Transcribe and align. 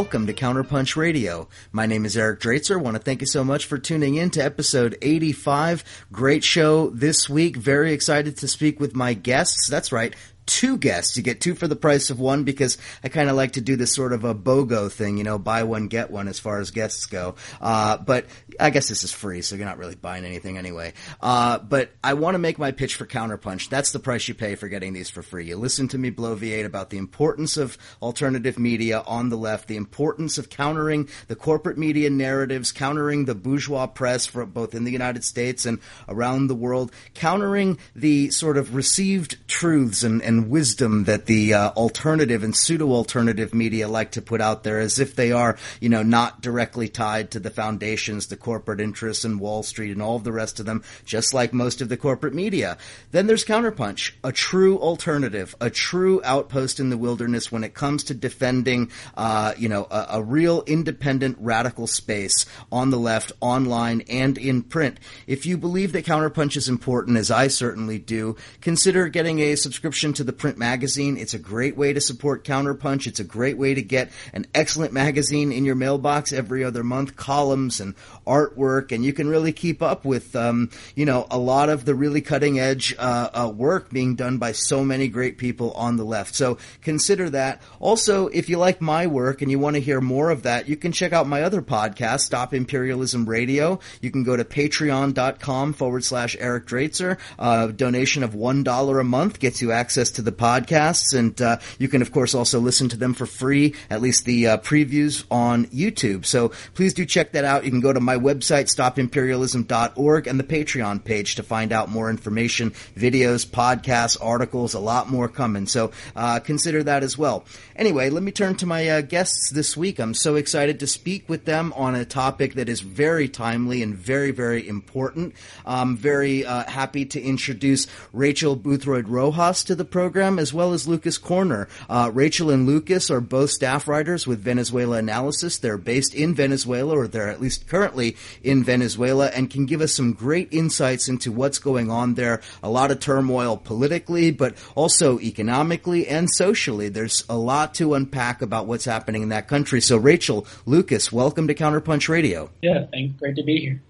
welcome 0.00 0.26
to 0.26 0.32
Counterpunch 0.32 0.96
Radio. 0.96 1.46
My 1.72 1.84
name 1.84 2.06
is 2.06 2.16
Eric 2.16 2.40
Draitser. 2.40 2.78
I 2.78 2.82
want 2.82 2.96
to 2.96 3.02
thank 3.02 3.20
you 3.20 3.26
so 3.26 3.44
much 3.44 3.66
for 3.66 3.76
tuning 3.76 4.14
in 4.14 4.30
to 4.30 4.40
episode 4.42 4.96
85. 5.02 5.84
Great 6.10 6.42
show 6.42 6.88
this 6.88 7.28
week. 7.28 7.54
Very 7.54 7.92
excited 7.92 8.38
to 8.38 8.48
speak 8.48 8.80
with 8.80 8.96
my 8.96 9.12
guests. 9.12 9.68
That's 9.68 9.92
right 9.92 10.16
two 10.50 10.76
guests. 10.76 11.16
You 11.16 11.22
get 11.22 11.40
two 11.40 11.54
for 11.54 11.68
the 11.68 11.76
price 11.76 12.10
of 12.10 12.18
one 12.18 12.42
because 12.42 12.76
I 13.04 13.08
kind 13.08 13.30
of 13.30 13.36
like 13.36 13.52
to 13.52 13.60
do 13.60 13.76
this 13.76 13.94
sort 13.94 14.12
of 14.12 14.24
a 14.24 14.34
BOGO 14.34 14.90
thing, 14.90 15.16
you 15.16 15.22
know, 15.22 15.38
buy 15.38 15.62
one, 15.62 15.86
get 15.86 16.10
one 16.10 16.26
as 16.26 16.40
far 16.40 16.58
as 16.58 16.72
guests 16.72 17.06
go. 17.06 17.36
Uh, 17.60 17.96
but 17.98 18.26
I 18.58 18.70
guess 18.70 18.88
this 18.88 19.04
is 19.04 19.12
free, 19.12 19.42
so 19.42 19.54
you're 19.54 19.64
not 19.64 19.78
really 19.78 19.94
buying 19.94 20.24
anything 20.24 20.58
anyway. 20.58 20.92
Uh, 21.22 21.58
but 21.58 21.92
I 22.02 22.14
want 22.14 22.34
to 22.34 22.40
make 22.40 22.58
my 22.58 22.72
pitch 22.72 22.96
for 22.96 23.06
Counterpunch. 23.06 23.68
That's 23.68 23.92
the 23.92 24.00
price 24.00 24.26
you 24.26 24.34
pay 24.34 24.56
for 24.56 24.66
getting 24.68 24.92
these 24.92 25.08
for 25.08 25.22
free. 25.22 25.46
You 25.46 25.56
listen 25.56 25.86
to 25.88 25.98
me 25.98 26.10
bloviate 26.10 26.64
about 26.64 26.90
the 26.90 26.98
importance 26.98 27.56
of 27.56 27.78
alternative 28.02 28.58
media 28.58 29.04
on 29.06 29.28
the 29.28 29.38
left, 29.38 29.68
the 29.68 29.76
importance 29.76 30.36
of 30.36 30.50
countering 30.50 31.08
the 31.28 31.36
corporate 31.36 31.78
media 31.78 32.10
narratives, 32.10 32.72
countering 32.72 33.26
the 33.26 33.36
bourgeois 33.36 33.86
press 33.86 34.26
for 34.26 34.44
both 34.44 34.74
in 34.74 34.82
the 34.82 34.90
United 34.90 35.22
States 35.22 35.64
and 35.64 35.78
around 36.08 36.48
the 36.48 36.56
world, 36.56 36.90
countering 37.14 37.78
the 37.94 38.30
sort 38.30 38.56
of 38.56 38.74
received 38.74 39.36
truths 39.46 40.02
and, 40.02 40.20
and 40.22 40.39
wisdom 40.48 41.04
that 41.04 41.26
the 41.26 41.54
uh, 41.54 41.70
alternative 41.70 42.42
and 42.44 42.56
pseudo 42.56 42.92
alternative 42.92 43.52
media 43.52 43.88
like 43.88 44.12
to 44.12 44.22
put 44.22 44.40
out 44.40 44.62
there 44.62 44.80
as 44.80 44.98
if 44.98 45.16
they 45.16 45.32
are, 45.32 45.58
you 45.80 45.88
know, 45.88 46.02
not 46.02 46.40
directly 46.40 46.88
tied 46.88 47.30
to 47.32 47.40
the 47.40 47.50
foundations, 47.50 48.28
the 48.28 48.36
corporate 48.36 48.80
interests 48.80 49.24
and 49.24 49.40
Wall 49.40 49.62
Street 49.62 49.90
and 49.90 50.00
all 50.00 50.16
of 50.16 50.24
the 50.24 50.32
rest 50.32 50.60
of 50.60 50.66
them, 50.66 50.82
just 51.04 51.34
like 51.34 51.52
most 51.52 51.80
of 51.80 51.88
the 51.88 51.96
corporate 51.96 52.34
media. 52.34 52.78
Then 53.10 53.26
there's 53.26 53.44
Counterpunch, 53.44 54.12
a 54.24 54.32
true 54.32 54.78
alternative, 54.78 55.54
a 55.60 55.70
true 55.70 56.20
outpost 56.24 56.80
in 56.80 56.90
the 56.90 56.98
wilderness 56.98 57.50
when 57.50 57.64
it 57.64 57.74
comes 57.74 58.04
to 58.04 58.14
defending, 58.14 58.90
uh, 59.16 59.54
you 59.58 59.68
know, 59.68 59.86
a, 59.90 60.06
a 60.12 60.22
real 60.22 60.62
independent 60.66 61.36
radical 61.40 61.86
space 61.86 62.46
on 62.70 62.90
the 62.90 62.98
left, 62.98 63.32
online, 63.40 64.02
and 64.08 64.38
in 64.38 64.62
print. 64.62 64.98
If 65.26 65.46
you 65.46 65.56
believe 65.56 65.92
that 65.92 66.06
Counterpunch 66.06 66.56
is 66.56 66.68
important, 66.68 67.16
as 67.16 67.30
I 67.30 67.48
certainly 67.48 67.98
do, 67.98 68.36
consider 68.60 69.08
getting 69.08 69.40
a 69.40 69.56
subscription 69.56 70.12
to 70.14 70.19
the 70.24 70.30
the 70.30 70.36
print 70.36 70.58
magazine. 70.58 71.16
It's 71.16 71.34
a 71.34 71.40
great 71.40 71.76
way 71.76 71.92
to 71.92 72.00
support 72.00 72.44
Counterpunch. 72.44 73.08
It's 73.08 73.18
a 73.18 73.24
great 73.24 73.58
way 73.58 73.74
to 73.74 73.82
get 73.82 74.12
an 74.32 74.46
excellent 74.54 74.92
magazine 74.92 75.50
in 75.50 75.64
your 75.64 75.74
mailbox 75.74 76.32
every 76.32 76.62
other 76.62 76.84
month, 76.84 77.16
columns 77.16 77.80
and 77.80 77.96
artwork, 78.28 78.92
and 78.92 79.04
you 79.04 79.12
can 79.12 79.28
really 79.28 79.52
keep 79.52 79.82
up 79.82 80.04
with, 80.04 80.36
um, 80.36 80.70
you 80.94 81.04
know, 81.04 81.26
a 81.32 81.36
lot 81.38 81.68
of 81.68 81.84
the 81.84 81.96
really 81.96 82.20
cutting 82.20 82.60
edge 82.60 82.94
uh, 82.96 83.30
uh, 83.34 83.48
work 83.48 83.90
being 83.90 84.14
done 84.14 84.38
by 84.38 84.52
so 84.52 84.84
many 84.84 85.08
great 85.08 85.36
people 85.36 85.72
on 85.72 85.96
the 85.96 86.04
left. 86.04 86.36
So 86.36 86.58
consider 86.80 87.28
that. 87.30 87.60
Also, 87.80 88.28
if 88.28 88.48
you 88.48 88.56
like 88.56 88.80
my 88.80 89.08
work 89.08 89.42
and 89.42 89.50
you 89.50 89.58
want 89.58 89.74
to 89.74 89.80
hear 89.80 90.00
more 90.00 90.30
of 90.30 90.44
that, 90.44 90.68
you 90.68 90.76
can 90.76 90.92
check 90.92 91.12
out 91.12 91.26
my 91.26 91.42
other 91.42 91.60
podcast, 91.60 92.20
Stop 92.20 92.54
Imperialism 92.54 93.28
Radio. 93.28 93.80
You 94.00 94.12
can 94.12 94.22
go 94.22 94.36
to 94.36 94.44
patreon.com 94.44 95.72
forward 95.72 96.04
slash 96.04 96.36
Eric 96.38 96.66
Draitser. 96.66 97.18
Uh, 97.36 97.66
donation 97.66 98.22
of 98.22 98.34
$1 98.34 99.00
a 99.00 99.04
month 99.04 99.40
gets 99.40 99.60
you 99.60 99.72
access 99.72 100.09
to 100.12 100.20
to 100.20 100.30
the 100.30 100.36
podcasts, 100.36 101.18
and 101.18 101.40
uh, 101.40 101.58
you 101.78 101.88
can, 101.88 102.02
of 102.02 102.12
course, 102.12 102.34
also 102.34 102.60
listen 102.60 102.88
to 102.90 102.96
them 102.96 103.14
for 103.14 103.26
free, 103.26 103.74
at 103.88 104.02
least 104.02 104.24
the 104.24 104.46
uh, 104.46 104.58
previews 104.58 105.24
on 105.30 105.66
YouTube. 105.66 106.26
So 106.26 106.50
please 106.74 106.94
do 106.94 107.06
check 107.06 107.32
that 107.32 107.44
out. 107.44 107.64
You 107.64 107.70
can 107.70 107.80
go 107.80 107.92
to 107.92 108.00
my 108.00 108.16
website, 108.16 108.68
stopimperialism.org, 108.68 110.26
and 110.26 110.38
the 110.38 110.44
Patreon 110.44 111.02
page 111.02 111.36
to 111.36 111.42
find 111.42 111.72
out 111.72 111.88
more 111.88 112.10
information, 112.10 112.72
videos, 112.94 113.46
podcasts, 113.46 114.16
articles, 114.20 114.74
a 114.74 114.78
lot 114.78 115.08
more 115.08 115.28
coming. 115.28 115.66
So 115.66 115.90
uh, 116.14 116.40
consider 116.40 116.82
that 116.82 117.02
as 117.02 117.16
well. 117.16 117.44
Anyway, 117.76 118.10
let 118.10 118.22
me 118.22 118.30
turn 118.30 118.56
to 118.56 118.66
my 118.66 118.88
uh, 118.88 119.00
guests 119.00 119.50
this 119.50 119.76
week. 119.76 119.98
I'm 119.98 120.14
so 120.14 120.36
excited 120.36 120.80
to 120.80 120.86
speak 120.86 121.28
with 121.28 121.46
them 121.46 121.72
on 121.76 121.94
a 121.94 122.04
topic 122.04 122.54
that 122.54 122.68
is 122.68 122.82
very 122.82 123.28
timely 123.28 123.82
and 123.82 123.94
very, 123.94 124.32
very 124.32 124.68
important. 124.68 125.34
I'm 125.64 125.96
very 125.96 126.44
uh, 126.44 126.68
happy 126.70 127.06
to 127.06 127.22
introduce 127.22 127.86
Rachel 128.12 128.56
Boothroyd 128.56 129.08
Rojas 129.08 129.64
to 129.64 129.74
the 129.74 129.84
program 129.84 129.99
program, 130.00 130.38
as 130.38 130.54
well 130.54 130.72
as 130.72 130.88
Lucas 130.88 131.18
Koerner. 131.18 131.68
Uh, 131.86 132.10
Rachel 132.14 132.48
and 132.48 132.66
Lucas 132.66 133.10
are 133.10 133.20
both 133.20 133.50
staff 133.50 133.86
writers 133.86 134.26
with 134.26 134.40
Venezuela 134.40 134.96
Analysis. 134.96 135.58
They're 135.58 135.76
based 135.76 136.14
in 136.14 136.34
Venezuela, 136.34 136.96
or 136.96 137.06
they're 137.06 137.28
at 137.28 137.38
least 137.38 137.68
currently 137.68 138.16
in 138.42 138.64
Venezuela, 138.64 139.26
and 139.26 139.50
can 139.50 139.66
give 139.66 139.82
us 139.82 139.92
some 139.92 140.14
great 140.14 140.48
insights 140.54 141.06
into 141.06 141.30
what's 141.30 141.58
going 141.58 141.90
on 141.90 142.14
there. 142.14 142.40
A 142.62 142.70
lot 142.70 142.90
of 142.90 142.98
turmoil 143.00 143.58
politically, 143.58 144.30
but 144.30 144.54
also 144.74 145.20
economically 145.20 146.08
and 146.08 146.30
socially. 146.30 146.88
There's 146.88 147.22
a 147.28 147.36
lot 147.36 147.74
to 147.74 147.92
unpack 147.92 148.40
about 148.40 148.66
what's 148.66 148.86
happening 148.86 149.22
in 149.22 149.28
that 149.28 149.48
country. 149.48 149.82
So, 149.82 149.98
Rachel, 149.98 150.46
Lucas, 150.64 151.12
welcome 151.12 151.46
to 151.48 151.54
Counterpunch 151.54 152.08
Radio. 152.08 152.48
Yeah, 152.62 152.86
thanks. 152.90 153.20
Great 153.20 153.36
to 153.36 153.42
be 153.42 153.60
here. 153.60 153.82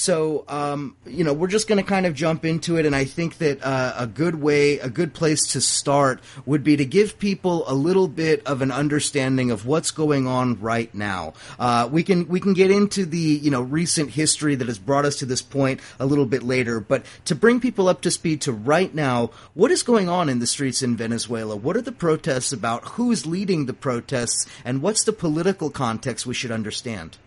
So, 0.00 0.46
um, 0.48 0.96
you 1.04 1.24
know, 1.24 1.34
we're 1.34 1.48
just 1.48 1.68
going 1.68 1.76
to 1.76 1.86
kind 1.86 2.06
of 2.06 2.14
jump 2.14 2.46
into 2.46 2.78
it, 2.78 2.86
and 2.86 2.96
I 2.96 3.04
think 3.04 3.36
that 3.36 3.62
uh, 3.62 3.92
a 3.98 4.06
good 4.06 4.36
way, 4.36 4.78
a 4.78 4.88
good 4.88 5.12
place 5.12 5.48
to 5.48 5.60
start 5.60 6.22
would 6.46 6.64
be 6.64 6.74
to 6.78 6.86
give 6.86 7.18
people 7.18 7.64
a 7.66 7.74
little 7.74 8.08
bit 8.08 8.42
of 8.46 8.62
an 8.62 8.72
understanding 8.72 9.50
of 9.50 9.66
what's 9.66 9.90
going 9.90 10.26
on 10.26 10.58
right 10.58 10.92
now. 10.94 11.34
Uh, 11.58 11.86
we 11.92 12.02
can 12.02 12.26
we 12.28 12.40
can 12.40 12.54
get 12.54 12.70
into 12.70 13.04
the 13.04 13.18
you 13.18 13.50
know 13.50 13.60
recent 13.60 14.12
history 14.12 14.54
that 14.54 14.68
has 14.68 14.78
brought 14.78 15.04
us 15.04 15.16
to 15.16 15.26
this 15.26 15.42
point 15.42 15.80
a 15.98 16.06
little 16.06 16.24
bit 16.24 16.42
later, 16.42 16.80
but 16.80 17.04
to 17.26 17.34
bring 17.34 17.60
people 17.60 17.86
up 17.86 18.00
to 18.00 18.10
speed 18.10 18.40
to 18.40 18.52
right 18.52 18.94
now, 18.94 19.28
what 19.52 19.70
is 19.70 19.82
going 19.82 20.08
on 20.08 20.30
in 20.30 20.38
the 20.38 20.46
streets 20.46 20.82
in 20.82 20.96
Venezuela? 20.96 21.54
What 21.54 21.76
are 21.76 21.82
the 21.82 21.92
protests 21.92 22.54
about? 22.54 22.88
Who 22.92 23.12
is 23.12 23.26
leading 23.26 23.66
the 23.66 23.74
protests, 23.74 24.46
and 24.64 24.80
what's 24.80 25.04
the 25.04 25.12
political 25.12 25.68
context 25.68 26.24
we 26.24 26.32
should 26.32 26.50
understand? 26.50 27.18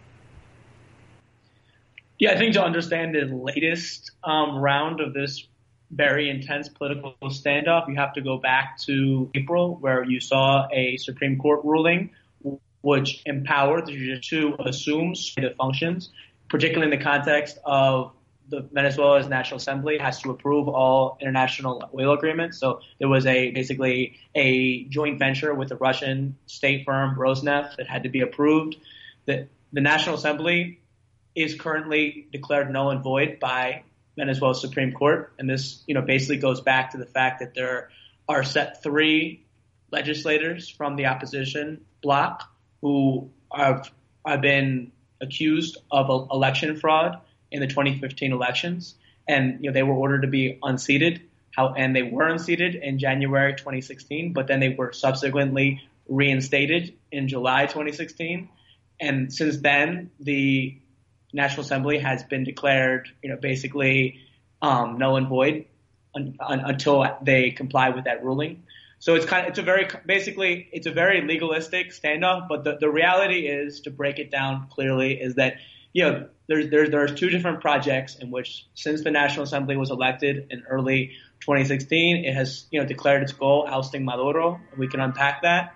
Yeah, 2.23 2.31
I 2.31 2.37
think 2.37 2.53
to 2.53 2.63
understand 2.63 3.13
the 3.15 3.25
latest 3.35 4.11
um, 4.23 4.55
round 4.55 5.01
of 5.01 5.13
this 5.13 5.45
very 5.91 6.29
intense 6.29 6.69
political 6.69 7.15
standoff, 7.23 7.89
you 7.89 7.95
have 7.95 8.13
to 8.13 8.21
go 8.21 8.37
back 8.37 8.77
to 8.85 9.29
April, 9.35 9.75
where 9.75 10.05
you 10.05 10.21
saw 10.21 10.69
a 10.71 10.95
Supreme 10.95 11.37
Court 11.37 11.65
ruling 11.65 12.11
which 12.81 13.23
empowered 13.25 13.87
the 13.87 13.91
judiciary 13.91 14.53
to 14.55 14.69
assume 14.69 15.15
the 15.35 15.53
functions, 15.57 16.11
particularly 16.47 16.93
in 16.93 16.97
the 16.97 17.03
context 17.03 17.57
of 17.65 18.13
the 18.47 18.61
Venezuela's 18.71 19.27
National 19.27 19.57
Assembly 19.57 19.97
has 19.97 20.21
to 20.21 20.29
approve 20.29 20.69
all 20.69 21.17
international 21.19 21.89
oil 21.93 22.13
agreements. 22.13 22.57
So 22.57 22.79
there 22.99 23.09
was 23.09 23.25
a 23.25 23.51
basically 23.51 24.15
a 24.33 24.85
joint 24.85 25.19
venture 25.19 25.53
with 25.53 25.67
the 25.67 25.75
Russian 25.75 26.37
state 26.45 26.85
firm 26.85 27.17
Rosneft 27.17 27.75
that 27.75 27.87
had 27.87 28.03
to 28.03 28.09
be 28.09 28.21
approved. 28.21 28.77
The, 29.25 29.49
the 29.73 29.81
National 29.81 30.15
Assembly 30.15 30.79
is 31.35 31.55
currently 31.55 32.27
declared 32.31 32.71
null 32.71 32.91
and 32.91 33.03
void 33.03 33.39
by 33.39 33.83
Venezuela's 34.15 34.61
Supreme 34.61 34.93
Court. 34.93 35.33
And 35.39 35.49
this, 35.49 35.83
you 35.87 35.93
know, 35.93 36.01
basically 36.01 36.37
goes 36.37 36.61
back 36.61 36.91
to 36.91 36.97
the 36.97 37.05
fact 37.05 37.39
that 37.39 37.53
there 37.55 37.89
are 38.27 38.43
set 38.43 38.83
three 38.83 39.45
legislators 39.91 40.69
from 40.69 40.95
the 40.95 41.07
opposition 41.07 41.85
bloc 42.01 42.43
who 42.81 43.31
have, 43.51 43.91
have 44.25 44.41
been 44.41 44.91
accused 45.21 45.77
of 45.91 46.27
election 46.31 46.75
fraud 46.79 47.19
in 47.51 47.59
the 47.61 47.67
2015 47.67 48.31
elections. 48.33 48.95
And, 49.27 49.63
you 49.63 49.69
know, 49.69 49.73
they 49.73 49.83
were 49.83 49.93
ordered 49.93 50.23
to 50.23 50.27
be 50.27 50.59
unseated. 50.61 51.21
How, 51.51 51.73
and 51.73 51.95
they 51.95 52.01
were 52.01 52.27
unseated 52.27 52.75
in 52.75 52.97
January 52.97 53.53
2016, 53.53 54.33
but 54.33 54.47
then 54.47 54.59
they 54.59 54.69
were 54.69 54.91
subsequently 54.91 55.81
reinstated 56.07 56.95
in 57.11 57.27
July 57.27 57.67
2016. 57.67 58.49
And 58.99 59.31
since 59.31 59.57
then, 59.57 60.11
the 60.19 60.77
National 61.33 61.63
Assembly 61.63 61.97
has 61.99 62.23
been 62.23 62.43
declared, 62.43 63.09
you 63.21 63.29
know, 63.29 63.37
basically 63.37 64.19
um, 64.61 64.97
null 64.97 65.17
and 65.17 65.27
void 65.27 65.65
un, 66.15 66.37
un, 66.39 66.59
until 66.61 67.05
they 67.21 67.51
comply 67.51 67.89
with 67.89 68.05
that 68.05 68.23
ruling. 68.23 68.63
So 68.99 69.15
it's 69.15 69.25
kind 69.25 69.45
of, 69.45 69.49
it's 69.49 69.59
a 69.59 69.63
very, 69.63 69.87
basically, 70.05 70.69
it's 70.71 70.87
a 70.87 70.91
very 70.91 71.27
legalistic 71.27 71.89
standoff, 71.89 72.47
but 72.47 72.63
the, 72.63 72.77
the 72.79 72.89
reality 72.89 73.47
is, 73.47 73.81
to 73.81 73.91
break 73.91 74.19
it 74.19 74.31
down 74.31 74.67
clearly, 74.69 75.19
is 75.19 75.35
that, 75.35 75.55
you 75.91 76.03
know, 76.03 76.29
there's, 76.47 76.69
there's, 76.69 76.89
there's 76.89 77.13
two 77.13 77.29
different 77.29 77.59
projects 77.59 78.15
in 78.15 78.31
which, 78.31 78.65
since 78.75 79.03
the 79.03 79.11
National 79.11 79.43
Assembly 79.43 79.75
was 79.75 79.91
elected 79.91 80.47
in 80.51 80.63
early 80.69 81.11
2016, 81.41 82.23
it 82.23 82.33
has, 82.33 82.65
you 82.71 82.79
know, 82.79 82.85
declared 82.85 83.23
its 83.23 83.33
goal, 83.33 83.67
ousting 83.67 84.05
Maduro, 84.05 84.61
we 84.77 84.87
can 84.87 85.01
unpack 85.01 85.41
that. 85.41 85.75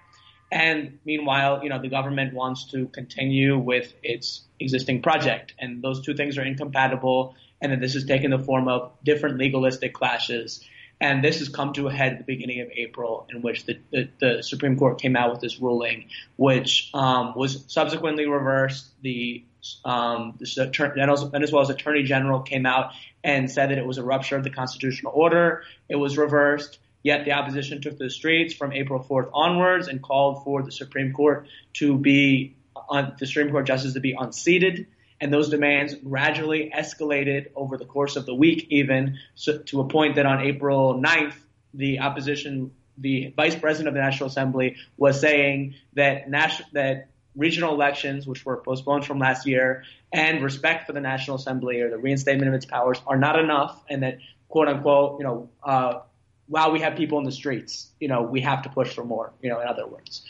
And 0.51 0.99
meanwhile, 1.05 1.61
you 1.63 1.69
know, 1.69 1.81
the 1.81 1.89
government 1.89 2.33
wants 2.33 2.71
to 2.71 2.87
continue 2.87 3.57
with 3.57 3.93
its 4.01 4.41
existing 4.59 5.01
project. 5.01 5.53
And 5.59 5.81
those 5.81 6.05
two 6.05 6.13
things 6.13 6.37
are 6.37 6.43
incompatible. 6.43 7.35
And 7.61 7.71
then 7.71 7.79
this 7.79 7.93
has 7.95 8.05
taken 8.05 8.31
the 8.31 8.39
form 8.39 8.67
of 8.67 8.91
different 9.03 9.37
legalistic 9.37 9.93
clashes. 9.93 10.63
And 10.99 11.23
this 11.23 11.39
has 11.39 11.49
come 11.49 11.73
to 11.73 11.87
a 11.87 11.93
head 11.93 12.13
at 12.13 12.17
the 12.19 12.23
beginning 12.23 12.61
of 12.61 12.69
April, 12.75 13.27
in 13.29 13.41
which 13.41 13.65
the, 13.65 13.77
the, 13.91 14.09
the 14.19 14.41
Supreme 14.41 14.77
Court 14.77 14.99
came 14.99 15.15
out 15.15 15.31
with 15.31 15.41
this 15.41 15.59
ruling, 15.59 16.05
which 16.37 16.89
um, 16.93 17.33
was 17.35 17.63
subsequently 17.67 18.25
reversed. 18.25 18.87
The 19.01 19.43
um, 19.85 20.39
Venezuela's 20.39 21.69
Attorney 21.69 22.03
General 22.03 22.41
came 22.41 22.65
out 22.65 22.93
and 23.23 23.51
said 23.51 23.69
that 23.69 23.77
it 23.77 23.85
was 23.85 23.97
a 23.97 24.03
rupture 24.03 24.37
of 24.37 24.43
the 24.43 24.49
constitutional 24.49 25.11
order. 25.13 25.63
It 25.89 25.97
was 25.97 26.17
reversed. 26.17 26.79
Yet 27.07 27.23
the 27.23 27.31
opposition 27.31 27.79
took 27.79 27.93
to 27.99 28.03
the 28.03 28.09
streets 28.09 28.53
from 28.53 28.73
April 28.73 29.01
4th 29.01 29.29
onwards 29.33 29.87
and 29.87 30.01
called 30.01 30.43
for 30.43 30.61
the 30.61 30.73
Supreme 30.73 31.13
Court 31.13 31.47
to 31.75 31.97
be 31.97 32.57
on 32.89 33.13
the 33.17 33.25
Supreme 33.25 33.49
Court 33.49 33.65
justice 33.65 33.93
to 33.93 34.01
be 34.01 34.11
unseated. 34.11 34.87
And 35.21 35.31
those 35.31 35.47
demands 35.47 35.95
gradually 35.95 36.69
escalated 36.75 37.51
over 37.55 37.77
the 37.77 37.85
course 37.85 38.17
of 38.17 38.25
the 38.25 38.35
week, 38.35 38.67
even 38.71 39.19
so, 39.35 39.57
to 39.57 39.79
a 39.79 39.87
point 39.87 40.15
that 40.15 40.25
on 40.25 40.41
April 40.41 41.01
9th, 41.01 41.35
the 41.73 41.99
opposition, 41.99 42.71
the 42.97 43.33
vice 43.37 43.55
president 43.55 43.87
of 43.87 43.93
the 43.93 44.01
National 44.01 44.27
Assembly, 44.27 44.75
was 44.97 45.21
saying 45.21 45.75
that 45.93 46.29
national, 46.29 46.67
that 46.73 47.07
regional 47.37 47.73
elections, 47.73 48.27
which 48.27 48.45
were 48.45 48.57
postponed 48.57 49.05
from 49.05 49.17
last 49.17 49.47
year, 49.47 49.85
and 50.11 50.43
respect 50.43 50.85
for 50.85 50.91
the 50.91 50.99
National 50.99 51.37
Assembly 51.37 51.79
or 51.79 51.89
the 51.89 51.97
reinstatement 51.97 52.49
of 52.49 52.53
its 52.53 52.65
powers 52.65 52.99
are 53.07 53.17
not 53.17 53.39
enough, 53.39 53.81
and 53.89 54.03
that 54.03 54.17
quote 54.49 54.67
unquote, 54.67 55.19
you 55.19 55.25
know, 55.25 55.49
uh, 55.63 55.99
while 56.47 56.71
we 56.71 56.79
have 56.81 56.95
people 56.95 57.17
in 57.19 57.23
the 57.23 57.31
streets, 57.31 57.89
you 57.99 58.07
know, 58.07 58.21
we 58.21 58.41
have 58.41 58.63
to 58.63 58.69
push 58.69 58.93
for 58.93 59.03
more, 59.03 59.33
you 59.41 59.49
know, 59.49 59.59
in 59.59 59.67
other 59.67 59.87
words. 59.87 60.23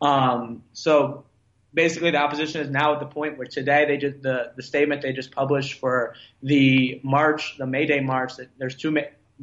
Um, 0.00 0.62
so 0.72 1.24
basically 1.72 2.10
the 2.10 2.18
opposition 2.18 2.60
is 2.60 2.70
now 2.70 2.94
at 2.94 3.00
the 3.00 3.06
point 3.06 3.38
where 3.38 3.46
today 3.46 3.84
they 3.86 3.96
just 3.96 4.22
the 4.22 4.52
the 4.56 4.62
statement 4.62 5.02
they 5.02 5.12
just 5.12 5.32
published 5.32 5.78
for 5.80 6.14
the 6.42 7.00
march, 7.02 7.56
the 7.58 7.66
May 7.66 7.86
Day 7.86 8.00
march. 8.00 8.36
That 8.36 8.48
there's 8.58 8.76
two 8.76 8.96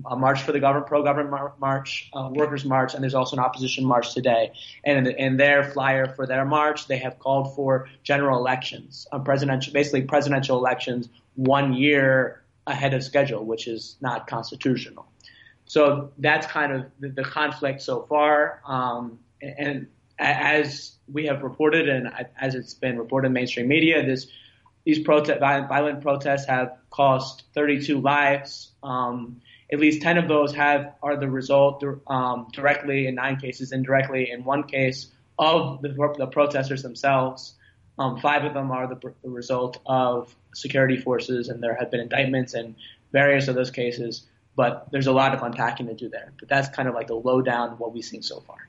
a 0.06 0.16
march 0.16 0.44
for 0.44 0.52
the 0.52 0.60
government, 0.60 0.88
pro-government 0.88 1.60
march, 1.60 2.10
uh, 2.14 2.30
workers 2.31 2.64
march, 2.64 2.94
and 2.94 3.04
there's 3.04 3.16
also 3.16 3.36
an 3.36 3.44
opposition 3.44 3.86
march 3.86 4.14
today. 4.14 4.54
And 4.84 5.08
in, 5.08 5.16
in, 5.16 5.38
their 5.38 5.64
flyer 5.64 6.08
for 6.08 6.26
their 6.26 6.46
march, 6.46 6.88
they 6.88 6.98
have 7.00 7.20
called 7.20 7.56
for 7.56 7.90
general 8.04 8.38
elections, 8.38 9.08
presidential, 9.26 9.74
basically 9.74 10.04
presidential 10.04 10.58
elections, 10.58 11.10
one 11.36 11.74
year 11.74 12.44
ahead 12.66 12.94
of 12.94 13.04
schedule, 13.04 13.44
which 13.44 13.68
is 13.68 13.98
not 14.00 14.28
constitutional. 14.28 15.08
So 15.69 16.10
that's 16.18 16.48
kind 16.48 16.71
of 16.74 16.86
the, 17.00 17.10
the 17.10 17.24
conflict 17.24 17.83
so 17.83 18.01
far. 18.10 18.60
Um, 18.66 19.19
and 19.39 19.86
as 20.18 20.94
we 21.07 21.27
have 21.27 21.44
reported, 21.44 21.88
and 21.88 22.10
as 22.42 22.56
it's 22.56 22.74
been 22.74 22.98
reported 22.98 23.27
in 23.27 23.33
mainstream 23.33 23.68
media, 23.68 24.04
this 24.04 24.25
these 24.83 24.98
protest, 24.98 25.39
violent 25.39 26.01
protests 26.01 26.48
have 26.48 26.75
cost 26.89 27.44
32 27.54 28.01
lives. 28.01 28.71
Um, 28.81 29.42
at 29.71 29.80
least 29.80 30.01
10 30.01 30.18
of 30.18 30.27
those 30.27 30.56
have 30.56 30.95
are 31.04 31.16
the 31.16 31.30
result 31.30 31.83
um, 32.07 32.48
directly 32.51 33.06
in 33.06 33.13
nine 33.13 33.36
cases, 33.36 33.71
indirectly 33.71 34.31
in 34.31 34.44
one 34.44 34.63
case 34.63 35.12
of 35.38 35.83
the, 35.83 35.89
the 36.18 36.25
protesters 36.25 36.81
themselves. 36.81 37.54
Um, 38.00 38.19
five 38.19 38.44
of 38.44 38.56
them 38.56 38.71
are 38.71 38.88
the, 38.88 39.13
the, 39.21 39.30
result 39.30 39.80
of 39.86 40.36
security 40.56 40.98
forces, 40.98 41.50
and 41.50 41.62
there 41.62 41.75
have 41.75 41.92
been 41.92 42.00
indictments 42.00 42.56
in 42.56 42.75
various 43.12 43.48
of 43.48 43.54
those 43.54 43.69
cases. 43.69 44.25
But 44.60 44.88
there's 44.92 45.08
a 45.08 45.14
lot 45.14 45.34
of 45.34 45.42
unpacking 45.42 45.88
to 45.88 45.94
do 45.94 46.10
there. 46.10 46.34
But 46.38 46.50
that's 46.50 46.68
kind 46.68 46.90
of 46.90 46.94
like 46.94 47.08
the 47.08 47.16
lowdown 47.16 47.70
of 47.70 47.80
what 47.80 47.94
we've 47.94 48.04
seen 48.04 48.22
so 48.22 48.42
far. 48.42 48.69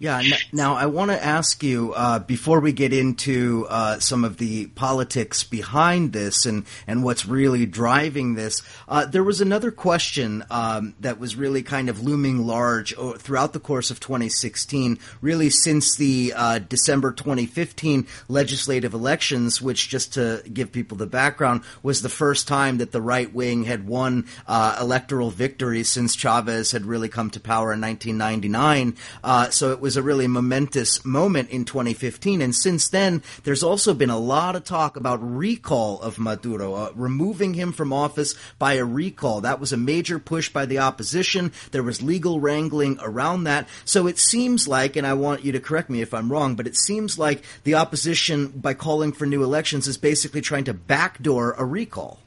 Yeah. 0.00 0.22
Now, 0.52 0.76
I 0.76 0.86
want 0.86 1.10
to 1.10 1.24
ask 1.24 1.60
you 1.64 1.92
uh, 1.92 2.20
before 2.20 2.60
we 2.60 2.72
get 2.72 2.92
into 2.92 3.66
uh, 3.68 3.98
some 3.98 4.24
of 4.24 4.36
the 4.36 4.66
politics 4.68 5.42
behind 5.42 6.12
this 6.12 6.46
and 6.46 6.66
and 6.86 7.02
what's 7.02 7.26
really 7.26 7.66
driving 7.66 8.34
this. 8.34 8.62
Uh, 8.86 9.06
there 9.06 9.24
was 9.24 9.40
another 9.40 9.72
question 9.72 10.44
um, 10.52 10.94
that 11.00 11.18
was 11.18 11.34
really 11.34 11.64
kind 11.64 11.88
of 11.88 12.00
looming 12.00 12.46
large 12.46 12.94
throughout 13.16 13.52
the 13.52 13.58
course 13.58 13.90
of 13.90 13.98
2016, 13.98 15.00
really 15.20 15.50
since 15.50 15.96
the 15.96 16.32
uh, 16.36 16.60
December 16.60 17.10
2015 17.10 18.06
legislative 18.28 18.94
elections, 18.94 19.60
which, 19.60 19.88
just 19.88 20.14
to 20.14 20.44
give 20.52 20.70
people 20.70 20.96
the 20.96 21.06
background, 21.06 21.62
was 21.82 22.02
the 22.02 22.08
first 22.08 22.46
time 22.46 22.78
that 22.78 22.92
the 22.92 23.02
right 23.02 23.34
wing 23.34 23.64
had 23.64 23.88
won 23.88 24.26
uh, 24.46 24.78
electoral 24.80 25.30
victory 25.30 25.82
since 25.82 26.14
Chavez 26.14 26.70
had 26.70 26.86
really 26.86 27.08
come 27.08 27.30
to 27.30 27.40
power 27.40 27.72
in 27.72 27.80
1999. 27.80 28.96
Uh, 29.24 29.50
so 29.50 29.72
it 29.72 29.80
was 29.80 29.87
was 29.88 29.96
a 29.96 30.02
really 30.02 30.26
momentous 30.26 31.02
moment 31.02 31.48
in 31.48 31.64
2015. 31.64 32.42
And 32.42 32.54
since 32.54 32.90
then, 32.90 33.22
there's 33.44 33.62
also 33.62 33.94
been 33.94 34.10
a 34.10 34.18
lot 34.18 34.54
of 34.54 34.62
talk 34.62 34.98
about 34.98 35.18
recall 35.22 35.98
of 36.02 36.18
Maduro, 36.18 36.74
uh, 36.74 36.92
removing 36.94 37.54
him 37.54 37.72
from 37.72 37.90
office 37.90 38.34
by 38.58 38.74
a 38.74 38.84
recall. 38.84 39.40
That 39.40 39.60
was 39.60 39.72
a 39.72 39.78
major 39.78 40.18
push 40.18 40.50
by 40.50 40.66
the 40.66 40.80
opposition. 40.80 41.52
There 41.70 41.82
was 41.82 42.02
legal 42.02 42.38
wrangling 42.38 42.98
around 43.00 43.44
that. 43.44 43.66
So 43.86 44.06
it 44.06 44.18
seems 44.18 44.68
like, 44.68 44.94
and 44.94 45.06
I 45.06 45.14
want 45.14 45.42
you 45.42 45.52
to 45.52 45.58
correct 45.58 45.88
me 45.88 46.02
if 46.02 46.12
I'm 46.12 46.30
wrong, 46.30 46.54
but 46.54 46.66
it 46.66 46.76
seems 46.76 47.18
like 47.18 47.42
the 47.64 47.76
opposition, 47.76 48.48
by 48.48 48.74
calling 48.74 49.12
for 49.12 49.24
new 49.24 49.42
elections, 49.42 49.88
is 49.88 49.96
basically 49.96 50.42
trying 50.42 50.64
to 50.64 50.74
backdoor 50.74 51.52
a 51.52 51.64
recall. 51.64 52.18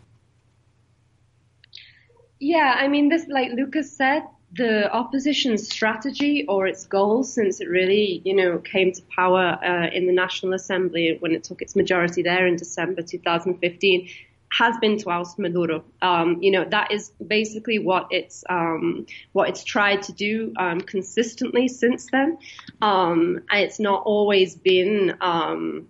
Yeah, 2.39 2.73
I 2.75 2.87
mean, 2.87 3.09
this, 3.09 3.27
like 3.27 3.51
Lucas 3.51 3.95
said, 3.95 4.23
the 4.53 4.91
opposition's 4.91 5.69
strategy 5.69 6.45
or 6.47 6.67
its 6.67 6.85
goals 6.85 7.33
since 7.33 7.61
it 7.61 7.69
really, 7.69 8.21
you 8.25 8.35
know, 8.35 8.57
came 8.57 8.91
to 8.91 9.01
power 9.15 9.57
uh, 9.63 9.87
in 9.93 10.07
the 10.07 10.13
National 10.13 10.53
Assembly 10.53 11.17
when 11.19 11.31
it 11.31 11.43
took 11.43 11.61
its 11.61 11.75
majority 11.75 12.21
there 12.21 12.47
in 12.47 12.57
December 12.57 13.01
2015 13.01 14.09
has 14.51 14.77
been 14.79 14.97
to 14.97 15.09
oust 15.09 15.39
Maduro. 15.39 15.83
Um, 16.01 16.39
you 16.41 16.51
know, 16.51 16.65
that 16.65 16.91
is 16.91 17.11
basically 17.25 17.79
what 17.79 18.07
it's 18.11 18.43
um, 18.49 19.05
what 19.31 19.49
it's 19.49 19.63
tried 19.63 20.03
to 20.03 20.13
do 20.13 20.53
um, 20.57 20.81
consistently 20.81 21.67
since 21.67 22.07
then. 22.11 22.37
Um, 22.81 23.39
it's 23.51 23.79
not 23.79 24.03
always 24.03 24.55
been 24.55 25.15
um, 25.21 25.87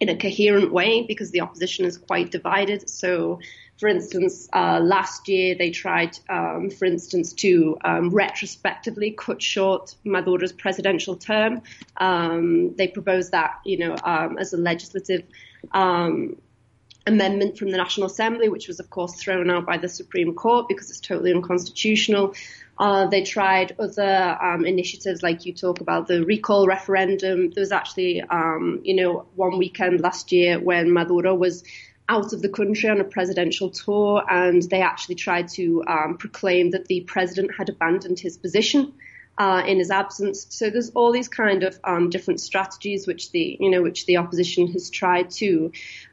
in 0.00 0.08
a 0.08 0.16
coherent 0.16 0.72
way 0.72 1.02
because 1.02 1.30
the 1.30 1.40
opposition 1.40 1.84
is 1.84 1.98
quite 1.98 2.30
divided. 2.30 2.88
So 2.88 3.40
for 3.78 3.88
instance, 3.88 4.48
uh, 4.52 4.80
last 4.82 5.28
year 5.28 5.54
they 5.54 5.70
tried, 5.70 6.18
um, 6.28 6.70
for 6.70 6.86
instance, 6.86 7.32
to 7.34 7.76
um, 7.84 8.10
retrospectively 8.10 9.10
cut 9.10 9.42
short 9.42 9.94
Maduro's 10.04 10.52
presidential 10.52 11.16
term. 11.16 11.60
Um, 11.98 12.74
they 12.76 12.88
proposed 12.88 13.32
that, 13.32 13.60
you 13.64 13.78
know, 13.78 13.96
um, 14.02 14.38
as 14.38 14.54
a 14.54 14.56
legislative 14.56 15.24
um, 15.72 16.36
amendment 17.06 17.58
from 17.58 17.70
the 17.70 17.76
National 17.76 18.06
Assembly, 18.06 18.48
which 18.48 18.66
was, 18.66 18.80
of 18.80 18.88
course, 18.88 19.14
thrown 19.14 19.50
out 19.50 19.66
by 19.66 19.76
the 19.76 19.88
Supreme 19.88 20.34
Court 20.34 20.68
because 20.68 20.90
it's 20.90 21.00
totally 21.00 21.32
unconstitutional. 21.32 22.34
Uh, 22.78 23.06
they 23.06 23.22
tried 23.22 23.74
other 23.78 24.38
um, 24.40 24.66
initiatives, 24.66 25.22
like 25.22 25.46
you 25.46 25.52
talk 25.52 25.80
about 25.80 26.08
the 26.08 26.24
recall 26.24 26.66
referendum. 26.66 27.50
There 27.50 27.62
was 27.62 27.72
actually, 27.72 28.22
um, 28.22 28.80
you 28.84 28.94
know, 28.94 29.26
one 29.34 29.58
weekend 29.58 30.00
last 30.00 30.32
year 30.32 30.58
when 30.58 30.92
Maduro 30.92 31.34
was 31.34 31.62
out 32.08 32.32
of 32.32 32.42
the 32.42 32.48
country 32.48 32.88
on 32.88 33.00
a 33.00 33.04
presidential 33.04 33.70
tour, 33.70 34.22
and 34.28 34.62
they 34.62 34.82
actually 34.82 35.16
tried 35.16 35.48
to 35.48 35.82
um, 35.86 36.16
proclaim 36.18 36.70
that 36.70 36.86
the 36.86 37.00
president 37.00 37.50
had 37.56 37.68
abandoned 37.68 38.18
his 38.18 38.36
position. 38.36 38.92
Uh, 39.38 39.62
in 39.66 39.78
his 39.78 39.90
absence, 39.90 40.46
so 40.48 40.70
there's 40.70 40.88
all 40.94 41.12
these 41.12 41.28
kind 41.28 41.62
of 41.62 41.78
um, 41.84 42.08
different 42.08 42.40
strategies 42.40 43.06
which 43.06 43.30
the 43.32 43.58
you 43.60 43.68
know 43.68 43.82
which 43.82 44.06
the 44.06 44.16
opposition 44.16 44.66
has 44.68 44.88
tried 44.88 45.30
to, 45.30 45.70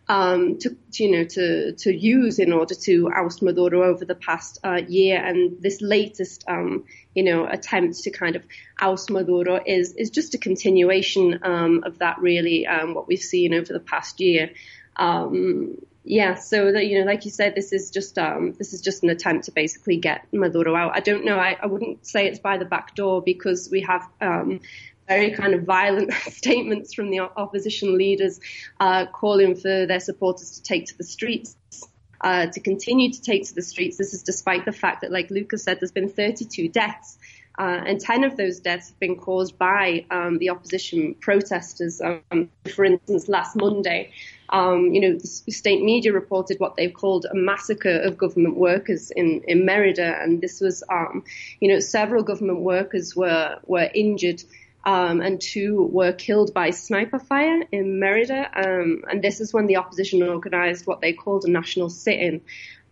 um, 0.09 0.57
to, 0.57 0.75
to, 0.91 1.03
you 1.05 1.09
know 1.09 1.23
to 1.23 1.71
to 1.71 1.95
use 1.95 2.37
in 2.37 2.51
order 2.51 2.75
to 2.75 3.09
oust 3.15 3.41
Maduro 3.41 3.83
over 3.83 4.03
the 4.03 4.13
past 4.13 4.59
uh, 4.65 4.81
year, 4.89 5.23
and 5.23 5.61
this 5.61 5.81
latest 5.81 6.43
um, 6.49 6.83
you 7.15 7.23
know 7.23 7.47
attempt 7.47 8.03
to 8.03 8.11
kind 8.11 8.35
of 8.35 8.45
oust 8.81 9.09
Maduro 9.09 9.57
is 9.65 9.93
is 9.93 10.09
just 10.09 10.33
a 10.33 10.37
continuation 10.37 11.39
um, 11.43 11.83
of 11.85 11.99
that 11.99 12.19
really 12.19 12.67
um, 12.67 12.93
what 12.93 13.07
we've 13.07 13.19
seen 13.19 13.53
over 13.53 13.71
the 13.71 13.79
past 13.79 14.19
year. 14.19 14.49
Um, 14.95 15.77
yeah, 16.05 16.35
so 16.35 16.71
that, 16.71 16.85
you 16.87 16.99
know, 16.99 17.05
like 17.05 17.23
you 17.23 17.31
said, 17.31 17.55
this 17.55 17.71
is 17.71 17.89
just 17.89 18.17
um, 18.17 18.53
this 18.53 18.73
is 18.73 18.81
just 18.81 19.03
an 19.03 19.09
attempt 19.09 19.45
to 19.45 19.51
basically 19.51 19.97
get 19.97 20.25
Maduro 20.33 20.75
out. 20.75 20.91
I 20.95 20.99
don't 20.99 21.23
know. 21.23 21.37
I, 21.37 21.57
I 21.61 21.67
wouldn't 21.67 22.05
say 22.05 22.27
it's 22.27 22.39
by 22.39 22.57
the 22.57 22.65
back 22.65 22.93
door 22.93 23.21
because 23.21 23.69
we 23.71 23.81
have 23.81 24.07
um, 24.19 24.59
very 25.07 25.31
kind 25.31 25.53
of 25.53 25.63
violent 25.63 26.11
statements 26.29 26.93
from 26.93 27.09
the 27.09 27.19
opposition 27.21 27.97
leaders 27.97 28.41
uh, 28.79 29.05
calling 29.05 29.55
for 29.55 29.85
their 29.85 30.01
supporters 30.01 30.51
to 30.51 30.63
take 30.63 30.87
to 30.87 30.97
the 30.97 31.03
streets. 31.03 31.55
Uh, 32.19 32.47
to 32.47 32.61
continue 32.61 33.11
to 33.11 33.21
take 33.21 33.45
to 33.45 33.53
the 33.53 33.61
streets. 33.61 33.97
This 33.97 34.13
is 34.13 34.23
despite 34.23 34.63
the 34.63 34.71
fact 34.71 35.01
that, 35.01 35.11
like 35.11 35.29
Lucas 35.29 35.63
said, 35.63 35.81
there's 35.81 35.91
been 35.91 36.07
32 36.07 36.69
deaths, 36.69 37.17
uh, 37.57 37.81
and 37.85 37.99
10 37.99 38.23
of 38.23 38.35
those 38.35 38.59
deaths 38.59 38.89
have 38.89 38.99
been 38.99 39.15
caused 39.15 39.57
by 39.59 40.05
um, 40.09 40.39
the 40.39 40.49
opposition 40.49 41.13
protesters. 41.15 42.01
Um, 42.01 42.49
for 42.73 42.83
instance, 42.83 43.27
last 43.27 43.55
Monday, 43.55 44.11
um, 44.49 44.93
you 44.93 45.01
know, 45.01 45.19
the 45.19 45.51
state 45.51 45.83
media 45.83 46.13
reported 46.13 46.59
what 46.59 46.75
they've 46.75 46.93
called 46.93 47.25
a 47.25 47.35
massacre 47.35 48.01
of 48.01 48.17
government 48.17 48.55
workers 48.55 49.11
in, 49.11 49.41
in 49.47 49.65
Merida, 49.65 50.19
and 50.21 50.41
this 50.41 50.61
was, 50.61 50.83
um, 50.89 51.23
you 51.59 51.69
know, 51.69 51.79
several 51.79 52.23
government 52.23 52.59
workers 52.59 53.15
were 53.15 53.59
were 53.65 53.89
injured. 53.93 54.43
Um, 54.85 55.21
and 55.21 55.39
two 55.39 55.81
were 55.93 56.11
killed 56.11 56.53
by 56.53 56.71
sniper 56.71 57.17
fire 57.17 57.63
in 57.71 58.01
Merida. 58.01 58.49
Um, 58.53 59.05
and 59.09 59.21
this 59.21 59.39
is 59.39 59.53
when 59.53 59.65
the 59.65 59.77
opposition 59.77 60.21
organized 60.21 60.85
what 60.85 60.99
they 60.99 61.13
called 61.13 61.45
a 61.45 61.49
national 61.49 61.89
sit-in. 61.89 62.41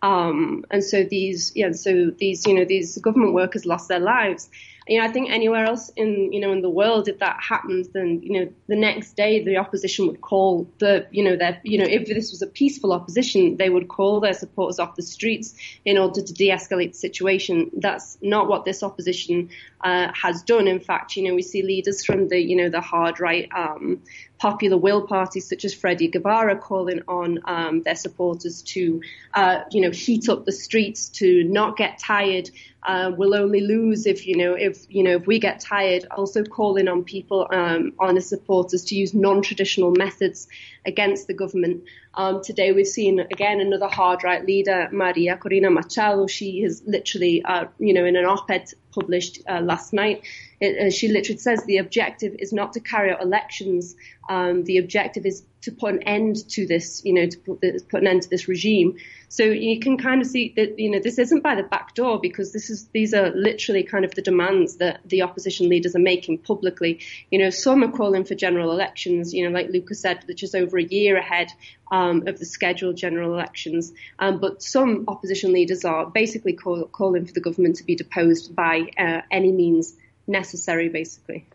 Um, 0.02 0.64
and 0.70 0.82
so 0.82 1.04
these, 1.04 1.52
yeah, 1.54 1.72
so 1.72 2.10
these, 2.18 2.44
you 2.46 2.54
know, 2.54 2.64
these 2.64 2.98
government 2.98 3.34
workers 3.34 3.64
lost 3.64 3.88
their 3.88 4.00
lives. 4.00 4.50
you 4.88 4.98
know, 4.98 5.04
I 5.04 5.12
think 5.12 5.30
anywhere 5.30 5.64
else 5.64 5.90
in, 5.96 6.32
you 6.32 6.40
know, 6.40 6.52
in 6.52 6.60
the 6.60 6.70
world, 6.70 7.06
if 7.06 7.18
that 7.20 7.38
happens, 7.40 7.88
then, 7.88 8.20
you 8.22 8.32
know, 8.32 8.52
the 8.66 8.74
next 8.74 9.14
day 9.14 9.42
the 9.44 9.56
opposition 9.58 10.08
would 10.08 10.20
call 10.20 10.68
the, 10.78 11.06
you 11.12 11.22
know, 11.22 11.36
their, 11.36 11.60
you 11.62 11.78
know, 11.78 11.84
if 11.84 12.06
this 12.06 12.32
was 12.32 12.42
a 12.42 12.48
peaceful 12.48 12.92
opposition, 12.92 13.56
they 13.56 13.70
would 13.70 13.86
call 13.86 14.18
their 14.20 14.34
supporters 14.34 14.80
off 14.80 14.96
the 14.96 15.02
streets 15.02 15.54
in 15.84 15.98
order 15.98 16.20
to 16.20 16.32
de-escalate 16.32 16.92
the 16.92 16.98
situation. 16.98 17.70
That's 17.76 18.18
not 18.22 18.48
what 18.48 18.64
this 18.64 18.82
opposition 18.82 19.50
uh, 19.82 20.10
has 20.20 20.42
done. 20.42 20.66
In 20.66 20.80
fact, 20.80 21.16
you 21.16 21.22
know, 21.28 21.34
we 21.34 21.42
see 21.42 21.62
leaders 21.62 22.04
from 22.04 22.28
the, 22.28 22.40
you 22.40 22.56
know, 22.56 22.68
the 22.68 22.80
hard 22.80 23.20
right, 23.20 23.48
um, 23.56 24.02
popular 24.42 24.76
will 24.76 25.06
parties 25.06 25.48
such 25.48 25.64
as 25.64 25.72
Freddy 25.72 26.08
Guevara 26.08 26.56
calling 26.58 27.00
on 27.06 27.38
um, 27.44 27.82
their 27.82 27.94
supporters 27.94 28.60
to, 28.62 29.00
uh, 29.34 29.60
you 29.70 29.80
know, 29.80 29.92
heat 29.92 30.28
up 30.28 30.44
the 30.44 30.50
streets, 30.50 31.08
to 31.10 31.44
not 31.44 31.76
get 31.76 32.00
tired, 32.00 32.50
uh, 32.82 33.12
we'll 33.16 33.36
only 33.36 33.60
lose 33.60 34.06
if 34.06 34.26
you 34.26 34.36
know 34.36 34.54
if 34.54 34.84
you 34.88 35.04
know 35.04 35.12
if 35.12 35.26
we 35.26 35.38
get 35.38 35.60
tired. 35.60 36.04
Also 36.10 36.42
calling 36.42 36.88
on 36.88 37.04
people 37.04 37.46
um, 37.52 37.92
on 38.00 38.16
the 38.16 38.20
supporters 38.20 38.84
to 38.86 38.96
use 38.96 39.14
non-traditional 39.14 39.92
methods 39.92 40.48
against 40.84 41.26
the 41.26 41.34
government. 41.34 41.84
Um, 42.14 42.42
today 42.42 42.72
we've 42.72 42.86
seen 42.86 43.20
again 43.20 43.60
another 43.60 43.88
hard 43.88 44.24
right 44.24 44.44
leader, 44.44 44.88
Maria 44.92 45.36
Corina 45.36 45.72
Machado. 45.72 46.26
She 46.26 46.62
has 46.62 46.82
literally, 46.86 47.42
uh, 47.44 47.66
you 47.78 47.94
know, 47.94 48.04
in 48.04 48.16
an 48.16 48.24
op-ed 48.24 48.68
published 48.92 49.40
uh, 49.48 49.60
last 49.60 49.92
night, 49.92 50.22
it, 50.60 50.78
uh, 50.78 50.90
she 50.90 51.08
literally 51.08 51.38
says 51.38 51.64
the 51.64 51.78
objective 51.78 52.36
is 52.38 52.52
not 52.52 52.72
to 52.74 52.80
carry 52.80 53.10
out 53.10 53.22
elections. 53.22 53.96
Um, 54.28 54.64
the 54.64 54.78
objective 54.78 55.24
is 55.24 55.42
to 55.62 55.72
put 55.72 55.94
an 55.94 56.02
end 56.02 56.48
to 56.50 56.66
this, 56.66 57.02
you 57.04 57.14
know, 57.14 57.26
to 57.26 57.38
put, 57.38 57.60
put 57.88 58.00
an 58.00 58.06
end 58.06 58.22
to 58.22 58.28
this 58.28 58.48
regime. 58.48 58.96
So 59.28 59.44
you 59.44 59.80
can 59.80 59.96
kind 59.96 60.20
of 60.20 60.26
see 60.26 60.52
that, 60.56 60.78
you 60.78 60.90
know, 60.90 60.98
this 60.98 61.18
isn't 61.18 61.42
by 61.42 61.54
the 61.54 61.62
back 61.62 61.94
door 61.94 62.20
because 62.20 62.52
this 62.52 62.68
is, 62.68 62.88
these 62.88 63.14
are 63.14 63.30
literally 63.30 63.82
kind 63.82 64.04
of 64.04 64.14
the 64.14 64.22
demands 64.22 64.76
that 64.76 65.00
the 65.06 65.22
opposition 65.22 65.68
leaders 65.68 65.94
are 65.96 66.00
making 66.00 66.38
publicly. 66.38 67.00
You 67.30 67.38
know, 67.38 67.50
some 67.50 67.82
are 67.82 67.92
calling 67.92 68.24
for 68.24 68.34
general 68.34 68.72
elections, 68.72 69.32
you 69.32 69.44
know, 69.48 69.56
like 69.56 69.70
Lucas 69.70 70.00
said, 70.00 70.24
which 70.26 70.42
is 70.42 70.54
over 70.54 70.78
a 70.78 70.84
year 70.84 71.16
ahead 71.16 71.48
um, 71.90 72.26
of 72.26 72.38
the 72.38 72.44
scheduled 72.44 72.96
general 72.96 73.32
elections. 73.32 73.92
Um, 74.18 74.38
but 74.40 74.62
some 74.62 75.04
opposition 75.08 75.52
leaders 75.52 75.84
are 75.84 76.06
basically 76.06 76.54
call, 76.54 76.84
calling 76.86 77.24
for 77.24 77.32
the 77.32 77.40
government 77.40 77.76
to 77.76 77.84
be 77.84 77.94
deposed 77.94 78.54
by 78.54 78.90
uh, 78.98 79.22
any 79.30 79.52
means 79.52 79.94
necessary, 80.26 80.88
basically. 80.88 81.46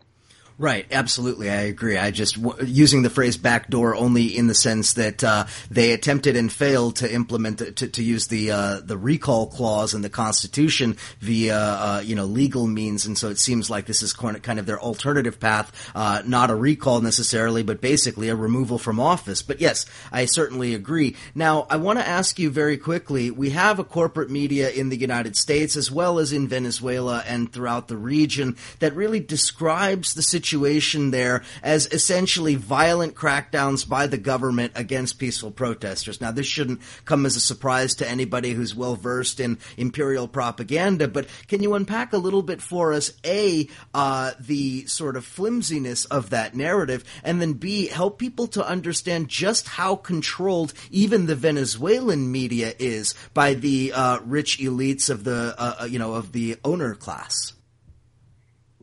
Right, 0.60 0.86
absolutely, 0.90 1.48
I 1.50 1.62
agree. 1.62 1.96
I 1.96 2.10
just 2.10 2.42
w- 2.42 2.66
using 2.66 3.02
the 3.02 3.10
phrase 3.10 3.36
"backdoor" 3.36 3.94
only 3.94 4.36
in 4.36 4.48
the 4.48 4.56
sense 4.56 4.94
that 4.94 5.22
uh, 5.22 5.46
they 5.70 5.92
attempted 5.92 6.34
and 6.34 6.52
failed 6.52 6.96
to 6.96 7.14
implement 7.14 7.76
to, 7.76 7.86
to 7.86 8.02
use 8.02 8.26
the 8.26 8.50
uh, 8.50 8.80
the 8.80 8.98
recall 8.98 9.46
clause 9.46 9.94
in 9.94 10.02
the 10.02 10.10
Constitution 10.10 10.96
via 11.20 11.56
uh, 11.56 12.02
you 12.04 12.16
know 12.16 12.24
legal 12.24 12.66
means, 12.66 13.06
and 13.06 13.16
so 13.16 13.28
it 13.28 13.38
seems 13.38 13.70
like 13.70 13.86
this 13.86 14.02
is 14.02 14.12
kind 14.12 14.58
of 14.58 14.66
their 14.66 14.80
alternative 14.80 15.38
path, 15.38 15.92
uh, 15.94 16.22
not 16.26 16.50
a 16.50 16.56
recall 16.56 17.00
necessarily, 17.02 17.62
but 17.62 17.80
basically 17.80 18.28
a 18.28 18.34
removal 18.34 18.78
from 18.78 18.98
office. 18.98 19.42
But 19.42 19.60
yes, 19.60 19.86
I 20.10 20.24
certainly 20.24 20.74
agree. 20.74 21.14
Now, 21.36 21.68
I 21.70 21.76
want 21.76 22.00
to 22.00 22.08
ask 22.08 22.36
you 22.36 22.50
very 22.50 22.78
quickly: 22.78 23.30
we 23.30 23.50
have 23.50 23.78
a 23.78 23.84
corporate 23.84 24.28
media 24.28 24.70
in 24.70 24.88
the 24.88 24.98
United 24.98 25.36
States 25.36 25.76
as 25.76 25.88
well 25.88 26.18
as 26.18 26.32
in 26.32 26.48
Venezuela 26.48 27.22
and 27.28 27.52
throughout 27.52 27.86
the 27.86 27.96
region 27.96 28.56
that 28.80 28.96
really 28.96 29.20
describes 29.20 30.14
the 30.14 30.22
situation 30.22 30.47
situation 30.48 31.10
there 31.10 31.42
as 31.62 31.86
essentially 31.92 32.54
violent 32.54 33.14
crackdowns 33.14 33.86
by 33.86 34.06
the 34.06 34.16
government 34.16 34.72
against 34.74 35.18
peaceful 35.18 35.50
protesters. 35.50 36.20
Now, 36.20 36.32
this 36.32 36.46
shouldn't 36.46 36.80
come 37.04 37.26
as 37.26 37.36
a 37.36 37.40
surprise 37.40 37.94
to 37.96 38.08
anybody 38.08 38.52
who's 38.52 38.74
well 38.74 38.96
versed 38.96 39.40
in 39.40 39.58
imperial 39.76 40.26
propaganda, 40.26 41.06
but 41.06 41.26
can 41.48 41.62
you 41.62 41.74
unpack 41.74 42.12
a 42.12 42.18
little 42.18 42.42
bit 42.42 42.62
for 42.62 42.92
us, 42.92 43.12
A, 43.24 43.68
uh, 43.92 44.32
the 44.40 44.86
sort 44.86 45.16
of 45.16 45.24
flimsiness 45.24 46.06
of 46.06 46.30
that 46.30 46.54
narrative, 46.54 47.04
and 47.22 47.40
then 47.40 47.52
B, 47.54 47.88
help 47.88 48.18
people 48.18 48.46
to 48.48 48.66
understand 48.66 49.28
just 49.28 49.68
how 49.68 49.96
controlled 49.96 50.72
even 50.90 51.26
the 51.26 51.36
Venezuelan 51.36 52.32
media 52.32 52.72
is 52.78 53.14
by 53.34 53.54
the 53.54 53.92
uh, 53.92 54.20
rich 54.20 54.58
elites 54.58 55.10
of 55.10 55.24
the, 55.24 55.54
uh, 55.58 55.74
uh 55.80 55.84
you 55.84 55.98
know, 55.98 56.14
of 56.14 56.32
the 56.32 56.56
owner 56.64 56.94
class? 56.94 57.52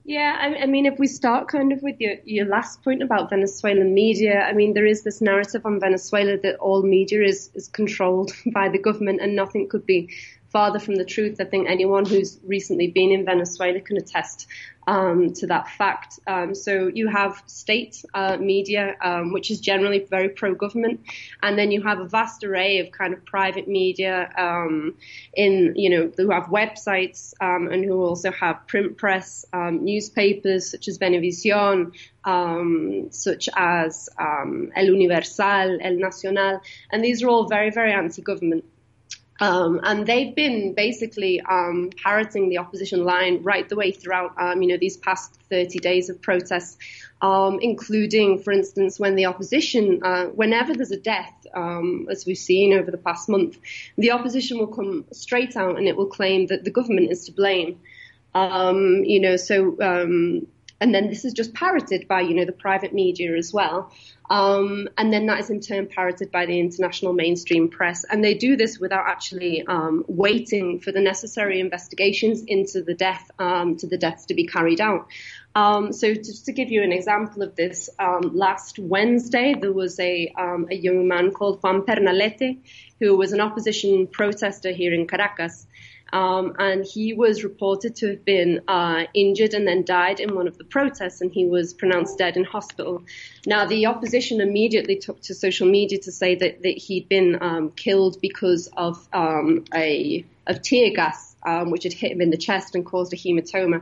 Yeah, 0.08 0.38
I, 0.40 0.64
I, 0.64 0.66
mean, 0.68 0.86
if 0.86 1.00
we 1.00 1.08
start 1.08 1.48
kind 1.48 1.74
of 1.74 1.82
with 1.82 1.96
your, 2.00 2.18
your 2.26 2.46
last 2.46 2.84
point 2.84 3.02
about 3.02 3.32
Venezuelan 3.32 3.92
media, 3.96 4.42
I 4.42 4.54
mean, 4.54 4.76
there 4.76 4.86
is 4.86 5.02
this 5.02 5.20
narrative 5.20 5.66
on 5.66 5.80
Venezuela 5.80 6.38
that 6.44 6.58
all 6.58 6.84
media 6.84 7.24
is, 7.24 7.50
is 7.56 7.68
controlled 7.68 8.32
by 8.54 8.70
the 8.70 8.78
government 8.78 9.20
and 9.20 9.36
nothing 9.36 9.68
could 9.68 9.84
be 9.88 10.12
farther 10.52 10.78
from 10.78 10.96
the 10.96 11.06
truth. 11.06 11.42
I 11.42 11.46
think 11.46 11.68
anyone 11.68 12.06
who's 12.06 12.40
recently 12.46 12.88
been 12.88 13.12
in 13.12 13.26
Venezuela 13.26 13.82
can 13.82 13.98
attest 13.98 14.46
um, 14.88 15.34
to 15.34 15.48
that 15.48 15.70
fact. 15.70 16.20
Um, 16.28 16.54
so 16.56 16.88
you 16.94 17.08
have 17.08 17.42
state 17.48 18.04
uh, 18.14 18.38
media, 18.38 18.96
um, 19.02 19.34
which 19.34 19.52
is 19.52 19.60
generally 19.60 20.06
very 20.10 20.30
pro-government, 20.30 21.02
and 21.42 21.58
then 21.58 21.72
you 21.72 21.82
have 21.84 22.00
a 22.00 22.06
vast 22.06 22.44
array 22.44 22.80
of 22.80 22.92
kind 22.92 23.14
of 23.14 23.26
private 23.26 23.68
media 23.68 24.30
um, 24.38 24.96
in, 25.34 25.74
you 25.76 25.90
know, 25.90 26.12
who 26.16 26.30
have 26.32 26.46
websites 26.46 27.34
um, 27.42 27.68
and 27.72 27.84
who 27.84 28.02
also 28.04 28.32
have 28.32 28.68
print 28.68 28.98
press, 28.98 29.46
um, 29.54 29.84
newspapers 29.84 30.70
such 30.72 30.88
as 30.88 30.98
Venevisión, 30.98 31.94
um, 32.24 33.08
such 33.12 33.50
as 33.56 34.10
El 34.20 34.86
Universal, 34.86 35.80
El 35.82 35.96
Nacional, 35.98 36.62
and 36.92 37.04
these 37.04 37.24
are 37.24 37.30
all 37.30 37.48
very, 37.48 37.72
very 37.72 37.94
anti-government. 37.94 38.66
Um, 39.40 39.82
and 39.84 40.08
they've 40.08 40.34
been 40.34 40.74
basically 40.74 41.42
um, 41.42 41.90
parroting 42.02 42.48
the 42.48 42.60
opposition 42.60 43.04
line 43.04 43.44
right 43.44 43.68
the 43.68 43.76
way 43.76 43.92
throughout, 43.92 44.34
um, 44.38 44.62
you 44.62 44.70
know, 44.70 44.78
these 44.78 44.96
past 44.96 45.36
30 45.50 45.80
days 45.80 46.10
of 46.10 46.22
protests, 46.22 46.78
um, 47.22 47.60
including, 47.62 48.40
for 48.40 48.54
instance, 48.54 48.98
when 48.98 49.16
the 49.16 49.26
opposition, 49.26 50.02
uh, 50.04 50.28
whenever 50.28 50.74
there's 50.74 50.92
a 50.92 51.00
death, 51.00 51.34
um, 51.54 52.08
as 52.10 52.26
we've 52.26 52.38
seen 52.38 52.74
over 52.74 52.92
the 52.92 52.98
past 52.98 53.28
month, 53.28 53.58
the 53.98 54.12
opposition 54.12 54.58
will 54.58 54.68
come 54.68 55.06
straight 55.12 55.58
out 55.58 55.78
and 55.78 55.88
it 55.88 55.98
will 55.98 56.08
claim 56.08 56.48
that 56.48 56.64
the 56.64 56.72
government 56.72 57.12
is 57.12 57.26
to 57.26 57.34
blame. 57.34 57.80
Um, 58.34 59.04
you 59.04 59.20
know, 59.20 59.36
so 59.36 59.76
and 60.82 60.94
then 60.94 61.10
this 61.10 61.24
is 61.24 61.34
just 61.34 61.54
parroted 61.54 62.08
by, 62.08 62.22
you 62.22 62.34
know, 62.34 62.46
the 62.46 62.52
private 62.52 62.94
media 62.94 63.36
as 63.38 63.54
well. 63.54 63.92
Um, 64.30 64.90
and 64.98 65.14
then 65.14 65.28
that 65.28 65.40
is 65.40 65.50
in 65.50 65.62
turn 65.62 65.88
parroted 65.88 66.32
by 66.32 66.46
the 66.46 66.60
international 66.60 67.14
mainstream 67.14 67.70
press. 67.70 68.04
And 68.04 68.24
they 68.24 68.34
do 68.34 68.58
this 68.58 68.80
without 68.80 69.06
actually 69.08 69.66
um, 69.68 70.04
waiting 70.08 70.80
for 70.80 70.92
the 70.92 71.00
necessary 71.00 71.60
investigations 71.60 72.44
into 72.46 72.82
the 72.82 72.94
death, 72.94 73.30
um, 73.40 73.78
to 73.78 73.88
the 73.88 73.98
deaths 73.98 74.26
to 74.26 74.34
be 74.34 74.48
carried 74.48 74.82
out. 74.82 75.08
Um, 75.54 75.94
so 75.94 76.14
just 76.14 76.46
to 76.46 76.52
give 76.52 76.70
you 76.70 76.84
an 76.84 76.92
example 76.92 77.42
of 77.42 77.56
this, 77.56 77.90
um, 77.98 78.32
last 78.34 78.78
Wednesday 78.78 79.56
there 79.60 79.72
was 79.72 79.98
a, 80.00 80.34
um, 80.38 80.68
a 80.70 80.76
young 80.76 81.08
man 81.08 81.32
called 81.32 81.62
Juan 81.64 81.86
Pernalete, 81.86 82.62
who 83.00 83.16
was 83.16 83.32
an 83.32 83.40
opposition 83.40 84.08
protester 84.08 84.72
here 84.72 84.94
in 84.94 85.08
Caracas. 85.08 85.68
Um, 86.14 86.56
and 86.60 86.86
he 86.86 87.14
was 87.14 87.44
reported 87.44 87.96
to 87.98 88.10
have 88.10 88.24
been 88.24 88.62
uh, 88.68 89.06
injured 89.14 89.54
and 89.54 89.68
then 89.68 89.84
died 89.84 90.20
in 90.20 90.36
one 90.36 90.48
of 90.48 90.58
the 90.58 90.64
protests, 90.64 91.22
and 91.22 91.32
he 91.32 91.46
was 91.46 91.74
pronounced 91.74 92.18
dead 92.18 92.38
in 92.38 92.44
hospital. 92.44 93.04
Now, 93.46 93.66
the 93.66 93.88
opposition 93.88 94.40
immediately 94.40 94.98
took 94.98 95.22
to 95.24 95.34
social 95.34 95.68
media 95.68 96.00
to 96.00 96.12
say 96.12 96.36
that, 96.36 96.62
that 96.62 96.78
he'd 96.78 97.10
been 97.10 97.42
um, 97.42 97.72
killed 97.72 98.22
because 98.22 98.70
of 98.78 99.08
um, 99.14 99.66
a 99.74 100.26
of 100.48 100.62
tear 100.62 100.92
gas, 100.94 101.36
um, 101.44 101.72
which 101.72 101.84
had 101.84 101.94
hit 101.94 102.12
him 102.12 102.22
in 102.22 102.30
the 102.30 102.38
chest 102.38 102.76
and 102.76 102.86
caused 102.86 103.12
a 103.14 103.16
hematoma. 103.16 103.82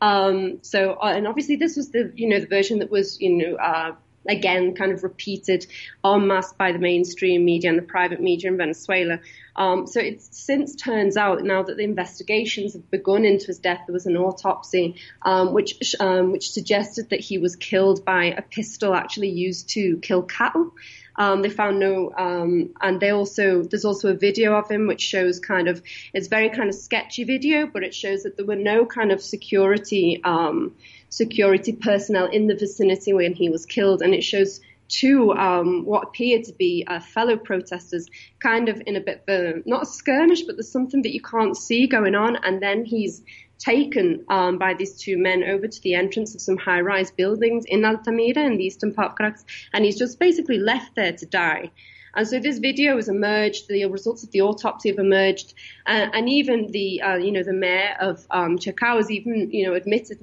Um, 0.00 0.58
so, 0.62 0.92
uh, 0.94 1.12
and 1.16 1.26
obviously, 1.26 1.56
this 1.56 1.76
was 1.76 1.90
the 1.90 2.12
you 2.14 2.28
know 2.28 2.40
the 2.40 2.46
version 2.46 2.78
that 2.78 2.90
was 2.90 3.20
you 3.20 3.30
know. 3.30 3.56
Uh, 3.56 3.94
again, 4.28 4.74
kind 4.74 4.92
of 4.92 5.02
repeated 5.02 5.66
en 6.04 6.26
masse 6.26 6.52
by 6.52 6.72
the 6.72 6.78
mainstream 6.78 7.44
media 7.44 7.70
and 7.70 7.78
the 7.78 7.82
private 7.82 8.20
media 8.20 8.50
in 8.50 8.56
Venezuela. 8.56 9.20
Um, 9.56 9.86
so 9.86 10.00
it 10.00 10.22
since 10.22 10.74
turns 10.74 11.16
out 11.16 11.42
now 11.42 11.62
that 11.62 11.76
the 11.76 11.82
investigations 11.82 12.74
have 12.74 12.90
begun 12.90 13.24
into 13.24 13.46
his 13.46 13.58
death, 13.58 13.82
there 13.86 13.94
was 13.94 14.06
an 14.06 14.16
autopsy 14.16 14.96
um, 15.22 15.54
which 15.54 15.94
um, 15.98 16.32
which 16.32 16.50
suggested 16.50 17.10
that 17.10 17.20
he 17.20 17.38
was 17.38 17.56
killed 17.56 18.04
by 18.04 18.26
a 18.26 18.42
pistol 18.42 18.94
actually 18.94 19.30
used 19.30 19.70
to 19.70 19.98
kill 19.98 20.22
cattle. 20.22 20.72
Um, 21.18 21.40
they 21.40 21.48
found 21.48 21.80
no, 21.80 22.12
um, 22.16 22.74
and 22.80 23.00
they 23.00 23.10
also 23.10 23.62
there's 23.62 23.86
also 23.86 24.10
a 24.10 24.14
video 24.14 24.54
of 24.54 24.70
him 24.70 24.86
which 24.86 25.00
shows 25.00 25.40
kind 25.40 25.68
of 25.68 25.82
it's 26.12 26.28
very 26.28 26.50
kind 26.50 26.68
of 26.68 26.74
sketchy 26.74 27.24
video, 27.24 27.66
but 27.66 27.82
it 27.82 27.94
shows 27.94 28.24
that 28.24 28.36
there 28.36 28.44
were 28.44 28.56
no 28.56 28.84
kind 28.84 29.12
of 29.12 29.22
security 29.22 30.20
um, 30.24 30.74
security 31.16 31.72
personnel 31.72 32.26
in 32.26 32.46
the 32.46 32.54
vicinity 32.54 33.12
when 33.14 33.32
he 33.32 33.48
was 33.48 33.64
killed, 33.64 34.02
and 34.02 34.12
it 34.14 34.22
shows 34.22 34.60
two 34.88 35.32
um, 35.32 35.84
what 35.84 36.04
appeared 36.08 36.44
to 36.44 36.52
be 36.52 36.84
uh, 36.86 37.00
fellow 37.00 37.36
protesters, 37.36 38.06
kind 38.38 38.68
of 38.68 38.82
in 38.86 38.96
a 38.96 39.00
bit 39.00 39.24
of 39.26 39.34
a, 39.34 39.62
not 39.64 39.82
a 39.82 39.86
skirmish, 39.86 40.42
but 40.42 40.56
there's 40.56 40.70
something 40.70 41.02
that 41.02 41.14
you 41.14 41.22
can't 41.22 41.56
see 41.56 41.86
going 41.86 42.14
on, 42.14 42.36
and 42.44 42.60
then 42.60 42.84
he's 42.84 43.22
taken 43.58 44.24
um, 44.28 44.58
by 44.58 44.74
these 44.74 44.94
two 45.04 45.16
men 45.16 45.42
over 45.42 45.66
to 45.66 45.80
the 45.82 45.94
entrance 45.94 46.34
of 46.34 46.40
some 46.42 46.58
high-rise 46.58 47.10
buildings 47.10 47.64
in 47.66 47.84
Altamira 47.84 48.44
in 48.44 48.58
the 48.58 48.64
eastern 48.64 48.92
part 48.92 49.12
of 49.12 49.16
Caracas, 49.16 49.44
and 49.72 49.84
he's 49.84 49.98
just 49.98 50.20
basically 50.20 50.58
left 50.58 50.94
there 50.94 51.12
to 51.12 51.26
die. 51.26 51.70
And 52.14 52.28
so 52.28 52.38
this 52.38 52.58
video 52.58 52.96
has 52.96 53.08
emerged, 53.08 53.68
the 53.68 53.84
results 53.86 54.22
of 54.22 54.30
the 54.30 54.42
autopsy 54.42 54.90
have 54.90 54.98
emerged, 54.98 55.54
uh, 55.86 56.08
and 56.12 56.28
even 56.28 56.70
the, 56.70 57.02
uh, 57.02 57.16
you 57.16 57.32
know, 57.32 57.42
the 57.42 57.52
mayor 57.52 57.96
of 58.00 58.26
um, 58.30 58.58
Chacao 58.58 58.96
has 58.96 59.10
even, 59.10 59.50
you 59.50 59.66
know, 59.66 59.74
admitted 59.74 60.20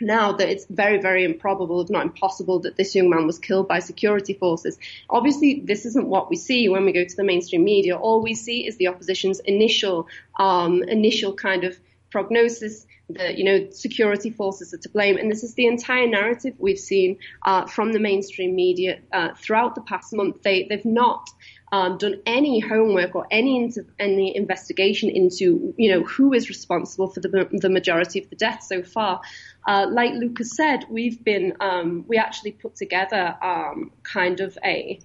now 0.00 0.32
that 0.32 0.48
it's 0.48 0.66
very, 0.66 0.98
very 0.98 1.24
improbable, 1.24 1.80
if 1.80 1.90
not 1.90 2.04
impossible, 2.04 2.60
that 2.60 2.76
this 2.76 2.94
young 2.94 3.10
man 3.10 3.26
was 3.26 3.38
killed 3.38 3.68
by 3.68 3.80
security 3.80 4.34
forces. 4.34 4.78
Obviously, 5.10 5.60
this 5.64 5.86
isn't 5.86 6.06
what 6.06 6.30
we 6.30 6.36
see 6.36 6.68
when 6.68 6.84
we 6.84 6.92
go 6.92 7.04
to 7.04 7.16
the 7.16 7.24
mainstream 7.24 7.64
media. 7.64 7.96
All 7.96 8.22
we 8.22 8.34
see 8.34 8.66
is 8.66 8.76
the 8.76 8.88
opposition's 8.88 9.40
initial, 9.40 10.08
um, 10.38 10.82
initial 10.82 11.32
kind 11.34 11.64
of 11.64 11.78
prognosis 12.10 12.86
that 13.10 13.38
you 13.38 13.44
know 13.44 13.70
security 13.70 14.30
forces 14.30 14.74
are 14.74 14.78
to 14.78 14.88
blame, 14.88 15.16
and 15.16 15.30
this 15.30 15.42
is 15.42 15.54
the 15.54 15.66
entire 15.66 16.06
narrative 16.06 16.54
we've 16.58 16.78
seen 16.78 17.18
uh, 17.42 17.66
from 17.66 17.92
the 17.92 17.98
mainstream 17.98 18.54
media 18.54 19.00
uh, 19.12 19.30
throughout 19.34 19.74
the 19.74 19.80
past 19.80 20.12
month. 20.12 20.42
They 20.42 20.66
they've 20.68 20.84
not 20.84 21.30
um, 21.72 21.98
done 21.98 22.20
any 22.26 22.60
homework 22.60 23.14
or 23.14 23.26
any 23.30 23.72
any 23.98 24.36
investigation 24.36 25.10
into 25.10 25.74
you 25.76 25.90
know 25.90 26.02
who 26.02 26.32
is 26.32 26.48
responsible 26.48 27.08
for 27.08 27.20
the 27.20 27.48
the 27.52 27.70
majority 27.70 28.20
of 28.20 28.28
the 28.30 28.36
deaths 28.36 28.68
so 28.68 28.82
far. 28.82 29.20
Uh, 29.66 29.86
like 29.90 30.14
Lucas 30.14 30.56
said, 30.56 30.84
we've 30.88 31.22
been 31.22 31.54
um, 31.60 32.04
we 32.08 32.16
actually 32.16 32.52
put 32.52 32.76
together 32.76 33.36
um, 33.42 33.90
kind 34.02 34.40
of 34.40 34.56
a 34.64 34.98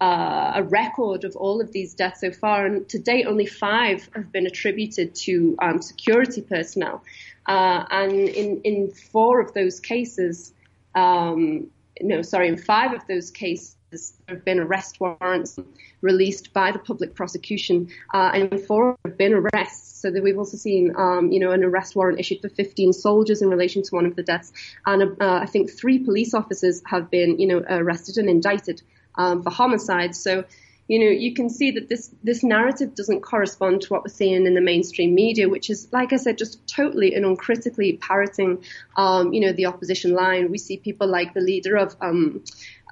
uh, 0.00 0.52
a 0.56 0.62
record 0.62 1.24
of 1.24 1.36
all 1.36 1.60
of 1.60 1.72
these 1.72 1.94
deaths 1.94 2.20
so 2.20 2.32
far, 2.32 2.64
and 2.64 2.88
to 2.88 2.98
date, 2.98 3.26
only 3.26 3.46
five 3.46 4.08
have 4.14 4.32
been 4.32 4.46
attributed 4.46 5.14
to 5.14 5.54
um, 5.60 5.82
security 5.82 6.40
personnel. 6.40 7.02
Uh, 7.46 7.84
and 7.90 8.12
in, 8.12 8.60
in 8.62 8.90
four 8.90 9.40
of 9.40 9.52
those 9.52 9.78
cases, 9.80 10.54
um, 10.94 11.70
no, 12.00 12.22
sorry, 12.22 12.48
in 12.48 12.56
five 12.56 12.94
of 12.94 13.06
those 13.06 13.30
cases, 13.30 13.76
there 13.90 14.36
have 14.36 14.44
been 14.44 14.60
arrest 14.60 15.00
warrants 15.00 15.58
released 16.00 16.52
by 16.52 16.72
the 16.72 16.78
public 16.78 17.14
prosecution, 17.14 17.88
uh, 18.14 18.30
and 18.32 18.60
four 18.60 18.96
have 19.04 19.18
been 19.18 19.34
arrests. 19.34 20.00
So 20.00 20.10
that 20.10 20.22
we've 20.22 20.38
also 20.38 20.56
seen, 20.56 20.94
um, 20.96 21.30
you 21.30 21.40
know, 21.40 21.50
an 21.50 21.62
arrest 21.62 21.94
warrant 21.94 22.18
issued 22.18 22.40
for 22.40 22.48
15 22.48 22.94
soldiers 22.94 23.42
in 23.42 23.50
relation 23.50 23.82
to 23.82 23.94
one 23.94 24.06
of 24.06 24.16
the 24.16 24.22
deaths, 24.22 24.52
and 24.86 25.20
uh, 25.20 25.40
I 25.42 25.46
think 25.46 25.70
three 25.70 25.98
police 25.98 26.32
officers 26.34 26.82
have 26.86 27.10
been, 27.10 27.38
you 27.38 27.46
know, 27.46 27.58
arrested 27.68 28.16
and 28.16 28.30
indicted 28.30 28.82
um, 29.16 29.42
for 29.42 29.50
homicide. 29.50 30.14
So, 30.14 30.44
you 30.88 30.98
know, 30.98 31.10
you 31.10 31.34
can 31.34 31.48
see 31.48 31.70
that 31.72 31.88
this 31.88 32.10
this 32.24 32.42
narrative 32.42 32.96
doesn't 32.96 33.20
correspond 33.20 33.82
to 33.82 33.88
what 33.90 34.02
we're 34.02 34.08
seeing 34.08 34.44
in 34.46 34.54
the 34.54 34.60
mainstream 34.60 35.14
media, 35.14 35.48
which 35.48 35.70
is, 35.70 35.86
like 35.92 36.12
I 36.12 36.16
said, 36.16 36.36
just 36.36 36.66
totally 36.66 37.14
and 37.14 37.24
uncritically 37.24 37.92
parroting, 37.92 38.64
um, 38.96 39.32
you 39.32 39.40
know, 39.40 39.52
the 39.52 39.66
opposition 39.66 40.14
line. 40.14 40.50
We 40.50 40.58
see 40.58 40.78
people 40.78 41.06
like 41.06 41.32
the 41.32 41.40
leader 41.40 41.76
of 41.76 41.94
um, 42.00 42.42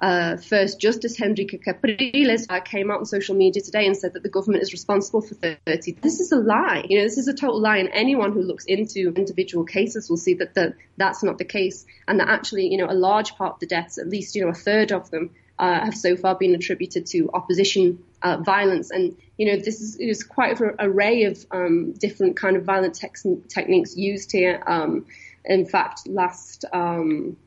uh, 0.01 0.37
First 0.37 0.79
Justice 0.79 1.19
Henrique 1.21 1.61
Capriles 1.63 2.45
uh, 2.49 2.59
came 2.61 2.89
out 2.91 2.99
on 2.99 3.05
social 3.05 3.35
media 3.35 3.61
today 3.61 3.85
and 3.85 3.95
said 3.95 4.13
that 4.13 4.23
the 4.23 4.29
government 4.29 4.63
is 4.63 4.71
responsible 4.71 5.21
for 5.21 5.35
30. 5.35 5.93
This 6.01 6.19
is 6.19 6.31
a 6.31 6.37
lie. 6.37 6.85
You 6.87 6.99
know, 6.99 7.03
this 7.03 7.17
is 7.17 7.27
a 7.27 7.33
total 7.33 7.61
lie, 7.61 7.77
and 7.77 7.89
anyone 7.91 8.31
who 8.31 8.41
looks 8.41 8.65
into 8.65 9.13
individual 9.15 9.65
cases 9.65 10.09
will 10.09 10.17
see 10.17 10.35
that 10.35 10.53
the, 10.53 10.75
that's 10.97 11.23
not 11.23 11.37
the 11.37 11.45
case, 11.45 11.85
and 12.07 12.19
that 12.19 12.29
actually, 12.29 12.67
you 12.67 12.77
know, 12.77 12.87
a 12.89 12.93
large 12.93 13.35
part 13.35 13.55
of 13.55 13.59
the 13.59 13.67
deaths, 13.67 13.97
at 13.97 14.07
least, 14.07 14.35
you 14.35 14.43
know, 14.43 14.49
a 14.49 14.53
third 14.53 14.91
of 14.91 15.11
them, 15.11 15.31
uh, 15.59 15.85
have 15.85 15.95
so 15.95 16.15
far 16.15 16.35
been 16.35 16.55
attributed 16.55 17.05
to 17.05 17.29
opposition 17.33 18.01
uh, 18.21 18.37
violence. 18.37 18.91
And 18.91 19.17
you 19.37 19.45
know, 19.45 19.57
this 19.57 19.81
is, 19.81 19.97
is 19.97 20.23
quite 20.23 20.59
an 20.59 20.75
array 20.79 21.23
of 21.23 21.45
um, 21.51 21.93
different 21.93 22.37
kind 22.37 22.55
of 22.55 22.63
violent 22.63 22.99
techniques 23.49 23.95
used 23.95 24.31
here. 24.31 24.63
Um, 24.65 25.05
in 25.45 25.65
fact, 25.65 26.07
last 26.07 26.65
um, 26.71 27.37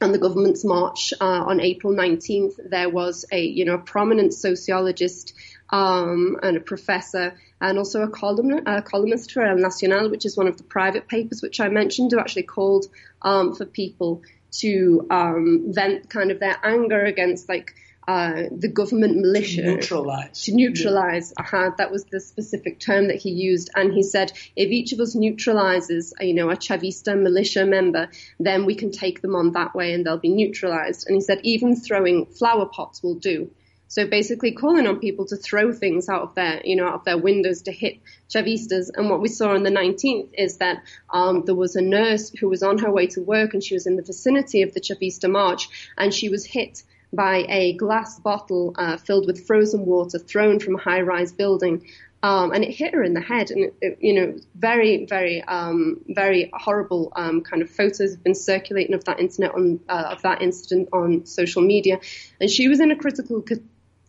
on 0.00 0.12
the 0.12 0.18
government's 0.18 0.64
march 0.64 1.12
uh, 1.20 1.24
on 1.24 1.60
April 1.60 1.92
19th, 1.92 2.70
there 2.70 2.88
was 2.88 3.24
a 3.32 3.40
you 3.40 3.64
know 3.64 3.74
a 3.74 3.78
prominent 3.78 4.32
sociologist 4.32 5.34
um, 5.70 6.36
and 6.42 6.56
a 6.56 6.60
professor 6.60 7.34
and 7.60 7.76
also 7.78 8.02
a, 8.02 8.08
column, 8.08 8.52
a 8.66 8.82
columnist 8.82 9.32
for 9.32 9.42
El 9.42 9.56
Nacional, 9.56 10.10
which 10.10 10.24
is 10.24 10.36
one 10.36 10.46
of 10.46 10.56
the 10.56 10.62
private 10.62 11.08
papers 11.08 11.42
which 11.42 11.60
I 11.60 11.68
mentioned, 11.68 12.12
who 12.12 12.20
actually 12.20 12.44
called 12.44 12.86
um, 13.22 13.54
for 13.54 13.66
people 13.66 14.22
to 14.50 15.06
um, 15.10 15.64
vent 15.68 16.08
kind 16.08 16.30
of 16.30 16.40
their 16.40 16.56
anger 16.62 17.04
against 17.04 17.48
like 17.48 17.74
uh, 18.08 18.44
the 18.50 18.68
government 18.68 19.18
militia. 19.18 19.60
Neutralize. 19.60 20.44
To 20.44 20.54
neutralize. 20.54 21.30
Yeah. 21.36 21.44
Uh-huh, 21.44 21.70
that 21.76 21.90
was 21.90 22.04
the 22.04 22.20
specific 22.20 22.80
term 22.80 23.08
that 23.08 23.16
he 23.16 23.30
used. 23.30 23.68
And 23.76 23.92
he 23.92 24.02
said, 24.02 24.32
if 24.56 24.70
each 24.70 24.94
of 24.94 25.00
us 25.00 25.14
neutralizes, 25.14 26.14
you 26.18 26.32
know, 26.32 26.48
a 26.48 26.56
Chavista 26.56 27.20
militia 27.20 27.66
member, 27.66 28.08
then 28.40 28.64
we 28.64 28.76
can 28.76 28.92
take 28.92 29.20
them 29.20 29.36
on 29.36 29.52
that 29.52 29.74
way 29.74 29.92
and 29.92 30.06
they'll 30.06 30.16
be 30.16 30.30
neutralized. 30.30 31.06
And 31.06 31.16
he 31.16 31.20
said, 31.20 31.40
even 31.42 31.76
throwing 31.76 32.24
flower 32.24 32.64
pots 32.64 33.02
will 33.02 33.16
do. 33.16 33.50
So 33.88 34.06
basically 34.06 34.52
calling 34.52 34.86
on 34.86 35.00
people 35.00 35.26
to 35.26 35.36
throw 35.36 35.72
things 35.72 36.08
out 36.08 36.22
of 36.22 36.34
their, 36.34 36.62
you 36.64 36.76
know, 36.76 36.88
out 36.88 36.94
of 36.94 37.04
their 37.04 37.18
windows 37.18 37.62
to 37.62 37.72
hit 37.72 37.98
Chavistas. 38.30 38.88
And 38.94 39.10
what 39.10 39.20
we 39.20 39.28
saw 39.28 39.50
on 39.50 39.64
the 39.64 39.70
19th 39.70 40.30
is 40.32 40.58
that 40.58 40.82
um, 41.12 41.44
there 41.44 41.54
was 41.54 41.76
a 41.76 41.82
nurse 41.82 42.30
who 42.30 42.48
was 42.48 42.62
on 42.62 42.78
her 42.78 42.90
way 42.90 43.06
to 43.08 43.20
work 43.20 43.52
and 43.52 43.62
she 43.62 43.74
was 43.74 43.86
in 43.86 43.96
the 43.96 44.02
vicinity 44.02 44.62
of 44.62 44.72
the 44.72 44.80
Chavista 44.80 45.30
march 45.30 45.68
and 45.98 46.12
she 46.14 46.30
was 46.30 46.46
hit 46.46 46.82
by 47.12 47.46
a 47.48 47.74
glass 47.74 48.20
bottle 48.20 48.74
uh, 48.76 48.96
filled 48.96 49.26
with 49.26 49.46
frozen 49.46 49.86
water 49.86 50.18
thrown 50.18 50.58
from 50.58 50.74
a 50.74 50.78
high-rise 50.78 51.32
building. 51.32 51.86
Um, 52.20 52.50
and 52.50 52.64
it 52.64 52.72
hit 52.72 52.94
her 52.94 53.04
in 53.04 53.14
the 53.14 53.20
head, 53.20 53.52
and 53.52 53.66
it, 53.66 53.74
it, 53.80 53.98
you 54.00 54.12
know, 54.12 54.36
very, 54.56 55.06
very, 55.06 55.40
um, 55.42 56.00
very 56.08 56.50
horrible 56.52 57.12
um, 57.14 57.42
kind 57.42 57.62
of 57.62 57.70
photos 57.70 58.10
have 58.10 58.24
been 58.24 58.34
circulating 58.34 58.94
of 58.94 59.04
that 59.04 59.20
on 59.20 59.78
uh, 59.88 60.14
of 60.16 60.22
that 60.22 60.42
incident 60.42 60.88
on 60.92 61.26
social 61.26 61.62
media, 61.62 62.00
and 62.40 62.50
she 62.50 62.66
was 62.66 62.80
in 62.80 62.90
a 62.90 62.96
critical 62.96 63.40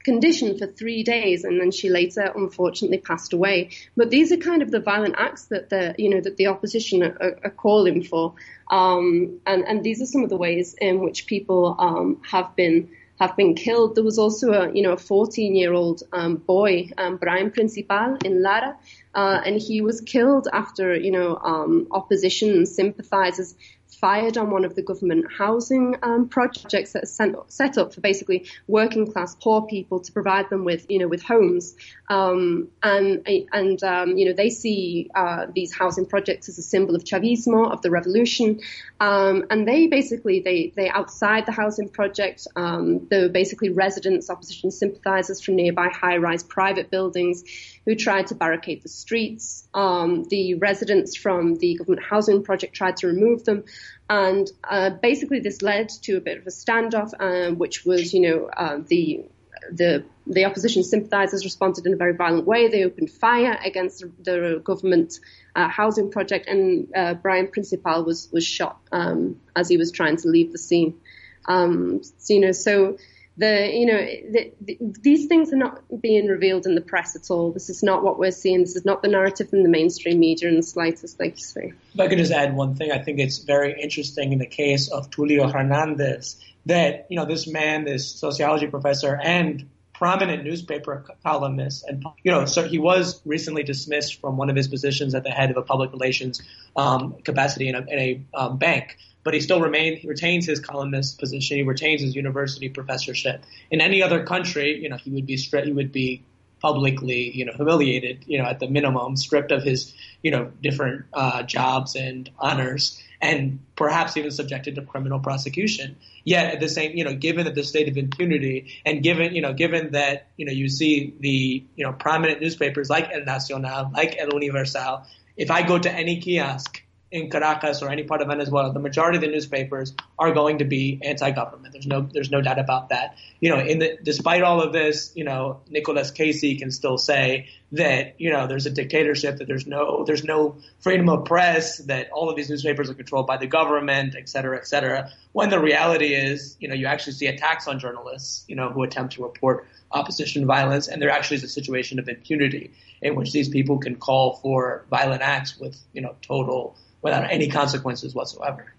condition 0.04 0.58
for 0.58 0.68
three 0.68 1.04
days, 1.04 1.44
and 1.44 1.60
then 1.60 1.72
she 1.72 1.90
later 1.90 2.32
unfortunately 2.36 2.98
passed 2.98 3.34
away. 3.34 3.70
But 3.96 4.10
these 4.10 4.32
are 4.32 4.38
kind 4.38 4.62
of 4.62 4.72
the 4.72 4.80
violent 4.80 5.16
acts 5.18 5.46
that 5.46 5.70
the 5.70 5.96
you 5.98 6.10
know 6.10 6.22
that 6.22 6.38
the 6.38 6.48
opposition 6.48 7.04
are, 7.04 7.40
are 7.44 7.50
calling 7.52 8.04
for, 8.04 8.36
um, 8.70 9.40
and 9.46 9.64
and 9.66 9.84
these 9.84 10.02
are 10.02 10.06
some 10.06 10.24
of 10.24 10.30
the 10.30 10.38
ways 10.38 10.76
in 10.80 11.02
which 11.02 11.26
people 11.28 11.76
um, 11.80 12.22
have 12.30 12.56
been 12.56 12.90
have 13.20 13.36
been 13.36 13.54
killed. 13.54 13.96
There 13.96 14.04
was 14.04 14.18
also 14.18 14.54
a 14.54 14.72
you 14.74 14.82
know 14.82 14.94
a 14.94 14.98
14 14.98 15.56
year 15.56 15.74
old 15.74 16.04
um, 16.14 16.38
boy, 16.38 16.90
um, 16.98 17.18
Brian 17.18 17.52
Principal 17.52 18.18
in 18.24 18.42
Lara, 18.42 18.78
uh, 19.14 19.42
and 19.46 19.62
he 19.62 19.82
was 19.82 20.02
killed 20.02 20.48
after 20.52 20.96
you 20.96 21.12
know 21.12 21.38
um, 21.38 21.88
opposition 21.92 22.66
sympathizers 22.66 23.56
fired 23.90 24.38
on 24.38 24.52
one 24.52 24.66
of 24.66 24.76
the 24.76 24.82
government 24.82 25.26
housing 25.36 25.96
um, 26.04 26.28
projects 26.30 26.94
that 26.94 27.04
are 27.04 27.46
set 27.48 27.78
up 27.78 27.94
for 27.94 28.02
basically 28.02 28.46
working 28.68 29.12
class 29.12 29.36
poor 29.36 29.64
people 29.64 30.00
to 30.00 30.12
provide 30.12 30.50
them 30.50 30.64
with, 30.64 30.86
you 30.90 31.00
know, 31.00 31.08
with 31.08 31.24
homes. 31.24 31.76
Um, 32.10 32.70
and 32.82 33.28
and 33.52 33.84
um, 33.84 34.18
you 34.18 34.26
know 34.26 34.34
they 34.34 34.50
see 34.50 35.10
uh, 35.14 35.48
these 35.54 35.74
housing 35.74 36.06
projects 36.06 36.50
as 36.50 36.58
a 36.58 36.62
symbol 36.62 36.96
of 36.96 37.04
Chavismo, 37.04 37.72
of 37.72 37.82
the 37.82 37.92
revolution. 37.92 38.60
Um, 39.00 39.46
and 39.50 39.68
they 39.68 39.88
basically 39.88 40.40
they 40.40 40.74
they 40.76 40.90
outside 40.90 41.46
the 41.46 41.52
housing 41.52 41.90
project, 41.90 42.48
um, 42.56 43.08
were 43.12 43.30
basically 43.30 43.70
residents, 43.70 44.30
opposition 44.30 44.72
sympathizers 44.72 45.42
from 45.42 45.56
nearby 45.56 45.90
high-rise 45.90 46.44
private 46.44 46.90
buildings 46.90 47.44
who 47.86 47.96
tried 47.96 48.28
to 48.28 48.36
barricade 48.36 48.82
the 48.82 48.90
streets. 48.90 49.68
Um, 49.74 50.24
the 50.26 50.56
residents 50.56 51.16
from 51.16 51.56
the 51.56 51.76
government 51.76 52.04
housing 52.04 52.44
project 52.44 52.76
tried 52.76 52.98
to 52.98 53.08
remove 53.08 53.46
them. 53.46 53.64
And 54.10 54.50
uh, 54.64 54.92
basically, 54.92 55.40
this 55.40 55.62
led 55.62 55.90
to 56.04 56.18
a 56.18 56.22
bit 56.22 56.38
of 56.38 56.48
a 56.48 56.52
standoff, 56.52 57.12
um, 57.20 57.58
which 57.58 57.86
was, 57.86 58.14
you 58.14 58.22
know, 58.22 58.50
uh, 58.56 58.80
the 58.86 59.26
the 59.72 60.06
the 60.26 60.46
opposition 60.46 60.84
sympathisers 60.84 61.44
responded 61.44 61.86
in 61.86 61.94
a 61.94 61.98
very 61.98 62.16
violent 62.16 62.46
way. 62.46 62.68
They 62.68 62.84
opened 62.84 63.12
fire 63.12 63.60
against 63.64 64.04
the, 64.24 64.62
government 64.64 65.20
uh, 65.56 65.68
housing 65.68 66.12
project, 66.12 66.48
and 66.48 66.88
uh, 66.96 67.16
Brian 67.16 67.48
Principal 67.48 68.04
was 68.04 68.30
was 68.32 68.46
shot 68.46 68.80
um, 68.92 69.40
as 69.56 69.70
he 69.70 69.78
was 69.78 69.92
trying 69.92 70.18
to 70.18 70.28
leave 70.28 70.52
the 70.52 70.58
scene. 70.58 71.00
Um, 71.46 72.02
so, 72.04 72.34
you 72.34 72.42
know, 72.42 72.52
so 72.52 72.98
the 73.40 73.72
you 73.74 73.86
know 73.86 73.98
the, 73.98 74.52
the, 74.60 74.78
these 75.02 75.28
things 75.28 75.52
are 75.54 75.58
not 75.58 75.82
being 76.02 76.28
revealed 76.28 76.66
in 76.66 76.76
the 76.76 76.82
press 76.82 77.16
at 77.16 77.32
all. 77.32 77.52
This 77.52 77.70
is 77.70 77.82
not 77.82 78.04
what 78.04 78.20
we're 78.20 78.32
seeing. 78.32 78.60
This 78.60 78.76
is 78.76 78.84
not 78.84 79.02
the 79.02 79.08
narrative 79.08 79.54
in 79.54 79.64
the 79.64 79.70
mainstream 79.70 80.20
media 80.20 80.50
in 80.50 80.58
the 80.58 80.64
slightest, 80.64 81.20
like 81.20 81.38
you 81.38 81.44
say. 81.44 81.74
If 81.94 82.00
I 82.00 82.10
could 82.10 82.18
just 82.18 82.34
add 82.34 82.54
one 82.54 82.76
thing, 82.76 82.92
I 82.92 83.00
think 83.00 83.20
it's 83.20 83.40
very 83.40 83.82
interesting 83.82 84.34
in 84.34 84.40
the 84.40 84.46
case 84.46 84.90
of 84.90 85.10
Tulio 85.10 85.52
Hernandez 85.52 86.38
that 86.66 87.08
you 87.10 87.16
know 87.16 87.26
this 87.26 87.48
man, 87.48 87.86
this 87.86 88.12
sociology 88.12 88.68
professor, 88.68 89.16
and 89.16 89.70
prominent 89.94 90.44
newspaper 90.44 91.06
columnist, 91.24 91.86
and 91.88 92.04
you 92.24 92.32
know, 92.32 92.44
so 92.44 92.68
he 92.68 92.78
was 92.78 93.22
recently 93.26 93.64
dismissed 93.64 94.20
from 94.20 94.36
one 94.36 94.50
of 94.50 94.58
his 94.58 94.68
positions 94.68 95.16
at 95.16 95.24
the 95.24 95.32
head 95.32 95.50
of 95.50 95.56
a 95.56 95.62
public 95.62 95.94
relations 95.94 96.42
um, 96.76 97.16
capacity 97.24 97.70
in 97.70 97.76
a, 97.76 97.80
in 97.80 98.00
a 98.00 98.22
um, 98.34 98.58
bank 98.58 98.98
but 99.24 99.34
he 99.34 99.42
still 99.42 99.62
remain, 99.62 99.98
he 99.98 100.08
retains 100.08 100.46
his 100.46 100.60
columnist 100.60 101.20
position. 101.20 101.58
He 101.58 101.64
retains 101.64 102.02
his 102.02 102.16
university 102.16 102.70
professorship. 102.70 103.44
In 103.70 103.82
any 103.82 104.02
other 104.02 104.24
country, 104.24 104.82
you 104.82 104.90
know, 104.90 104.98
he 104.98 105.12
would 105.12 105.26
be 105.26 105.36
he 105.36 105.72
would 105.72 105.92
be 105.92 106.24
publicly, 106.62 107.32
you 107.36 107.46
know, 107.46 107.54
humiliated, 107.54 108.24
you 108.28 108.38
know, 108.38 108.46
at 108.46 108.60
the 108.60 108.68
minimum, 108.68 109.16
stripped 109.16 109.52
of 109.52 109.64
his, 109.64 109.94
you 110.22 110.32
know, 110.32 110.52
different 110.62 111.06
uh, 111.14 111.44
jobs 111.44 111.96
and 111.96 112.30
honors, 112.38 113.02
and 113.22 113.60
perhaps 113.76 114.18
even 114.18 114.32
subjected 114.32 114.76
to 114.76 114.82
criminal 114.82 115.20
prosecution. 115.20 115.96
Yet 116.24 116.54
at 116.54 116.60
the 116.60 116.70
same, 116.70 116.96
you 116.96 117.04
know, 117.04 117.14
given 117.14 117.46
that 117.46 117.56
the 117.56 117.64
state 117.64 117.88
of 117.88 117.98
impunity, 117.98 118.74
and 118.86 119.02
given, 119.02 119.36
you 119.36 119.42
know, 119.42 119.54
given 119.54 119.92
that, 119.92 120.28
you 120.38 120.46
know, 120.46 120.52
you 120.52 120.70
see 120.70 121.14
the, 121.20 121.64
you 121.76 121.86
know, 121.86 121.94
prominent 121.94 122.42
newspapers 122.42 122.90
like 122.90 123.10
El 123.12 123.24
Nacional, 123.24 123.92
like 123.94 124.18
El 124.18 124.34
Universal. 124.34 125.04
If 125.38 125.52
I 125.52 125.66
go 125.66 125.80
to 125.80 125.92
any 125.92 126.20
kiosk 126.20 126.84
in 127.12 127.30
Caracas 127.32 127.82
or 127.82 127.90
any 127.90 128.04
part 128.04 128.22
of 128.22 128.28
Venezuela, 128.28 128.72
the 128.72 128.80
majority 128.80 129.18
of 129.18 129.22
the 129.22 129.30
newspapers 129.30 129.96
are 130.20 130.32
going 130.32 130.60
to 130.60 130.66
be 130.66 131.00
anti-government. 131.04 131.74
There's 131.74 131.88
no, 131.88 132.02
there's 132.02 132.30
no 132.30 132.42
doubt 132.42 132.60
about 132.60 132.90
that. 132.90 133.16
You 133.40 133.50
know, 133.50 133.60
in 133.60 133.80
the, 133.80 133.98
despite 134.04 134.44
all 134.44 134.62
of 134.62 134.74
this, 134.74 135.12
you 135.16 135.24
know, 135.24 135.62
Nicholas 135.70 136.12
Casey 136.12 136.58
can 136.58 136.70
still 136.70 137.00
say 137.00 137.48
that, 137.72 138.16
you 138.20 138.32
know, 138.32 138.46
there's 138.46 138.68
a 138.68 138.70
dictatorship, 138.70 139.38
that 139.38 139.48
there's 139.48 139.66
no, 139.66 140.04
there's 140.06 140.24
no 140.24 140.58
freedom 140.82 141.10
of 141.10 141.26
press, 141.26 141.80
that 141.86 142.12
all 142.12 142.30
of 142.30 142.36
these 142.36 142.50
newspapers 142.50 142.92
are 142.92 142.96
controlled 142.96 143.26
by 143.26 143.38
the 143.38 143.48
government, 143.48 144.16
et 144.16 144.30
cetera, 144.30 144.58
et 144.58 144.68
cetera. 144.68 145.10
When 145.32 145.50
the 145.50 145.60
reality 145.60 146.14
is, 146.14 146.58
you 146.60 146.68
know, 146.68 146.76
you 146.76 146.86
actually 146.86 147.14
see 147.14 147.26
attacks 147.26 147.68
on 147.68 147.80
journalists, 147.80 148.46
you 148.48 148.56
know, 148.56 148.70
who 148.70 148.84
attempt 148.84 149.16
to 149.16 149.24
report 149.24 149.68
opposition 149.92 150.46
violence, 150.46 150.88
and 150.88 151.02
there 151.02 151.10
actually 151.10 151.38
is 151.38 151.44
a 151.44 151.50
situation 151.50 151.98
of 151.98 152.08
impunity 152.08 152.74
in 153.02 153.16
which 153.16 153.32
these 153.32 153.50
people 153.50 153.80
can 153.80 153.96
call 153.96 154.36
for 154.36 154.86
violent 154.92 155.24
acts 155.24 155.58
with, 155.58 155.76
you 155.94 156.02
know, 156.02 156.16
total 156.22 156.78
without 157.02 157.32
any 157.32 157.48
consequences 157.48 158.14
whatsoever. 158.14 158.74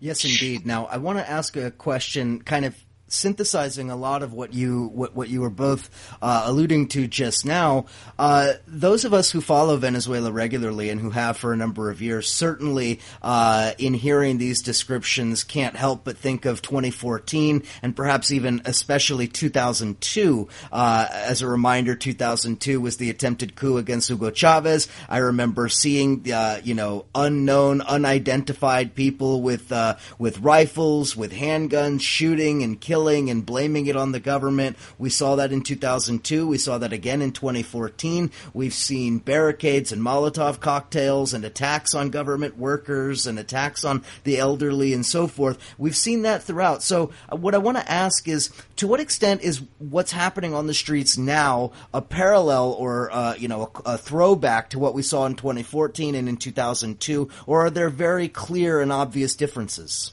Yes, 0.00 0.24
indeed. 0.24 0.66
Now, 0.66 0.86
I 0.86 0.96
want 0.96 1.18
to 1.18 1.28
ask 1.28 1.56
a 1.56 1.70
question 1.70 2.42
kind 2.42 2.64
of 2.64 2.76
synthesizing 3.12 3.90
a 3.90 3.96
lot 3.96 4.22
of 4.22 4.32
what 4.32 4.54
you 4.54 4.90
what, 4.94 5.14
what 5.14 5.28
you 5.28 5.40
were 5.40 5.50
both 5.50 5.90
uh, 6.22 6.44
alluding 6.46 6.88
to 6.88 7.06
just 7.06 7.44
now. 7.44 7.86
Uh, 8.18 8.54
those 8.66 9.04
of 9.04 9.12
us 9.12 9.30
who 9.30 9.40
follow 9.40 9.76
Venezuela 9.76 10.32
regularly 10.32 10.90
and 10.90 11.00
who 11.00 11.10
have 11.10 11.36
for 11.36 11.52
a 11.52 11.56
number 11.56 11.90
of 11.90 12.00
years, 12.00 12.28
certainly 12.28 13.00
uh, 13.22 13.72
in 13.78 13.94
hearing 13.94 14.38
these 14.38 14.62
descriptions, 14.62 15.44
can't 15.44 15.76
help 15.76 16.04
but 16.04 16.16
think 16.16 16.44
of 16.44 16.62
2014 16.62 17.62
and 17.82 17.94
perhaps 17.94 18.32
even 18.32 18.62
especially 18.64 19.28
2002. 19.28 20.48
Uh, 20.72 21.06
as 21.10 21.42
a 21.42 21.46
reminder, 21.46 21.94
2002 21.94 22.80
was 22.80 22.96
the 22.96 23.10
attempted 23.10 23.54
coup 23.54 23.76
against 23.76 24.08
Hugo 24.08 24.30
Chavez. 24.30 24.88
I 25.08 25.18
remember 25.18 25.68
seeing 25.68 26.30
uh, 26.32 26.60
you 26.64 26.74
know 26.74 27.04
unknown, 27.14 27.82
unidentified 27.82 28.94
people 28.94 29.42
with 29.42 29.70
uh, 29.70 29.96
with 30.18 30.38
rifles, 30.38 31.16
with 31.16 31.32
handguns, 31.32 32.00
shooting 32.00 32.62
and 32.62 32.80
killing 32.80 33.01
and 33.08 33.44
blaming 33.44 33.86
it 33.86 33.96
on 33.96 34.12
the 34.12 34.20
government. 34.20 34.76
We 34.98 35.10
saw 35.10 35.36
that 35.36 35.52
in 35.52 35.62
2002. 35.62 36.46
We 36.46 36.58
saw 36.58 36.78
that 36.78 36.92
again 36.92 37.22
in 37.22 37.32
2014. 37.32 38.30
We've 38.54 38.74
seen 38.74 39.18
barricades 39.18 39.92
and 39.92 40.02
Molotov 40.02 40.60
cocktails 40.60 41.34
and 41.34 41.44
attacks 41.44 41.94
on 41.94 42.10
government 42.10 42.56
workers 42.56 43.26
and 43.26 43.38
attacks 43.38 43.84
on 43.84 44.04
the 44.24 44.38
elderly 44.38 44.92
and 44.92 45.04
so 45.04 45.26
forth. 45.26 45.58
We've 45.78 45.96
seen 45.96 46.22
that 46.22 46.42
throughout. 46.42 46.82
So, 46.82 47.10
uh, 47.30 47.36
what 47.36 47.54
I 47.54 47.58
want 47.58 47.78
to 47.78 47.90
ask 47.90 48.28
is 48.28 48.50
to 48.76 48.86
what 48.86 49.00
extent 49.00 49.42
is 49.42 49.62
what's 49.78 50.12
happening 50.12 50.54
on 50.54 50.66
the 50.66 50.74
streets 50.74 51.18
now 51.18 51.72
a 51.92 52.00
parallel 52.00 52.72
or, 52.72 53.10
uh, 53.12 53.34
you 53.34 53.48
know, 53.48 53.70
a, 53.84 53.92
a 53.92 53.98
throwback 53.98 54.70
to 54.70 54.78
what 54.78 54.94
we 54.94 55.02
saw 55.02 55.26
in 55.26 55.34
2014 55.34 56.14
and 56.14 56.28
in 56.28 56.36
2002, 56.36 57.28
or 57.46 57.66
are 57.66 57.70
there 57.70 57.90
very 57.90 58.28
clear 58.28 58.80
and 58.80 58.92
obvious 58.92 59.34
differences? 59.34 60.12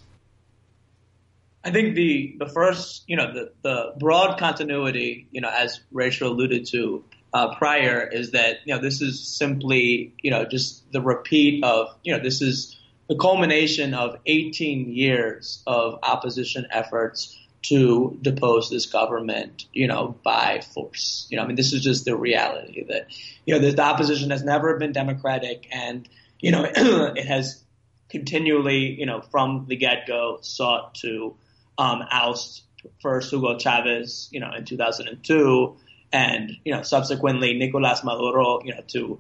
I 1.64 1.72
think 1.72 1.96
the 1.96 2.36
the 2.40 2.48
first, 2.48 3.04
you 3.08 3.18
know, 3.18 3.34
the 3.34 3.52
the 3.62 3.94
broad 4.00 4.40
continuity, 4.40 5.28
you 5.32 5.42
know, 5.42 5.50
as 5.50 5.82
Rachel 5.92 6.32
alluded 6.32 6.68
to 6.68 7.04
uh, 7.34 7.56
prior, 7.56 8.08
is 8.08 8.32
that 8.32 8.58
you 8.66 8.74
know 8.74 8.82
this 8.82 9.02
is 9.02 9.28
simply, 9.28 10.14
you 10.22 10.32
know, 10.32 10.46
just 10.46 10.90
the 10.92 11.02
repeat 11.02 11.64
of, 11.64 11.96
you 12.04 12.16
know, 12.16 12.24
this 12.24 12.42
is 12.42 12.78
the 13.10 13.16
culmination 13.16 13.94
of 13.94 14.18
18 14.26 14.92
years 14.92 15.64
of 15.66 16.00
opposition 16.04 16.68
efforts 16.72 17.36
to 17.62 18.18
depose 18.22 18.70
this 18.70 18.86
government, 18.86 19.66
you 19.74 19.88
know, 19.88 20.16
by 20.24 20.62
force. 20.74 21.28
You 21.30 21.38
know, 21.38 21.44
I 21.44 21.48
mean, 21.48 21.56
this 21.56 21.74
is 21.74 21.84
just 21.84 22.06
the 22.06 22.16
reality 22.16 22.86
that, 22.88 23.08
you 23.46 23.54
know, 23.54 23.60
the, 23.60 23.72
the 23.72 23.82
opposition 23.82 24.30
has 24.30 24.44
never 24.44 24.78
been 24.78 24.92
democratic 24.92 25.68
and, 25.72 26.08
you 26.40 26.52
know, 26.52 26.64
it 26.76 27.26
has 27.26 27.62
continually, 28.10 28.92
you 28.98 29.06
know, 29.06 29.22
from 29.22 29.66
the 29.68 29.76
get 29.76 30.08
go 30.08 30.38
sought 30.42 30.96
to 30.96 31.36
um, 31.80 32.04
oust 32.12 32.64
first 33.02 33.32
Hugo 33.32 33.58
Chavez, 33.58 34.30
you 34.32 34.40
know, 34.40 34.52
in 34.56 34.66
2002, 34.66 35.78
and 36.12 36.52
you 36.66 36.74
know, 36.74 36.84
subsequently 36.84 37.58
Nicolas 37.58 38.04
Maduro, 38.04 38.62
you 38.64 38.76
know, 38.76 38.82
to 38.90 39.20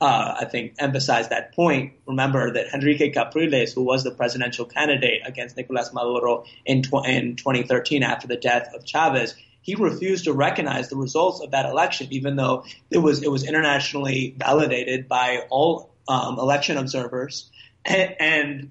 uh, 0.00 0.34
I 0.40 0.46
think 0.46 0.74
emphasize 0.78 1.28
that 1.28 1.54
point. 1.54 1.92
Remember 2.06 2.52
that 2.52 2.74
Henrique 2.74 3.14
Capriles, 3.14 3.72
who 3.72 3.82
was 3.82 4.02
the 4.02 4.10
presidential 4.10 4.64
candidate 4.64 5.22
against 5.24 5.56
Nicolas 5.56 5.92
Maduro 5.92 6.44
in, 6.64 6.82
tw- 6.82 7.06
in 7.06 7.36
2013 7.36 8.02
after 8.02 8.26
the 8.26 8.36
death 8.36 8.72
of 8.74 8.84
Chavez, 8.84 9.34
he 9.60 9.74
refused 9.74 10.24
to 10.24 10.32
recognize 10.32 10.88
the 10.88 10.96
results 10.96 11.40
of 11.40 11.50
that 11.50 11.66
election, 11.66 12.08
even 12.10 12.36
though 12.36 12.64
it 12.90 12.98
was 12.98 13.22
it 13.22 13.30
was 13.30 13.44
internationally 13.46 14.34
validated 14.38 15.06
by 15.06 15.42
all 15.50 15.94
um, 16.08 16.38
election 16.38 16.78
observers. 16.78 17.50
And, 17.84 18.16
and 18.18 18.70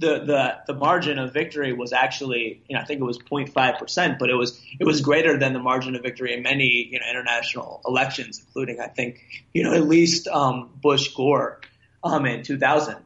the, 0.00 0.24
the 0.24 0.72
the 0.72 0.74
margin 0.74 1.18
of 1.18 1.32
victory 1.34 1.74
was 1.74 1.92
actually, 1.92 2.62
you 2.68 2.74
know, 2.74 2.80
I 2.80 2.84
think 2.84 3.00
it 3.00 3.04
was 3.04 3.18
0.5 3.18 3.78
percent, 3.78 4.18
but 4.18 4.30
it 4.30 4.34
was 4.34 4.60
it 4.78 4.84
was 4.84 5.02
greater 5.02 5.38
than 5.38 5.52
the 5.52 5.58
margin 5.58 5.94
of 5.94 6.02
victory 6.02 6.32
in 6.32 6.42
many 6.42 6.88
you 6.90 6.98
know 6.98 7.06
international 7.08 7.82
elections, 7.86 8.42
including 8.44 8.80
I 8.80 8.86
think 8.86 9.20
you 9.52 9.62
know 9.62 9.74
at 9.74 9.86
least 9.86 10.26
um, 10.26 10.70
Bush 10.82 11.14
Gore 11.14 11.60
um, 12.02 12.24
in 12.24 12.42
2000. 12.42 12.96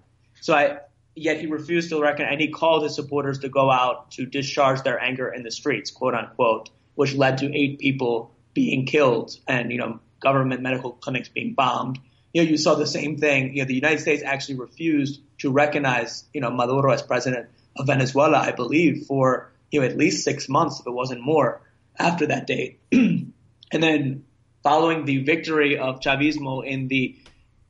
So 0.40 0.54
I 0.54 0.78
yet 1.16 1.40
he 1.40 1.46
refused 1.46 1.90
to 1.90 2.00
recognize, 2.00 2.32
and 2.32 2.40
he 2.40 2.48
called 2.48 2.84
his 2.84 2.94
supporters 2.94 3.40
to 3.40 3.48
go 3.48 3.70
out 3.70 4.12
to 4.12 4.24
discharge 4.24 4.82
their 4.82 5.00
anger 5.00 5.28
in 5.28 5.42
the 5.42 5.50
streets, 5.50 5.90
quote 5.90 6.14
unquote, 6.14 6.70
which 6.94 7.12
led 7.14 7.38
to 7.38 7.52
eight 7.52 7.80
people 7.80 8.30
being 8.54 8.86
killed 8.86 9.36
and 9.48 9.72
you 9.72 9.78
know 9.78 9.98
government 10.20 10.62
medical 10.62 10.92
clinics 10.92 11.28
being 11.28 11.54
bombed 11.54 11.98
you 12.34 12.42
know, 12.42 12.50
you 12.50 12.58
saw 12.58 12.74
the 12.74 12.86
same 12.86 13.16
thing. 13.16 13.54
You 13.54 13.62
know, 13.62 13.68
the 13.68 13.74
United 13.74 14.00
States 14.00 14.22
actually 14.22 14.56
refused 14.56 15.22
to 15.38 15.50
recognize, 15.50 16.24
you 16.34 16.40
know, 16.40 16.50
Maduro 16.50 16.92
as 16.92 17.00
president 17.00 17.48
of 17.76 17.86
Venezuela, 17.86 18.38
I 18.38 18.50
believe, 18.50 19.06
for, 19.06 19.52
you 19.70 19.80
know, 19.80 19.86
at 19.86 19.96
least 19.96 20.24
six 20.24 20.48
months, 20.48 20.80
if 20.80 20.86
it 20.86 20.90
wasn't 20.90 21.22
more, 21.22 21.62
after 21.96 22.26
that 22.26 22.48
date. 22.48 22.80
and 22.92 23.32
then 23.70 24.24
following 24.64 25.04
the 25.04 25.22
victory 25.22 25.78
of 25.78 26.00
Chavismo 26.00 26.66
in 26.66 26.88
the, 26.88 27.16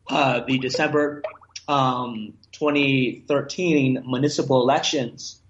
uh, 0.08 0.40
the 0.46 0.58
December, 0.58 1.22
um, 1.68 2.32
2013 2.52 4.02
municipal 4.06 4.62
elections, 4.62 5.42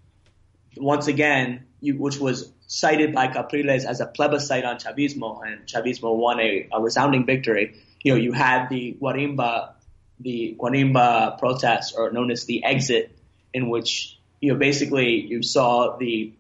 once 0.77 1.07
again, 1.07 1.67
you, 1.81 1.97
which 1.97 2.19
was 2.19 2.51
cited 2.67 3.15
by 3.15 3.29
Capriles 3.29 3.85
as 3.85 4.01
a 4.01 4.07
plebiscite 4.07 4.65
on 4.65 4.79
Chavismo, 4.79 5.41
and 5.47 5.67
Chavismo 5.67 6.17
won 6.17 6.41
a, 6.41 6.69
a 6.73 6.81
resounding 6.81 7.27
victory 7.27 7.77
you 8.05 8.13
know, 8.13 8.19
you 8.19 8.33
had 8.33 8.69
the 8.69 8.97
Guarimba, 9.01 9.73
the 10.21 10.57
Guarimba 10.61 11.39
protests, 11.39 11.95
or 11.95 12.13
known 12.13 12.31
as 12.31 12.45
the 12.45 12.63
exit, 12.63 13.19
in 13.53 13.69
which, 13.69 14.19
you 14.41 14.53
know, 14.53 14.59
basically 14.59 15.21
you 15.21 15.43
saw 15.43 15.97
the 15.97 16.33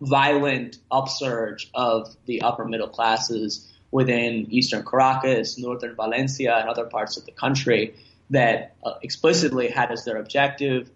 violent 0.00 0.76
upsurge 0.92 1.70
of 1.74 2.14
the 2.26 2.42
upper 2.42 2.64
middle 2.64 2.88
classes 2.88 3.66
within 3.90 4.46
eastern 4.50 4.84
Caracas, 4.84 5.58
northern 5.58 5.96
Valencia, 5.96 6.54
and 6.54 6.68
other 6.68 6.84
parts 6.84 7.16
of 7.16 7.24
the 7.24 7.32
country 7.32 7.96
that 8.30 8.76
uh, 8.84 8.92
explicitly 9.02 9.68
had 9.68 9.90
as 9.90 10.04
their 10.04 10.18
objective 10.18 10.90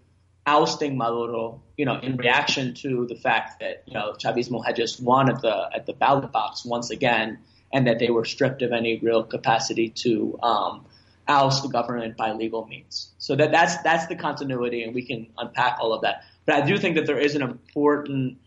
ousting 0.45 0.97
Maduro, 0.97 1.63
you 1.75 1.85
know, 1.85 1.99
in 1.99 2.17
reaction 2.17 2.75
to 2.75 3.07
the 3.07 3.15
fact 3.15 3.61
that, 3.61 3.83
you 3.87 3.93
know, 3.93 4.13
Chavismo 4.13 4.63
had 4.63 4.75
just 4.75 5.01
won 5.01 5.29
at 5.29 5.41
the, 5.41 5.69
at 5.73 5.85
the 5.87 5.93
ballot 5.93 6.31
box 6.31 6.63
once 6.63 6.91
again 6.91 7.39
and 7.73 7.87
that 7.87 7.99
they 7.99 8.11
were 8.11 8.23
stripped 8.23 8.61
of 8.61 8.71
any 8.71 8.99
real 8.99 9.23
capacity 9.23 9.89
to 9.89 10.39
um, 10.43 10.85
oust 11.27 11.63
the 11.63 11.69
government 11.69 12.15
by 12.15 12.31
legal 12.31 12.65
means. 12.67 13.11
So 13.17 13.35
that 13.35 13.51
that's 13.51 13.77
that's 13.81 14.05
the 14.05 14.15
continuity, 14.15 14.83
and 14.83 14.93
we 14.93 15.03
can 15.03 15.27
unpack 15.37 15.79
all 15.81 15.91
of 15.93 16.03
that. 16.03 16.23
But 16.45 16.55
I 16.55 16.65
do 16.65 16.77
think 16.77 16.95
that 16.95 17.07
there 17.07 17.19
is 17.19 17.35
an 17.35 17.41
important 17.41 18.37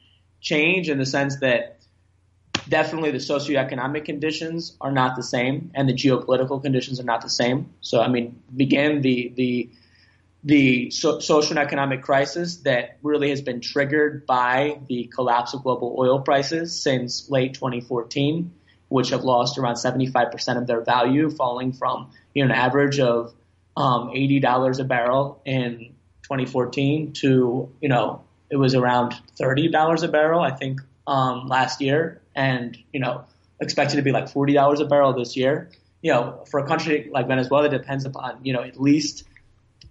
change 0.41 0.89
in 0.89 0.99
the 0.99 1.07
sense 1.07 1.41
that 1.41 1.81
definitely 2.69 3.11
the 3.11 3.19
socioeconomic 3.19 4.05
conditions 4.05 4.77
are 4.81 4.93
not 4.93 5.17
the 5.17 5.23
same, 5.23 5.73
and 5.75 5.89
the 5.89 5.95
geopolitical 5.95 6.63
conditions 6.63 7.01
are 7.01 7.05
not 7.05 7.23
the 7.23 7.31
same. 7.31 7.71
So 7.81 8.01
I 8.01 8.09
mean, 8.09 8.41
began 8.55 9.03
the 9.03 9.33
the 9.35 9.71
the 10.45 10.91
so, 10.93 11.19
social 11.19 11.59
and 11.59 11.67
economic 11.67 12.03
crisis 12.03 12.59
that 12.59 12.99
really 13.03 13.31
has 13.31 13.41
been 13.41 13.61
triggered 13.61 14.25
by 14.27 14.79
the 14.87 15.11
collapse 15.13 15.55
of 15.55 15.65
global 15.65 15.97
oil 15.99 16.21
prices 16.21 16.81
since 16.81 17.29
late 17.29 17.55
2014 17.55 18.53
which 18.89 19.11
have 19.11 19.25
lost 19.25 19.59
around 19.59 19.75
75% 19.75 20.59
of 20.59 20.67
their 20.67 20.81
value, 20.81 21.31
falling 21.31 21.73
from 21.73 22.11
you 22.35 22.45
know, 22.45 22.53
an 22.53 22.59
average 22.59 23.01
of 23.01 23.35
um, 23.77 24.09
$80 24.09 24.81
a 24.81 24.85
barrel 24.85 25.41
in 25.45 25.95
2014 26.23 27.13
to, 27.15 27.73
you 27.81 27.89
know, 27.89 28.23
it 28.51 28.57
was 28.57 28.75
around 28.75 29.15
$30 29.41 30.03
a 30.03 30.09
barrel, 30.09 30.41
I 30.41 30.51
think, 30.51 30.81
um, 31.07 31.49
last 31.49 31.81
year. 31.81 32.23
And, 32.35 32.77
you 32.93 33.01
know, 33.01 33.25
expected 33.61 33.97
to 33.97 34.03
be 34.03 34.13
like 34.13 34.29
forty 34.29 34.53
dollars 34.53 34.81
a 34.81 34.85
barrel 34.85 35.13
this 35.13 35.37
year. 35.37 35.71
You 36.03 36.13
know, 36.13 36.45
for 36.51 36.61
a 36.61 36.67
country 36.67 37.09
like 37.11 37.27
Venezuela, 37.27 37.69
depends 37.69 38.05
upon 38.05 38.41
you 38.45 38.53
know 38.53 38.63
at 38.63 38.81
least 38.81 39.25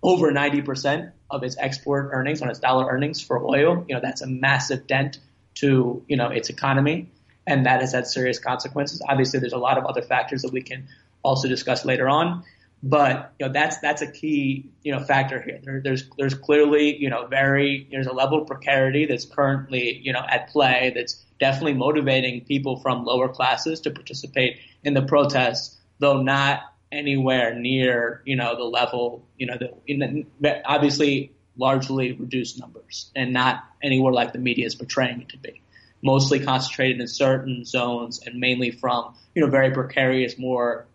over 0.04 0.32
ninety 0.32 0.62
percent 0.62 1.12
of 1.30 1.44
its 1.44 1.58
export 1.58 2.10
earnings 2.12 2.42
on 2.42 2.50
its 2.50 2.60
dollar 2.60 2.88
earnings 2.90 3.22
for 3.22 3.44
oil. 3.44 3.86
You 3.88 3.96
know, 3.96 4.02
that's 4.02 4.22
a 4.22 4.28
massive 4.28 4.88
dent 4.88 5.20
to 5.56 6.04
you 6.08 6.18
know 6.18 6.30
its 6.30 6.50
economy, 6.50 7.10
and 7.48 7.66
that 7.66 7.82
has 7.82 7.94
had 7.94 8.08
serious 8.08 8.40
consequences. 8.40 9.02
Obviously, 9.08 9.40
there's 9.40 9.54
a 9.54 9.58
lot 9.58 9.78
of 9.78 9.86
other 9.86 10.02
factors 10.02 10.42
that 10.42 10.52
we 10.52 10.62
can 10.62 10.88
also 11.24 11.48
discuss 11.48 11.86
later 11.86 12.08
on. 12.08 12.44
But 12.84 13.34
you 13.40 13.48
know 13.48 13.54
that's 13.54 13.80
that's 13.80 14.02
a 14.04 14.12
key 14.12 14.70
you 14.84 14.92
know 14.92 15.00
factor 15.00 15.42
here. 15.42 15.60
There, 15.64 15.82
there's 15.82 16.08
there's 16.18 16.36
clearly 16.36 16.96
you 16.96 17.10
know 17.10 17.26
very 17.26 17.88
there's 17.90 18.06
a 18.06 18.14
level 18.14 18.42
of 18.42 18.48
precarity 18.48 19.06
that's 19.06 19.26
currently 19.26 19.98
you 20.04 20.14
know 20.14 20.24
at 20.30 20.50
play 20.50 20.92
that's 20.96 21.24
definitely 21.40 21.74
motivating 21.74 22.42
people 22.42 22.78
from 22.78 23.04
lower 23.04 23.28
classes 23.28 23.82
to 23.82 23.92
participate 23.92 24.60
in 24.84 24.94
the 24.94 25.02
protests, 25.02 25.78
though 26.00 26.22
not 26.22 26.62
anywhere 26.92 27.56
near 27.56 28.22
you 28.26 28.36
know 28.36 28.56
the 28.56 28.64
level 28.64 29.26
you 29.38 29.48
know 29.48 29.58
the, 29.58 30.26
the 30.42 30.70
obviously 30.70 31.32
largely 31.58 32.12
reduced 32.12 32.60
numbers 32.60 33.10
and 33.16 33.34
not 33.34 33.64
anywhere 33.82 34.14
like 34.14 34.34
the 34.34 34.40
media 34.40 34.66
is 34.66 34.76
portraying 34.76 35.22
it 35.22 35.30
to 35.30 35.38
be. 35.38 35.62
Mostly 36.06 36.40
concentrated 36.40 37.02
in 37.02 37.08
certain 37.08 37.66
zones 37.66 38.22
and 38.26 38.40
mainly 38.40 38.72
from 38.72 39.16
you 39.34 39.42
know 39.42 39.50
very 39.50 39.72
precarious, 39.72 40.38
more 40.38 40.88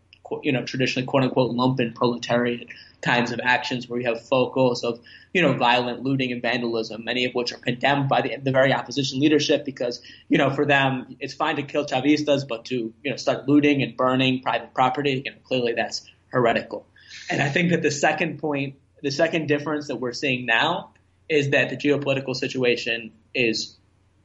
you 0.42 0.52
know, 0.52 0.64
traditionally 0.64 1.06
quote 1.06 1.22
unquote 1.22 1.54
lumpen 1.54 1.94
proletariat 1.94 2.68
kinds 3.02 3.32
of 3.32 3.40
actions 3.42 3.88
where 3.88 4.00
you 4.00 4.06
have 4.06 4.22
focus 4.26 4.84
of, 4.84 5.00
you 5.32 5.42
know, 5.42 5.54
violent 5.54 6.02
looting 6.02 6.32
and 6.32 6.42
vandalism, 6.42 7.04
many 7.04 7.24
of 7.24 7.34
which 7.34 7.52
are 7.52 7.58
condemned 7.58 8.08
by 8.08 8.20
the, 8.20 8.36
the 8.36 8.52
very 8.52 8.72
opposition 8.72 9.20
leadership 9.20 9.64
because, 9.64 10.02
you 10.28 10.38
know, 10.38 10.50
for 10.50 10.66
them, 10.66 11.16
it's 11.18 11.34
fine 11.34 11.56
to 11.56 11.62
kill 11.62 11.86
Chavistas, 11.86 12.46
but 12.46 12.66
to, 12.66 12.92
you 13.02 13.10
know, 13.10 13.16
start 13.16 13.48
looting 13.48 13.82
and 13.82 13.96
burning 13.96 14.42
private 14.42 14.74
property, 14.74 15.22
you 15.24 15.30
know, 15.30 15.38
clearly 15.44 15.72
that's 15.72 16.04
heretical. 16.28 16.86
And 17.30 17.42
I 17.42 17.48
think 17.48 17.70
that 17.70 17.82
the 17.82 17.90
second 17.90 18.38
point, 18.38 18.74
the 19.02 19.10
second 19.10 19.46
difference 19.46 19.88
that 19.88 19.96
we're 19.96 20.12
seeing 20.12 20.46
now 20.46 20.92
is 21.28 21.50
that 21.50 21.70
the 21.70 21.76
geopolitical 21.76 22.36
situation 22.36 23.12
is 23.34 23.76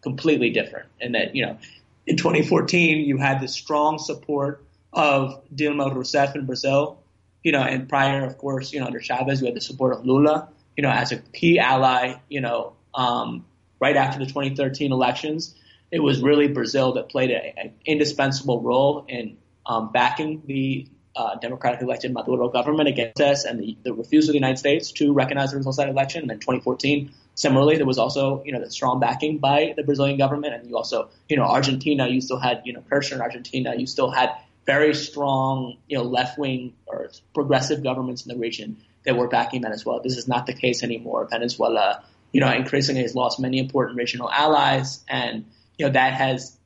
completely 0.05 0.51
different 0.51 0.85
and 1.01 1.15
that, 1.15 1.35
you 1.35 1.43
know, 1.43 1.57
in 2.05 2.17
2014, 2.17 2.99
you 2.99 3.17
had 3.17 3.41
the 3.41 3.47
strong 3.47 3.97
support 3.97 4.63
of 4.93 5.41
Dilma 5.53 5.91
Rousseff 5.91 6.35
in 6.35 6.45
Brazil, 6.45 6.99
you 7.43 7.51
know, 7.51 7.61
and 7.61 7.89
prior, 7.89 8.23
of 8.23 8.37
course, 8.37 8.71
you 8.71 8.79
know, 8.79 8.85
under 8.85 9.01
Chavez, 9.01 9.41
we 9.41 9.47
had 9.47 9.55
the 9.55 9.61
support 9.61 9.93
of 9.97 10.05
Lula, 10.05 10.49
you 10.77 10.83
know, 10.83 10.91
as 10.91 11.11
a 11.11 11.17
key 11.17 11.57
ally, 11.57 12.13
you 12.29 12.41
know, 12.41 12.73
um, 12.93 13.43
right 13.79 13.97
after 13.97 14.19
the 14.19 14.27
2013 14.27 14.91
elections. 14.91 15.55
It 15.89 15.99
was 15.99 16.21
really 16.21 16.47
Brazil 16.47 16.93
that 16.93 17.09
played 17.09 17.31
an 17.31 17.73
indispensable 17.83 18.61
role 18.61 19.05
in 19.07 19.37
um, 19.65 19.91
backing 19.91 20.43
the 20.45 20.87
uh, 21.15 21.35
democratically 21.39 21.87
elected 21.87 22.13
Maduro 22.13 22.49
government 22.49 22.89
against 22.89 23.19
us 23.19 23.45
and 23.45 23.59
the, 23.59 23.77
the 23.83 23.93
refusal 23.93 24.29
of 24.29 24.33
the 24.33 24.39
United 24.39 24.59
States 24.59 24.91
to 24.91 25.13
recognize 25.13 25.51
the 25.51 25.57
results 25.57 25.79
of 25.79 25.85
that 25.85 25.91
election. 25.91 26.21
And 26.21 26.29
then 26.29 26.39
2014, 26.39 27.11
similarly, 27.35 27.75
there 27.75 27.85
was 27.85 27.99
also, 27.99 28.41
you 28.45 28.51
know, 28.51 28.59
the 28.59 28.71
strong 28.71 28.99
backing 28.99 29.37
by 29.37 29.73
the 29.75 29.83
Brazilian 29.83 30.17
government. 30.17 30.53
And 30.55 30.67
you 30.67 30.75
also, 30.75 31.09
you 31.29 31.37
know, 31.37 31.43
Argentina, 31.43 32.07
you 32.07 32.21
still 32.21 32.39
had, 32.39 32.61
you 32.65 32.73
know, 32.73 32.81
Kirchner 32.89 33.17
in 33.17 33.21
Argentina, 33.21 33.75
you 33.75 33.85
still 33.85 34.09
had 34.09 34.31
very 34.65 34.95
strong, 34.95 35.77
you 35.87 35.97
know, 35.97 36.03
left 36.03 36.39
wing 36.39 36.73
or 36.87 37.09
progressive 37.33 37.83
governments 37.83 38.25
in 38.25 38.33
the 38.33 38.39
region 38.39 38.77
that 39.05 39.15
were 39.15 39.27
backing 39.27 39.61
Venezuela. 39.61 40.01
This 40.01 40.17
is 40.17 40.27
not 40.27 40.47
the 40.47 40.53
case 40.53 40.83
anymore. 40.83 41.27
Venezuela, 41.29 42.03
you 42.31 42.41
know, 42.41 42.51
increasingly 42.51 43.01
has 43.03 43.15
lost 43.15 43.39
many 43.39 43.59
important 43.59 43.97
regional 43.97 44.29
allies, 44.29 45.03
and 45.07 45.45
you 45.77 45.85
know 45.85 45.91
that 45.91 46.13
has, 46.13 46.57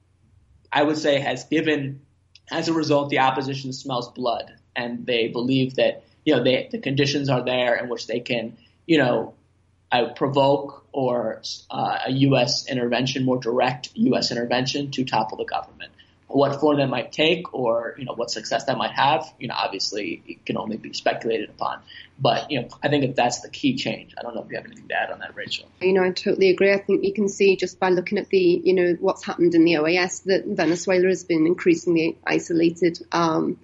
I 0.71 0.83
would 0.83 0.97
say, 0.97 1.19
has 1.19 1.43
given, 1.45 2.01
as 2.49 2.69
a 2.69 2.73
result, 2.73 3.09
the 3.09 3.19
opposition 3.19 3.73
smells 3.73 4.09
blood, 4.11 4.53
and 4.75 5.05
they 5.05 5.27
believe 5.27 5.75
that 5.75 6.03
you 6.23 6.35
know 6.35 6.43
they, 6.43 6.69
the 6.71 6.79
conditions 6.79 7.29
are 7.29 7.43
there 7.43 7.75
in 7.75 7.89
which 7.89 8.07
they 8.07 8.21
can, 8.21 8.57
you 8.87 8.97
know, 8.97 9.33
uh, 9.91 10.13
provoke 10.13 10.85
or 10.91 11.41
uh, 11.69 11.99
a 12.07 12.11
U.S. 12.11 12.67
intervention, 12.67 13.25
more 13.25 13.39
direct 13.39 13.89
U.S. 13.95 14.31
intervention 14.31 14.91
to 14.91 15.05
topple 15.05 15.37
the 15.37 15.45
government 15.45 15.91
what 16.29 16.59
form 16.59 16.77
that 16.77 16.87
might 16.87 17.11
take 17.11 17.53
or, 17.53 17.95
you 17.97 18.05
know, 18.05 18.13
what 18.13 18.29
success 18.29 18.65
that 18.65 18.77
might 18.77 18.91
have, 18.91 19.25
you 19.39 19.47
know, 19.47 19.55
obviously 19.57 20.21
it 20.27 20.45
can 20.45 20.57
only 20.57 20.77
be 20.77 20.93
speculated 20.93 21.49
upon. 21.49 21.81
But, 22.19 22.51
you 22.51 22.61
know, 22.61 22.67
I 22.83 22.89
think 22.89 23.03
that 23.03 23.15
that's 23.15 23.41
the 23.41 23.49
key 23.49 23.75
change. 23.75 24.13
I 24.17 24.21
don't 24.21 24.35
know 24.35 24.43
if 24.43 24.49
you 24.51 24.57
have 24.57 24.65
anything 24.65 24.87
to 24.89 24.93
add 24.93 25.09
on 25.09 25.19
that, 25.19 25.35
Rachel. 25.35 25.67
You 25.81 25.93
know, 25.93 26.03
I 26.03 26.11
totally 26.11 26.51
agree. 26.51 26.71
I 26.71 26.77
think 26.77 27.03
you 27.03 27.13
can 27.13 27.27
see 27.29 27.55
just 27.55 27.79
by 27.79 27.89
looking 27.89 28.19
at 28.19 28.29
the, 28.29 28.37
you 28.37 28.73
know, 28.73 28.95
what's 28.99 29.23
happened 29.25 29.55
in 29.55 29.65
the 29.65 29.73
OAS 29.73 30.23
that 30.25 30.45
Venezuela 30.45 31.07
has 31.07 31.23
been 31.23 31.47
increasingly 31.47 32.19
isolated, 32.25 32.99
um, 33.11 33.59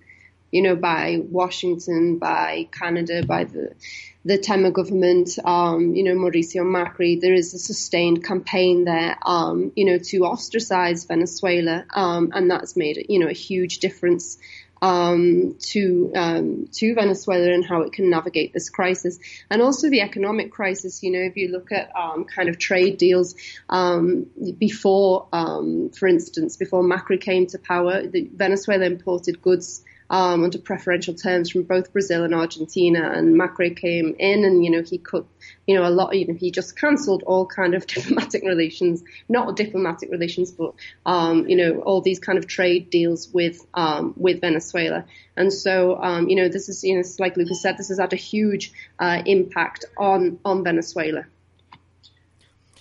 you 0.55 0.61
know, 0.61 0.77
by 0.77 1.19
Washington, 1.21 2.17
by 2.17 2.69
Canada, 2.71 3.25
by 3.25 3.43
the 3.43 3.75
the 4.23 4.37
Temer 4.39 4.71
government, 4.71 5.37
um, 5.43 5.93
you 5.93 6.03
know, 6.05 6.15
Mauricio 6.15 6.63
Macri, 6.63 7.19
there 7.19 7.33
is 7.33 7.53
a 7.53 7.59
sustained 7.59 8.23
campaign 8.23 8.85
there, 8.85 9.17
um, 9.21 9.73
you 9.75 9.85
know, 9.85 9.97
to 9.99 10.25
ostracize 10.25 11.03
Venezuela, 11.03 11.85
um, 11.93 12.31
and 12.33 12.49
that's 12.49 12.77
made, 12.77 13.05
you 13.09 13.19
know, 13.19 13.27
a 13.27 13.33
huge 13.33 13.79
difference 13.79 14.37
um, 14.81 15.57
to 15.59 16.11
um, 16.15 16.69
to 16.71 16.95
Venezuela 16.95 17.51
and 17.51 17.65
how 17.65 17.81
it 17.81 17.91
can 17.91 18.09
navigate 18.09 18.53
this 18.53 18.69
crisis, 18.69 19.19
and 19.49 19.61
also 19.61 19.89
the 19.89 19.99
economic 19.99 20.53
crisis. 20.53 21.03
You 21.03 21.11
know, 21.11 21.19
if 21.19 21.35
you 21.35 21.49
look 21.49 21.73
at 21.73 21.93
um, 21.93 22.23
kind 22.23 22.47
of 22.47 22.57
trade 22.57 22.97
deals 22.97 23.35
um, 23.69 24.27
before, 24.57 25.27
um, 25.33 25.89
for 25.89 26.07
instance, 26.07 26.55
before 26.55 26.81
Macri 26.81 27.19
came 27.19 27.45
to 27.47 27.59
power, 27.59 28.03
Venezuela 28.07 28.85
imported 28.85 29.41
goods 29.41 29.83
um, 30.09 30.43
under 30.43 30.57
preferential 30.57 31.13
terms 31.13 31.49
from 31.49 31.63
both 31.63 31.91
Brazil 31.91 32.23
and 32.23 32.33
Argentina. 32.33 33.11
And 33.11 33.35
Macri 33.35 33.75
came 33.75 34.15
in, 34.19 34.43
and 34.43 34.63
you 34.63 34.71
know 34.71 34.81
he 34.81 34.97
cut, 34.97 35.25
you 35.65 35.75
know, 35.75 35.87
a 35.87 35.89
lot. 35.89 36.15
You 36.17 36.27
know, 36.27 36.33
he 36.33 36.51
just 36.51 36.77
cancelled 36.77 37.23
all 37.23 37.45
kind 37.45 37.73
of 37.73 37.87
diplomatic 37.87 38.43
relations, 38.43 39.03
not 39.27 39.55
diplomatic 39.55 40.11
relations, 40.11 40.51
but 40.51 40.73
um, 41.05 41.47
you 41.47 41.55
know, 41.55 41.81
all 41.81 42.01
these 42.01 42.19
kind 42.19 42.37
of 42.37 42.47
trade 42.47 42.89
deals 42.89 43.29
with 43.33 43.65
um, 43.73 44.13
with 44.17 44.41
Venezuela. 44.41 45.05
And 45.37 45.51
so, 45.51 46.01
um, 46.01 46.29
you 46.29 46.35
know, 46.37 46.47
this 46.47 46.69
is, 46.69 46.83
you 46.83 46.95
know, 46.95 47.03
like 47.19 47.35
Lucas 47.35 47.61
said, 47.61 47.77
this 47.77 47.89
has 47.89 47.99
had 47.99 48.13
a 48.13 48.17
huge 48.17 48.71
uh, 48.99 49.21
impact 49.25 49.85
on 49.97 50.39
on 50.45 50.63
Venezuela. 50.63 51.25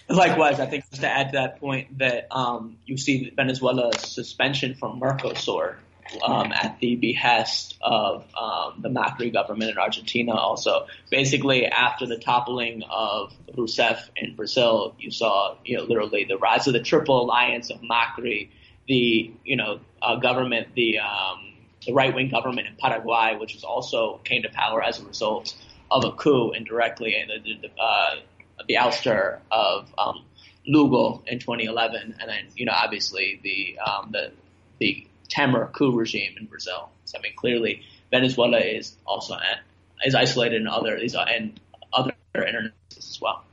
Likewise, 0.09 0.61
I 0.61 0.67
think 0.67 0.89
just 0.91 1.01
to 1.01 1.09
add 1.09 1.29
to 1.29 1.39
that 1.39 1.61
point 1.61 1.99
that 1.99 2.27
um, 2.31 2.77
you 2.85 2.99
see 2.99 3.33
Venezuela's 3.35 4.03
suspension 4.03 4.75
from 4.75 5.01
Mercosur 5.01 5.77
um, 6.23 6.53
at 6.53 6.79
the 6.81 6.97
behest 6.97 7.77
of 7.81 8.25
um, 8.35 8.81
the 8.81 8.89
Macri 8.89 9.33
government 9.33 9.71
in 9.71 9.79
Argentina. 9.79 10.33
Also, 10.33 10.87
basically 11.11 11.67
after 11.67 12.07
the 12.07 12.19
toppling 12.19 12.83
of 12.91 13.33
Rousseff 13.57 14.09
in 14.17 14.35
Brazil, 14.37 14.95
you 14.99 15.11
saw 15.11 15.57
you 15.65 15.77
know 15.77 15.85
literally 15.85 16.25
the 16.25 16.39
rise 16.39 16.67
of 16.67 16.73
the 16.73 16.83
Triple 16.83 17.23
Alliance 17.23 17.71
of 17.71 17.81
Macri, 17.81 18.51
the 18.87 19.33
you 19.45 19.57
know 19.57 19.81
uh, 20.03 20.17
government, 20.17 20.69
the 20.75 20.99
um, 20.99 21.55
the 21.87 21.93
right 21.93 22.15
wing 22.15 22.31
government 22.31 22.67
in 22.67 22.77
Paraguay, 22.77 23.37
which 23.39 23.55
is 23.55 23.65
also 23.65 24.21
came 24.25 24.43
to 24.43 24.49
power 24.51 24.83
as 24.83 25.01
a 25.01 25.05
result 25.05 25.55
of 25.91 26.05
a 26.05 26.13
coup 26.13 26.53
indirectly, 26.53 27.17
and 27.17 27.31
the 27.31 27.69
the, 27.69 27.83
uh, 27.83 28.17
the 28.69 28.75
ouster 28.75 29.39
of 29.51 29.93
um, 29.99 30.25
Lugo 30.67 31.23
in 31.27 31.39
2011, 31.39 32.17
and 32.21 32.31
then 32.31 32.47
you 32.57 32.67
know 32.67 32.73
obviously 32.75 33.41
the 33.43 33.79
um, 33.79 34.11
the 34.13 34.33
the 34.79 35.07
Temer 35.29 35.73
coup 35.73 35.93
regime 35.93 36.35
in 36.39 36.47
Brazil. 36.47 36.91
So 37.05 37.19
I 37.19 37.23
mean, 37.23 37.33
clearly 37.37 37.83
Venezuela 38.11 38.59
is 38.59 38.97
also 39.07 39.37
is 40.05 40.15
isolated 40.15 40.61
in 40.61 40.69
other 40.69 40.99
these 40.99 41.15
and 41.15 41.59
other 41.93 42.15
international 42.35 42.73
as 42.97 43.19
well. 43.21 43.45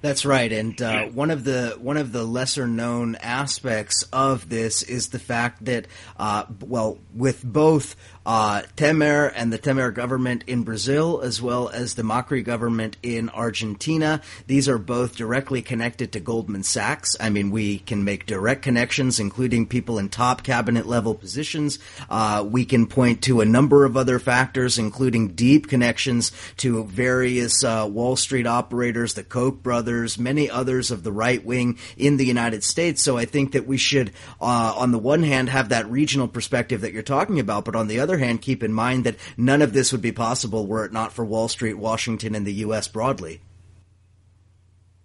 That's 0.00 0.24
right, 0.24 0.52
and 0.52 0.80
uh, 0.80 1.06
one 1.06 1.32
of 1.32 1.42
the 1.42 1.76
one 1.80 1.96
of 1.96 2.12
the 2.12 2.22
lesser 2.22 2.68
known 2.68 3.16
aspects 3.16 4.04
of 4.12 4.48
this 4.48 4.84
is 4.84 5.08
the 5.08 5.18
fact 5.18 5.64
that, 5.64 5.88
uh, 6.16 6.44
well, 6.60 6.98
with 7.16 7.42
both 7.42 7.96
uh, 8.28 8.60
Temer 8.76 9.32
and 9.34 9.50
the 9.50 9.58
Temer 9.58 9.92
government 9.92 10.44
in 10.46 10.62
Brazil, 10.62 11.22
as 11.22 11.40
well 11.40 11.70
as 11.70 11.94
the 11.94 12.02
Macri 12.02 12.44
government 12.44 12.98
in 13.02 13.30
Argentina. 13.30 14.20
These 14.46 14.68
are 14.68 14.76
both 14.76 15.16
directly 15.16 15.62
connected 15.62 16.12
to 16.12 16.20
Goldman 16.20 16.62
Sachs. 16.62 17.16
I 17.18 17.30
mean, 17.30 17.50
we 17.50 17.78
can 17.78 18.04
make 18.04 18.26
direct 18.26 18.60
connections, 18.60 19.18
including 19.18 19.64
people 19.64 19.98
in 19.98 20.10
top 20.10 20.42
cabinet 20.42 20.84
level 20.84 21.14
positions. 21.14 21.78
Uh, 22.10 22.46
we 22.46 22.66
can 22.66 22.86
point 22.86 23.22
to 23.22 23.40
a 23.40 23.46
number 23.46 23.86
of 23.86 23.96
other 23.96 24.18
factors, 24.18 24.76
including 24.76 25.28
deep 25.28 25.66
connections 25.66 26.30
to 26.58 26.84
various 26.84 27.64
uh, 27.64 27.88
Wall 27.90 28.14
Street 28.14 28.46
operators, 28.46 29.14
the 29.14 29.24
Koch 29.24 29.62
brothers, 29.62 30.18
many 30.18 30.50
others 30.50 30.90
of 30.90 31.02
the 31.02 31.12
right 31.12 31.42
wing 31.42 31.78
in 31.96 32.18
the 32.18 32.26
United 32.26 32.62
States. 32.62 33.02
So 33.02 33.16
I 33.16 33.24
think 33.24 33.52
that 33.52 33.66
we 33.66 33.78
should, 33.78 34.12
uh, 34.38 34.74
on 34.76 34.92
the 34.92 34.98
one 34.98 35.22
hand, 35.22 35.48
have 35.48 35.70
that 35.70 35.90
regional 35.90 36.28
perspective 36.28 36.82
that 36.82 36.92
you're 36.92 37.02
talking 37.02 37.40
about, 37.40 37.64
but 37.64 37.74
on 37.74 37.88
the 37.88 38.00
other 38.00 38.17
hand, 38.18 38.42
keep 38.42 38.62
in 38.62 38.72
mind 38.72 39.04
that 39.04 39.16
none 39.36 39.62
of 39.62 39.72
this 39.72 39.92
would 39.92 40.02
be 40.02 40.12
possible 40.12 40.66
were 40.66 40.84
it 40.84 40.92
not 40.92 41.12
for 41.12 41.24
Wall 41.24 41.48
Street, 41.48 41.74
Washington, 41.74 42.34
and 42.34 42.46
the 42.46 42.52
U.S. 42.54 42.88
broadly. 42.88 43.40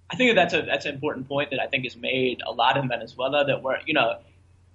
I 0.10 0.15
think 0.15 0.36
that's 0.36 0.54
a 0.54 0.62
that's 0.62 0.86
an 0.86 0.93
important 0.93 1.28
point 1.28 1.49
that 1.52 1.60
I 1.60 1.67
think 1.67 1.86
is 1.86 1.95
made 1.95 2.41
a 2.45 2.52
lot 2.52 2.78
in 2.78 2.88
Venezuela. 2.88 3.45
That 3.45 3.63
we're 3.63 3.80
you 3.86 3.95
know 3.95 4.19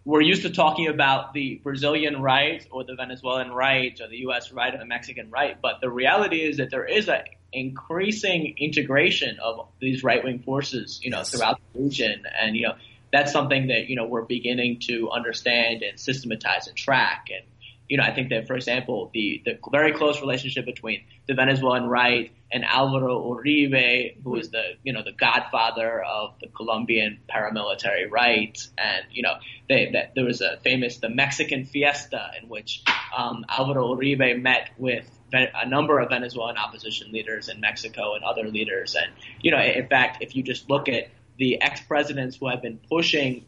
we're 0.05 0.20
used 0.20 0.42
to 0.42 0.51
talking 0.51 0.88
about 0.88 1.33
the 1.33 1.61
Brazilian 1.62 2.20
right 2.20 2.66
or 2.70 2.83
the 2.83 2.94
Venezuelan 2.94 3.53
right 3.53 4.01
or 4.01 4.09
the 4.09 4.16
U.S. 4.18 4.53
right 4.53 4.74
or 4.74 4.79
the 4.79 4.87
Mexican 4.87 5.31
right, 5.31 5.57
but 5.61 5.81
the 5.81 5.90
reality 5.90 6.40
is 6.40 6.57
that 6.57 6.70
there 6.70 6.87
is 6.87 7.09
an 7.09 7.20
increasing 7.53 8.55
integration 8.59 9.38
of 9.38 9.68
these 9.81 10.03
right 10.03 10.24
wing 10.24 10.40
forces, 10.40 10.98
you 11.03 11.11
know, 11.11 11.22
throughout 11.22 11.61
the 11.72 11.83
region, 11.83 12.24
and 12.40 12.57
you 12.57 12.66
know 12.66 12.74
that's 13.12 13.33
something 13.33 13.68
that 13.68 13.88
you 13.88 13.96
know 13.96 14.07
we're 14.07 14.22
beginning 14.22 14.81
to 14.81 15.11
understand 15.11 15.83
and 15.83 15.98
systematize 15.98 16.66
and 16.66 16.77
track. 16.77 17.29
And 17.33 17.44
you 17.88 17.96
know, 17.96 18.03
I 18.03 18.14
think 18.14 18.29
that, 18.31 18.46
for 18.46 18.55
example, 18.55 19.11
the, 19.14 19.42
the 19.44 19.59
very 19.72 19.92
close 19.92 20.20
relationship 20.20 20.66
between 20.66 21.05
the 21.27 21.35
Venezuelan 21.35 21.87
right 21.87 22.31
and 22.53 22.64
Alvaro 22.64 23.35
Uribe, 23.35 24.22
who 24.22 24.37
is 24.37 24.51
the, 24.51 24.62
you 24.83 24.92
know, 24.92 25.03
the 25.03 25.12
godfather 25.12 26.03
of 26.03 26.35
the 26.40 26.48
Colombian 26.48 27.20
paramilitary 27.35 28.11
right. 28.11 28.59
And, 28.77 29.07
you 29.11 29.22
know, 29.22 29.35
they, 29.68 29.90
that 29.92 30.14
there 30.14 30.24
was 30.24 30.40
a 30.42 30.59
famous, 30.59 30.98
the 30.98 31.09
Mexican 31.09 31.64
fiesta 31.64 32.31
in 32.40 32.48
which, 32.48 32.83
um, 33.16 33.46
Alvaro 33.48 33.94
Uribe 33.94 34.40
met 34.40 34.70
with 34.77 35.11
a 35.33 35.68
number 35.68 35.98
of 35.98 36.09
Venezuelan 36.09 36.57
opposition 36.57 37.12
leaders 37.12 37.48
in 37.48 37.61
Mexico 37.61 38.14
and 38.14 38.24
other 38.24 38.48
leaders. 38.48 38.94
And, 38.94 39.12
you 39.40 39.51
know, 39.51 39.61
in 39.61 39.87
fact, 39.87 40.22
if 40.22 40.35
you 40.35 40.42
just 40.42 40.70
look 40.70 40.88
at 40.88 41.09
the 41.37 41.61
ex-presidents 41.61 42.37
who 42.37 42.48
have 42.48 42.62
been 42.62 42.81
pushing 42.88 43.44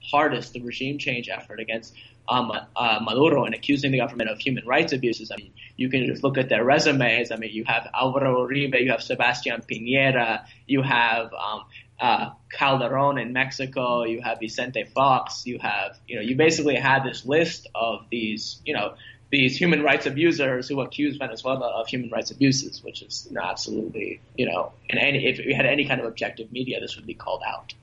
hardest 0.00 0.52
the 0.52 0.60
regime 0.60 0.98
change 0.98 1.28
effort 1.28 1.60
against 1.60 1.94
um, 2.28 2.52
uh, 2.76 2.98
Maduro 3.02 3.44
and 3.44 3.54
accusing 3.54 3.92
the 3.92 3.98
government 3.98 4.30
of 4.30 4.38
human 4.38 4.66
rights 4.66 4.92
abuses. 4.92 5.30
I 5.30 5.36
mean, 5.36 5.52
you 5.76 5.88
can 5.90 6.06
just 6.06 6.22
look 6.22 6.38
at 6.38 6.48
their 6.48 6.64
resumes. 6.64 7.30
I 7.30 7.36
mean, 7.36 7.52
you 7.52 7.64
have 7.64 7.88
Alvaro 7.94 8.46
Uribe, 8.46 8.80
you 8.80 8.90
have 8.90 9.02
Sebastian 9.02 9.62
Piñera, 9.62 10.44
you 10.66 10.82
have 10.82 11.32
um, 11.34 11.64
uh, 12.00 12.30
Calderon 12.50 13.18
in 13.18 13.32
Mexico, 13.32 14.04
you 14.04 14.22
have 14.22 14.40
Vicente 14.40 14.84
Fox, 14.84 15.46
you 15.46 15.58
have, 15.58 15.98
you 16.08 16.16
know, 16.16 16.22
you 16.22 16.36
basically 16.36 16.76
had 16.76 17.04
this 17.04 17.24
list 17.24 17.68
of 17.74 18.06
these, 18.10 18.60
you 18.64 18.74
know, 18.74 18.94
these 19.30 19.56
human 19.56 19.82
rights 19.82 20.06
abusers 20.06 20.68
who 20.68 20.80
accuse 20.80 21.16
Venezuela 21.16 21.66
of 21.68 21.88
human 21.88 22.10
rights 22.10 22.30
abuses, 22.30 22.82
which 22.84 23.02
is 23.02 23.26
you 23.28 23.34
know, 23.34 23.42
absolutely, 23.42 24.20
you 24.36 24.46
know, 24.46 24.72
and 24.88 24.98
any, 24.98 25.26
if 25.26 25.38
we 25.44 25.52
had 25.52 25.66
any 25.66 25.86
kind 25.86 26.00
of 26.00 26.06
objective 26.06 26.52
media, 26.52 26.80
this 26.80 26.96
would 26.96 27.06
be 27.06 27.14
called 27.14 27.42
out. 27.46 27.74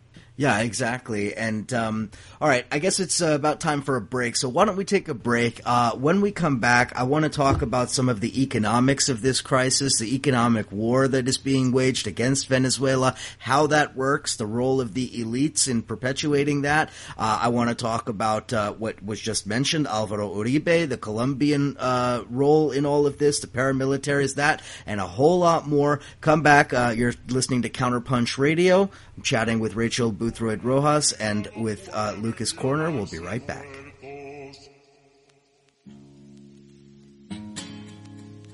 Yeah, 0.41 0.61
exactly. 0.61 1.35
And 1.35 1.71
um, 1.71 2.09
all 2.41 2.47
right, 2.49 2.65
I 2.71 2.79
guess 2.79 2.99
it's 2.99 3.21
uh, 3.21 3.35
about 3.35 3.59
time 3.59 3.83
for 3.83 3.95
a 3.95 4.01
break. 4.01 4.35
So 4.35 4.49
why 4.49 4.65
don't 4.65 4.75
we 4.75 4.85
take 4.85 5.07
a 5.07 5.13
break? 5.13 5.61
Uh, 5.63 5.91
when 5.91 6.19
we 6.19 6.31
come 6.31 6.57
back, 6.57 6.97
I 6.97 7.03
want 7.03 7.25
to 7.25 7.29
talk 7.29 7.61
about 7.61 7.91
some 7.91 8.09
of 8.09 8.21
the 8.21 8.41
economics 8.41 9.07
of 9.07 9.21
this 9.21 9.39
crisis, 9.39 9.99
the 9.99 10.15
economic 10.15 10.71
war 10.71 11.07
that 11.07 11.27
is 11.27 11.37
being 11.37 11.71
waged 11.71 12.07
against 12.07 12.47
Venezuela, 12.47 13.15
how 13.37 13.67
that 13.67 13.95
works, 13.95 14.35
the 14.35 14.47
role 14.47 14.81
of 14.81 14.95
the 14.95 15.09
elites 15.09 15.67
in 15.67 15.83
perpetuating 15.83 16.63
that. 16.63 16.89
Uh, 17.15 17.41
I 17.43 17.49
want 17.49 17.69
to 17.69 17.75
talk 17.75 18.09
about 18.09 18.51
uh, 18.51 18.73
what 18.73 19.03
was 19.03 19.21
just 19.21 19.45
mentioned, 19.45 19.85
Alvaro 19.85 20.33
Uribe, 20.33 20.89
the 20.89 20.97
Colombian 20.97 21.77
uh, 21.77 22.23
role 22.31 22.71
in 22.71 22.87
all 22.87 23.05
of 23.05 23.19
this, 23.19 23.41
the 23.41 23.47
paramilitaries, 23.47 24.33
that, 24.37 24.63
and 24.87 24.99
a 24.99 25.05
whole 25.05 25.37
lot 25.37 25.67
more. 25.67 25.99
Come 26.19 26.41
back. 26.41 26.73
Uh, 26.73 26.95
you're 26.97 27.13
listening 27.27 27.61
to 27.61 27.69
Counterpunch 27.69 28.39
Radio. 28.39 28.89
I'm 29.21 29.25
chatting 29.25 29.59
with 29.59 29.75
Rachel 29.75 30.11
Boothroyd 30.11 30.63
Rojas 30.63 31.11
and 31.11 31.47
with 31.55 31.87
uh, 31.93 32.15
Lucas 32.17 32.53
Koerner. 32.53 32.91
We'll 32.91 33.05
be 33.05 33.19
right 33.19 33.45
back. 33.45 33.67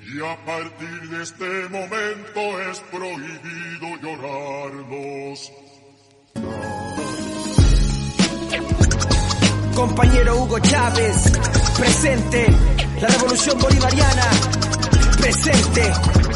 Y 0.03 0.19
a 0.19 0.35
partir 0.45 1.09
de 1.09 1.23
este 1.23 1.69
momento 1.69 2.59
es 2.69 2.81
prohibido 2.91 3.95
llorarlos. 4.01 5.51
Compañero 9.73 10.35
Hugo 10.43 10.59
Chávez, 10.59 11.31
presente, 11.77 12.45
la 12.99 13.07
revolución 13.07 13.57
bolivariana, 13.57 14.31
presente, 15.17 15.93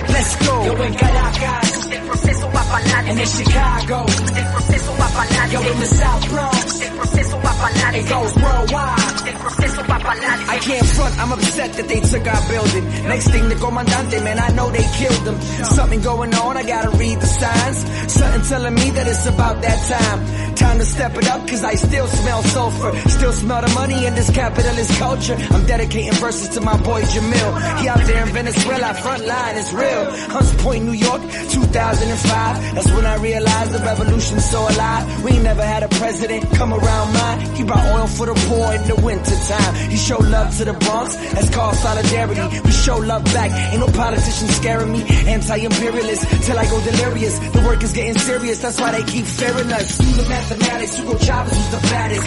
let's 0.08 0.48
go. 0.48 0.66
Yo 0.68 0.84
en 0.86 0.94
Caracas, 0.94 1.88
el 1.91 1.91
proceso 2.12 2.48
va 2.52 2.64
para 2.64 2.78
adelante. 2.78 3.24
En 3.24 3.28
Chicago, 3.28 4.06
el 4.36 4.48
proceso 4.48 4.94
para. 4.98 5.48
Yo 5.48 5.62
in 5.62 5.80
the 5.80 5.86
South 5.86 6.30
Bronx, 6.32 6.82
el 6.82 6.92
proceso 6.94 7.38
para. 7.40 7.98
It 7.98 8.10
goes 8.10 8.34
worldwide, 8.36 9.38
proceso 9.40 9.82
para. 9.88 10.56
I 10.56 10.60
can't 10.60 10.86
front, 10.86 11.20
I'm 11.20 11.32
upset 11.52 11.74
that 11.74 11.88
they 11.88 12.00
took 12.00 12.26
our 12.26 12.44
building. 12.50 12.86
Next 13.12 13.28
thing, 13.30 13.50
the 13.50 13.56
comandante, 13.56 14.24
man, 14.24 14.40
I 14.40 14.50
know 14.56 14.72
they 14.72 14.88
killed 14.96 15.24
them. 15.26 15.38
Something 15.66 16.02
going 16.02 16.34
on, 16.34 16.56
I 16.56 16.64
gotta 16.64 16.92
read 16.92 17.20
the 17.20 17.26
signs. 17.26 17.78
Something 18.12 18.42
telling 18.48 18.76
me 18.76 18.90
that 18.92 19.08
it's 19.08 19.26
about 19.26 19.62
that 19.62 19.80
time. 19.92 20.56
Time 20.56 20.78
to 20.80 20.86
step 20.86 21.18
it 21.18 21.28
up, 21.28 21.48
cause 21.48 21.64
I 21.64 21.76
still 21.76 22.08
smell 22.08 22.44
sulfur. 22.44 22.92
Still 23.10 23.34
smell 23.34 23.62
the 23.62 23.74
money 23.74 24.06
in 24.06 24.16
this 24.16 24.30
capitalist 24.30 24.98
culture. 25.00 25.36
I'm 25.52 25.66
dedicating 25.66 26.14
verses 26.14 26.50
to 26.56 26.62
my 26.62 26.78
boy 26.84 27.02
Jamil. 27.02 27.52
He 27.82 27.90
out 27.90 28.04
there 28.06 28.24
in 28.24 28.30
Venezuela, 28.30 28.94
front 28.94 29.26
line 29.26 29.56
is 29.58 29.74
real. 29.74 30.06
Hunts 30.32 30.54
Point, 30.64 30.86
New 30.86 30.94
York, 30.94 31.22
2005. 31.22 32.76
That's 32.76 32.92
when 32.92 33.06
I 33.06 33.16
realized 33.16 33.72
the 33.74 33.80
revolution's 33.80 34.46
so 34.50 34.60
alive. 34.70 35.24
We 35.24 35.38
never 35.40 35.64
had 35.64 35.84
a 35.84 35.90
president 35.90 36.50
come 36.52 36.74
around 36.74 37.14
mine. 37.14 37.40
He 37.56 37.64
brought 37.64 37.86
oil 37.98 38.08
for 38.08 38.26
the 38.28 38.36
poor 38.48 38.74
in 38.74 38.84
the 38.88 38.96
wintertime. 38.96 39.74
He 39.90 39.98
showed 39.98 40.26
love 40.26 40.56
to 40.58 40.66
the 40.66 40.74
Bronx, 40.74 41.16
that's 41.42 41.56
called 41.56 41.76
solidarity. 41.76 42.60
We 42.62 42.72
show 42.72 42.98
love 42.98 43.24
back, 43.26 43.52
ain't 43.74 43.80
no 43.80 43.88
politician 43.88 44.48
scaring 44.50 44.92
me. 44.92 45.02
Anti-imperialist, 45.28 46.46
till 46.46 46.58
I 46.58 46.66
go 46.70 46.78
delirious. 46.84 47.40
The 47.40 47.62
work 47.66 47.84
is 47.84 47.94
getting 47.94 48.18
serious, 48.18 48.62
that's 48.62 48.80
why 48.80 48.92
they 48.92 49.04
keep 49.04 49.26
fearing 49.26 49.72
us. 49.72 49.98
Do 49.98 50.12
the 50.22 50.30
mathematics, 50.30 50.96
Hugo 50.98 51.18
Chavez 51.18 51.58
was 51.58 51.72
the 51.72 51.82
baddest. 51.90 52.26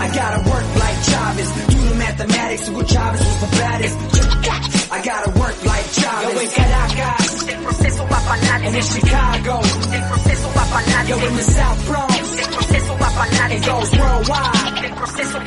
I 0.00 0.08
gotta 0.14 0.50
work 0.50 0.66
like 0.76 0.98
Chavez. 1.10 1.48
Do 1.72 1.78
the 1.88 1.94
mathematics, 1.96 2.68
Hugo 2.68 2.82
Chavez 2.82 3.20
was 3.20 3.40
the 3.40 3.50
baddest. 3.56 3.96
I 4.92 5.02
gotta 5.02 5.30
work 5.40 5.56
like 5.64 5.86
Chavez. 5.92 6.34
Yo 6.34 6.40
en 6.40 6.50
Caracas, 6.50 7.48
el 7.48 7.58
proceso 7.64 8.02
va 8.04 8.18
para 8.20 8.40
adelante. 8.40 8.66
And 8.66 8.76
in 8.76 8.82
Chicago, 8.82 9.60
el 9.96 10.02
proceso 10.12 10.48
va 10.56 10.64
para. 10.72 11.08
Yo 11.08 11.16
in 11.16 11.36
the 11.36 11.42
South 11.42 11.86
Bronx, 11.88 12.69
It 13.20 13.66
goes 13.66 13.90
worldwide, 13.98 14.84
el 14.84 14.94
proceso. 14.94 15.40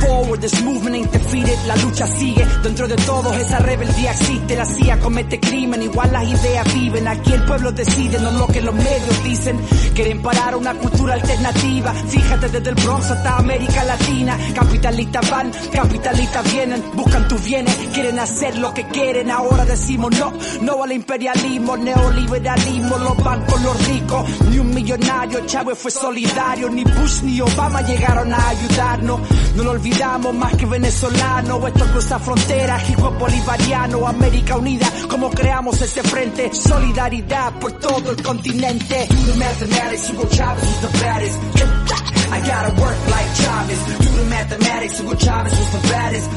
Forward, 0.00 0.40
this 0.40 0.62
movement 0.62 0.96
ain't 0.96 1.12
defeated, 1.12 1.58
la 1.66 1.76
lucha 1.76 2.06
sigue. 2.06 2.44
Dentro 2.62 2.88
de 2.88 2.96
todos 2.96 3.36
esa 3.36 3.58
rebeldía 3.58 4.10
existe, 4.10 4.56
la 4.56 4.64
CIA 4.64 4.98
comete 4.98 5.40
crimen, 5.40 5.82
igual 5.82 6.12
las 6.12 6.24
ideas 6.24 6.74
viven. 6.74 7.08
Aquí 7.08 7.32
el 7.32 7.44
pueblo 7.44 7.72
decide, 7.72 8.18
no 8.20 8.30
lo 8.32 8.46
que 8.46 8.60
los 8.60 8.74
medios 8.74 9.24
dicen. 9.24 9.58
Quieren 9.94 10.20
parar 10.20 10.56
una 10.56 10.74
cultura 10.74 11.14
alternativa. 11.14 11.92
Fíjate 11.92 12.48
desde 12.48 12.70
el 12.70 12.74
Bronx 12.74 13.10
hasta 13.10 13.36
América 13.38 13.84
Latina. 13.84 14.38
Capitalistas 14.54 15.30
van, 15.30 15.52
capitalistas 15.72 16.52
vienen, 16.52 16.82
buscan 16.94 17.28
tus 17.28 17.44
bienes, 17.44 17.74
quieren 17.92 18.18
hacer 18.18 18.58
lo 18.58 18.74
que 18.74 18.86
quieren. 18.88 19.30
Ahora 19.30 19.64
decimos 19.64 20.10
no, 20.18 20.32
no 20.62 20.82
al 20.82 20.92
imperialismo, 20.92 21.76
neoliberalismo, 21.76 22.98
los 22.98 23.16
bancos, 23.22 23.62
los 23.62 23.88
ricos. 23.88 24.28
Ni 24.50 24.58
un 24.58 24.74
millonario, 24.74 25.46
Chávez 25.46 25.78
fue 25.78 25.90
solidario, 25.90 26.63
ni 26.70 26.84
Bush 26.84 27.22
ni 27.22 27.40
Obama 27.40 27.80
llegaron 27.82 28.32
a 28.32 28.48
ayudarnos. 28.48 29.20
No 29.56 29.64
lo 29.64 29.70
olvidamos 29.72 30.34
más 30.34 30.54
que 30.56 30.66
venezolano, 30.66 31.66
esto 31.66 31.84
cruza 31.86 32.18
fronteras, 32.18 32.90
hijo 32.90 33.10
bolivariano, 33.12 34.06
América 34.06 34.56
Unida, 34.56 34.86
como 35.08 35.30
creamos 35.30 35.80
ese 35.80 36.02
frente, 36.02 36.52
solidaridad 36.52 37.52
por 37.60 37.72
todo 37.72 38.10
el 38.10 38.22
continente. 38.22 39.06
Do 39.08 39.32
the 39.32 39.38
mathematics, 39.38 40.10
Hugo 40.10 40.28
Chavez 40.28 40.64
was 40.64 40.80
the 40.80 40.98
baddest. 40.98 41.38
I 42.32 42.40
gotta 42.40 42.80
work 42.80 42.98
like 43.10 43.34
Chavez. 43.36 43.78
Do 43.98 44.22
the 44.22 44.24
mathematics, 44.30 44.98
Hugo 45.00 45.14
Chavez 45.14 45.52
was 45.52 45.70
the 45.72 45.88
baddest. 45.88 46.30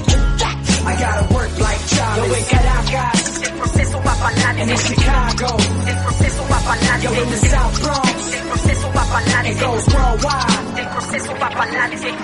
I 0.85 0.95
gotta 0.95 1.33
work 1.33 1.59
like 1.59 1.79
Chavez. 1.87 2.27
Yo 2.27 2.35
en 2.35 2.45
Caracas, 2.45 3.41
el 3.43 3.53
proceso 3.53 3.97
va 3.97 4.15
para 4.15 4.29
adelante. 4.29 4.61
And 4.61 4.71
in 4.71 4.77
Chicago, 4.77 5.57
el 5.87 5.97
proceso 6.03 6.36
va 6.49 6.59
para 6.59 6.73
adelante. 6.73 7.03
Yo 7.03 7.13
in 7.13 7.29
the 7.29 7.37
South 7.47 7.79
Bronx, 7.81 8.33
el 8.33 8.47
proceso 8.47 8.87
va 8.93 9.03
para 9.05 9.17
adelante. 9.19 9.51
It 9.51 9.59
goes 9.59 9.87
worldwide, 9.93 10.79
el 10.81 10.87
proceso 10.89 11.33
va 11.41 11.49
para 11.49 11.63
adelante. 11.63 12.15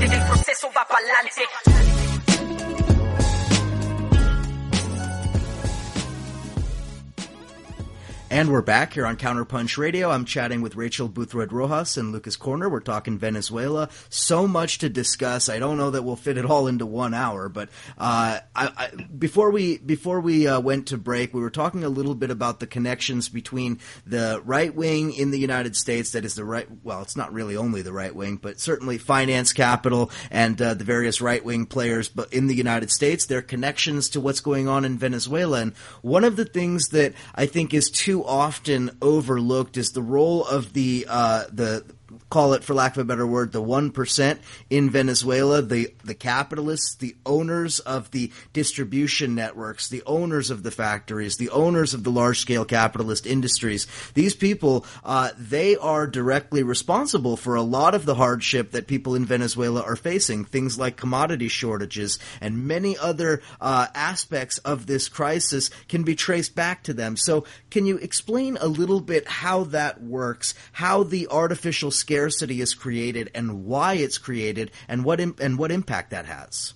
El 0.00 0.26
proceso 0.26 0.70
va 0.76 0.86
para 0.86 0.98
adelante. 0.98 1.91
And 8.32 8.50
we're 8.50 8.62
back 8.62 8.94
here 8.94 9.04
on 9.04 9.18
Counterpunch 9.18 9.76
Radio. 9.76 10.08
I'm 10.10 10.24
chatting 10.24 10.62
with 10.62 10.74
Rachel 10.74 11.06
Boothroyd 11.06 11.52
Rojas 11.52 11.98
and 11.98 12.12
Lucas 12.12 12.34
Koerner. 12.34 12.70
We're 12.70 12.80
talking 12.80 13.18
Venezuela. 13.18 13.90
So 14.08 14.48
much 14.48 14.78
to 14.78 14.88
discuss. 14.88 15.50
I 15.50 15.58
don't 15.58 15.76
know 15.76 15.90
that 15.90 16.02
we'll 16.02 16.16
fit 16.16 16.38
it 16.38 16.46
all 16.46 16.66
into 16.66 16.86
one 16.86 17.12
hour, 17.12 17.50
but 17.50 17.68
uh, 17.98 18.40
I, 18.56 18.72
I, 18.74 18.88
before 19.04 19.50
we 19.50 19.76
before 19.76 20.18
we 20.18 20.46
uh, 20.46 20.60
went 20.60 20.86
to 20.86 20.96
break, 20.96 21.34
we 21.34 21.42
were 21.42 21.50
talking 21.50 21.84
a 21.84 21.90
little 21.90 22.14
bit 22.14 22.30
about 22.30 22.58
the 22.58 22.66
connections 22.66 23.28
between 23.28 23.80
the 24.06 24.40
right 24.46 24.74
wing 24.74 25.12
in 25.12 25.30
the 25.30 25.38
United 25.38 25.76
States. 25.76 26.12
That 26.12 26.24
is 26.24 26.34
the 26.34 26.46
right. 26.46 26.66
Well, 26.82 27.02
it's 27.02 27.18
not 27.18 27.34
really 27.34 27.58
only 27.58 27.82
the 27.82 27.92
right 27.92 28.14
wing, 28.14 28.36
but 28.36 28.58
certainly 28.58 28.96
finance 28.96 29.52
capital 29.52 30.10
and 30.30 30.60
uh, 30.62 30.72
the 30.72 30.84
various 30.84 31.20
right 31.20 31.44
wing 31.44 31.66
players. 31.66 32.08
But 32.08 32.32
in 32.32 32.46
the 32.46 32.56
United 32.56 32.90
States, 32.90 33.26
their 33.26 33.42
connections 33.42 34.08
to 34.08 34.20
what's 34.20 34.40
going 34.40 34.68
on 34.68 34.86
in 34.86 34.96
Venezuela. 34.96 35.60
And 35.60 35.74
one 36.00 36.24
of 36.24 36.36
the 36.36 36.46
things 36.46 36.88
that 36.92 37.12
I 37.34 37.44
think 37.44 37.74
is 37.74 37.90
too 37.90 38.21
often 38.26 38.96
overlooked 39.00 39.76
is 39.76 39.92
the 39.92 40.02
role 40.02 40.44
of 40.44 40.72
the 40.72 41.06
uh, 41.08 41.44
the 41.52 41.84
call 42.32 42.54
it 42.54 42.64
for 42.64 42.72
lack 42.72 42.92
of 42.92 43.02
a 43.02 43.04
better 43.04 43.26
word, 43.26 43.52
the 43.52 43.62
1% 43.62 44.38
in 44.70 44.88
Venezuela, 44.88 45.60
the, 45.60 45.92
the 46.02 46.14
capitalists, 46.14 46.94
the 46.94 47.14
owners 47.26 47.78
of 47.80 48.10
the 48.10 48.32
distribution 48.54 49.34
networks, 49.34 49.90
the 49.90 50.02
owners 50.06 50.48
of 50.48 50.62
the 50.62 50.70
factories, 50.70 51.36
the 51.36 51.50
owners 51.50 51.92
of 51.92 52.04
the 52.04 52.10
large 52.10 52.38
scale 52.38 52.64
capitalist 52.64 53.26
industries. 53.26 53.86
These 54.14 54.34
people, 54.34 54.86
uh, 55.04 55.32
they 55.36 55.76
are 55.76 56.06
directly 56.06 56.62
responsible 56.62 57.36
for 57.36 57.54
a 57.54 57.60
lot 57.60 57.94
of 57.94 58.06
the 58.06 58.14
hardship 58.14 58.70
that 58.70 58.86
people 58.86 59.14
in 59.14 59.26
Venezuela 59.26 59.82
are 59.82 59.94
facing. 59.94 60.46
Things 60.46 60.78
like 60.78 60.96
commodity 60.96 61.48
shortages 61.48 62.18
and 62.40 62.66
many 62.66 62.96
other 62.96 63.42
uh, 63.60 63.88
aspects 63.94 64.56
of 64.56 64.86
this 64.86 65.10
crisis 65.10 65.68
can 65.86 66.02
be 66.02 66.14
traced 66.14 66.54
back 66.54 66.82
to 66.84 66.94
them. 66.94 67.18
So, 67.18 67.44
can 67.70 67.84
you 67.84 67.98
explain 67.98 68.56
a 68.58 68.68
little 68.68 69.00
bit 69.02 69.28
how 69.28 69.64
that 69.64 70.02
works, 70.02 70.54
how 70.72 71.02
the 71.02 71.28
artificial 71.28 71.90
scarcity 71.90 72.21
is 72.28 72.74
created 72.74 73.30
and 73.34 73.64
why 73.64 73.94
it's 73.94 74.18
created 74.18 74.70
and 74.88 75.04
what 75.04 75.20
Im- 75.20 75.36
and 75.40 75.58
what 75.58 75.70
impact 75.70 76.10
that 76.10 76.26
has. 76.26 76.74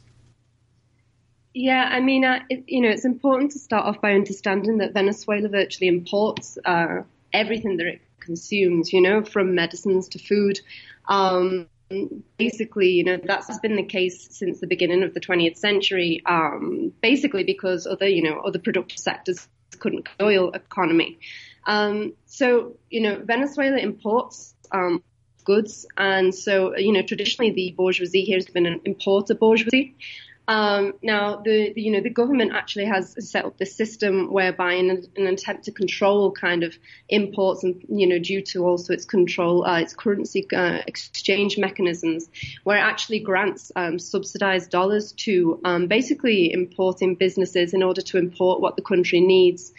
Yeah, 1.54 1.88
I 1.90 2.00
mean, 2.00 2.24
uh, 2.24 2.40
it, 2.50 2.64
you 2.68 2.82
know, 2.82 2.90
it's 2.90 3.06
important 3.06 3.52
to 3.52 3.58
start 3.58 3.86
off 3.86 4.02
by 4.02 4.12
understanding 4.12 4.78
that 4.78 4.92
Venezuela 4.92 5.48
virtually 5.48 5.88
imports 5.88 6.58
uh, 6.64 7.02
everything 7.32 7.78
that 7.78 7.86
it 7.86 8.02
consumes. 8.20 8.92
You 8.92 9.00
know, 9.00 9.24
from 9.24 9.54
medicines 9.54 10.08
to 10.10 10.18
food. 10.18 10.60
Um, 11.08 11.68
basically, 12.36 12.90
you 12.90 13.04
know, 13.04 13.16
that's 13.22 13.58
been 13.60 13.76
the 13.76 13.84
case 13.84 14.28
since 14.30 14.60
the 14.60 14.66
beginning 14.66 15.02
of 15.02 15.14
the 15.14 15.20
20th 15.20 15.56
century. 15.56 16.22
Um, 16.26 16.92
basically, 17.00 17.44
because 17.44 17.86
other, 17.86 18.08
you 18.08 18.22
know, 18.22 18.40
other 18.40 18.58
productive 18.58 18.98
sectors 18.98 19.48
couldn't 19.78 20.08
oil 20.20 20.50
economy. 20.52 21.18
Um, 21.66 22.14
so, 22.26 22.76
you 22.90 23.00
know, 23.00 23.20
Venezuela 23.24 23.78
imports 23.78 24.54
um, 24.72 25.02
goods. 25.46 25.86
And 25.96 26.34
so, 26.34 26.76
you 26.76 26.92
know, 26.92 27.02
traditionally 27.02 27.52
the 27.52 27.74
bourgeoisie 27.76 28.24
here 28.24 28.36
has 28.36 28.46
been 28.46 28.66
an 28.66 28.80
importer 28.84 29.34
bourgeoisie. 29.34 29.94
Um, 30.48 30.94
now, 31.02 31.36
the, 31.44 31.72
you 31.74 31.90
know 31.90 32.00
the 32.00 32.10
government 32.10 32.52
actually 32.54 32.84
has 32.84 33.16
set 33.28 33.44
up 33.44 33.58
this 33.58 33.74
system 33.74 34.32
whereby, 34.32 34.74
in 34.74 34.90
an, 34.90 35.04
an, 35.16 35.26
attempt 35.26 35.64
to 35.64 35.72
control 35.72 36.30
kind 36.30 36.62
of 36.62 36.78
imports, 37.08 37.64
and 37.64 37.84
you 37.88 38.06
know 38.06 38.20
due 38.20 38.42
to 38.42 38.64
also 38.64 38.92
its 38.92 39.04
control, 39.04 39.64
uh, 39.64 39.80
its 39.80 39.92
currency 39.92 40.46
uh, 40.54 40.82
exchange 40.86 41.58
mechanisms, 41.58 42.28
where 42.62 42.78
it 42.78 42.82
actually 42.82 43.18
grants 43.18 43.72
um, 43.74 43.98
subsidized 43.98 44.70
dollars 44.70 45.10
to 45.12 45.60
um, 45.64 45.88
basically 45.88 46.52
importing 46.52 47.16
businesses 47.16 47.74
in 47.74 47.82
order 47.82 48.02
to 48.02 48.16
import 48.16 48.60
what 48.60 48.76
the 48.76 48.82
country 48.82 49.20
needs. 49.20 49.72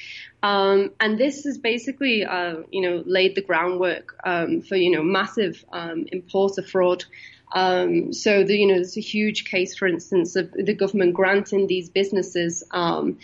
Um, 0.44 0.92
and 1.00 1.18
this 1.18 1.46
has 1.46 1.58
basically, 1.58 2.24
uh, 2.24 2.58
you 2.72 2.82
know, 2.82 3.04
laid 3.06 3.36
the 3.36 3.42
groundwork 3.42 4.16
um, 4.24 4.62
for, 4.62 4.76
you 4.76 4.92
know, 4.92 5.04
massive 5.04 5.66
um, 5.72 6.06
importer 6.12 6.62
fraud. 6.62 7.06
Um, 7.54 8.14
so, 8.14 8.44
the, 8.44 8.58
you 8.58 8.68
know, 8.68 8.76
there's 8.76 8.98
a 8.98 9.02
huge 9.02 9.46
case, 9.46 9.76
for 9.76 9.88
instance, 9.88 10.36
of 10.36 10.52
the 10.52 10.74
government 10.74 11.14
granting 11.14 11.68
these 11.68 11.90
businesses, 11.90 12.64
um, 12.72 13.18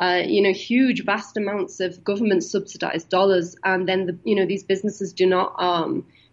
uh, 0.00 0.22
you 0.24 0.42
know, 0.42 0.52
huge, 0.52 1.04
vast 1.04 1.36
amounts 1.36 1.80
of 1.80 2.04
government 2.04 2.44
subsidized 2.44 3.08
dollars, 3.08 3.56
and 3.64 3.88
then, 3.88 4.06
the, 4.06 4.18
you 4.24 4.34
know, 4.36 4.46
these 4.46 4.62
businesses 4.62 5.12
do 5.12 5.26
not 5.26 5.54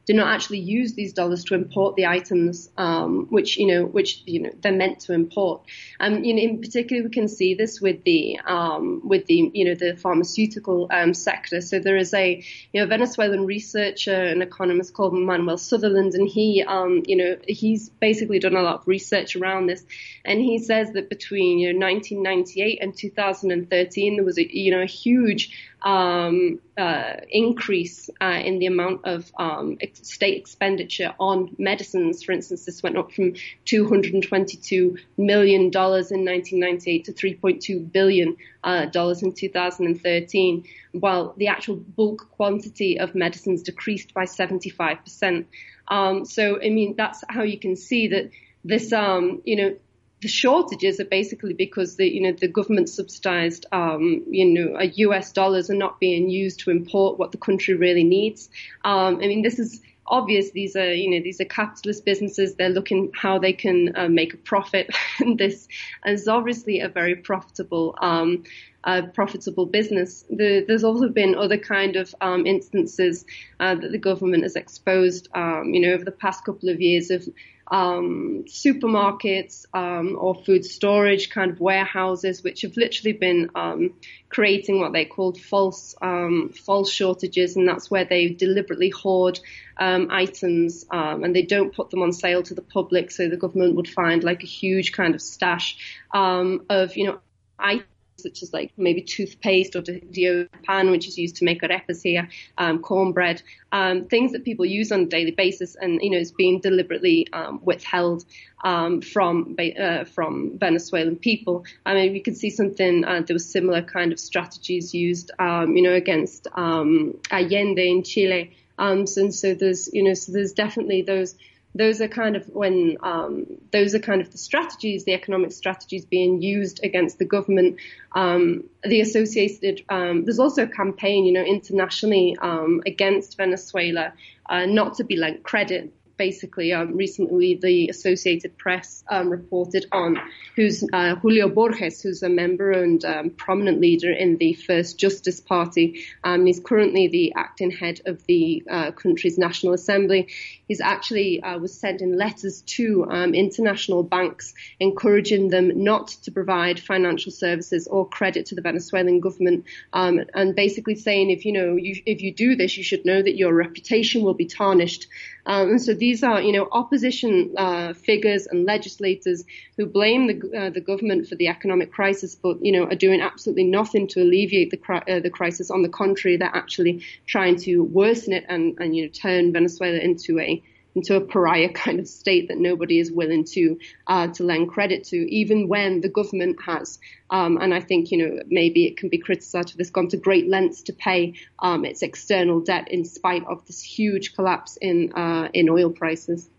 do 0.08 0.14
not 0.14 0.34
actually 0.34 0.60
use 0.60 0.94
these 0.94 1.12
dollars 1.12 1.44
to 1.44 1.54
import 1.54 1.98
the 1.98 2.06
items 2.06 2.70
um, 2.78 3.28
which 3.30 3.58
you 3.58 3.68
know 3.68 3.86
which 3.86 4.24
you 4.26 4.42
know 4.42 4.52
they're 4.62 4.72
meant 4.72 5.02
to 5.02 5.14
import. 5.14 5.62
Um, 6.00 6.24
you 6.24 6.34
know, 6.34 6.42
in 6.42 6.62
particular, 6.62 7.04
we 7.04 7.10
can 7.10 7.28
see 7.28 7.56
this 7.56 7.82
with 7.82 8.04
the 8.06 8.40
um, 8.46 9.02
with 9.04 9.26
the 9.26 9.52
you 9.54 9.66
know 9.66 9.76
the 9.76 9.98
pharmaceutical 9.98 10.88
um, 10.92 11.14
sector. 11.14 11.60
So 11.60 11.80
there 11.80 11.98
is 11.98 12.14
a 12.14 12.42
you 12.72 12.82
know 12.82 12.88
Venezuelan 12.88 13.46
researcher 13.46 14.16
and 14.16 14.42
economist 14.42 14.94
called 14.94 15.14
Manuel 15.14 15.58
Sutherland, 15.58 16.14
and 16.14 16.28
he 16.28 16.64
um, 16.66 17.04
you 17.06 17.18
know 17.18 17.38
he's 17.46 17.90
basically 17.90 18.40
done 18.40 18.56
a 18.56 18.62
lot 18.62 18.76
of 18.76 18.88
research 18.88 19.36
around 19.36 19.68
this, 19.68 19.84
and 20.24 20.40
he 20.40 20.58
says 20.60 20.94
that 20.94 21.10
between 21.10 21.60
you 21.60 21.74
know 21.74 21.86
1998 21.86 22.80
and 22.82 22.98
2013 22.98 24.16
there 24.16 24.24
was 24.24 24.38
a 24.38 24.58
you 24.58 24.72
know 24.72 24.82
a 24.82 24.86
huge 24.86 25.52
um, 25.82 26.60
uh, 26.78 27.16
increase 27.30 28.10
uh, 28.20 28.42
in 28.44 28.60
the 28.60 28.66
amount 28.66 29.02
of 29.06 29.32
um, 29.38 29.78
state 30.06 30.38
expenditure 30.38 31.14
on 31.20 31.56
medicines. 31.58 32.24
For 32.24 32.32
instance, 32.32 32.66
this 32.66 32.84
went 32.84 32.98
up 32.98 33.12
from 33.12 33.34
222 33.66 34.98
million 35.18 35.70
dollars 35.70 36.12
in 36.12 36.26
1998 36.26 37.06
to 37.06 37.14
3.2 37.14 37.92
billion 37.92 38.38
uh, 38.64 38.86
dollars 38.86 39.24
in 39.24 39.34
2013, 39.34 40.64
while 40.92 41.34
the 41.38 41.48
actual 41.48 41.76
bulk 41.76 42.30
quantity 42.32 43.00
of 43.00 43.16
medicines 43.16 43.64
decreased 43.64 44.14
by 44.14 44.26
75 44.26 45.04
percent. 45.04 45.48
Um, 45.88 46.26
so, 46.26 46.58
I 46.62 46.70
mean, 46.70 46.96
that's 46.98 47.24
how 47.30 47.44
you 47.44 47.60
can 47.60 47.76
see 47.76 48.10
that 48.10 48.30
this, 48.64 48.92
um, 48.92 49.42
you 49.46 49.56
know, 49.56 49.76
the 50.22 50.28
shortages 50.28 51.00
are 51.00 51.06
basically 51.06 51.54
because 51.54 51.96
the 51.96 52.08
you 52.08 52.22
know 52.22 52.32
the 52.32 52.48
government 52.48 52.90
subsidized 52.90 53.66
um, 53.72 54.24
you 54.30 54.46
know 54.46 54.80
U.S. 54.82 55.32
dollars 55.32 55.70
are 55.70 55.76
not 55.76 56.00
being 56.00 56.30
used 56.30 56.62
to 56.62 56.72
import 56.72 57.20
what 57.20 57.32
the 57.32 57.38
country 57.38 57.76
really 57.76 58.04
needs. 58.04 58.50
Um, 58.84 59.18
I 59.18 59.28
mean, 59.28 59.44
this 59.44 59.60
is 59.60 59.82
obvious. 60.08 60.52
These 60.52 60.76
are 60.76 60.94
you 60.94 61.12
know 61.12 61.22
these 61.24 61.40
are 61.40 61.46
capitalist 61.46 62.04
businesses. 62.04 62.56
They're 62.56 62.70
looking 62.70 63.12
how 63.14 63.38
they 63.38 63.54
can 63.54 63.96
uh, 63.96 64.10
make 64.10 64.34
a 64.34 64.38
profit. 64.38 64.90
and 65.20 65.38
this 65.38 65.68
is 66.06 66.28
obviously 66.28 66.80
a 66.80 66.90
very 66.90 67.16
profitable. 67.16 67.96
Um, 68.02 68.44
uh, 68.84 69.02
profitable 69.14 69.66
business. 69.66 70.24
The, 70.30 70.64
there's 70.66 70.86
also 70.86 71.10
been 71.10 71.36
other 71.36 71.58
kind 71.58 71.98
of 71.98 72.16
um, 72.22 72.46
instances 72.46 73.26
uh, 73.60 73.76
that 73.76 73.92
the 73.92 73.98
government 73.98 74.44
has 74.44 74.56
exposed, 74.56 75.28
um, 75.34 75.74
you 75.74 75.82
know, 75.82 75.92
over 75.92 76.06
the 76.06 76.12
past 76.12 76.46
couple 76.46 76.70
of 76.70 76.80
years 76.80 77.12
of 77.12 77.28
um, 77.70 78.46
supermarkets 78.48 79.66
um, 79.74 80.18
or 80.20 80.36
food 80.36 80.66
storage 80.66 81.30
kind 81.30 81.52
of 81.52 81.60
warehouses, 81.60 82.44
which 82.44 82.62
have 82.62 82.78
literally 82.78 83.14
been 83.14 83.50
um, 83.56 83.94
creating 84.30 84.80
what 84.80 84.94
they 84.94 85.06
called 85.06 85.40
false 85.40 85.96
um, 86.02 86.54
false 86.66 86.92
shortages, 86.92 87.56
and 87.56 87.68
that's 87.68 87.92
where 87.92 88.06
they 88.06 88.30
deliberately 88.30 88.90
hoard 88.90 89.40
um, 89.78 90.08
items 90.12 90.86
um, 90.92 91.24
and 91.24 91.36
they 91.36 91.44
don't 91.44 91.76
put 91.76 91.90
them 91.90 92.02
on 92.02 92.12
sale 92.14 92.44
to 92.44 92.54
the 92.54 92.62
public, 92.62 93.12
so 93.12 93.28
the 93.28 93.38
government 93.38 93.76
would 93.76 93.90
find 93.90 94.24
like 94.24 94.44
a 94.44 94.48
huge 94.48 94.92
kind 94.92 95.16
of 95.16 95.22
stash 95.22 95.78
of 96.14 96.96
you 96.96 97.06
know 97.06 97.20
items 97.60 97.88
such 98.18 98.44
as 98.44 98.52
like 98.54 98.72
maybe 98.78 99.02
toothpaste 99.02 99.76
or 99.76 99.82
deodorant, 99.82 100.92
which 100.92 101.08
is 101.08 101.18
used 101.18 101.38
to 101.38 101.46
make 101.46 101.62
arepas 101.62 102.02
here, 102.02 102.28
um, 102.58 102.80
cornbread, 102.80 103.42
um, 103.72 104.06
things 104.06 104.32
that 104.32 104.44
people 104.44 104.66
use 104.66 104.92
on 104.92 105.02
a 105.02 105.06
daily 105.06 105.32
basis, 105.32 105.76
and 105.76 106.02
you 106.02 106.10
know 106.10 106.18
is 106.18 106.32
being 106.32 106.60
deliberately 106.60 107.28
um, 107.34 107.60
withheld 107.64 108.26
um, 108.64 109.02
from 109.02 109.56
uh, 109.80 110.04
from 110.06 110.58
Venezuelan 110.58 111.18
people. 111.18 111.66
I 111.86 111.94
mean, 111.94 112.14
we 112.14 112.20
could 112.20 112.38
see 112.38 112.50
something. 112.50 113.06
Uh, 113.06 113.22
there 113.22 113.36
was 113.36 113.50
similar 113.50 113.82
kind 113.82 114.12
of 114.12 114.20
strategies 114.20 114.94
used, 114.94 115.32
um, 115.40 115.76
you 115.76 115.84
know, 115.84 115.94
against 115.94 116.48
um, 116.56 117.18
Allende 117.32 117.88
in 117.90 118.04
Chile. 118.04 118.56
and 118.80 119.08
so 119.08 119.54
there's 119.54 119.90
you 119.94 120.04
know 120.04 120.14
so 120.14 120.32
there's 120.32 120.54
definitely 120.54 121.02
those 121.02 121.36
those 121.78 122.02
are 122.02 122.08
kind 122.08 122.36
of 122.36 122.48
when 122.50 122.98
um, 123.02 123.46
those 123.72 123.94
are 123.96 124.00
kind 124.00 124.22
of 124.22 124.32
the 124.32 124.38
strategies, 124.38 125.06
the 125.06 125.14
economic 125.14 125.52
strategies 125.52 126.06
being 126.06 126.42
used 126.42 126.80
against 126.84 127.20
the 127.20 127.26
government. 127.26 127.78
Um, 128.14 128.64
the 128.84 129.02
associated 129.02 129.84
um, 129.90 130.26
there's 130.26 130.40
also 130.40 130.64
a 130.64 130.68
campaign, 130.68 131.26
you 131.26 131.34
know, 131.34 131.44
internationally 131.44 132.38
um, 132.42 132.82
against 132.86 133.38
Venezuela 133.38 134.14
uh, 134.50 134.66
not 134.66 134.96
to 134.96 135.04
be 135.04 135.16
lent 135.16 135.44
credit 135.44 135.94
basically 136.18 136.74
um, 136.74 136.96
recently 136.96 137.56
the 137.56 137.90
Associated 137.90 138.58
Press 138.58 139.04
um, 139.10 139.30
reported 139.30 139.86
on, 139.92 140.18
who's 140.56 140.84
uh, 140.92 141.16
Julio 141.16 141.50
Borges, 141.50 142.02
who's 142.02 142.24
a 142.24 142.30
member 142.30 142.72
and 142.72 143.04
um, 143.06 143.30
prominent 143.30 143.80
leader 143.80 144.12
in 144.12 144.38
the 144.38 144.54
First 144.54 144.98
Justice 144.98 145.40
Party. 145.40 146.06
Um, 146.24 146.46
he's 146.46 146.60
currently 146.60 147.08
the 147.08 147.34
acting 147.36 147.72
head 147.72 148.02
of 148.06 148.26
the 148.26 148.64
uh, 148.70 148.92
country's 148.92 149.38
National 149.38 149.74
Assembly. 149.74 150.28
He's 150.68 150.82
actually 150.82 151.42
uh, 151.42 151.60
was 151.60 151.80
sending 151.80 152.18
letters 152.18 152.62
to 152.62 153.08
um, 153.10 153.34
international 153.34 154.04
banks 154.04 154.54
encouraging 154.80 155.50
them 155.50 155.84
not 155.84 156.10
to 156.24 156.32
provide 156.32 156.80
financial 156.80 157.32
services 157.32 157.88
or 157.88 158.08
credit 158.08 158.48
to 158.48 158.56
the 158.56 158.62
Venezuelan 158.62 159.20
government, 159.20 159.66
um, 159.94 160.22
and 160.34 160.56
basically 160.56 160.96
saying 160.96 161.30
if 161.30 161.46
you 161.46 161.54
know 161.54 161.76
you, 161.76 162.02
if 162.06 162.22
you 162.22 162.34
do 162.34 162.56
this, 162.56 162.78
you 162.78 162.84
should 162.84 163.06
know 163.06 163.22
that 163.22 163.38
your 163.38 163.54
reputation 163.54 164.24
will 164.24 164.34
be 164.34 164.46
tarnished. 164.46 165.08
Um, 165.48 165.70
and 165.70 165.82
so 165.82 165.94
these 165.94 166.24
are, 166.24 166.42
you 166.42 166.52
know, 166.52 166.68
opposition 166.74 167.54
uh, 167.58 167.94
figures 167.94 168.48
and 168.48 168.66
legislators 168.66 169.46
who 169.78 169.86
blame 169.86 170.28
the 170.28 170.60
uh, 170.60 170.70
the 170.70 170.82
government 170.82 171.28
for 171.28 171.36
the 171.36 171.48
economic 171.48 171.92
crisis, 171.92 172.36
but 172.36 172.64
you 172.64 172.74
know 172.74 172.84
are 172.84 172.96
doing 172.96 173.22
absolutely 173.22 173.64
nothing 173.64 174.08
to 174.10 174.22
alleviate 174.22 174.72
the 174.72 174.94
uh, 175.08 175.22
the 175.22 175.30
crisis. 175.30 175.72
On 175.72 175.84
the 175.84 175.90
contrary, 175.90 176.36
they're 176.36 176.54
actually 176.54 177.02
trying 177.28 177.56
to 177.62 177.84
worsen 177.84 178.34
it 178.34 178.46
and 178.50 178.78
and 178.80 178.96
you 178.96 179.04
know 179.04 179.10
turn 179.10 179.54
Venezuela 179.54 179.98
into 179.98 180.38
a 180.40 180.62
into 180.98 181.16
a 181.16 181.22
pariah 181.22 181.70
kind 181.74 182.00
of 182.00 182.08
state 182.08 182.50
that 182.50 182.58
nobody 182.58 183.00
is 183.00 183.12
willing 183.12 183.46
to 183.46 183.80
uh, 184.08 184.28
to 184.28 184.44
lend 184.44 184.70
credit 184.70 185.06
to, 185.06 185.18
even 185.18 185.68
when 185.68 186.02
the 186.02 186.10
government 186.10 186.58
has. 186.66 187.00
Um, 187.30 187.58
and 187.58 187.74
I 187.74 187.80
think 187.80 188.12
you 188.12 188.18
know 188.18 188.44
maybe 188.48 188.86
it 188.86 188.98
can 188.98 189.10
be 189.10 189.18
criticised 189.18 189.72
for 189.72 189.78
this 189.78 189.90
gone 189.90 190.10
to 190.10 190.18
great 190.18 190.48
lengths 190.48 190.84
to 190.84 190.94
pay 190.94 191.34
um, 191.60 191.86
its 191.86 192.02
external 192.02 192.62
debt 192.62 192.90
in 192.92 193.06
spite 193.06 193.46
of 193.46 193.66
this 193.66 193.82
huge 193.82 194.36
collapse 194.36 194.78
in 194.78 195.14
uh, 195.14 195.50
in 195.54 195.70
oil 195.70 195.92
prices. 195.92 196.50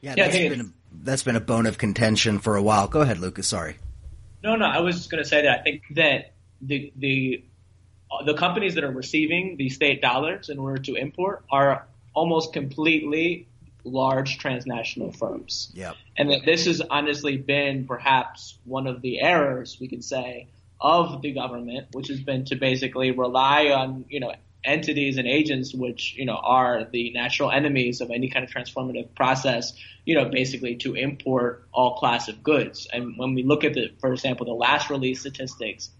Yeah, 0.00 0.14
yeah 0.16 0.28
that's 0.28 0.36
been 0.36 0.60
a, 0.60 0.70
that's 1.04 1.22
been 1.22 1.36
a 1.36 1.40
bone 1.40 1.66
of 1.66 1.78
contention 1.78 2.38
for 2.38 2.56
a 2.56 2.62
while. 2.62 2.88
Go 2.88 3.00
ahead, 3.00 3.18
Lucas. 3.18 3.46
Sorry. 3.48 3.76
No, 4.42 4.54
no, 4.56 4.66
I 4.66 4.80
was 4.80 4.96
just 4.96 5.10
going 5.10 5.22
to 5.22 5.28
say 5.28 5.42
that 5.42 5.60
I 5.60 5.62
think 5.62 5.82
that 5.96 6.32
the 6.60 6.92
the 6.96 7.44
the 8.24 8.34
companies 8.34 8.76
that 8.76 8.84
are 8.84 8.90
receiving 8.90 9.56
the 9.56 9.68
state 9.68 10.00
dollars 10.00 10.48
in 10.48 10.58
order 10.58 10.80
to 10.82 10.94
import 10.94 11.44
are 11.50 11.86
almost 12.14 12.52
completely 12.52 13.48
large 13.86 14.38
transnational 14.38 15.12
firms. 15.12 15.70
Yep. 15.74 15.96
And 16.16 16.30
that 16.30 16.44
this 16.44 16.66
has 16.66 16.80
honestly 16.80 17.36
been 17.36 17.86
perhaps 17.86 18.58
one 18.64 18.86
of 18.86 19.00
the 19.00 19.20
errors 19.20 19.78
we 19.80 19.88
could 19.88 20.04
say 20.04 20.48
of 20.80 21.22
the 21.22 21.32
government, 21.32 21.88
which 21.92 22.08
has 22.08 22.20
been 22.20 22.44
to 22.46 22.56
basically 22.56 23.12
rely 23.12 23.68
on, 23.68 24.04
you 24.08 24.20
know, 24.20 24.34
entities 24.64 25.16
and 25.16 25.26
agents 25.28 25.72
which, 25.72 26.14
you 26.16 26.24
know, 26.24 26.36
are 26.42 26.84
the 26.90 27.12
natural 27.12 27.50
enemies 27.50 28.00
of 28.00 28.10
any 28.10 28.28
kind 28.28 28.44
of 28.44 28.50
transformative 28.50 29.14
process, 29.14 29.72
you 30.04 30.14
know, 30.14 30.28
basically 30.28 30.76
to 30.76 30.94
import 30.94 31.66
all 31.72 31.96
class 31.96 32.28
of 32.28 32.42
goods. 32.42 32.88
And 32.92 33.16
when 33.16 33.34
we 33.34 33.44
look 33.44 33.64
at 33.64 33.74
the, 33.74 33.92
for 34.00 34.12
example, 34.12 34.44
the 34.44 34.52
last 34.52 34.90
release 34.90 35.20
statistics 35.20 35.90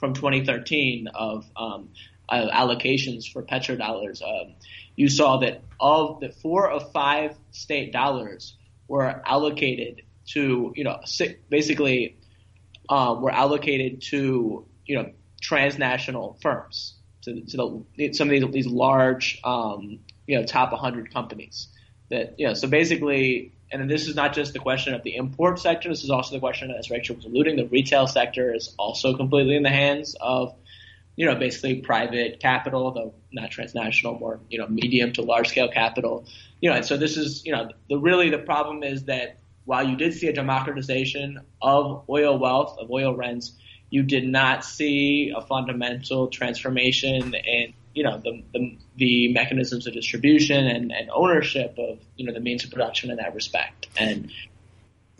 from 0.00 0.12
2013 0.12 1.08
of 1.14 1.46
um, 1.56 1.90
uh, 2.28 2.48
allocations 2.52 3.32
for 3.32 3.42
petrodollars, 3.42 4.22
um, 4.22 4.54
you 4.96 5.08
saw 5.08 5.38
that 5.38 5.62
of 5.78 6.20
the 6.20 6.30
four 6.30 6.70
of 6.70 6.90
five 6.92 7.36
state 7.52 7.92
dollars 7.92 8.56
were 8.88 9.22
allocated 9.26 10.02
to, 10.28 10.72
you 10.74 10.84
know, 10.84 11.00
basically 11.48 12.16
um, 12.88 13.20
were 13.20 13.32
allocated 13.32 14.00
to, 14.00 14.66
you 14.86 14.96
know, 14.96 15.10
transnational 15.40 16.38
firms, 16.40 16.94
to, 17.22 17.40
to 17.42 17.84
the, 17.96 18.12
some 18.12 18.28
of 18.28 18.30
these, 18.30 18.50
these 18.52 18.66
large, 18.66 19.40
um, 19.44 20.00
you 20.26 20.38
know, 20.38 20.44
top 20.44 20.72
100 20.72 21.12
companies. 21.12 21.68
That, 22.08 22.38
you 22.38 22.46
know, 22.46 22.54
so 22.54 22.68
basically, 22.68 23.52
and 23.72 23.90
this 23.90 24.06
is 24.06 24.14
not 24.14 24.32
just 24.32 24.52
the 24.52 24.60
question 24.60 24.94
of 24.94 25.02
the 25.02 25.16
import 25.16 25.58
sector. 25.58 25.88
This 25.88 26.04
is 26.04 26.10
also 26.10 26.34
the 26.34 26.40
question, 26.40 26.70
as 26.70 26.88
Rachel 26.90 27.16
was 27.16 27.24
alluding, 27.24 27.56
the 27.56 27.66
retail 27.66 28.06
sector 28.06 28.54
is 28.54 28.74
also 28.78 29.16
completely 29.16 29.56
in 29.56 29.64
the 29.64 29.70
hands 29.70 30.16
of 30.20 30.54
you 31.16 31.26
know, 31.26 31.34
basically 31.34 31.76
private 31.80 32.40
capital, 32.40 32.92
though 32.92 33.14
not 33.32 33.50
transnational, 33.50 34.18
more, 34.18 34.38
you 34.48 34.58
know, 34.58 34.68
medium 34.68 35.12
to 35.14 35.22
large 35.22 35.48
scale 35.48 35.68
capital. 35.68 36.26
You 36.60 36.70
know, 36.70 36.76
and 36.76 36.84
so 36.84 36.96
this 36.96 37.16
is, 37.16 37.44
you 37.44 37.52
know, 37.52 37.70
the 37.88 37.98
really 37.98 38.30
the 38.30 38.38
problem 38.38 38.82
is 38.82 39.04
that 39.04 39.38
while 39.64 39.86
you 39.86 39.96
did 39.96 40.14
see 40.14 40.28
a 40.28 40.32
democratization 40.32 41.40
of 41.60 42.04
oil 42.08 42.38
wealth, 42.38 42.78
of 42.78 42.90
oil 42.90 43.14
rents, 43.16 43.52
you 43.90 44.02
did 44.02 44.26
not 44.26 44.64
see 44.64 45.32
a 45.34 45.40
fundamental 45.40 46.28
transformation 46.28 47.34
in, 47.34 47.72
you 47.94 48.04
know, 48.04 48.18
the, 48.18 48.42
the, 48.52 48.78
the 48.96 49.32
mechanisms 49.32 49.86
of 49.86 49.94
distribution 49.94 50.66
and, 50.66 50.92
and 50.92 51.08
ownership 51.10 51.76
of, 51.78 51.98
you 52.16 52.26
know, 52.26 52.32
the 52.32 52.40
means 52.40 52.64
of 52.64 52.70
production 52.70 53.10
in 53.10 53.16
that 53.16 53.34
respect. 53.34 53.88
And 53.96 54.30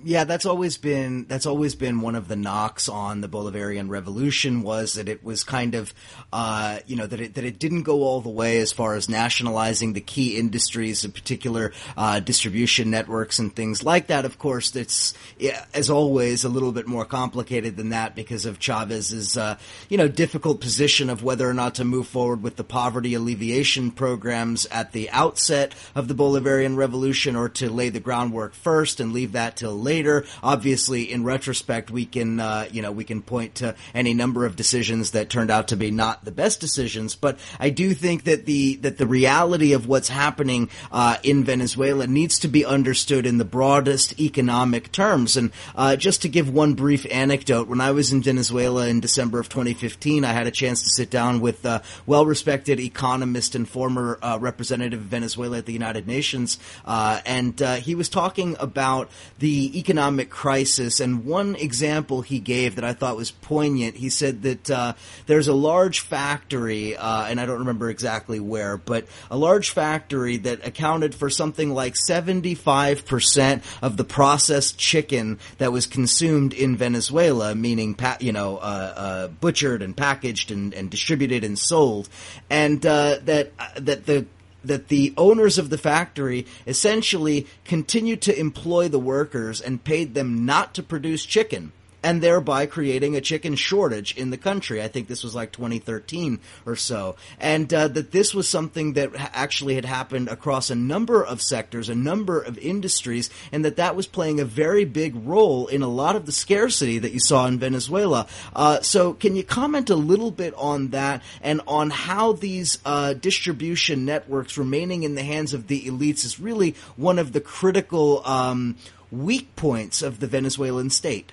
yeah, 0.05 0.25
that's 0.25 0.45
always 0.45 0.77
been 0.77 1.25
that's 1.25 1.47
always 1.47 1.75
been 1.75 2.03
one 2.03 2.17
of 2.17 2.29
the 2.29 2.37
knocks 2.37 2.87
on 2.87 3.23
the 3.23 3.31
Bolivarian 3.31 3.89
Revolution 3.89 4.61
was 4.61 4.93
that 4.95 5.09
it 5.09 5.25
was 5.25 5.43
kind 5.43 5.75
of 5.75 5.95
uh, 6.35 6.81
you 6.87 6.97
know 6.97 7.07
that 7.07 7.19
it 7.19 7.35
that 7.35 7.45
it 7.45 7.59
didn't 7.59 7.85
go 7.85 8.03
all 8.03 8.21
the 8.21 8.29
way 8.29 8.59
as 8.59 8.73
far 8.73 8.95
as 8.95 9.09
nationalizing 9.09 9.95
the 9.95 10.03
key 10.03 10.37
industries, 10.37 11.03
in 11.03 11.13
particular 11.13 11.73
uh, 11.97 12.21
distribution 12.21 12.91
networks 12.91 13.39
and 13.39 13.57
things 13.57 13.83
like 13.83 14.09
that. 14.09 14.27
Of 14.27 14.39
course, 14.39 14.77
it's 14.77 15.15
yeah, 15.39 15.65
as 15.73 15.89
always 15.89 16.45
a 16.45 16.51
little 16.51 16.73
bit 16.73 16.87
more 16.87 17.07
complicated 17.07 17.79
than 17.79 17.89
that 17.89 18.15
because 18.15 18.45
of 18.45 18.59
Chavez's 18.59 19.39
uh, 19.39 19.57
you 19.89 19.97
know 19.97 20.09
difficult 20.09 20.61
position 20.61 21.09
of 21.09 21.23
whether 21.23 21.49
or 21.49 21.55
not 21.55 21.77
to 21.77 21.87
move 21.87 22.07
forward 22.07 22.43
with 22.43 22.57
the 22.57 22.65
poverty 22.65 23.15
alleviation 23.15 23.91
programs 23.91 24.67
at 24.67 24.93
the 24.93 25.09
outset 25.09 25.75
of 25.95 26.07
the 26.07 26.15
Bolivarian 26.15 26.77
Revolution 26.77 27.35
or 27.35 27.49
to 27.49 27.71
lay 27.71 27.89
the 27.89 27.99
groundwork 27.99 28.53
first 28.53 29.01
and 29.01 29.15
leave 29.15 29.33
that 29.33 29.57
till 29.57 29.86
later. 29.87 30.27
Obviously, 30.43 31.11
in 31.13 31.23
retrospect, 31.23 31.91
we 31.91 32.05
can 32.05 32.41
uh, 32.41 32.67
you 32.71 32.83
know 32.83 32.93
we 32.93 33.05
can 33.05 33.23
point 33.23 33.55
to 33.57 33.75
any 33.95 34.13
number 34.13 34.45
of 34.45 34.57
decisions 34.57 35.13
that 35.13 35.31
turned 35.31 35.51
out 35.51 35.69
to 35.69 35.77
be 35.77 35.91
not 35.91 36.25
the 36.25 36.33
best 36.33 36.61
decisions. 36.61 37.15
But 37.15 37.39
I 37.61 37.71
do 37.71 37.95
think 37.95 38.25
that 38.25 38.45
the 38.47 38.77
that 38.77 38.99
the 38.99 39.07
reality 39.07 39.73
of 39.73 39.87
what's 39.87 40.09
happening 40.09 40.69
uh, 40.91 41.17
in 41.23 41.45
Venezuela 41.45 42.07
needs 42.07 42.41
to 42.41 42.49
be 42.49 42.65
understood 42.65 43.25
in 43.27 43.39
the 43.39 43.45
broadest 43.45 44.19
economic 44.21 44.91
terms. 44.91 45.37
And 45.37 45.53
uh, 45.77 45.95
just 45.97 46.23
to 46.23 46.29
give 46.29 46.53
one 46.53 46.75
brief 46.75 47.07
anecdote, 47.11 47.69
when 47.69 47.81
I 47.81 47.93
was 47.93 48.13
in 48.13 48.23
Venezuela 48.23 48.89
in 48.89 49.01
December 49.01 49.39
of 49.39 49.49
2015, 49.49 50.25
I 50.25 50.33
had 50.33 50.47
a 50.47 50.51
chance 50.51 50.83
to 50.83 50.91
sit 50.91 51.11
down 51.11 51.41
with 51.41 51.65
a 51.65 51.83
well-respected 52.07 52.81
economist 52.81 53.55
and 53.55 53.69
former 53.69 54.19
uh, 54.21 54.39
representative 54.41 55.01
of 55.01 55.07
Venezuela 55.07 55.59
at 55.59 55.67
the 55.67 55.73
United 55.73 56.07
Nations, 56.07 56.59
uh, 56.85 57.21
and 57.25 57.61
uh, 57.63 57.77
he 57.77 57.95
was 57.95 58.09
talking 58.09 58.57
about 58.59 59.11
the 59.39 59.76
economic 59.79 60.31
crisis. 60.31 61.01
And 61.01 61.25
one 61.25 61.55
example 61.57 62.23
he 62.23 62.39
gave 62.39 62.77
that 62.77 62.85
I 62.85 62.93
thought 62.93 63.17
was 63.17 63.31
poignant, 63.31 63.97
he 63.97 64.09
said 64.09 64.43
that 64.43 64.71
uh, 64.71 64.93
there's 65.27 65.49
a 65.49 65.55
large 65.55 66.01
factory, 66.01 66.97
uh, 66.97 67.27
and 67.27 67.41
I 67.41 67.47
don't 67.47 67.61
remember 67.61 67.91
exactly 67.91 68.41
where, 68.41 68.77
but 68.77 69.07
a 69.31 69.37
large 69.37 69.71
factory 69.71 70.37
that 70.39 70.67
accounted 70.67 71.15
for 71.15 71.31
something 71.31 71.71
like 71.71 71.95
75% 71.95 73.63
of 73.83 73.97
the 73.97 74.05
processed 74.05 74.79
chicken 74.79 75.39
that 75.59 75.73
was 75.73 75.87
consumed 75.87 76.53
in 76.53 76.77
Venezuela, 76.77 77.55
meaning, 77.55 77.95
pa- 77.95 78.19
you 78.21 78.33
know, 78.33 78.57
uh, 78.59 78.95
uh 78.97 79.29
butchered 79.29 79.83
and 79.83 79.97
packaged 79.97 80.51
and, 80.51 80.75
and, 80.75 80.91
distributed 80.91 81.45
and 81.45 81.59
sold. 81.59 82.09
And 82.49 82.85
uh, 82.87 83.19
that, 83.25 83.53
uh, 83.59 83.69
that 83.77 84.07
the 84.07 84.27
that 84.67 84.89
the 84.89 85.13
owners 85.17 85.59
of 85.59 85.71
the 85.71 85.79
factory 85.79 86.47
essentially 86.67 87.47
continued 87.65 88.21
to 88.23 88.39
employ 88.39 88.89
the 88.89 88.99
workers 88.99 89.61
and 89.61 89.85
paid 89.85 90.15
them 90.15 90.45
not 90.45 90.75
to 90.75 90.83
produce 90.83 91.25
chicken 91.25 91.73
and 92.07 92.23
thereby 92.23 92.67
creating 92.67 93.17
a 93.17 93.21
chicken 93.21 93.57
shortage 93.57 94.17
in 94.17 94.31
the 94.31 94.39
country. 94.39 94.81
I 94.81 94.87
think 94.87 95.09
this 95.09 95.25
was 95.25 95.35
like 95.35 95.51
2013 95.51 96.39
or 96.65 96.77
so. 96.77 97.17
And 97.41 97.75
uh, 97.75 97.89
that 97.89 98.13
this 98.13 98.33
was 98.33 98.49
something 98.49 98.93
that 98.93 99.11
actually 99.17 99.75
had 99.75 99.85
happened 99.85 100.29
across 100.29 100.71
a 100.71 100.77
number 100.77 101.25
of 101.25 101.43
sectors, 101.43 101.89
a 101.89 101.97
number 101.97 102.41
of 102.41 102.59
industries, 102.59 103.29
and 103.51 103.65
that 103.65 103.75
that 103.79 103.97
was 103.97 104.07
playing 104.07 104.39
a 104.39 104.45
very 104.45 104.85
big 104.85 105.17
role 105.17 105.67
in 105.67 105.83
a 105.83 105.89
lot 105.89 106.15
of 106.15 106.27
the 106.27 106.33
scarcity 106.33 107.01
that 107.01 107.11
you 107.11 107.19
saw 107.19 107.45
in 107.49 107.59
Venezuela. 107.59 108.29
Uh, 108.55 108.81
so, 108.83 109.13
can 109.13 109.35
you 109.35 109.43
comment 109.43 109.91
a 109.91 109.97
little 109.97 110.31
bit 110.31 110.55
on 110.55 110.91
that 110.91 111.25
and 111.43 111.61
on 111.67 111.91
how 111.91 112.35
these 112.35 112.79
uh, 112.85 113.15
distribution 113.15 114.05
networks 114.05 114.57
remaining 114.57 115.03
in 115.03 115.17
the 115.17 115.25
hands 115.25 115.53
of 115.53 115.67
the 115.67 115.83
elites 115.87 116.25
is 116.25 116.39
really 116.39 116.77
one 116.95 117.19
of 117.19 117.33
the 117.33 117.41
critical 117.41 118.25
um, 118.25 118.77
weak 119.11 119.57
points 119.57 120.03
of 120.03 120.21
the 120.21 120.29
Venezuelan 120.29 120.89
state? 120.89 121.33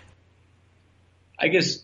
I 1.39 1.47
guess 1.47 1.83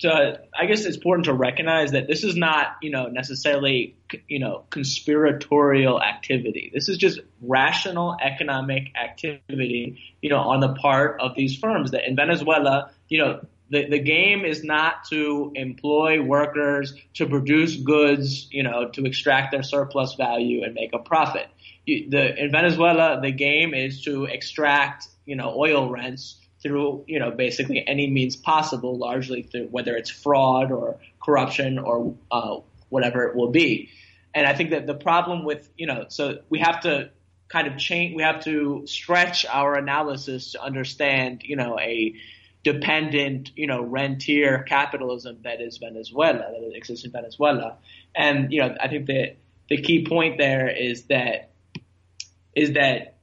to, 0.00 0.40
I 0.58 0.66
guess 0.66 0.84
it's 0.84 0.96
important 0.96 1.26
to 1.26 1.34
recognize 1.34 1.92
that 1.92 2.06
this 2.06 2.24
is 2.24 2.36
not, 2.36 2.76
you 2.82 2.90
know, 2.90 3.06
necessarily, 3.06 3.96
you 4.28 4.38
know, 4.38 4.64
conspiratorial 4.70 6.02
activity. 6.02 6.70
This 6.72 6.88
is 6.88 6.98
just 6.98 7.20
rational 7.40 8.16
economic 8.20 8.92
activity, 8.94 9.98
you 10.20 10.30
know, 10.30 10.38
on 10.38 10.60
the 10.60 10.74
part 10.74 11.20
of 11.20 11.34
these 11.34 11.56
firms 11.56 11.92
that 11.92 12.06
in 12.06 12.16
Venezuela, 12.16 12.90
you 13.08 13.18
know, 13.18 13.40
the, 13.70 13.88
the 13.88 14.00
game 14.00 14.44
is 14.44 14.64
not 14.64 15.04
to 15.10 15.52
employ 15.54 16.20
workers 16.20 16.92
to 17.14 17.26
produce 17.26 17.76
goods, 17.76 18.48
you 18.50 18.64
know, 18.64 18.88
to 18.90 19.04
extract 19.04 19.52
their 19.52 19.62
surplus 19.62 20.14
value 20.14 20.64
and 20.64 20.74
make 20.74 20.92
a 20.92 20.98
profit. 20.98 21.46
You, 21.86 22.10
the, 22.10 22.42
in 22.42 22.50
Venezuela, 22.50 23.20
the 23.22 23.30
game 23.30 23.72
is 23.74 24.02
to 24.02 24.24
extract, 24.24 25.06
you 25.24 25.36
know, 25.36 25.54
oil 25.56 25.88
rents 25.88 26.39
through, 26.62 27.04
you 27.06 27.18
know, 27.18 27.30
basically 27.30 27.86
any 27.86 28.08
means 28.10 28.36
possible, 28.36 28.98
largely 28.98 29.42
through 29.42 29.68
whether 29.68 29.96
it's 29.96 30.10
fraud 30.10 30.70
or 30.70 30.98
corruption 31.22 31.78
or 31.78 32.14
uh, 32.30 32.58
whatever 32.88 33.24
it 33.24 33.36
will 33.36 33.50
be. 33.50 33.90
And 34.34 34.46
I 34.46 34.54
think 34.54 34.70
that 34.70 34.86
the 34.86 34.94
problem 34.94 35.44
with, 35.44 35.68
you 35.76 35.86
know, 35.86 36.06
so 36.08 36.40
we 36.50 36.60
have 36.60 36.80
to 36.80 37.10
kind 37.48 37.66
of 37.66 37.78
change, 37.78 38.14
we 38.14 38.22
have 38.22 38.44
to 38.44 38.84
stretch 38.86 39.44
our 39.46 39.74
analysis 39.74 40.52
to 40.52 40.62
understand, 40.62 41.42
you 41.44 41.56
know, 41.56 41.78
a 41.80 42.14
dependent, 42.62 43.50
you 43.56 43.66
know, 43.66 43.82
rentier 43.82 44.62
capitalism 44.68 45.38
that 45.44 45.60
is 45.60 45.78
Venezuela, 45.78 46.38
that 46.38 46.76
exists 46.76 47.04
in 47.04 47.10
Venezuela. 47.10 47.78
And, 48.14 48.52
you 48.52 48.60
know, 48.60 48.76
I 48.78 48.88
think 48.88 49.06
that 49.06 49.36
the 49.68 49.80
key 49.80 50.06
point 50.06 50.36
there 50.38 50.68
is 50.68 51.04
that, 51.04 51.50
is 52.54 52.74
that 52.74 53.16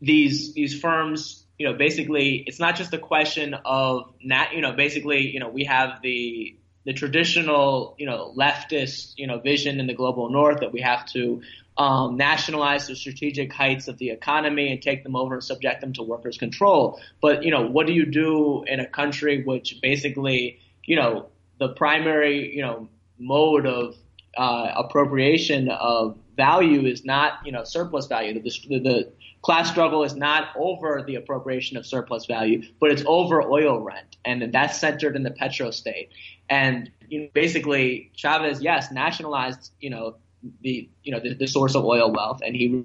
these, 0.00 0.52
these 0.52 0.78
firms, 0.78 1.45
you 1.58 1.66
know, 1.66 1.74
basically, 1.74 2.44
it's 2.46 2.60
not 2.60 2.76
just 2.76 2.92
a 2.92 2.98
question 2.98 3.54
of 3.64 4.12
not, 4.22 4.54
you 4.54 4.60
know, 4.60 4.72
basically, 4.72 5.30
you 5.30 5.40
know, 5.40 5.48
we 5.48 5.64
have 5.64 6.02
the, 6.02 6.56
the 6.84 6.92
traditional, 6.92 7.94
you 7.98 8.06
know, 8.06 8.34
leftist, 8.36 9.14
you 9.16 9.26
know, 9.26 9.38
vision 9.38 9.80
in 9.80 9.86
the 9.86 9.94
global 9.94 10.30
north 10.30 10.60
that 10.60 10.72
we 10.72 10.80
have 10.80 11.06
to 11.06 11.42
um, 11.78 12.16
nationalize 12.16 12.86
the 12.86 12.96
strategic 12.96 13.52
heights 13.52 13.88
of 13.88 13.98
the 13.98 14.10
economy 14.10 14.72
and 14.72 14.80
take 14.80 15.02
them 15.02 15.14
over 15.14 15.34
and 15.34 15.44
subject 15.44 15.80
them 15.80 15.92
to 15.94 16.02
workers' 16.02 16.38
control. 16.38 17.00
But 17.20 17.42
you 17.42 17.50
know, 17.50 17.66
what 17.66 17.86
do 17.86 17.92
you 17.92 18.06
do 18.06 18.64
in 18.66 18.80
a 18.80 18.86
country 18.86 19.44
which 19.44 19.78
basically, 19.82 20.60
you 20.84 20.96
know, 20.96 21.26
the 21.58 21.68
primary, 21.68 22.54
you 22.54 22.62
know, 22.62 22.88
mode 23.18 23.66
of 23.66 23.96
uh, 24.36 24.72
appropriation 24.76 25.68
of 25.68 26.18
value 26.36 26.86
is 26.86 27.04
not, 27.04 27.34
you 27.44 27.52
know, 27.52 27.64
surplus 27.64 28.06
value. 28.06 28.34
The, 28.34 28.50
the, 28.68 28.78
the 28.78 29.12
class 29.42 29.70
struggle 29.70 30.04
is 30.04 30.14
not 30.14 30.48
over 30.56 31.02
the 31.06 31.14
appropriation 31.16 31.76
of 31.76 31.86
surplus 31.86 32.26
value, 32.26 32.62
but 32.80 32.90
it's 32.90 33.02
over 33.06 33.42
oil 33.42 33.80
rent, 33.80 34.16
and 34.24 34.52
that's 34.52 34.78
centered 34.78 35.16
in 35.16 35.22
the 35.22 35.30
petrostate. 35.30 36.08
And 36.48 36.90
you 37.08 37.20
know, 37.20 37.28
basically, 37.32 38.10
Chavez, 38.14 38.60
yes, 38.60 38.90
nationalized, 38.92 39.72
you 39.80 39.90
know, 39.90 40.16
the 40.60 40.88
you 41.02 41.12
know 41.12 41.20
the, 41.20 41.34
the 41.34 41.46
source 41.46 41.74
of 41.74 41.84
oil 41.84 42.12
wealth, 42.12 42.40
and 42.44 42.54
he 42.54 42.84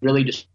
really 0.00 0.24
just 0.24 0.46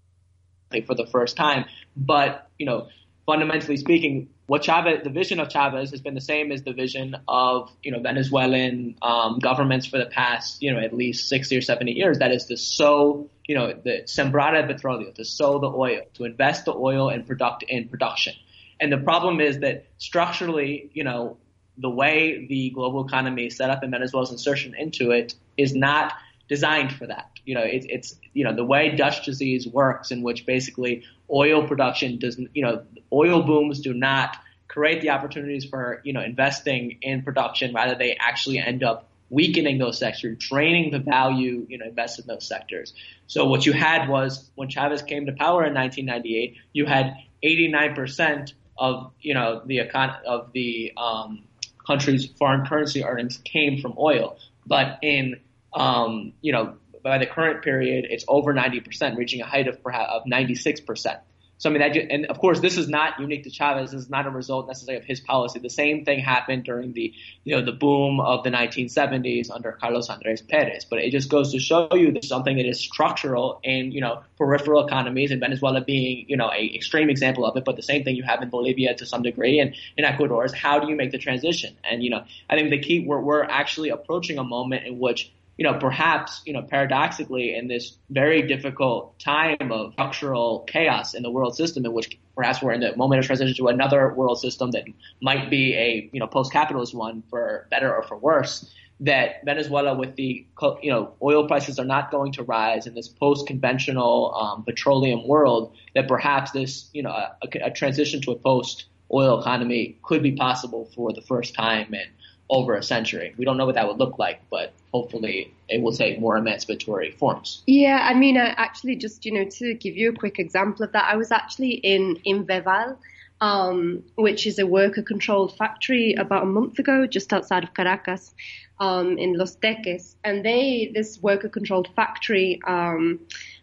for 0.85 0.95
the 0.95 1.07
first 1.07 1.37
time. 1.37 1.65
But 1.95 2.49
you 2.57 2.65
know, 2.65 2.87
fundamentally 3.29 3.77
speaking, 3.77 4.27
what 4.47 4.63
Chavez, 4.63 5.03
the 5.03 5.11
vision 5.11 5.39
of 5.39 5.49
Chavez 5.49 5.91
has 5.91 6.01
been 6.01 6.15
the 6.15 6.27
same 6.33 6.51
as 6.51 6.63
the 6.63 6.73
vision 6.73 7.15
of 7.27 7.71
you 7.83 7.91
know 7.91 7.99
Venezuelan 7.99 8.95
um, 9.03 9.37
governments 9.37 9.85
for 9.85 9.99
the 9.99 10.07
past 10.07 10.63
you 10.63 10.73
know 10.73 10.79
at 10.79 10.93
least 10.95 11.29
sixty 11.29 11.55
or 11.55 11.61
seventy 11.61 11.91
years. 11.91 12.17
That 12.17 12.31
is 12.31 12.45
to 12.45 12.57
sow 12.57 13.29
you 13.47 13.53
know 13.53 13.67
the 13.67 14.01
sembrar 14.05 14.55
el 14.55 14.67
petróleo, 14.67 15.13
to 15.13 15.23
sow 15.23 15.59
the 15.59 15.69
oil, 15.69 16.01
to 16.15 16.25
invest 16.25 16.65
the 16.65 16.73
oil 16.73 17.09
in 17.09 17.23
product 17.23 17.63
in 17.67 17.87
production. 17.87 18.33
And 18.79 18.91
the 18.91 18.97
problem 18.97 19.39
is 19.41 19.59
that 19.59 19.85
structurally, 19.99 20.89
you 20.93 21.03
know, 21.03 21.37
the 21.77 21.89
way 21.89 22.47
the 22.47 22.71
global 22.71 23.05
economy 23.05 23.45
is 23.45 23.57
set 23.57 23.69
up 23.69 23.83
and 23.83 23.91
Venezuela's 23.91 24.31
insertion 24.31 24.73
into 24.73 25.11
it 25.11 25.35
is 25.55 25.75
not 25.75 26.13
designed 26.49 26.91
for 26.91 27.07
that. 27.07 27.29
You 27.45 27.55
know, 27.55 27.61
it, 27.61 27.85
it's 27.87 28.15
you 28.33 28.43
know 28.43 28.53
the 28.53 28.65
way 28.65 28.95
Dutch 28.95 29.23
disease 29.23 29.67
works, 29.67 30.11
in 30.11 30.21
which 30.21 30.45
basically 30.45 31.03
oil 31.31 31.67
production 31.67 32.17
doesn't, 32.19 32.49
you 32.53 32.63
know, 32.63 32.83
oil 33.13 33.43
booms 33.43 33.79
do 33.79 33.93
not 33.93 34.35
create 34.67 35.01
the 35.01 35.11
opportunities 35.11 35.63
for 35.63 36.01
you 36.03 36.11
know 36.11 36.21
investing 36.21 36.97
in 37.01 37.21
production. 37.21 37.73
Rather, 37.73 37.95
they 37.95 38.17
actually 38.19 38.57
end 38.57 38.83
up 38.83 39.07
weakening 39.29 39.77
those 39.77 39.99
sectors, 39.99 40.37
draining 40.39 40.91
the 40.91 40.99
value 40.99 41.65
you 41.69 41.77
know 41.77 41.85
invested 41.85 42.25
in 42.25 42.27
those 42.27 42.47
sectors. 42.47 42.93
So 43.27 43.45
what 43.45 43.65
you 43.65 43.73
had 43.73 44.09
was 44.09 44.49
when 44.55 44.69
Chavez 44.69 45.03
came 45.03 45.27
to 45.27 45.31
power 45.31 45.65
in 45.65 45.73
1998, 45.73 46.57
you 46.73 46.85
had 46.85 47.15
89 47.43 47.95
percent 47.95 48.53
of 48.77 49.11
you 49.21 49.35
know 49.35 49.61
the 49.65 49.77
econ- 49.77 50.23
of 50.23 50.51
the 50.53 50.93
um, 50.97 51.43
country's 51.85 52.25
foreign 52.25 52.65
currency 52.65 53.03
earnings 53.03 53.37
came 53.37 53.81
from 53.81 53.93
oil. 53.97 54.37
But 54.65 54.99
in, 55.01 55.39
um, 55.73 56.33
you 56.41 56.51
know, 56.51 56.75
by 57.03 57.17
the 57.17 57.25
current 57.25 57.63
period, 57.63 58.05
it's 58.09 58.25
over 58.27 58.53
90%, 58.53 59.17
reaching 59.17 59.41
a 59.41 59.45
height 59.45 59.67
of 59.67 59.81
perhaps 59.83 60.11
of 60.11 60.23
96%. 60.25 61.19
So 61.59 61.69
I 61.69 61.73
mean, 61.73 61.81
that, 61.81 61.97
and 61.97 62.25
of 62.27 62.39
course, 62.39 62.61
this 62.61 62.77
is 62.77 62.87
not 62.87 63.19
unique 63.19 63.43
to 63.43 63.49
Chavez. 63.49 63.91
This 63.91 64.03
is 64.03 64.09
not 64.09 64.25
a 64.25 64.29
result 64.29 64.67
necessarily 64.67 65.01
of 65.01 65.05
his 65.05 65.19
policy. 65.19 65.59
The 65.59 65.69
same 65.69 66.05
thing 66.05 66.19
happened 66.19 66.63
during 66.63 66.93
the, 66.93 67.13
you 67.43 67.53
know, 67.53 67.65
the 67.65 67.73
boom 67.73 68.21
of 68.21 68.45
the 68.45 68.49
1970s 68.49 69.51
under 69.51 69.73
Carlos 69.73 70.09
Andres 70.09 70.41
Perez. 70.41 70.85
But 70.85 70.99
it 70.99 71.11
just 71.11 71.29
goes 71.29 71.51
to 71.51 71.59
show 71.59 71.89
you 71.93 72.13
that 72.13 72.23
something 72.23 72.55
that 72.55 72.65
is 72.65 72.79
structural 72.79 73.59
in, 73.61 73.91
you 73.91 73.99
know, 73.99 74.23
peripheral 74.37 74.85
economies, 74.87 75.31
and 75.31 75.41
Venezuela 75.41 75.81
being, 75.81 76.25
you 76.29 76.37
know, 76.37 76.49
a 76.49 76.73
extreme 76.73 77.09
example 77.09 77.45
of 77.45 77.57
it. 77.57 77.65
But 77.65 77.75
the 77.75 77.83
same 77.83 78.05
thing 78.05 78.15
you 78.15 78.23
have 78.23 78.41
in 78.41 78.49
Bolivia 78.49 78.95
to 78.95 79.05
some 79.05 79.21
degree, 79.21 79.59
and 79.59 79.75
in 79.97 80.05
Ecuador 80.05 80.45
is 80.45 80.53
how 80.53 80.79
do 80.79 80.87
you 80.87 80.95
make 80.95 81.11
the 81.11 81.17
transition? 81.17 81.75
And 81.83 82.01
you 82.01 82.09
know, 82.09 82.23
I 82.49 82.55
think 82.55 82.69
the 82.69 82.79
key 82.79 83.05
we're, 83.05 83.19
we're 83.19 83.43
actually 83.43 83.89
approaching 83.89 84.39
a 84.39 84.45
moment 84.45 84.87
in 84.87 84.97
which 84.97 85.29
you 85.59 85.65
know, 85.65 85.77
perhaps, 85.77 86.41
you 86.45 86.53
know, 86.53 86.61
paradoxically 86.61 87.53
in 87.53 87.67
this 87.67 87.97
very 88.09 88.47
difficult 88.47 89.19
time 89.19 89.73
of 89.73 89.91
structural 89.91 90.61
chaos 90.61 91.13
in 91.13 91.21
the 91.21 91.29
world 91.29 91.53
system 91.53 91.85
in 91.85 91.91
which 91.91 92.17
perhaps 92.33 92.61
we're 92.61 92.71
in 92.71 92.79
the 92.79 92.95
moment 92.95 93.19
of 93.19 93.25
transition 93.25 93.53
to 93.57 93.67
another 93.67 94.13
world 94.13 94.39
system 94.39 94.71
that 94.71 94.85
might 95.21 95.49
be 95.49 95.75
a, 95.75 96.09
you 96.13 96.19
know, 96.21 96.27
post-capitalist 96.27 96.95
one 96.95 97.23
for 97.29 97.67
better 97.69 97.93
or 97.93 98.03
for 98.03 98.15
worse, 98.15 98.73
that 99.01 99.43
Venezuela 99.43 99.93
with 99.97 100.15
the, 100.15 100.47
you 100.81 100.91
know, 100.91 101.13
oil 101.21 101.45
prices 101.45 101.77
are 101.77 101.83
not 101.83 102.09
going 102.09 102.31
to 102.31 102.43
rise 102.43 102.87
in 102.87 102.93
this 102.93 103.09
post-conventional 103.09 104.33
um, 104.33 104.63
petroleum 104.63 105.27
world, 105.27 105.75
that 105.93 106.07
perhaps 106.07 106.51
this, 106.51 106.89
you 106.93 107.03
know, 107.03 107.11
a, 107.11 107.35
a 107.65 107.69
transition 107.69 108.21
to 108.21 108.31
a 108.31 108.35
post-oil 108.37 109.41
economy 109.41 109.97
could 110.03 110.23
be 110.23 110.31
possible 110.31 110.89
for 110.95 111.11
the 111.11 111.21
first 111.21 111.53
time 111.53 111.93
in 111.93 112.05
over 112.49 112.75
a 112.75 112.83
century. 112.83 113.33
We 113.37 113.45
don't 113.45 113.57
know 113.57 113.65
what 113.65 113.75
that 113.75 113.87
would 113.87 113.97
look 113.97 114.17
like, 114.17 114.41
but 114.49 114.73
hopefully 114.91 115.53
it 115.67 115.81
will 115.81 115.93
take 115.93 116.19
more 116.19 116.35
emancipatory 116.37 117.11
forms. 117.11 117.61
Yeah, 117.67 117.99
I 118.01 118.15
mean, 118.15 118.37
I 118.37 118.47
actually 118.47 118.95
just, 118.95 119.25
you 119.25 119.33
know, 119.33 119.45
to 119.45 119.75
give 119.75 119.95
you 119.95 120.09
a 120.09 120.15
quick 120.15 120.39
example 120.39 120.83
of 120.83 120.91
that, 120.93 121.05
I 121.05 121.15
was 121.15 121.31
actually 121.31 121.71
in, 121.71 122.17
in 122.23 122.45
Veval, 122.45 122.97
um, 123.39 124.03
which 124.15 124.47
is 124.47 124.57
a 124.57 124.65
worker 124.65 125.03
controlled 125.03 125.55
factory 125.55 126.13
about 126.13 126.43
a 126.43 126.47
month 126.47 126.79
ago, 126.79 127.05
just 127.05 127.31
outside 127.31 127.63
of 127.63 127.73
Caracas, 127.73 128.33
um, 128.79 129.17
in 129.17 129.37
Los 129.37 129.55
Teques. 129.55 130.15
And 130.23 130.43
they, 130.43 130.91
this 130.93 131.21
worker 131.21 131.49
controlled 131.49 131.89
factory, 131.95 132.59
um, 132.65 133.19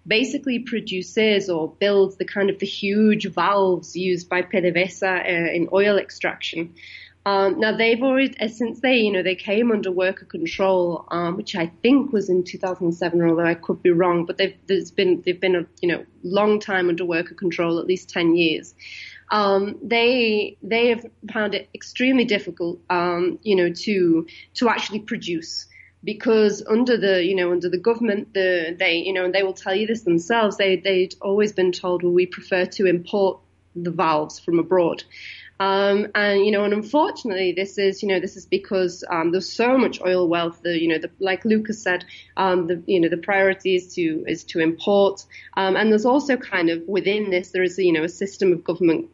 basically 0.07 0.61
produces 0.61 1.51
or 1.51 1.69
builds 1.69 2.17
the 2.17 2.25
kind 2.25 2.51
of 2.51 2.59
the 2.61 2.67
huge 2.67 3.27
valves 3.27 3.97
used 3.97 4.29
by 4.29 4.43
PDVSA 4.43 5.25
uh, 5.25 5.53
in 5.53 5.69
oil 5.73 5.99
extraction. 5.99 6.75
Um, 7.27 7.59
now 7.59 7.77
they've 7.77 8.01
already, 8.01 8.39
uh, 8.39 8.47
since 8.47 8.79
they, 8.79 8.99
you 8.99 9.11
know, 9.11 9.25
they 9.25 9.35
came 9.35 9.73
under 9.73 9.91
worker 9.91 10.25
control, 10.25 11.09
um, 11.11 11.37
which 11.37 11.57
I 11.57 11.67
think 11.83 12.13
was 12.13 12.31
in 12.31 12.45
2007, 12.45 13.21
although 13.21 13.45
I 13.45 13.55
could 13.55 13.83
be 13.83 13.91
wrong, 13.91 14.27
but 14.27 14.39
they've, 14.39 14.55
there's 14.69 14.93
been, 14.93 15.23
they've 15.27 15.41
been 15.41 15.57
a, 15.57 15.67
you 15.83 15.89
know, 15.89 16.07
long 16.23 16.61
time 16.61 16.89
under 16.89 17.05
worker 17.05 17.35
control, 17.35 17.81
at 17.81 17.87
least 17.87 18.09
10 18.11 18.37
years. 18.37 18.77
Um, 19.33 19.77
they, 19.83 20.57
they 20.63 20.91
have 20.91 21.05
found 21.33 21.57
it 21.57 21.69
extremely 21.75 22.25
difficult, 22.25 22.79
um, 22.91 23.41
you 23.43 23.57
know, 23.57 23.73
to, 23.73 24.29
to 24.55 24.69
actually 24.69 25.01
produce 25.01 25.67
because 26.05 26.63
under 26.69 26.97
the 26.97 27.25
you 27.25 27.35
know 27.35 27.51
under 27.51 27.69
the 27.71 27.79
government 27.79 28.33
the 28.35 28.77
they 28.79 28.99
you 28.99 29.13
know 29.13 29.25
and 29.25 29.35
they 29.35 29.43
will 29.43 29.55
tell 29.55 29.75
you 29.75 29.87
this 29.87 30.03
themselves 30.03 30.57
they 30.59 30.77
they'd 30.77 31.15
always 31.23 31.53
been 31.53 31.73
told 31.73 32.03
well 32.03 32.13
we 32.13 32.27
prefer 32.27 32.67
to 32.67 32.87
import 32.87 33.41
the 33.75 33.91
valves 33.91 34.39
from 34.39 34.59
abroad 34.59 35.03
um, 35.59 36.09
and 36.15 36.45
you 36.45 36.51
know, 36.51 36.65
and 36.65 36.75
unfortunately, 36.75 37.53
this 37.53 37.79
is 37.79 38.03
you 38.03 38.09
know 38.09 38.21
this 38.21 38.37
is 38.37 38.47
because 38.47 39.05
um, 39.09 39.33
there's 39.33 39.51
so 39.51 39.79
much 39.79 40.01
oil 40.01 40.29
wealth. 40.29 40.61
The 40.63 40.81
you 40.81 40.89
know, 40.89 40.99
the, 40.99 41.11
like 41.19 41.45
Lucas 41.45 41.83
said, 41.83 42.05
um, 42.37 42.67
the 42.67 42.83
you 42.87 43.01
know 43.01 43.09
the 43.09 43.17
priority 43.17 43.77
is 43.77 43.95
to 43.95 44.25
is 44.27 44.45
to 44.45 44.61
import, 44.61 45.25
um, 45.57 45.77
and 45.77 45.91
there's 45.91 46.05
also 46.05 46.37
kind 46.37 46.69
of 46.69 46.83
within 46.87 47.31
this 47.31 47.51
there 47.51 47.63
is 47.63 47.79
you 47.79 47.93
know 47.93 48.05
a 48.05 48.09
system 48.09 48.53
of 48.53 48.65
government 48.65 49.09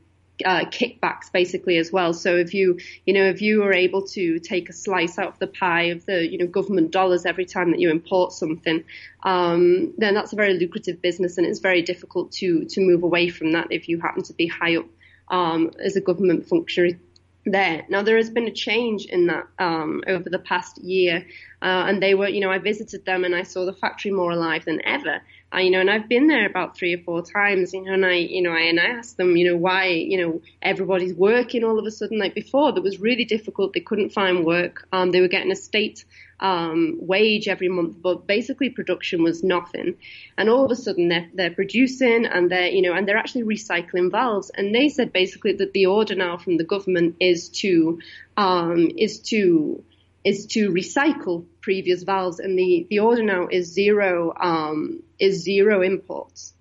uh, 0.44 0.64
kickbacks 0.64 1.30
basically 1.32 1.76
as 1.76 1.92
well. 1.92 2.12
So 2.12 2.36
if 2.36 2.54
you, 2.54 2.78
you 3.06 3.14
know, 3.14 3.26
if 3.26 3.42
you 3.42 3.62
are 3.62 3.72
able 3.72 4.06
to 4.08 4.38
take 4.40 4.68
a 4.68 4.72
slice 4.72 5.18
out 5.18 5.28
of 5.28 5.38
the 5.38 5.46
pie 5.46 5.84
of 5.84 6.04
the, 6.06 6.26
you 6.26 6.38
know, 6.38 6.46
government 6.46 6.90
dollars 6.90 7.26
every 7.26 7.44
time 7.44 7.70
that 7.70 7.80
you 7.80 7.90
import 7.90 8.32
something, 8.32 8.82
um, 9.22 9.94
then 9.98 10.14
that's 10.14 10.32
a 10.32 10.36
very 10.36 10.54
lucrative 10.54 11.00
business 11.00 11.38
and 11.38 11.46
it's 11.46 11.60
very 11.60 11.82
difficult 11.82 12.32
to, 12.32 12.64
to 12.64 12.80
move 12.80 13.02
away 13.02 13.28
from 13.28 13.52
that 13.52 13.68
if 13.70 13.88
you 13.88 14.00
happen 14.00 14.22
to 14.24 14.32
be 14.32 14.46
high 14.46 14.76
up 14.76 14.86
um, 15.28 15.70
as 15.78 15.96
a 15.96 16.00
government 16.00 16.46
functionary 16.46 16.98
there. 17.44 17.84
Now 17.88 18.02
there 18.02 18.16
has 18.16 18.30
been 18.30 18.46
a 18.46 18.52
change 18.52 19.06
in 19.06 19.26
that 19.26 19.46
um, 19.58 20.02
over 20.06 20.28
the 20.28 20.38
past 20.38 20.78
year, 20.78 21.26
uh, 21.60 21.84
and 21.88 22.02
they 22.02 22.14
were, 22.14 22.28
you 22.28 22.40
know, 22.40 22.50
I 22.50 22.58
visited 22.58 23.04
them 23.04 23.24
and 23.24 23.34
I 23.34 23.42
saw 23.42 23.64
the 23.64 23.72
factory 23.72 24.10
more 24.10 24.30
alive 24.30 24.64
than 24.64 24.80
ever. 24.84 25.20
Uh, 25.54 25.58
you 25.58 25.70
know, 25.70 25.80
and 25.80 25.90
I've 25.90 26.08
been 26.08 26.28
there 26.28 26.46
about 26.46 26.76
three 26.76 26.94
or 26.94 26.98
four 26.98 27.22
times, 27.22 27.74
you 27.74 27.82
know, 27.82 27.92
and 27.92 28.06
I, 28.06 28.14
you 28.14 28.40
know, 28.40 28.52
I, 28.52 28.60
and 28.60 28.80
I 28.80 28.86
asked 28.86 29.18
them, 29.18 29.36
you 29.36 29.50
know, 29.50 29.56
why, 29.56 29.88
you 29.88 30.18
know, 30.18 30.40
everybody's 30.62 31.14
working 31.14 31.62
all 31.62 31.78
of 31.78 31.84
a 31.84 31.90
sudden. 31.90 32.18
Like 32.18 32.34
before, 32.34 32.72
that 32.72 32.80
was 32.80 33.00
really 33.00 33.26
difficult. 33.26 33.74
They 33.74 33.80
couldn't 33.80 34.10
find 34.10 34.46
work. 34.46 34.86
Um, 34.92 35.10
they 35.10 35.20
were 35.20 35.28
getting 35.28 35.52
a 35.52 35.56
state 35.56 36.04
um, 36.42 36.96
wage 36.98 37.46
every 37.46 37.68
month, 37.68 38.02
but 38.02 38.26
basically 38.26 38.68
production 38.68 39.22
was 39.22 39.44
nothing. 39.44 39.94
And 40.36 40.50
all 40.50 40.64
of 40.64 40.72
a 40.72 40.76
sudden 40.76 41.08
they're, 41.08 41.30
they're 41.32 41.52
producing 41.52 42.26
and 42.26 42.50
they're, 42.50 42.66
you 42.66 42.82
know, 42.82 42.94
and 42.94 43.06
they're 43.06 43.16
actually 43.16 43.44
recycling 43.44 44.10
valves. 44.10 44.50
And 44.50 44.74
they 44.74 44.88
said 44.88 45.12
basically 45.12 45.52
that 45.54 45.72
the 45.72 45.86
order 45.86 46.16
now 46.16 46.36
from 46.36 46.56
the 46.56 46.64
government 46.64 47.16
is 47.20 47.48
to, 47.60 48.00
um, 48.36 48.90
is 48.98 49.20
to, 49.20 49.84
is 50.24 50.46
to 50.46 50.70
recycle 50.70 51.46
previous 51.60 52.02
valves 52.02 52.40
and 52.40 52.58
the, 52.58 52.88
the 52.90 52.98
order 52.98 53.22
now 53.22 53.46
is 53.48 53.72
zero, 53.72 54.34
um, 54.38 55.04
is 55.20 55.44
zero 55.44 55.80
imports. 55.80 56.54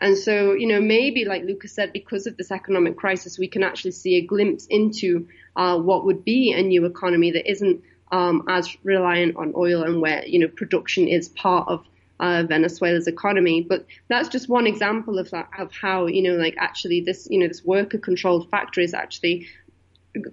And 0.00 0.16
so, 0.16 0.52
you 0.52 0.66
know, 0.66 0.80
maybe 0.80 1.24
like 1.24 1.44
Lucas 1.44 1.72
said, 1.72 1.92
because 1.92 2.26
of 2.26 2.36
this 2.36 2.50
economic 2.50 2.96
crisis, 2.96 3.38
we 3.38 3.48
can 3.48 3.62
actually 3.62 3.92
see 3.92 4.16
a 4.16 4.20
glimpse 4.20 4.66
into 4.66 5.28
uh, 5.56 5.78
what 5.78 6.04
would 6.06 6.24
be 6.24 6.52
a 6.52 6.62
new 6.62 6.84
economy 6.86 7.32
that 7.32 7.50
isn't 7.50 7.82
um, 8.12 8.44
as 8.48 8.76
reliant 8.84 9.36
on 9.36 9.52
oil 9.56 9.82
and 9.82 10.00
where 10.00 10.24
you 10.26 10.38
know 10.38 10.48
production 10.48 11.08
is 11.08 11.28
part 11.28 11.68
of 11.68 11.84
uh, 12.20 12.44
Venezuela's 12.48 13.06
economy. 13.06 13.62
But 13.62 13.86
that's 14.08 14.28
just 14.28 14.48
one 14.48 14.66
example 14.66 15.18
of 15.18 15.30
that, 15.30 15.48
of 15.58 15.72
how 15.72 16.06
you 16.06 16.22
know 16.22 16.34
like 16.34 16.54
actually 16.58 17.00
this 17.00 17.28
you 17.30 17.38
know 17.38 17.48
this 17.48 17.64
worker 17.64 17.98
controlled 17.98 18.50
factory 18.50 18.84
is 18.84 18.94
actually 18.94 19.46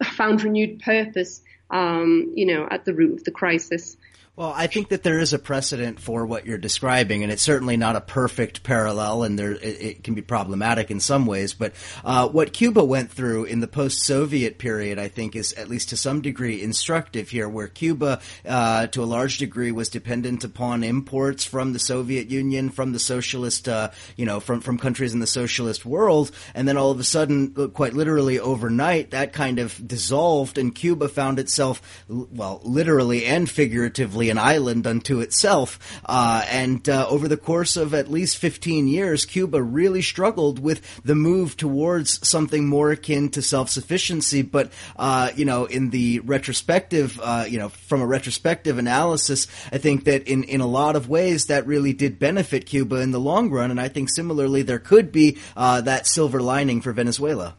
found 0.04 0.44
renewed 0.44 0.80
purpose 0.80 1.42
um, 1.70 2.32
you 2.36 2.46
know 2.46 2.68
at 2.70 2.86
the 2.86 2.94
root 2.94 3.14
of 3.14 3.24
the 3.24 3.32
crisis. 3.32 3.98
Well, 4.38 4.52
I 4.54 4.68
think 4.68 4.90
that 4.90 5.04
there 5.04 5.20
is 5.20 5.32
a 5.32 5.40
precedent 5.40 6.02
for 6.02 6.26
what 6.26 6.46
you're 6.46 6.58
describing, 6.58 7.24
and 7.24 7.32
it's 7.32 7.42
certainly 7.42 7.78
not 7.78 7.96
a 7.96 8.02
perfect 8.02 8.64
parallel, 8.64 9.24
and 9.24 9.40
there 9.40 9.54
it, 9.54 9.62
it 9.64 10.04
can 10.04 10.14
be 10.14 10.22
problematic 10.22 10.92
in 10.92 11.00
some 11.00 11.26
ways. 11.26 11.54
But 11.54 11.72
uh, 12.04 12.28
what 12.28 12.52
Cuba 12.52 12.84
went 12.84 13.10
through 13.10 13.46
in 13.46 13.62
the 13.62 13.68
post-Soviet 13.68 14.58
period, 14.58 15.00
I 15.00 15.08
think, 15.08 15.38
is 15.38 15.54
at 15.54 15.70
least 15.70 15.88
to 15.90 15.98
some 15.98 16.20
degree 16.20 16.62
instructive 16.62 17.30
here, 17.30 17.48
where 17.48 17.70
Cuba, 17.70 18.20
uh, 18.46 18.88
to 18.88 19.04
a 19.04 19.06
large 19.06 19.38
degree, 19.38 19.72
was 19.72 19.88
dependent 19.88 20.44
upon 20.44 20.84
imports 20.84 21.46
from 21.46 21.72
the 21.72 21.80
Soviet 21.80 22.30
Union, 22.30 22.72
from 22.72 22.92
the 22.92 23.00
socialist, 23.00 23.70
uh, 23.70 23.92
you 24.18 24.26
know, 24.26 24.42
from 24.42 24.60
from 24.60 24.78
countries 24.78 25.14
in 25.14 25.22
the 25.22 25.28
socialist 25.28 25.86
world, 25.86 26.32
and 26.54 26.68
then 26.68 26.76
all 26.76 26.92
of 26.92 27.00
a 27.00 27.06
sudden, 27.06 27.54
quite 27.70 27.94
literally 27.94 28.38
overnight, 28.38 29.12
that 29.12 29.32
kind 29.32 29.60
of 29.60 29.88
dissolved, 29.88 30.58
and 30.58 30.76
Cuba 30.76 31.08
found 31.08 31.40
itself, 31.40 32.04
well, 32.10 32.60
literally 32.66 33.24
and 33.24 33.50
figuratively 33.50 34.25
an 34.30 34.38
island 34.38 34.88
unto 34.88 35.20
itself. 35.20 35.80
Uh, 36.06 36.46
and 36.50 36.88
uh, 36.90 37.08
over 37.08 37.28
the 37.28 37.38
course 37.38 37.78
of 37.78 37.94
at 37.94 38.12
least 38.12 38.38
15 38.38 38.88
years, 38.88 39.26
Cuba 39.26 39.62
really 39.62 40.02
struggled 40.02 40.60
with 40.60 40.82
the 41.04 41.16
move 41.16 41.58
towards 41.58 42.26
something 42.28 42.68
more 42.68 42.92
akin 42.92 43.30
to 43.30 43.42
self-sufficiency. 43.42 44.42
But 44.42 44.72
uh, 44.96 45.32
you 45.36 45.46
know, 45.46 45.66
in 45.66 45.90
the 45.90 46.20
retrospective, 46.22 47.20
uh, 47.22 47.46
you 47.48 47.60
know, 47.60 47.70
from 47.70 48.02
a 48.02 48.08
retrospective 48.08 48.78
analysis, 48.78 49.48
I 49.72 49.78
think 49.78 50.06
that 50.06 50.28
in 50.28 50.44
in 50.44 50.62
a 50.62 50.68
lot 50.68 50.96
of 50.96 51.10
ways 51.10 51.46
that 51.46 51.68
really 51.68 51.94
did 51.94 52.20
benefit 52.20 52.66
Cuba 52.66 53.02
in 53.02 53.12
the 53.12 53.20
long 53.20 53.50
run. 53.50 53.72
And 53.72 53.80
I 53.80 53.88
think 53.88 54.10
similarly, 54.10 54.62
there 54.62 54.80
could 54.80 55.12
be 55.12 55.38
uh, 55.56 55.82
that 55.82 56.08
silver 56.08 56.42
lining 56.42 56.82
for 56.82 56.92
Venezuela. 56.92 57.56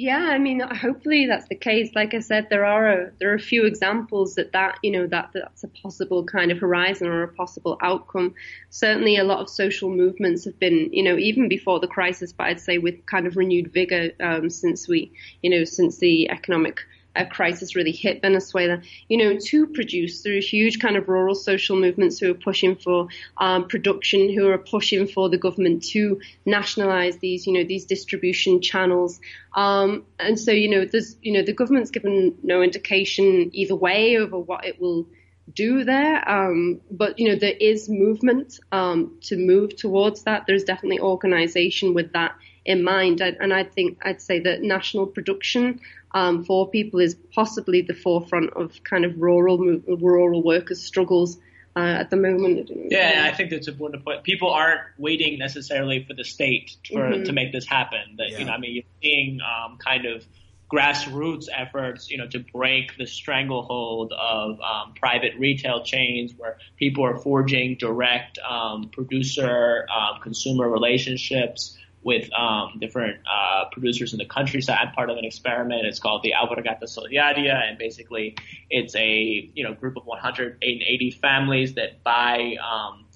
Yeah, 0.00 0.28
I 0.30 0.38
mean, 0.38 0.60
hopefully 0.60 1.26
that's 1.26 1.48
the 1.48 1.56
case. 1.56 1.90
Like 1.96 2.14
I 2.14 2.20
said, 2.20 2.46
there 2.50 2.64
are 2.64 2.88
a, 2.88 3.10
there 3.18 3.32
are 3.32 3.34
a 3.34 3.40
few 3.40 3.64
examples 3.64 4.36
that 4.36 4.52
that 4.52 4.78
you 4.80 4.92
know 4.92 5.08
that 5.08 5.30
that's 5.34 5.64
a 5.64 5.68
possible 5.82 6.22
kind 6.22 6.52
of 6.52 6.58
horizon 6.60 7.08
or 7.08 7.24
a 7.24 7.32
possible 7.34 7.76
outcome. 7.82 8.36
Certainly, 8.70 9.16
a 9.16 9.24
lot 9.24 9.40
of 9.40 9.50
social 9.50 9.90
movements 9.90 10.44
have 10.44 10.56
been, 10.60 10.88
you 10.92 11.02
know, 11.02 11.18
even 11.18 11.48
before 11.48 11.80
the 11.80 11.88
crisis, 11.88 12.32
but 12.32 12.44
I'd 12.44 12.60
say 12.60 12.78
with 12.78 13.04
kind 13.06 13.26
of 13.26 13.36
renewed 13.36 13.72
vigor 13.72 14.12
um, 14.20 14.50
since 14.50 14.86
we, 14.86 15.10
you 15.42 15.50
know, 15.50 15.64
since 15.64 15.98
the 15.98 16.30
economic 16.30 16.78
a 17.18 17.26
crisis 17.26 17.74
really 17.76 17.92
hit 17.92 18.22
Venezuela, 18.22 18.80
you 19.08 19.18
know, 19.18 19.38
to 19.38 19.66
produce 19.66 20.22
through 20.22 20.40
huge 20.40 20.78
kind 20.78 20.96
of 20.96 21.08
rural 21.08 21.34
social 21.34 21.78
movements 21.78 22.18
who 22.18 22.30
are 22.30 22.34
pushing 22.34 22.76
for 22.76 23.08
um, 23.36 23.68
production, 23.68 24.32
who 24.32 24.48
are 24.48 24.58
pushing 24.58 25.06
for 25.06 25.28
the 25.28 25.38
government 25.38 25.82
to 25.82 26.20
nationalize 26.46 27.18
these, 27.18 27.46
you 27.46 27.52
know, 27.52 27.64
these 27.64 27.84
distribution 27.84 28.60
channels. 28.60 29.20
Um, 29.54 30.04
and 30.18 30.38
so, 30.38 30.52
you 30.52 30.70
know, 30.70 30.84
there's, 30.84 31.16
you 31.20 31.32
know, 31.32 31.42
the 31.42 31.52
government's 31.52 31.90
given 31.90 32.38
no 32.42 32.62
indication 32.62 33.50
either 33.52 33.74
way 33.74 34.16
over 34.16 34.38
what 34.38 34.64
it 34.64 34.80
will 34.80 35.06
do 35.52 35.84
there. 35.84 36.28
Um, 36.28 36.80
but 36.90 37.18
you 37.18 37.28
know, 37.28 37.36
there 37.36 37.54
is 37.58 37.88
movement 37.88 38.60
um, 38.72 39.18
to 39.22 39.36
move 39.36 39.76
towards 39.76 40.24
that. 40.24 40.44
There's 40.46 40.64
definitely 40.64 41.00
organisation 41.00 41.94
with 41.94 42.12
that 42.12 42.34
in 42.68 42.84
mind, 42.84 43.22
and 43.22 43.52
I 43.52 43.64
think 43.64 43.98
I'd 44.02 44.20
say 44.20 44.40
that 44.40 44.62
national 44.62 45.06
production 45.06 45.80
um, 46.12 46.44
for 46.44 46.68
people 46.68 47.00
is 47.00 47.16
possibly 47.34 47.80
the 47.80 47.94
forefront 47.94 48.50
of 48.52 48.84
kind 48.84 49.06
of 49.06 49.18
rural 49.18 49.58
rural 49.58 50.42
workers' 50.42 50.82
struggles. 50.82 51.38
Uh, 51.76 52.00
at 52.00 52.10
the 52.10 52.16
moment. 52.16 52.68
Yeah, 52.90 53.30
I 53.30 53.36
think 53.36 53.50
that's 53.50 53.68
important 53.68 54.00
to 54.00 54.04
point. 54.04 54.24
People 54.24 54.50
aren't 54.50 54.80
waiting 54.96 55.38
necessarily 55.38 56.04
for 56.08 56.12
the 56.12 56.24
state 56.24 56.76
for, 56.90 57.02
mm-hmm. 57.02 57.22
to 57.22 57.32
make 57.32 57.52
this 57.52 57.68
happen. 57.68 58.16
That 58.16 58.30
yeah. 58.30 58.38
you 58.38 58.44
know, 58.46 58.52
I 58.52 58.58
mean, 58.58 58.74
you're 58.74 58.84
seeing 59.00 59.38
um, 59.40 59.78
kind 59.78 60.04
of 60.04 60.24
grassroots 60.72 61.46
efforts, 61.54 62.10
you 62.10 62.18
know, 62.18 62.26
to 62.28 62.40
break 62.40 62.96
the 62.96 63.06
stranglehold 63.06 64.12
of 64.12 64.58
um, 64.60 64.94
private 64.94 65.34
retail 65.38 65.84
chains 65.84 66.34
where 66.36 66.58
people 66.76 67.04
are 67.04 67.16
forging 67.16 67.76
direct 67.76 68.38
um, 68.38 68.88
producer 68.88 69.86
um, 69.94 70.20
consumer 70.20 70.68
relationships 70.68 71.78
with 72.02 72.32
um, 72.32 72.78
different 72.80 73.18
uh, 73.26 73.64
producers 73.72 74.12
in 74.12 74.18
the 74.18 74.24
countryside. 74.24 74.78
I'm 74.80 74.92
part 74.92 75.10
of 75.10 75.16
an 75.16 75.24
experiment. 75.24 75.86
It's 75.86 75.98
called 75.98 76.22
the 76.22 76.32
Alpargata 76.32 76.84
Solidaria, 76.84 77.54
and 77.54 77.78
basically 77.78 78.36
it's 78.70 78.94
a 78.94 79.50
you 79.54 79.64
know 79.64 79.74
group 79.74 79.96
of 79.96 80.06
180 80.06 81.10
families 81.12 81.74
that 81.74 82.02
buy 82.02 82.56
um, 82.62 83.06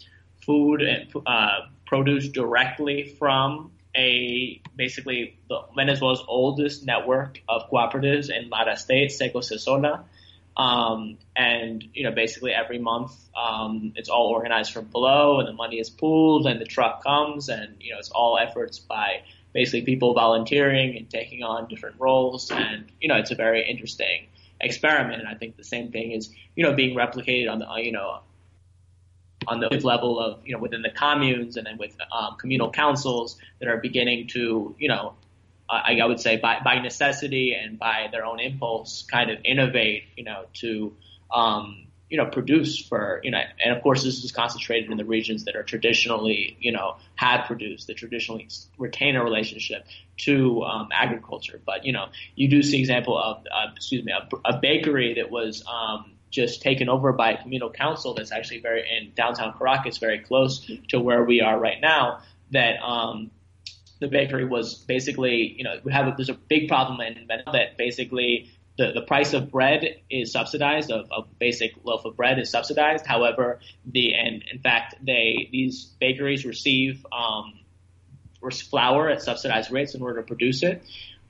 food 0.44 0.82
and 0.82 1.12
uh, 1.26 1.60
produce 1.86 2.28
directly 2.28 3.04
from 3.18 3.72
a 3.94 4.62
basically 4.74 5.38
Venezuela's 5.76 6.22
oldest 6.26 6.84
network 6.84 7.40
of 7.48 7.70
cooperatives 7.70 8.30
in 8.30 8.48
Lara 8.48 8.76
State, 8.76 9.10
Cecosesola. 9.10 10.04
Um, 10.56 11.18
and 11.34 11.84
you 11.94 12.04
know, 12.04 12.12
basically 12.12 12.52
every 12.52 12.78
month, 12.78 13.12
um, 13.34 13.92
it's 13.96 14.08
all 14.08 14.26
organized 14.28 14.72
from 14.72 14.86
below, 14.86 15.38
and 15.38 15.48
the 15.48 15.52
money 15.52 15.78
is 15.78 15.88
pooled, 15.88 16.46
and 16.46 16.60
the 16.60 16.66
truck 16.66 17.02
comes, 17.02 17.48
and 17.48 17.76
you 17.80 17.92
know, 17.92 17.98
it's 17.98 18.10
all 18.10 18.38
efforts 18.38 18.78
by 18.78 19.22
basically 19.54 19.82
people 19.82 20.14
volunteering 20.14 20.96
and 20.96 21.08
taking 21.08 21.42
on 21.42 21.68
different 21.68 21.96
roles, 21.98 22.50
and 22.50 22.86
you 23.00 23.08
know, 23.08 23.16
it's 23.16 23.30
a 23.30 23.34
very 23.34 23.68
interesting 23.68 24.26
experiment. 24.60 25.20
And 25.20 25.28
I 25.28 25.34
think 25.34 25.56
the 25.56 25.64
same 25.64 25.90
thing 25.90 26.12
is 26.12 26.30
you 26.54 26.64
know 26.64 26.74
being 26.74 26.96
replicated 26.96 27.50
on 27.50 27.58
the 27.58 27.66
you 27.78 27.92
know 27.92 28.20
on 29.46 29.60
the 29.60 29.68
level 29.82 30.20
of 30.20 30.40
you 30.44 30.52
know 30.52 30.58
within 30.60 30.82
the 30.82 30.90
communes 30.90 31.56
and 31.56 31.66
then 31.66 31.78
with 31.78 31.96
um, 32.12 32.36
communal 32.36 32.70
councils 32.70 33.38
that 33.58 33.68
are 33.68 33.78
beginning 33.78 34.28
to 34.28 34.74
you 34.78 34.88
know 34.88 35.14
I, 35.72 35.98
I 35.98 36.06
would 36.06 36.20
say 36.20 36.36
by, 36.36 36.58
by 36.62 36.80
necessity 36.80 37.54
and 37.54 37.78
by 37.78 38.08
their 38.12 38.24
own 38.24 38.40
impulse, 38.40 39.04
kind 39.10 39.30
of 39.30 39.38
innovate, 39.44 40.04
you 40.16 40.24
know, 40.24 40.44
to, 40.54 40.94
um, 41.32 41.86
you 42.10 42.18
know, 42.18 42.26
produce 42.26 42.78
for, 42.78 43.20
you 43.22 43.30
know, 43.30 43.40
and 43.64 43.74
of 43.74 43.82
course 43.82 44.04
this 44.04 44.22
is 44.22 44.32
concentrated 44.32 44.90
in 44.90 44.98
the 44.98 45.04
regions 45.04 45.44
that 45.44 45.56
are 45.56 45.62
traditionally, 45.62 46.58
you 46.60 46.70
know, 46.70 46.96
had 47.14 47.44
produced, 47.44 47.86
that 47.86 47.96
traditionally 47.96 48.48
retain 48.76 49.16
a 49.16 49.24
relationship 49.24 49.86
to 50.18 50.62
um, 50.62 50.88
agriculture. 50.92 51.58
But, 51.64 51.86
you 51.86 51.92
know, 51.92 52.08
you 52.34 52.48
do 52.48 52.62
see 52.62 52.78
example 52.78 53.16
of, 53.16 53.38
uh, 53.46 53.68
excuse 53.74 54.04
me, 54.04 54.12
a, 54.12 54.28
a, 54.44 54.58
bakery 54.58 55.14
that 55.14 55.30
was 55.30 55.64
um, 55.66 56.12
just 56.30 56.60
taken 56.60 56.90
over 56.90 57.12
by 57.14 57.32
a 57.32 57.42
communal 57.42 57.70
council 57.70 58.12
that's 58.12 58.30
actually 58.30 58.60
very 58.60 58.84
in 58.94 59.12
downtown 59.14 59.54
Caracas, 59.56 59.96
very 59.96 60.18
close 60.18 60.70
to 60.88 61.00
where 61.00 61.24
we 61.24 61.40
are 61.40 61.58
right 61.58 61.80
now, 61.80 62.20
that 62.50 62.76
um, 62.82 63.30
the 64.02 64.08
bakery 64.08 64.44
was 64.44 64.74
basically, 64.74 65.54
you 65.56 65.64
know, 65.64 65.76
we 65.84 65.92
have 65.92 66.08
a, 66.08 66.14
there's 66.16 66.28
a 66.28 66.34
big 66.34 66.68
problem 66.68 67.00
in 67.00 67.28
that 67.28 67.78
basically 67.78 68.50
the, 68.76 68.90
the 68.92 69.02
price 69.02 69.32
of 69.32 69.50
bread 69.50 69.84
is 70.10 70.32
subsidized, 70.32 70.90
a 70.90 71.22
basic 71.38 71.72
loaf 71.84 72.04
of 72.04 72.16
bread 72.16 72.38
is 72.38 72.50
subsidized. 72.50 73.06
However, 73.06 73.60
the 73.86 74.14
and 74.14 74.42
in 74.50 74.58
fact 74.60 74.96
they 75.04 75.48
these 75.52 75.84
bakeries 76.00 76.44
receive 76.44 77.06
um, 77.12 77.60
flour 78.70 79.08
at 79.08 79.22
subsidized 79.22 79.70
rates 79.70 79.94
in 79.94 80.02
order 80.02 80.20
to 80.20 80.26
produce 80.26 80.64
it, 80.64 80.82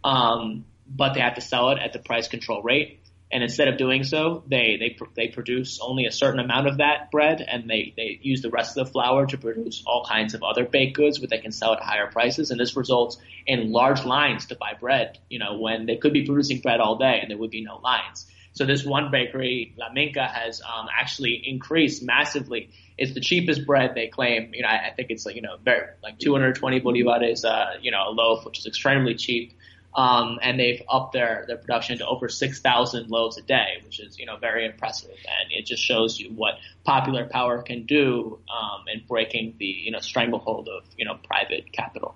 um, 0.03 0.64
but 0.89 1.12
they 1.12 1.20
have 1.20 1.35
to 1.35 1.43
sell 1.43 1.70
it 1.70 1.79
at 1.79 1.93
the 1.93 1.99
price 1.99 2.27
control 2.27 2.62
rate. 2.62 3.01
And 3.33 3.43
instead 3.43 3.68
of 3.68 3.78
doing 3.78 4.05
so, 4.05 4.45
they, 4.47 4.76
they, 4.78 4.99
they 5.16 5.28
produce 5.28 5.80
only 5.80 6.05
a 6.05 6.12
certain 6.12 6.39
amount 6.39 6.68
of 6.68 6.78
that 6.78 7.11
bread 7.11 7.41
and 7.41 7.68
they, 7.68 7.95
they 7.97 8.18
use 8.20 8.43
the 8.43 8.51
rest 8.51 8.76
of 8.76 8.87
the 8.87 8.93
flour 8.93 9.26
to 9.26 9.39
produce 9.39 9.83
all 9.87 10.05
kinds 10.07 10.35
of 10.35 10.43
other 10.43 10.66
baked 10.66 10.97
goods, 10.97 11.18
which 11.18 11.30
they 11.30 11.39
can 11.39 11.51
sell 11.51 11.72
at 11.72 11.80
higher 11.80 12.11
prices. 12.11 12.51
And 12.51 12.61
this 12.61 12.76
results 12.76 13.16
in 13.47 13.72
large 13.72 14.05
lines 14.05 14.47
to 14.47 14.57
buy 14.57 14.74
bread, 14.78 15.18
you 15.30 15.39
know, 15.39 15.59
when 15.59 15.87
they 15.87 15.97
could 15.97 16.12
be 16.12 16.26
producing 16.26 16.61
bread 16.61 16.80
all 16.80 16.97
day 16.97 17.20
and 17.22 17.30
there 17.30 17.39
would 17.39 17.51
be 17.51 17.64
no 17.64 17.78
lines. 17.78 18.26
So 18.55 18.66
this 18.66 18.85
one 18.85 19.11
bakery, 19.11 19.74
La 19.78 19.89
Minca, 19.91 20.28
has 20.28 20.61
um, 20.61 20.87
actually 20.95 21.43
increased 21.45 22.03
massively. 22.03 22.68
It's 22.99 23.14
the 23.14 23.20
cheapest 23.20 23.66
bread 23.66 23.93
they 23.95 24.09
claim. 24.09 24.53
You 24.53 24.62
know, 24.62 24.68
I, 24.68 24.89
I 24.89 24.91
think 24.95 25.11
it's 25.11 25.24
like 25.24 25.37
you 25.37 25.43
know, 25.43 25.57
very, 25.64 25.89
like 26.03 26.18
220 26.18 26.80
bolivares, 26.80 27.45
uh, 27.47 27.78
you 27.80 27.91
know, 27.91 28.09
a 28.09 28.11
loaf, 28.11 28.45
which 28.45 28.59
is 28.59 28.66
extremely 28.66 29.14
cheap. 29.14 29.55
Um, 29.95 30.38
and 30.43 30.59
they've 30.59 30.80
upped 30.88 31.12
their, 31.12 31.45
their 31.47 31.59
production 31.59 31.99
to 31.99 32.07
over 32.07 32.28
6,000 32.28 33.11
loaves 33.11 33.36
a 33.36 33.43
day, 33.43 33.82
which 33.84 34.01
is, 34.01 34.18
you 34.18 34.24
know, 34.24 34.36
very 34.36 34.64
impressive. 34.64 35.11
And 35.11 35.53
it 35.53 35.66
just 35.66 35.82
shows 35.82 36.18
you 36.18 36.30
what 36.30 36.55
popular 36.84 37.26
power 37.26 37.62
can 37.62 37.84
do, 37.84 38.38
um, 38.51 38.84
in 38.93 39.03
breaking 39.07 39.57
the, 39.59 39.66
you 39.66 39.90
know, 39.90 40.01
stranglehold 40.01 40.68
of, 40.68 40.84
you 40.97 41.05
know, 41.05 41.18
private 41.22 41.70
capital. 41.72 42.14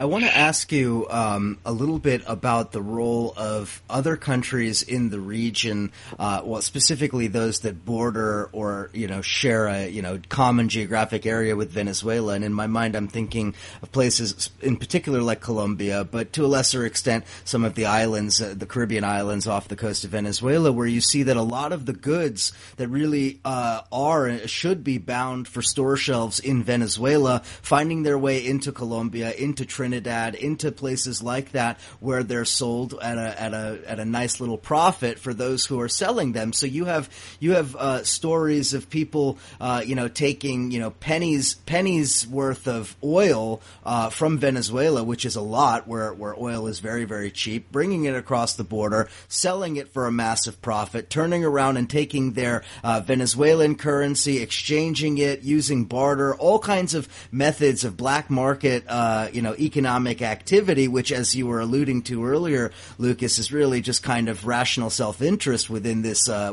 I 0.00 0.06
want 0.06 0.24
to 0.24 0.34
ask 0.34 0.72
you 0.72 1.06
um, 1.10 1.58
a 1.62 1.72
little 1.72 1.98
bit 1.98 2.22
about 2.26 2.72
the 2.72 2.80
role 2.80 3.34
of 3.36 3.82
other 3.90 4.16
countries 4.16 4.82
in 4.82 5.10
the 5.10 5.20
region, 5.20 5.92
uh, 6.18 6.40
well, 6.42 6.62
specifically 6.62 7.26
those 7.26 7.58
that 7.60 7.84
border 7.84 8.48
or 8.52 8.88
you 8.94 9.08
know 9.08 9.20
share 9.20 9.66
a 9.66 9.88
you 9.88 10.00
know 10.00 10.18
common 10.30 10.70
geographic 10.70 11.26
area 11.26 11.54
with 11.54 11.70
Venezuela. 11.70 12.32
And 12.32 12.46
in 12.46 12.54
my 12.54 12.66
mind, 12.66 12.96
I'm 12.96 13.08
thinking 13.08 13.54
of 13.82 13.92
places 13.92 14.48
in 14.62 14.78
particular 14.78 15.20
like 15.20 15.42
Colombia, 15.42 16.02
but 16.02 16.32
to 16.32 16.46
a 16.46 16.48
lesser 16.48 16.86
extent, 16.86 17.26
some 17.44 17.62
of 17.62 17.74
the 17.74 17.84
islands, 17.84 18.40
uh, 18.40 18.54
the 18.56 18.64
Caribbean 18.64 19.04
islands 19.04 19.46
off 19.46 19.68
the 19.68 19.76
coast 19.76 20.04
of 20.04 20.12
Venezuela, 20.12 20.72
where 20.72 20.86
you 20.86 21.02
see 21.02 21.24
that 21.24 21.36
a 21.36 21.42
lot 21.42 21.72
of 21.72 21.84
the 21.84 21.92
goods 21.92 22.54
that 22.78 22.88
really 22.88 23.38
uh, 23.44 23.82
are 23.92 24.48
should 24.48 24.82
be 24.82 24.96
bound 24.96 25.46
for 25.46 25.60
store 25.60 25.98
shelves 25.98 26.40
in 26.40 26.62
Venezuela, 26.62 27.42
finding 27.60 28.02
their 28.02 28.16
way 28.16 28.42
into 28.42 28.72
Colombia, 28.72 29.32
into 29.32 29.66
Trinidad 29.66 29.89
Trinidad 29.90 30.36
into 30.36 30.70
places 30.70 31.20
like 31.20 31.50
that 31.50 31.80
where 31.98 32.22
they're 32.22 32.44
sold 32.44 32.94
at 33.02 33.18
a 33.18 33.42
at 33.42 33.52
a 33.52 33.80
at 33.88 33.98
a 33.98 34.04
nice 34.04 34.38
little 34.38 34.56
profit 34.56 35.18
for 35.18 35.34
those 35.34 35.66
who 35.66 35.80
are 35.80 35.88
selling 35.88 36.30
them. 36.30 36.52
So 36.52 36.66
you 36.66 36.84
have 36.84 37.10
you 37.40 37.54
have 37.54 37.74
uh, 37.74 38.04
stories 38.04 38.72
of 38.72 38.88
people 38.88 39.36
uh, 39.60 39.82
you 39.84 39.96
know 39.96 40.06
taking 40.06 40.70
you 40.70 40.78
know 40.78 40.92
pennies 40.92 41.54
pennies 41.54 42.24
worth 42.24 42.68
of 42.68 42.94
oil 43.02 43.60
uh, 43.84 44.10
from 44.10 44.38
Venezuela, 44.38 45.02
which 45.02 45.24
is 45.24 45.34
a 45.34 45.40
lot 45.40 45.88
where 45.88 46.14
where 46.14 46.38
oil 46.38 46.68
is 46.68 46.78
very 46.78 47.04
very 47.04 47.32
cheap, 47.32 47.72
bringing 47.72 48.04
it 48.04 48.14
across 48.14 48.54
the 48.54 48.62
border, 48.62 49.08
selling 49.26 49.74
it 49.74 49.88
for 49.88 50.06
a 50.06 50.12
massive 50.12 50.62
profit, 50.62 51.10
turning 51.10 51.44
around 51.44 51.78
and 51.78 51.90
taking 51.90 52.34
their 52.34 52.62
uh, 52.84 53.00
Venezuelan 53.00 53.74
currency, 53.74 54.38
exchanging 54.38 55.18
it 55.18 55.42
using 55.42 55.84
barter, 55.84 56.32
all 56.36 56.60
kinds 56.60 56.94
of 56.94 57.08
methods 57.32 57.82
of 57.82 57.96
black 57.96 58.30
market 58.30 58.84
uh, 58.86 59.28
you 59.32 59.42
know 59.42 59.56
economic 59.56 59.79
economic 59.80 60.20
activity, 60.20 60.88
which, 60.88 61.10
as 61.10 61.34
you 61.34 61.46
were 61.46 61.58
alluding 61.58 62.02
to 62.02 62.26
earlier, 62.26 62.70
Lucas, 62.98 63.38
is 63.38 63.50
really 63.50 63.80
just 63.80 64.02
kind 64.02 64.28
of 64.28 64.46
rational 64.46 64.90
self-interest 64.90 65.70
within 65.70 66.02
this 66.02 66.28
uh, 66.28 66.52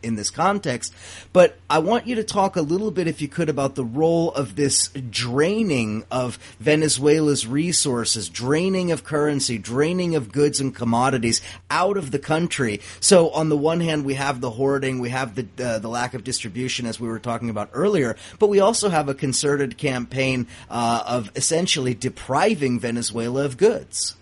in 0.00 0.14
this 0.14 0.30
context. 0.30 0.94
But 1.32 1.58
I 1.68 1.80
want 1.80 2.06
you 2.06 2.14
to 2.14 2.22
talk 2.22 2.54
a 2.54 2.62
little 2.62 2.92
bit, 2.92 3.08
if 3.08 3.20
you 3.20 3.26
could, 3.26 3.48
about 3.48 3.74
the 3.74 3.84
role 3.84 4.30
of 4.32 4.54
this 4.54 4.90
draining 5.10 6.04
of 6.08 6.38
Venezuela's 6.60 7.48
resources, 7.48 8.28
draining 8.28 8.92
of 8.92 9.02
currency, 9.02 9.58
draining 9.58 10.14
of 10.14 10.30
goods 10.30 10.60
and 10.60 10.72
commodities 10.72 11.42
out 11.68 11.96
of 11.96 12.12
the 12.12 12.20
country. 12.20 12.80
So, 13.00 13.30
on 13.30 13.48
the 13.48 13.56
one 13.56 13.80
hand, 13.80 14.04
we 14.04 14.14
have 14.14 14.40
the 14.40 14.50
hoarding, 14.50 15.00
we 15.00 15.10
have 15.10 15.34
the 15.34 15.46
uh, 15.58 15.80
the 15.80 15.88
lack 15.88 16.14
of 16.14 16.22
distribution, 16.22 16.86
as 16.86 17.00
we 17.00 17.08
were 17.08 17.18
talking 17.18 17.50
about 17.50 17.70
earlier, 17.72 18.14
but 18.38 18.46
we 18.46 18.60
also 18.60 18.88
have 18.88 19.08
a 19.08 19.14
concerted 19.14 19.76
campaign 19.76 20.46
uh, 20.70 21.02
of 21.04 21.32
essentially 21.34 21.94
depriving 22.10 22.80
Venezuela 22.80 23.44
of 23.44 23.56
goods? 23.56 24.16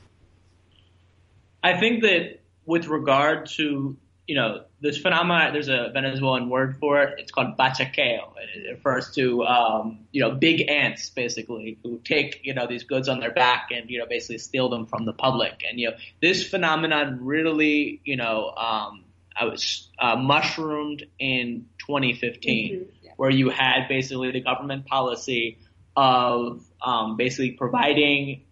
I 1.63 1.79
think 1.81 2.03
that 2.03 2.41
with 2.67 2.87
regard 2.87 3.47
to 3.57 3.97
you 4.27 4.35
know 4.35 4.65
this 4.81 4.99
phenomenon, 4.99 5.55
there's 5.55 5.69
a 5.69 5.91
Venezuelan 5.93 6.51
word 6.51 6.77
for 6.79 7.03
it. 7.03 7.19
It's 7.19 7.33
called 7.33 7.57
bachaqueo. 7.57 8.35
It 8.55 8.71
refers 8.77 9.11
to 9.15 9.43
um, 9.45 10.01
you 10.13 10.21
know 10.21 10.33
big 10.33 10.69
ants 10.69 11.09
basically 11.09 11.79
who 11.83 11.99
take 12.05 12.41
you 12.45 12.53
know 12.53 12.67
these 12.67 12.85
goods 12.85 13.09
on 13.09 13.21
their 13.21 13.33
back 13.33 13.69
and 13.75 13.89
you 13.89 13.99
know 13.99 14.07
basically 14.07 14.39
steal 14.39 14.69
them 14.69 14.85
from 14.87 15.07
the 15.07 15.15
public. 15.15 15.63
And 15.69 15.81
you 15.81 15.91
know 15.91 15.97
this 16.21 16.47
phenomenon 16.47 17.25
really 17.25 18.03
you 18.05 18.17
know 18.17 18.51
um, 18.51 19.05
I 19.35 19.47
was 19.47 19.89
uh, 19.99 20.17
mushroomed 20.17 21.07
in 21.19 21.67
2015, 21.87 22.75
mm-hmm. 22.75 22.83
yeah. 23.03 23.13
where 23.17 23.31
you 23.31 23.49
had 23.49 23.89
basically 23.89 24.31
the 24.31 24.41
government 24.41 24.85
policy 24.85 25.59
of 25.97 26.68
um, 26.83 27.17
basically 27.17 27.53
providing 27.53 28.43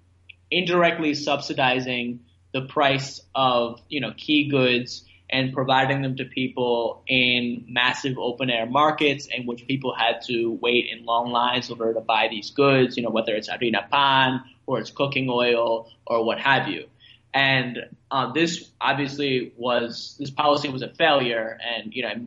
indirectly 0.51 1.15
subsidizing 1.15 2.21
the 2.53 2.63
price 2.63 3.21
of 3.35 3.81
you 3.89 4.01
know 4.01 4.13
key 4.17 4.49
goods 4.49 5.05
and 5.29 5.53
providing 5.53 6.03
them 6.03 6.17
to 6.17 6.25
people 6.25 7.03
in 7.09 7.65
massive 7.69 8.17
open 8.17 8.49
air 8.49 8.67
markets 8.67 9.27
in 9.27 9.45
which 9.45 9.67
people 9.67 9.95
had 9.95 10.23
to 10.23 10.53
wait 10.63 10.87
in 10.91 11.05
long 11.05 11.33
lines 11.33 11.69
in 11.69 11.81
order 11.81 11.95
to 11.95 12.01
buy 12.01 12.29
these 12.31 12.51
goods, 12.51 12.97
you 12.97 13.03
know, 13.03 13.11
whether 13.11 13.35
it's 13.35 13.49
harina 13.49 13.89
pan 13.91 14.41
or 14.67 14.79
it's 14.79 14.91
cooking 14.91 15.29
oil 15.29 15.91
or 16.07 16.25
what 16.25 16.39
have 16.39 16.69
you. 16.69 16.87
And 17.35 17.79
uh, 18.11 18.33
this 18.33 18.71
obviously 18.81 19.53
was 19.57 20.17
this 20.19 20.31
policy 20.31 20.69
was 20.69 20.83
a 20.83 20.89
failure, 20.89 21.59
and 21.63 21.93
you 21.93 22.03
know, 22.03 22.27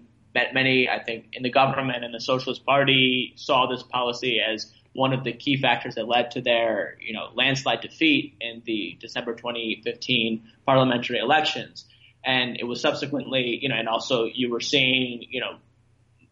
many 0.54 0.88
I 0.88 1.04
think 1.04 1.30
in 1.34 1.42
the 1.42 1.50
government 1.50 2.04
and 2.04 2.14
the 2.14 2.20
Socialist 2.20 2.64
Party 2.64 3.34
saw 3.36 3.66
this 3.66 3.82
policy 3.82 4.40
as 4.40 4.72
one 5.00 5.14
of 5.14 5.24
the 5.24 5.32
key 5.32 5.56
factors 5.56 5.96
that 5.96 6.10
led 6.10 6.32
to 6.32 6.42
their, 6.42 6.98
you 7.00 7.14
know, 7.14 7.30
landslide 7.34 7.80
defeat 7.80 8.36
in 8.42 8.62
the 8.66 8.98
December 9.00 9.34
2015 9.34 10.44
parliamentary 10.66 11.20
elections. 11.20 11.86
And 12.26 12.58
it 12.60 12.66
was 12.66 12.82
subsequently, 12.82 13.58
you 13.62 13.70
know, 13.70 13.76
and 13.76 13.88
also 13.88 14.26
you 14.26 14.52
were 14.52 14.60
seeing, 14.60 15.26
you 15.30 15.40
know, 15.40 15.56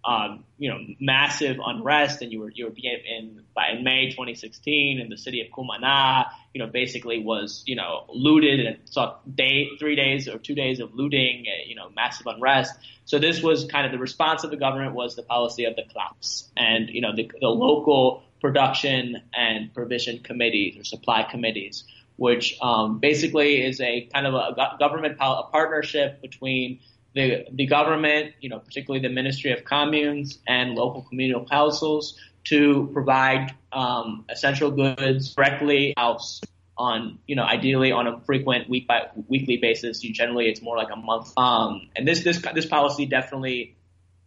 um, 0.03 0.43
you 0.57 0.69
know, 0.69 0.79
massive 0.99 1.57
unrest, 1.65 2.21
and 2.21 2.31
you 2.31 2.39
were 2.39 2.49
you 2.53 2.65
were 2.65 2.73
in 2.73 3.41
by 3.53 3.71
in 3.75 3.83
May 3.83 4.09
2016 4.09 4.99
in 4.99 5.09
the 5.09 5.17
city 5.17 5.41
of 5.41 5.47
Cumaná, 5.47 6.27
you 6.53 6.63
know, 6.63 6.67
basically 6.67 7.19
was 7.19 7.63
you 7.65 7.75
know 7.75 8.05
looted 8.07 8.65
and 8.65 8.77
saw 8.85 9.17
day 9.33 9.71
three 9.79 9.97
days 9.97 10.29
or 10.29 10.37
two 10.37 10.55
days 10.55 10.79
of 10.79 10.93
looting, 10.93 11.45
you 11.65 11.75
know, 11.75 11.89
massive 11.93 12.27
unrest. 12.27 12.73
So 13.03 13.19
this 13.19 13.41
was 13.41 13.65
kind 13.65 13.85
of 13.85 13.91
the 13.91 13.97
response 13.97 14.45
of 14.45 14.51
the 14.51 14.57
government 14.57 14.93
was 14.93 15.15
the 15.15 15.23
policy 15.23 15.65
of 15.65 15.75
the 15.75 15.83
CLAPS, 15.83 16.49
and 16.55 16.89
you 16.89 17.01
know 17.01 17.13
the, 17.13 17.29
the 17.41 17.49
local 17.49 18.23
production 18.41 19.21
and 19.35 19.73
provision 19.73 20.19
committees 20.19 20.77
or 20.77 20.83
supply 20.83 21.23
committees, 21.23 21.83
which 22.15 22.57
um, 22.61 22.99
basically 22.99 23.65
is 23.65 23.81
a 23.81 24.09
kind 24.13 24.27
of 24.27 24.33
a 24.33 24.77
government 24.79 25.17
a 25.19 25.43
partnership 25.51 26.21
between 26.21 26.79
the 27.13 27.45
the 27.51 27.65
government, 27.65 28.33
you 28.39 28.49
know, 28.49 28.59
particularly 28.59 29.05
the 29.05 29.13
Ministry 29.13 29.51
of 29.51 29.65
Communes 29.65 30.39
and 30.47 30.75
local 30.75 31.01
communal 31.03 31.45
councils 31.45 32.17
to 32.45 32.89
provide 32.93 33.53
um, 33.71 34.25
essential 34.29 34.71
goods 34.71 35.33
directly 35.33 35.93
house 35.97 36.41
on, 36.77 37.17
you 37.27 37.35
know, 37.35 37.43
ideally 37.43 37.91
on 37.91 38.07
a 38.07 38.19
frequent 38.21 38.69
week 38.69 38.87
by 38.87 39.07
weekly 39.27 39.57
basis. 39.57 40.03
You 40.03 40.13
generally 40.13 40.47
it's 40.47 40.61
more 40.61 40.77
like 40.77 40.89
a 40.91 40.95
month. 40.95 41.33
Um, 41.37 41.89
and 41.95 42.07
this 42.07 42.23
this 42.23 42.41
this 42.53 42.65
policy 42.65 43.05
definitely 43.05 43.75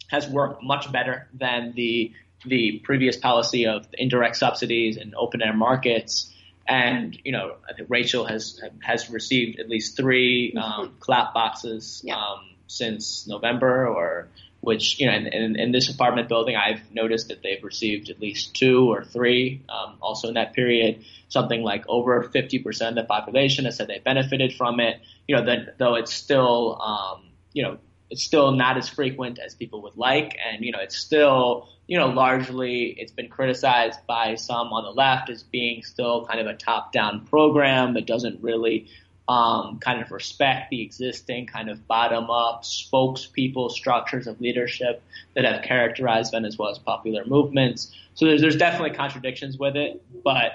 has 0.09 0.29
worked 0.29 0.63
much 0.63 0.91
better 0.91 1.29
than 1.33 1.73
the 1.77 2.13
the 2.45 2.81
previous 2.85 3.17
policy 3.17 3.67
of 3.67 3.87
indirect 3.93 4.37
subsidies 4.37 4.97
and 4.97 5.15
open 5.15 5.43
air 5.43 5.55
markets. 5.55 6.33
And 6.67 7.19
you 7.25 7.33
know, 7.33 7.57
I 7.69 7.75
think 7.75 7.89
Rachel 7.91 8.25
has 8.27 8.61
has 8.81 9.11
received 9.11 9.59
at 9.59 9.69
least 9.69 9.97
three 9.97 10.55
um, 10.57 10.63
mm-hmm. 10.63 10.99
clap 11.01 11.35
boxes 11.35 12.03
yeah. 12.05 12.17
um, 12.17 12.51
since 12.67 13.27
November, 13.27 13.89
or 13.89 14.29
which 14.61 15.01
you 15.01 15.07
know, 15.07 15.15
in, 15.15 15.27
in, 15.27 15.59
in, 15.59 15.73
this 15.73 15.89
apartment 15.93 16.29
building, 16.29 16.55
I've 16.55 16.93
noticed 16.93 17.29
that 17.29 17.43
they've 17.43 17.63
received 17.65 18.11
at 18.11 18.21
least 18.21 18.55
two 18.55 18.93
or 18.93 19.05
three. 19.05 19.63
Um, 19.69 19.97
also 20.01 20.29
in 20.29 20.35
that 20.35 20.53
period, 20.53 21.05
something 21.29 21.63
like 21.63 21.85
over 21.89 22.23
50% 22.23 22.89
of 22.89 22.95
the 22.95 23.05
population 23.05 23.65
has 23.65 23.77
said 23.77 23.89
they 23.89 23.99
benefited 23.99 24.55
from 24.55 24.81
it. 24.81 25.01
You 25.27 25.37
know, 25.37 25.47
that 25.47 25.79
though 25.79 25.95
it's 25.95 26.13
still 26.13 26.81
um, 26.81 27.23
you 27.53 27.63
know 27.63 27.79
it's 28.11 28.23
still 28.23 28.53
not 28.53 28.77
as 28.77 28.89
frequent 28.89 29.39
as 29.39 29.55
people 29.55 29.83
would 29.83 29.97
like, 29.97 30.37
and 30.47 30.65
you 30.65 30.73
know, 30.73 30.81
it's 30.81 30.97
still 30.97 31.69
you 31.91 31.99
know, 31.99 32.07
largely 32.07 32.95
it's 32.99 33.11
been 33.11 33.29
criticized 33.29 33.99
by 34.07 34.37
some 34.37 34.69
on 34.69 34.85
the 34.85 34.93
left 34.93 35.29
as 35.29 35.43
being 35.43 35.83
still 35.83 36.25
kind 36.25 36.39
of 36.39 36.47
a 36.47 36.55
top-down 36.55 37.27
program 37.27 37.95
that 37.95 38.07
doesn't 38.07 38.41
really 38.45 38.87
um, 39.29 39.81
kind 39.81 40.01
of 40.01 40.13
respect 40.13 40.71
the 40.71 40.83
existing 40.83 41.49
kind 41.49 41.69
of 41.69 41.89
bottom-up 41.89 42.63
spokespeople 42.63 43.73
structures 43.73 44.29
of 44.29 44.41
leadership 44.41 45.03
that 45.35 45.45
have 45.45 45.65
characterized 45.65 46.31
Venezuela's 46.31 46.79
popular 46.79 47.25
movements. 47.25 47.93
So 48.15 48.27
there's, 48.27 48.41
there's 48.41 48.57
definitely 48.57 48.97
contradictions 48.97 49.59
with 49.59 49.75
it, 49.75 50.01
but 50.23 50.53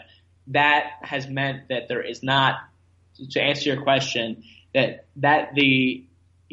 that 0.47 0.91
has 1.01 1.27
meant 1.27 1.67
that 1.67 1.89
there 1.89 2.01
is 2.01 2.23
not, 2.23 2.59
to 3.31 3.41
answer 3.41 3.73
your 3.73 3.83
question, 3.83 4.45
that 4.73 5.03
that 5.17 5.53
the 5.53 6.05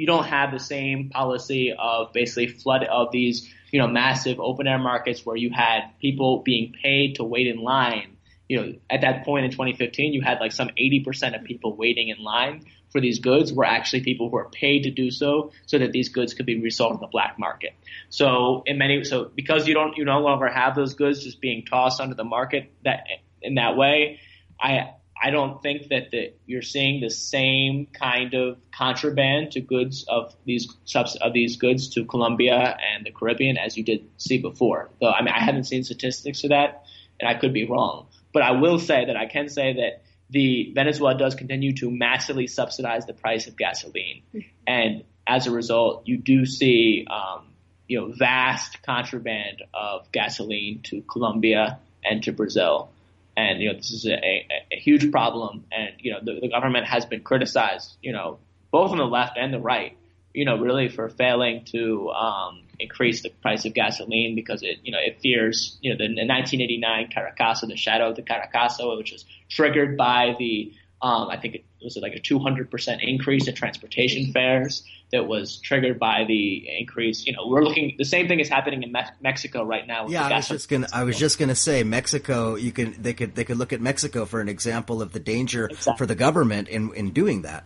you 0.02 0.06
don't 0.08 0.24
have 0.24 0.50
the 0.50 0.58
same 0.58 1.10
policy 1.10 1.72
of 1.78 2.12
basically 2.12 2.48
flood 2.48 2.82
of 2.82 3.12
these, 3.12 3.48
you 3.70 3.78
know, 3.78 3.86
massive 3.86 4.40
open 4.40 4.66
air 4.66 4.76
markets 4.76 5.24
where 5.24 5.36
you 5.36 5.48
had 5.48 5.92
people 6.00 6.42
being 6.42 6.74
paid 6.82 7.14
to 7.14 7.22
wait 7.22 7.46
in 7.46 7.62
line. 7.62 8.16
You 8.48 8.56
know, 8.56 8.74
at 8.90 9.02
that 9.02 9.24
point 9.24 9.44
in 9.44 9.52
2015, 9.52 10.12
you 10.12 10.20
had 10.20 10.40
like 10.40 10.50
some 10.50 10.70
80% 10.70 11.38
of 11.38 11.44
people 11.44 11.76
waiting 11.76 12.08
in 12.08 12.20
line 12.20 12.66
for 12.90 13.00
these 13.00 13.20
goods 13.20 13.52
were 13.52 13.64
actually 13.64 14.02
people 14.02 14.28
who 14.28 14.38
are 14.38 14.48
paid 14.48 14.82
to 14.82 14.90
do 14.90 15.12
so 15.12 15.52
so 15.66 15.78
that 15.78 15.92
these 15.92 16.08
goods 16.08 16.34
could 16.34 16.46
be 16.46 16.60
resold 16.60 16.94
in 16.94 17.00
the 17.00 17.06
black 17.06 17.38
market. 17.38 17.70
So 18.08 18.64
in 18.66 18.78
many, 18.78 19.04
so 19.04 19.30
because 19.32 19.68
you 19.68 19.74
don't, 19.74 19.96
you 19.96 20.04
no 20.04 20.18
longer 20.18 20.48
have 20.48 20.74
those 20.74 20.94
goods 20.94 21.22
just 21.22 21.40
being 21.40 21.64
tossed 21.64 22.00
onto 22.00 22.16
the 22.16 22.24
market 22.24 22.72
that 22.84 23.06
in 23.40 23.54
that 23.54 23.76
way, 23.76 24.18
I, 24.60 24.94
I 25.20 25.30
don't 25.30 25.62
think 25.62 25.88
that 25.88 26.10
the, 26.10 26.32
you're 26.46 26.62
seeing 26.62 27.00
the 27.00 27.10
same 27.10 27.86
kind 27.86 28.34
of 28.34 28.58
contraband 28.72 29.52
to 29.52 29.60
goods 29.60 30.04
of 30.08 30.34
these 30.44 30.74
of 31.20 31.32
these 31.32 31.56
goods 31.56 31.88
to 31.90 32.04
Colombia 32.04 32.76
and 32.94 33.06
the 33.06 33.10
Caribbean 33.10 33.56
as 33.56 33.76
you 33.76 33.84
did 33.84 34.08
see 34.16 34.38
before. 34.38 34.90
Though 35.00 35.10
I 35.10 35.22
mean 35.22 35.34
I 35.34 35.40
haven't 35.40 35.64
seen 35.64 35.84
statistics 35.84 36.40
for 36.40 36.48
that, 36.48 36.84
and 37.20 37.28
I 37.28 37.34
could 37.34 37.52
be 37.52 37.66
wrong. 37.66 38.06
But 38.32 38.42
I 38.42 38.52
will 38.52 38.78
say 38.78 39.04
that 39.04 39.16
I 39.16 39.26
can 39.26 39.48
say 39.48 39.74
that 39.74 40.02
the 40.30 40.72
Venezuela 40.74 41.16
does 41.16 41.34
continue 41.34 41.74
to 41.76 41.90
massively 41.90 42.46
subsidize 42.46 43.06
the 43.06 43.12
price 43.12 43.46
of 43.46 43.56
gasoline, 43.56 44.22
and 44.66 45.04
as 45.26 45.46
a 45.46 45.50
result, 45.50 46.02
you 46.06 46.18
do 46.18 46.46
see 46.46 47.06
um, 47.10 47.48
you 47.86 48.00
know 48.00 48.12
vast 48.16 48.82
contraband 48.82 49.62
of 49.74 50.10
gasoline 50.12 50.80
to 50.84 51.02
Colombia 51.02 51.78
and 52.04 52.22
to 52.24 52.32
Brazil, 52.32 52.91
and 53.36 53.60
you 53.60 53.70
know 53.70 53.76
this 53.76 53.90
is 53.90 54.06
a, 54.06 54.14
a, 54.14 54.46
a 54.72 54.76
huge 54.76 55.10
problem, 55.10 55.64
and 55.72 55.90
you 55.98 56.12
know 56.12 56.18
the, 56.22 56.40
the 56.40 56.48
government 56.48 56.86
has 56.86 57.04
been 57.06 57.22
criticized, 57.22 57.96
you 58.02 58.12
know 58.12 58.38
both 58.70 58.90
on 58.90 58.96
the 58.96 59.04
left 59.04 59.36
and 59.36 59.52
the 59.52 59.60
right, 59.60 59.96
you 60.32 60.44
know 60.44 60.58
really 60.58 60.88
for 60.88 61.08
failing 61.08 61.64
to 61.66 62.10
um, 62.10 62.62
increase 62.82 63.22
the 63.22 63.30
price 63.30 63.64
of 63.64 63.74
gasoline 63.74 64.34
because 64.34 64.62
it, 64.62 64.78
you 64.82 64.92
know, 64.92 64.98
it 65.00 65.20
fears, 65.20 65.78
you 65.80 65.90
know, 65.90 65.96
the, 65.96 66.08
the 66.08 66.26
1989 66.26 67.10
Caracazo, 67.10 67.68
the 67.68 67.76
shadow 67.76 68.10
of 68.10 68.16
the 68.16 68.22
Caracazo, 68.22 68.96
which 68.98 69.12
was 69.12 69.24
triggered 69.48 69.96
by 69.96 70.34
the, 70.38 70.72
um, 71.00 71.28
I 71.28 71.38
think 71.38 71.56
it 71.56 71.64
was 71.82 71.96
like 71.96 72.14
a 72.14 72.20
200% 72.20 72.98
increase 73.00 73.48
in 73.48 73.54
transportation 73.54 74.32
fares 74.32 74.84
that 75.12 75.26
was 75.26 75.58
triggered 75.58 75.98
by 75.98 76.24
the 76.26 76.66
increase. 76.78 77.26
You 77.26 77.34
know, 77.34 77.46
we're 77.46 77.62
looking, 77.62 77.94
the 77.98 78.04
same 78.04 78.28
thing 78.28 78.40
is 78.40 78.48
happening 78.48 78.82
in 78.82 78.92
Me- 78.92 79.00
Mexico 79.20 79.62
right 79.62 79.86
now. 79.86 80.08
yeah, 80.08 80.26
I 80.26 80.36
was 80.36 80.48
just 80.48 80.68
gonna, 80.68 80.88
I 80.92 81.04
was 81.04 81.18
just 81.18 81.38
gonna 81.38 81.54
say 81.54 81.84
Mexico, 81.84 82.56
you 82.56 82.72
can, 82.72 83.00
they 83.00 83.12
could, 83.12 83.34
they 83.34 83.44
could 83.44 83.58
look 83.58 83.72
at 83.74 83.80
Mexico 83.80 84.24
for 84.24 84.40
an 84.40 84.48
example 84.48 85.02
of 85.02 85.12
the 85.12 85.20
danger 85.20 85.66
exactly. 85.66 85.98
for 85.98 86.06
the 86.06 86.14
government 86.14 86.68
in, 86.68 86.94
in 86.94 87.10
doing 87.12 87.42
that. 87.42 87.64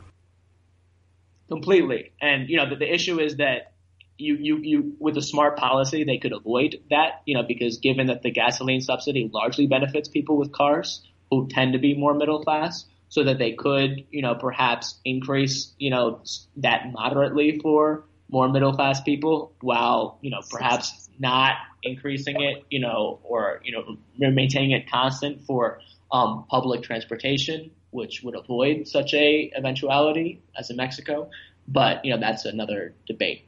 Completely. 1.49 2.13
And, 2.21 2.49
you 2.49 2.57
know, 2.57 2.69
the, 2.69 2.77
the 2.77 2.93
issue 2.93 3.21
is 3.21 3.37
that 3.37 3.73
you, 4.19 4.35
you, 4.35 4.59
you, 4.59 4.97
with 4.99 5.17
a 5.17 5.23
smart 5.23 5.57
policy, 5.57 6.03
they 6.03 6.19
could 6.19 6.33
avoid 6.33 6.81
that, 6.91 7.23
you 7.27 7.35
know, 7.35 7.45
because 7.45 7.79
given 7.79 8.09
that 8.09 8.23
the 8.23 8.33
gasoline 8.33 8.81
subsidy 8.81 9.31
largely 9.33 9.69
benefits 9.69 10.09
people 10.09 10.37
with 10.37 10.51
cars 10.51 11.07
who 11.31 11.47
tend 11.49 11.75
to 11.75 11.79
be 11.79 11.95
more 11.95 12.15
middle 12.15 12.43
class, 12.43 12.87
so 13.17 13.25
that 13.25 13.39
they 13.39 13.53
could, 13.53 14.05
you 14.11 14.21
know, 14.21 14.35
perhaps 14.35 15.01
increase, 15.03 15.73
you 15.79 15.89
know, 15.89 16.21
that 16.59 16.93
moderately 16.93 17.59
for 17.63 18.05
more 18.31 18.47
middle 18.47 18.75
class 18.75 19.01
people 19.01 19.55
while, 19.63 20.19
you 20.21 20.31
know, 20.31 20.43
perhaps 20.51 21.09
not 21.19 21.55
increasing 21.83 22.43
it, 22.43 22.65
you 22.69 22.79
know, 22.79 23.19
or, 23.23 23.63
you 23.65 23.73
know, 23.73 23.97
maintaining 24.19 24.73
it 24.73 24.91
constant 24.91 25.41
for, 25.47 25.81
um, 26.13 26.45
public 26.51 26.83
transportation, 26.83 27.71
which 27.91 28.21
would 28.23 28.37
avoid 28.37 28.87
such 28.87 29.15
a 29.15 29.51
eventuality 29.57 30.43
as 30.55 30.69
in 30.69 30.77
Mexico. 30.77 31.31
But, 31.67 32.05
you 32.05 32.13
know, 32.13 32.21
that's 32.21 32.45
another 32.45 32.93
debate. 33.07 33.47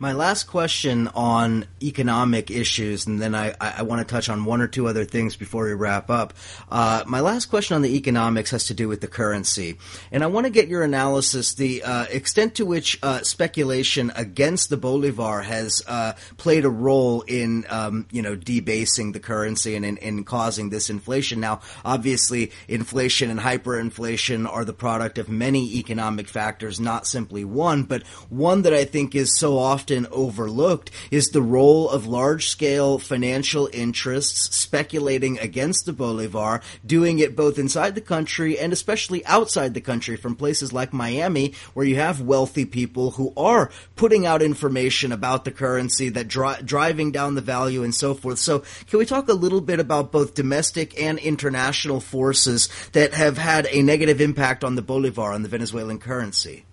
My 0.00 0.12
last 0.12 0.48
question 0.48 1.06
on 1.14 1.66
economic 1.80 2.50
issues, 2.50 3.06
and 3.06 3.22
then 3.22 3.32
I, 3.32 3.54
I 3.60 3.82
want 3.82 4.06
to 4.06 4.12
touch 4.12 4.28
on 4.28 4.44
one 4.44 4.60
or 4.60 4.66
two 4.66 4.88
other 4.88 5.04
things 5.04 5.36
before 5.36 5.66
we 5.66 5.72
wrap 5.72 6.10
up. 6.10 6.34
Uh, 6.68 7.04
my 7.06 7.20
last 7.20 7.46
question 7.46 7.76
on 7.76 7.82
the 7.82 7.96
economics 7.96 8.50
has 8.50 8.66
to 8.66 8.74
do 8.74 8.88
with 8.88 9.00
the 9.00 9.06
currency, 9.06 9.78
and 10.10 10.24
I 10.24 10.26
want 10.26 10.46
to 10.46 10.50
get 10.50 10.66
your 10.66 10.82
analysis 10.82 11.54
the 11.54 11.84
uh, 11.84 12.06
extent 12.10 12.56
to 12.56 12.66
which 12.66 12.98
uh, 13.04 13.22
speculation 13.22 14.10
against 14.16 14.68
the 14.68 14.76
bolivar 14.76 15.42
has 15.42 15.80
uh, 15.86 16.14
played 16.38 16.64
a 16.64 16.70
role 16.70 17.20
in 17.22 17.64
um, 17.70 18.08
you 18.10 18.20
know 18.20 18.34
debasing 18.34 19.12
the 19.12 19.20
currency 19.20 19.76
and 19.76 19.86
in, 19.86 19.96
in 19.98 20.24
causing 20.24 20.70
this 20.70 20.90
inflation. 20.90 21.38
Now, 21.38 21.60
obviously, 21.84 22.50
inflation 22.66 23.30
and 23.30 23.38
hyperinflation 23.38 24.48
are 24.50 24.64
the 24.64 24.72
product 24.72 25.18
of 25.18 25.28
many 25.28 25.76
economic 25.76 26.26
factors, 26.26 26.80
not 26.80 27.06
simply 27.06 27.44
one, 27.44 27.84
but 27.84 28.04
one 28.28 28.62
that 28.62 28.74
I 28.74 28.84
think 28.84 29.14
is 29.14 29.38
so 29.38 29.56
often 29.56 29.93
often 29.94 30.06
overlooked 30.10 30.90
is 31.10 31.28
the 31.28 31.42
role 31.42 31.88
of 31.88 32.06
large 32.06 32.48
scale 32.48 32.98
financial 32.98 33.68
interests 33.72 34.56
speculating 34.56 35.38
against 35.38 35.86
the 35.86 35.92
Bolivar, 35.92 36.60
doing 36.84 37.20
it 37.20 37.36
both 37.36 37.58
inside 37.58 37.94
the 37.94 38.00
country 38.00 38.58
and 38.58 38.72
especially 38.72 39.24
outside 39.26 39.74
the 39.74 39.80
country 39.80 40.16
from 40.16 40.34
places 40.34 40.72
like 40.72 40.92
Miami, 40.92 41.54
where 41.74 41.86
you 41.86 41.96
have 41.96 42.20
wealthy 42.20 42.64
people 42.64 43.12
who 43.12 43.32
are 43.36 43.70
putting 43.94 44.26
out 44.26 44.42
information 44.42 45.12
about 45.12 45.44
the 45.44 45.52
currency 45.52 46.08
that 46.08 46.28
dri- 46.28 46.62
driving 46.64 47.12
down 47.12 47.36
the 47.36 47.40
value 47.40 47.84
and 47.84 47.94
so 47.94 48.14
forth. 48.14 48.38
So 48.38 48.64
can 48.88 48.98
we 48.98 49.06
talk 49.06 49.28
a 49.28 49.34
little 49.34 49.60
bit 49.60 49.78
about 49.78 50.10
both 50.10 50.34
domestic 50.34 51.00
and 51.00 51.18
international 51.18 52.00
forces 52.00 52.68
that 52.92 53.14
have 53.14 53.38
had 53.38 53.68
a 53.70 53.82
negative 53.82 54.20
impact 54.20 54.64
on 54.64 54.74
the 54.74 54.82
Bolivar, 54.82 55.32
on 55.32 55.42
the 55.42 55.48
Venezuelan 55.48 55.98
currency? 55.98 56.64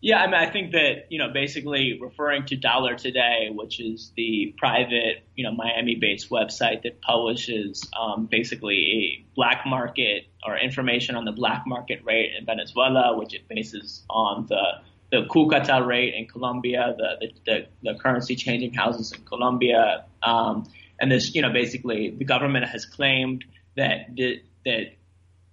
Yeah, 0.00 0.20
I 0.20 0.26
mean, 0.26 0.34
I 0.34 0.48
think 0.50 0.72
that 0.72 1.06
you 1.10 1.18
know, 1.18 1.30
basically 1.32 1.98
referring 2.00 2.46
to 2.46 2.56
DolarToday, 2.56 3.54
which 3.54 3.80
is 3.80 4.12
the 4.16 4.54
private, 4.56 5.24
you 5.34 5.44
know, 5.44 5.52
Miami-based 5.52 6.30
website 6.30 6.82
that 6.82 7.00
publishes 7.00 7.82
um, 7.98 8.26
basically 8.26 8.76
a 8.76 9.34
black 9.34 9.64
market 9.66 10.26
or 10.46 10.56
information 10.56 11.16
on 11.16 11.24
the 11.24 11.32
black 11.32 11.64
market 11.66 12.04
rate 12.04 12.30
in 12.38 12.46
Venezuela, 12.46 13.18
which 13.18 13.34
it 13.34 13.48
bases 13.48 14.04
on 14.08 14.46
the 14.48 14.80
the 15.10 15.26
Cúcuta 15.26 15.84
rate 15.84 16.14
in 16.14 16.26
Colombia, 16.26 16.94
the 16.96 17.16
the, 17.20 17.32
the, 17.46 17.92
the 17.92 17.98
currency 17.98 18.36
changing 18.36 18.74
houses 18.74 19.12
in 19.12 19.24
Colombia, 19.24 20.04
um, 20.22 20.64
and 21.00 21.10
this, 21.10 21.34
you 21.34 21.42
know, 21.42 21.52
basically 21.52 22.10
the 22.10 22.24
government 22.24 22.66
has 22.66 22.86
claimed 22.86 23.44
that 23.76 24.16
that 24.64 24.92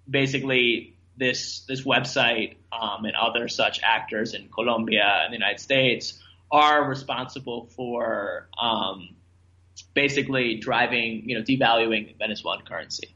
basically 0.08 0.95
this 1.18 1.62
this 1.68 1.84
website 1.84 2.56
um, 2.72 3.06
and 3.06 3.16
other 3.16 3.48
such 3.48 3.80
actors 3.84 4.34
in 4.34 4.50
Colombia 4.50 5.22
and 5.24 5.32
the 5.32 5.38
United 5.38 5.60
States 5.60 6.20
are 6.52 6.88
responsible 6.88 7.68
for 7.76 8.48
um, 8.62 9.16
basically 9.94 10.56
driving, 10.58 11.28
you 11.28 11.38
know, 11.38 11.44
devaluing 11.44 12.18
Venezuelan 12.18 12.62
currency. 12.66 13.16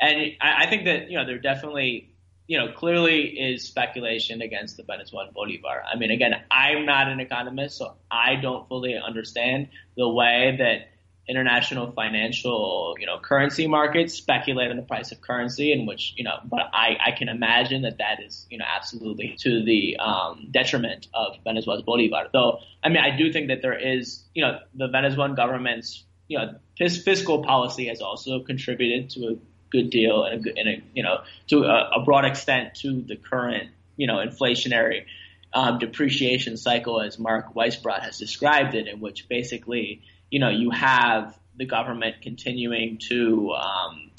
And 0.00 0.32
I, 0.40 0.64
I 0.64 0.70
think 0.70 0.84
that 0.84 1.10
you 1.10 1.18
know 1.18 1.26
there 1.26 1.38
definitely, 1.38 2.14
you 2.46 2.58
know, 2.58 2.72
clearly 2.72 3.22
is 3.22 3.64
speculation 3.64 4.42
against 4.42 4.76
the 4.76 4.82
Venezuelan 4.82 5.30
bolivar. 5.34 5.82
I 5.92 5.96
mean, 5.96 6.10
again, 6.10 6.34
I'm 6.50 6.86
not 6.86 7.08
an 7.08 7.20
economist, 7.20 7.78
so 7.78 7.94
I 8.10 8.36
don't 8.36 8.68
fully 8.68 8.96
understand 8.96 9.68
the 9.96 10.08
way 10.08 10.56
that 10.58 10.88
international 11.30 11.92
financial, 11.92 12.96
you 12.98 13.06
know, 13.06 13.18
currency 13.18 13.66
markets 13.66 14.14
speculate 14.14 14.70
on 14.70 14.76
the 14.76 14.82
price 14.82 15.12
of 15.12 15.20
currency 15.20 15.72
in 15.72 15.86
which, 15.86 16.12
you 16.16 16.24
know, 16.24 16.38
but 16.44 16.68
I, 16.72 16.96
I 17.06 17.12
can 17.12 17.28
imagine 17.28 17.82
that 17.82 17.98
that 17.98 18.20
is, 18.22 18.46
you 18.50 18.58
know, 18.58 18.64
absolutely 18.66 19.36
to 19.38 19.64
the 19.64 19.96
um, 19.98 20.48
detriment 20.50 21.06
of 21.14 21.36
Venezuela's 21.44 21.82
bolivar. 21.82 22.28
Though, 22.32 22.58
I 22.82 22.88
mean, 22.88 22.98
I 22.98 23.16
do 23.16 23.32
think 23.32 23.48
that 23.48 23.62
there 23.62 23.78
is, 23.78 24.24
you 24.34 24.42
know, 24.42 24.58
the 24.74 24.88
Venezuelan 24.88 25.36
government's, 25.36 26.04
you 26.26 26.38
know, 26.38 26.56
fiscal 26.76 27.44
policy 27.44 27.86
has 27.86 28.00
also 28.00 28.40
contributed 28.40 29.10
to 29.10 29.26
a 29.28 29.36
good 29.70 29.90
deal 29.90 30.24
and 30.24 30.46
a, 30.46 30.58
and 30.58 30.68
a 30.68 30.82
you 30.94 31.02
know, 31.02 31.20
to 31.48 31.64
a, 31.64 31.90
a 32.00 32.04
broad 32.04 32.24
extent 32.24 32.74
to 32.76 33.02
the 33.02 33.16
current, 33.16 33.70
you 33.96 34.06
know, 34.06 34.16
inflationary 34.16 35.04
um, 35.52 35.78
depreciation 35.78 36.56
cycle 36.56 37.00
as 37.00 37.18
Mark 37.18 37.54
Weisbrot 37.54 38.02
has 38.02 38.18
described 38.18 38.74
it, 38.74 38.86
in 38.86 39.00
which 39.00 39.28
basically 39.28 40.02
you 40.30 40.38
know, 40.38 40.48
you 40.48 40.70
have 40.70 41.38
the 41.56 41.64
government 41.64 42.16
continuing 42.22 42.98
to 43.08 43.52
um, 43.52 44.10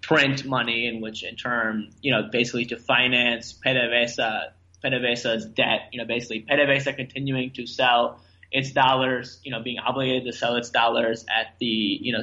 print 0.00 0.44
money, 0.44 0.86
in 0.86 1.00
which 1.00 1.22
in 1.22 1.36
turn, 1.36 1.90
you 2.02 2.12
know, 2.12 2.28
basically 2.30 2.66
to 2.66 2.76
finance 2.76 3.52
PDVSA, 3.64 4.50
PDVSA's 4.84 5.46
debt. 5.46 5.88
You 5.92 6.00
know, 6.00 6.06
basically 6.06 6.44
PDVSA 6.48 6.96
continuing 6.96 7.52
to 7.52 7.66
sell 7.66 8.20
its 8.52 8.70
dollars, 8.70 9.40
you 9.42 9.50
know, 9.50 9.62
being 9.62 9.78
obligated 9.78 10.26
to 10.30 10.32
sell 10.32 10.56
its 10.56 10.68
dollars 10.68 11.24
at 11.28 11.54
the, 11.58 11.66
you 11.66 12.12
know, 12.12 12.22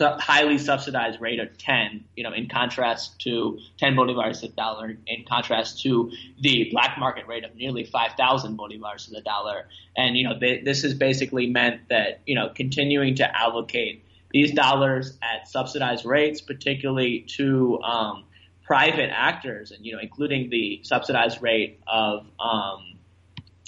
highly 0.00 0.58
subsidized 0.58 1.20
rate 1.20 1.40
of 1.40 1.58
10, 1.58 2.04
you 2.14 2.22
know, 2.22 2.32
in 2.32 2.48
contrast 2.48 3.20
to 3.20 3.58
10 3.78 3.96
bolivars 3.96 4.44
a 4.44 4.48
dollar, 4.48 4.96
in 5.06 5.24
contrast 5.28 5.82
to 5.82 6.12
the 6.40 6.68
black 6.70 6.98
market 6.98 7.26
rate 7.26 7.44
of 7.44 7.54
nearly 7.56 7.84
5,000 7.84 8.56
bolivars 8.56 9.06
to 9.06 9.10
the 9.10 9.20
dollar. 9.20 9.66
And, 9.96 10.16
you 10.16 10.28
know, 10.28 10.38
they, 10.38 10.60
this 10.60 10.82
has 10.82 10.94
basically 10.94 11.48
meant 11.48 11.88
that, 11.88 12.20
you 12.26 12.36
know, 12.36 12.48
continuing 12.54 13.16
to 13.16 13.36
allocate 13.36 14.04
these 14.30 14.52
dollars 14.52 15.18
at 15.20 15.48
subsidized 15.48 16.04
rates, 16.04 16.40
particularly 16.40 17.26
to 17.36 17.80
um, 17.82 18.24
private 18.62 19.10
actors, 19.10 19.72
and, 19.72 19.84
you 19.84 19.94
know, 19.94 20.00
including 20.00 20.48
the 20.48 20.80
subsidized 20.84 21.42
rate 21.42 21.80
of, 21.88 22.24
um, 22.38 22.95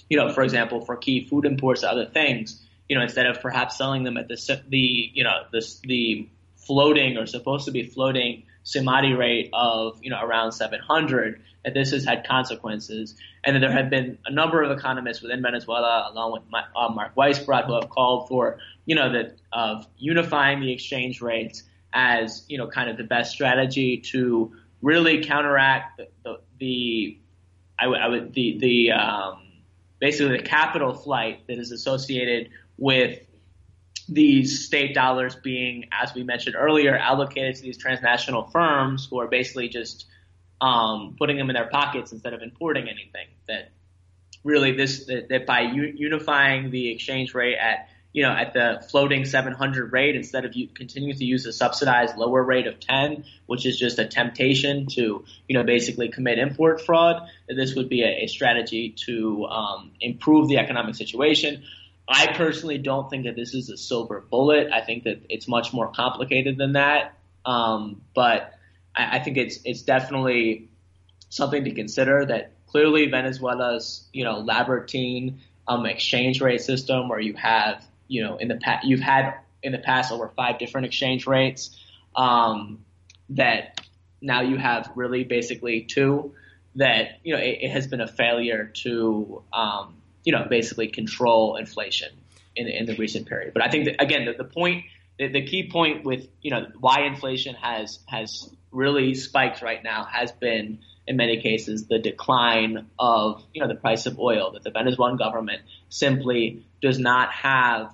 you 0.08 0.16
know, 0.16 0.32
for 0.32 0.42
example, 0.42 0.80
for 0.80 0.96
key 0.96 1.26
food 1.26 1.44
imports, 1.44 1.84
other 1.84 2.06
things, 2.06 2.62
you 2.88 2.96
know, 2.96 3.02
instead 3.02 3.26
of 3.26 3.40
perhaps 3.40 3.76
selling 3.76 4.04
them 4.04 4.16
at 4.16 4.28
the 4.28 4.62
the 4.68 5.10
you 5.12 5.24
know 5.24 5.44
the 5.52 5.66
the 5.84 6.28
floating 6.56 7.16
or 7.16 7.26
supposed 7.26 7.66
to 7.66 7.70
be 7.70 7.82
floating 7.82 8.44
SIMADI 8.64 9.16
rate 9.16 9.50
of 9.52 9.98
you 10.02 10.10
know 10.10 10.20
around 10.20 10.52
700, 10.52 11.40
that 11.64 11.74
this 11.74 11.90
has 11.92 12.04
had 12.04 12.26
consequences, 12.26 13.14
and 13.44 13.56
that 13.56 13.60
there 13.60 13.72
have 13.72 13.90
been 13.90 14.18
a 14.26 14.32
number 14.32 14.62
of 14.62 14.76
economists 14.76 15.22
within 15.22 15.42
Venezuela, 15.42 16.10
along 16.12 16.32
with 16.32 16.42
my, 16.50 16.64
uh, 16.76 16.88
Mark 16.88 17.14
Weisbrot, 17.14 17.66
who 17.66 17.74
have 17.74 17.88
called 17.88 18.28
for 18.28 18.58
you 18.86 18.94
know 18.94 19.12
that 19.12 19.36
of 19.52 19.86
unifying 19.98 20.60
the 20.60 20.72
exchange 20.72 21.20
rates 21.20 21.62
as 21.92 22.44
you 22.48 22.58
know 22.58 22.68
kind 22.68 22.90
of 22.90 22.96
the 22.96 23.04
best 23.04 23.32
strategy 23.32 23.98
to 23.98 24.52
really 24.82 25.24
counteract 25.24 25.98
the, 25.98 26.08
the, 26.24 26.40
the 26.58 27.18
I, 27.78 27.84
w- 27.84 28.00
I 28.00 28.08
would 28.08 28.34
the 28.34 28.58
the 28.58 28.92
um, 28.92 29.47
basically 29.98 30.36
the 30.36 30.42
capital 30.42 30.94
flight 30.94 31.46
that 31.46 31.58
is 31.58 31.72
associated 31.72 32.50
with 32.76 33.20
these 34.08 34.64
state 34.64 34.94
dollars 34.94 35.36
being, 35.36 35.86
as 35.92 36.14
we 36.14 36.22
mentioned 36.22 36.56
earlier, 36.56 36.96
allocated 36.96 37.56
to 37.56 37.62
these 37.62 37.76
transnational 37.76 38.44
firms 38.44 39.06
who 39.10 39.20
are 39.20 39.28
basically 39.28 39.68
just 39.68 40.06
um, 40.60 41.14
putting 41.18 41.36
them 41.36 41.50
in 41.50 41.54
their 41.54 41.68
pockets 41.68 42.12
instead 42.12 42.32
of 42.32 42.42
importing 42.42 42.88
anything. 42.88 43.28
That 43.46 43.70
really 44.44 44.72
this 44.72 45.06
that, 45.06 45.28
that 45.28 45.46
by 45.46 45.60
u- 45.60 45.92
unifying 45.94 46.70
the 46.70 46.90
exchange 46.90 47.34
rate 47.34 47.56
at 47.56 47.88
you 48.12 48.22
know 48.22 48.32
at 48.32 48.54
the 48.54 48.84
floating 48.90 49.24
700 49.24 49.92
rate 49.92 50.16
instead 50.16 50.44
of 50.44 50.54
you 50.54 50.68
continuing 50.68 51.16
to 51.16 51.24
use 51.24 51.44
the 51.44 51.52
subsidized 51.52 52.16
lower 52.16 52.42
rate 52.42 52.66
of 52.66 52.80
10, 52.80 53.24
which 53.46 53.66
is 53.66 53.78
just 53.78 53.98
a 53.98 54.06
temptation 54.06 54.86
to 54.86 55.24
you 55.46 55.54
know 55.54 55.62
basically 55.62 56.08
commit 56.08 56.38
import 56.38 56.84
fraud. 56.84 57.28
This 57.48 57.74
would 57.74 57.88
be 57.88 58.02
a, 58.02 58.24
a 58.24 58.26
strategy 58.26 58.94
to 59.06 59.44
um, 59.46 59.92
improve 60.00 60.48
the 60.48 60.58
economic 60.58 60.94
situation. 60.94 61.62
I 62.08 62.32
personally 62.32 62.78
don't 62.78 63.10
think 63.10 63.24
that 63.26 63.36
this 63.36 63.52
is 63.52 63.68
a 63.68 63.76
silver 63.76 64.20
bullet. 64.20 64.72
I 64.72 64.80
think 64.80 65.04
that 65.04 65.20
it's 65.28 65.46
much 65.46 65.74
more 65.74 65.88
complicated 65.88 66.56
than 66.56 66.72
that. 66.72 67.14
Um, 67.44 68.00
but 68.14 68.54
I, 68.96 69.18
I 69.18 69.18
think 69.20 69.36
it's 69.36 69.58
it's 69.64 69.82
definitely 69.82 70.68
something 71.28 71.64
to 71.64 71.72
consider. 71.72 72.24
That 72.24 72.52
clearly 72.66 73.10
Venezuela's 73.10 74.08
you 74.12 74.24
know 74.24 74.38
labyrinthine 74.38 75.40
um, 75.66 75.84
exchange 75.84 76.40
rate 76.40 76.62
system, 76.62 77.08
where 77.08 77.20
you 77.20 77.34
have 77.34 77.84
you 78.08 78.24
know 78.24 78.36
in 78.36 78.48
the 78.48 78.56
past 78.56 78.86
you've 78.86 79.00
had 79.00 79.34
in 79.62 79.72
the 79.72 79.78
past 79.78 80.12
over 80.12 80.28
five 80.28 80.58
different 80.58 80.86
exchange 80.86 81.26
rates. 81.26 81.76
Um, 82.16 82.84
that 83.30 83.80
now 84.20 84.40
you 84.40 84.56
have 84.56 84.90
really 84.94 85.24
basically 85.24 85.82
two. 85.82 86.34
That 86.74 87.20
you 87.22 87.34
know 87.34 87.40
it, 87.40 87.58
it 87.62 87.70
has 87.70 87.86
been 87.86 88.00
a 88.00 88.08
failure 88.08 88.72
to 88.82 89.42
um, 89.52 89.98
you 90.28 90.32
know, 90.32 90.44
basically 90.46 90.88
control 90.88 91.56
inflation 91.56 92.10
in, 92.54 92.68
in 92.68 92.84
the 92.84 92.94
recent 92.96 93.26
period. 93.26 93.54
But 93.54 93.64
I 93.64 93.70
think 93.70 93.86
that 93.86 94.02
again, 94.02 94.26
the, 94.26 94.34
the 94.34 94.44
point, 94.44 94.84
the, 95.18 95.28
the 95.28 95.46
key 95.46 95.70
point 95.70 96.04
with 96.04 96.28
you 96.42 96.50
know 96.50 96.66
why 96.78 97.06
inflation 97.06 97.54
has 97.54 97.98
has 98.04 98.50
really 98.70 99.14
spiked 99.14 99.62
right 99.62 99.82
now 99.82 100.04
has 100.04 100.30
been 100.32 100.80
in 101.06 101.16
many 101.16 101.40
cases 101.40 101.86
the 101.86 101.98
decline 101.98 102.86
of 102.98 103.42
you 103.54 103.62
know 103.62 103.68
the 103.68 103.74
price 103.74 104.04
of 104.04 104.18
oil 104.18 104.50
that 104.52 104.64
the 104.64 104.70
Venezuelan 104.70 105.16
government 105.16 105.62
simply 105.88 106.66
does 106.82 106.98
not 106.98 107.32
have 107.32 107.90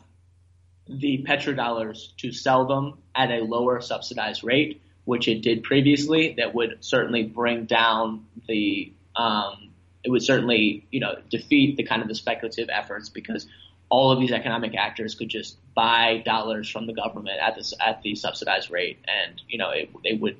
the 0.88 1.24
petrodollars 1.26 2.14
to 2.18 2.32
sell 2.32 2.66
them 2.66 2.98
at 3.14 3.30
a 3.30 3.40
lower 3.40 3.80
subsidized 3.80 4.44
rate, 4.44 4.82
which 5.04 5.28
it 5.28 5.42
did 5.42 5.62
previously. 5.62 6.34
That 6.36 6.54
would 6.54 6.78
certainly 6.80 7.22
bring 7.24 7.64
down 7.64 8.26
the 8.48 8.92
um, 9.16 9.70
it 10.02 10.10
would 10.10 10.22
certainly, 10.22 10.86
you 10.90 11.00
know, 11.00 11.16
defeat 11.30 11.76
the 11.76 11.82
kind 11.82 12.02
of 12.02 12.08
the 12.08 12.14
speculative 12.14 12.68
efforts 12.70 13.08
because 13.08 13.46
all 13.88 14.12
of 14.12 14.20
these 14.20 14.32
economic 14.32 14.74
actors 14.74 15.14
could 15.14 15.28
just 15.28 15.56
buy 15.74 16.22
dollars 16.24 16.68
from 16.68 16.86
the 16.86 16.92
government 16.92 17.38
at 17.40 17.54
this 17.54 17.72
at 17.80 18.02
the 18.02 18.14
subsidized 18.14 18.70
rate, 18.70 18.98
and 19.08 19.40
you 19.48 19.58
know, 19.58 19.70
it, 19.70 19.90
they 20.02 20.14
would 20.14 20.36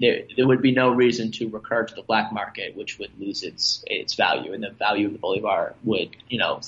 there, 0.00 0.22
there 0.36 0.46
would 0.46 0.62
be 0.62 0.72
no 0.72 0.90
reason 0.90 1.30
to 1.32 1.48
recur 1.48 1.84
to 1.84 1.94
the 1.94 2.02
black 2.02 2.32
market, 2.32 2.76
which 2.76 2.98
would 2.98 3.10
lose 3.18 3.42
its 3.42 3.84
its 3.86 4.14
value, 4.14 4.52
and 4.52 4.62
the 4.62 4.70
value 4.70 5.06
of 5.06 5.12
the 5.12 5.18
bolivar 5.18 5.74
would, 5.84 6.16
you 6.28 6.38
know, 6.38 6.60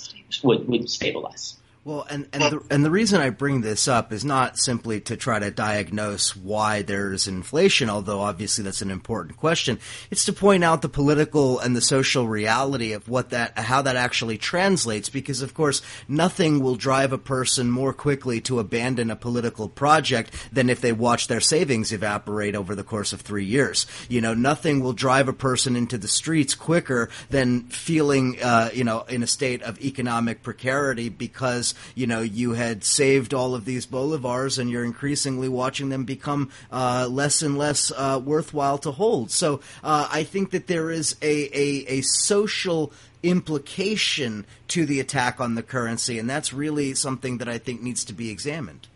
would 0.42 0.68
would 0.68 0.88
stabilize. 0.88 1.57
Well, 1.84 2.06
and 2.08 2.28
and 2.32 2.42
the, 2.44 2.62
and 2.70 2.84
the 2.84 2.92
reason 2.92 3.20
I 3.20 3.30
bring 3.30 3.60
this 3.60 3.88
up 3.88 4.12
is 4.12 4.24
not 4.24 4.56
simply 4.56 5.00
to 5.00 5.16
try 5.16 5.40
to 5.40 5.50
diagnose 5.50 6.36
why 6.36 6.82
there's 6.82 7.26
inflation, 7.26 7.90
although 7.90 8.20
obviously 8.20 8.62
that's 8.62 8.82
an 8.82 8.90
important 8.92 9.36
question. 9.36 9.80
It's 10.08 10.24
to 10.26 10.32
point 10.32 10.62
out 10.62 10.82
the 10.82 10.88
political 10.88 11.58
and 11.58 11.74
the 11.74 11.80
social 11.80 12.28
reality 12.28 12.92
of 12.92 13.08
what 13.08 13.30
that 13.30 13.58
how 13.58 13.82
that 13.82 13.96
actually 13.96 14.38
translates 14.38 15.08
because 15.08 15.42
of 15.42 15.54
course 15.54 15.82
nothing 16.06 16.62
will 16.62 16.76
drive 16.76 17.12
a 17.12 17.18
person 17.18 17.68
more 17.68 17.92
quickly 17.92 18.40
to 18.42 18.60
abandon 18.60 19.10
a 19.10 19.16
political 19.16 19.68
project 19.68 20.30
than 20.52 20.70
if 20.70 20.80
they 20.80 20.92
watch 20.92 21.26
their 21.26 21.40
savings 21.40 21.90
evaporate 21.90 22.54
over 22.54 22.76
the 22.76 22.84
course 22.84 23.12
of 23.12 23.22
3 23.22 23.44
years. 23.44 23.88
You 24.08 24.20
know, 24.20 24.34
nothing 24.34 24.84
will 24.84 24.92
drive 24.92 25.26
a 25.26 25.32
person 25.32 25.74
into 25.74 25.98
the 25.98 26.06
streets 26.06 26.54
quicker 26.54 27.10
than 27.30 27.62
feeling 27.64 28.40
uh, 28.40 28.70
you 28.72 28.84
know 28.84 29.00
in 29.08 29.24
a 29.24 29.26
state 29.26 29.62
of 29.62 29.80
economic 29.80 30.44
precarity 30.44 31.08
because 31.08 31.71
you 31.94 32.06
know 32.06 32.20
you 32.20 32.52
had 32.52 32.84
saved 32.84 33.34
all 33.34 33.54
of 33.54 33.64
these 33.64 33.86
bolivars 33.86 34.58
and 34.58 34.70
you're 34.70 34.84
increasingly 34.84 35.48
watching 35.48 35.88
them 35.88 36.04
become 36.04 36.50
uh, 36.70 37.08
less 37.10 37.42
and 37.42 37.58
less 37.58 37.92
uh, 37.96 38.20
worthwhile 38.24 38.78
to 38.78 38.90
hold. 38.90 39.30
So 39.30 39.60
uh, 39.82 40.08
I 40.10 40.24
think 40.24 40.50
that 40.50 40.66
there 40.66 40.90
is 40.90 41.16
a, 41.22 41.48
a, 41.56 41.98
a 41.98 42.00
social 42.02 42.92
implication 43.22 44.44
to 44.68 44.84
the 44.86 45.00
attack 45.00 45.40
on 45.40 45.54
the 45.54 45.62
currency, 45.62 46.18
and 46.18 46.28
that's 46.28 46.52
really 46.52 46.94
something 46.94 47.38
that 47.38 47.48
I 47.48 47.58
think 47.58 47.82
needs 47.82 48.04
to 48.06 48.12
be 48.12 48.30
examined. 48.30 48.88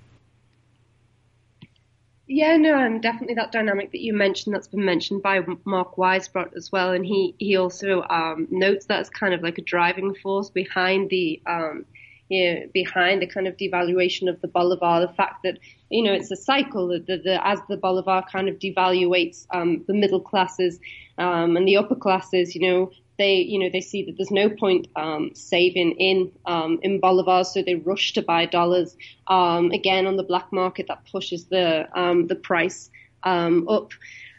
Yeah, 2.28 2.56
no, 2.56 2.76
and 2.76 3.00
definitely 3.00 3.34
that 3.36 3.52
dynamic 3.52 3.92
that 3.92 4.00
you 4.00 4.12
mentioned 4.12 4.54
that's 4.54 4.66
been 4.66 4.84
mentioned 4.84 5.22
by 5.22 5.42
Mark 5.64 5.94
Weisbrot 5.94 6.56
as 6.56 6.72
well, 6.72 6.90
and 6.90 7.06
he 7.06 7.36
he 7.38 7.56
also 7.56 8.02
um, 8.02 8.48
notes 8.50 8.86
that 8.86 8.98
as 8.98 9.10
kind 9.10 9.32
of 9.32 9.42
like 9.42 9.58
a 9.58 9.62
driving 9.62 10.12
force 10.14 10.50
behind 10.50 11.08
the 11.08 11.40
um, 11.46 11.84
you 12.28 12.54
know, 12.54 12.60
behind 12.72 13.22
the 13.22 13.26
kind 13.26 13.46
of 13.46 13.56
devaluation 13.56 14.28
of 14.28 14.40
the 14.40 14.48
bolivar, 14.48 15.00
the 15.00 15.12
fact 15.12 15.42
that 15.44 15.58
you 15.90 16.02
know 16.02 16.12
it's 16.12 16.30
a 16.30 16.36
cycle 16.36 16.88
that 16.88 17.06
the, 17.06 17.18
the, 17.18 17.46
as 17.46 17.60
the 17.68 17.76
bolivar 17.76 18.22
kind 18.30 18.48
of 18.48 18.58
devaluates 18.58 19.46
um, 19.52 19.84
the 19.86 19.94
middle 19.94 20.20
classes 20.20 20.78
um, 21.18 21.56
and 21.56 21.66
the 21.66 21.76
upper 21.76 21.94
classes, 21.94 22.54
you 22.54 22.60
know 22.62 22.90
they 23.18 23.36
you 23.36 23.58
know 23.58 23.70
they 23.72 23.80
see 23.80 24.04
that 24.04 24.16
there's 24.16 24.30
no 24.30 24.50
point 24.50 24.88
um, 24.96 25.30
saving 25.34 25.92
in 25.92 26.32
um, 26.46 26.78
in 26.82 27.00
bolivars, 27.00 27.46
so 27.46 27.62
they 27.62 27.76
rush 27.76 28.12
to 28.14 28.22
buy 28.22 28.46
dollars. 28.46 28.96
Um, 29.26 29.70
again, 29.70 30.06
on 30.06 30.16
the 30.16 30.24
black 30.24 30.52
market, 30.52 30.86
that 30.88 31.04
pushes 31.10 31.46
the 31.46 31.88
um, 31.98 32.26
the 32.26 32.36
price 32.36 32.90
up. 33.22 33.92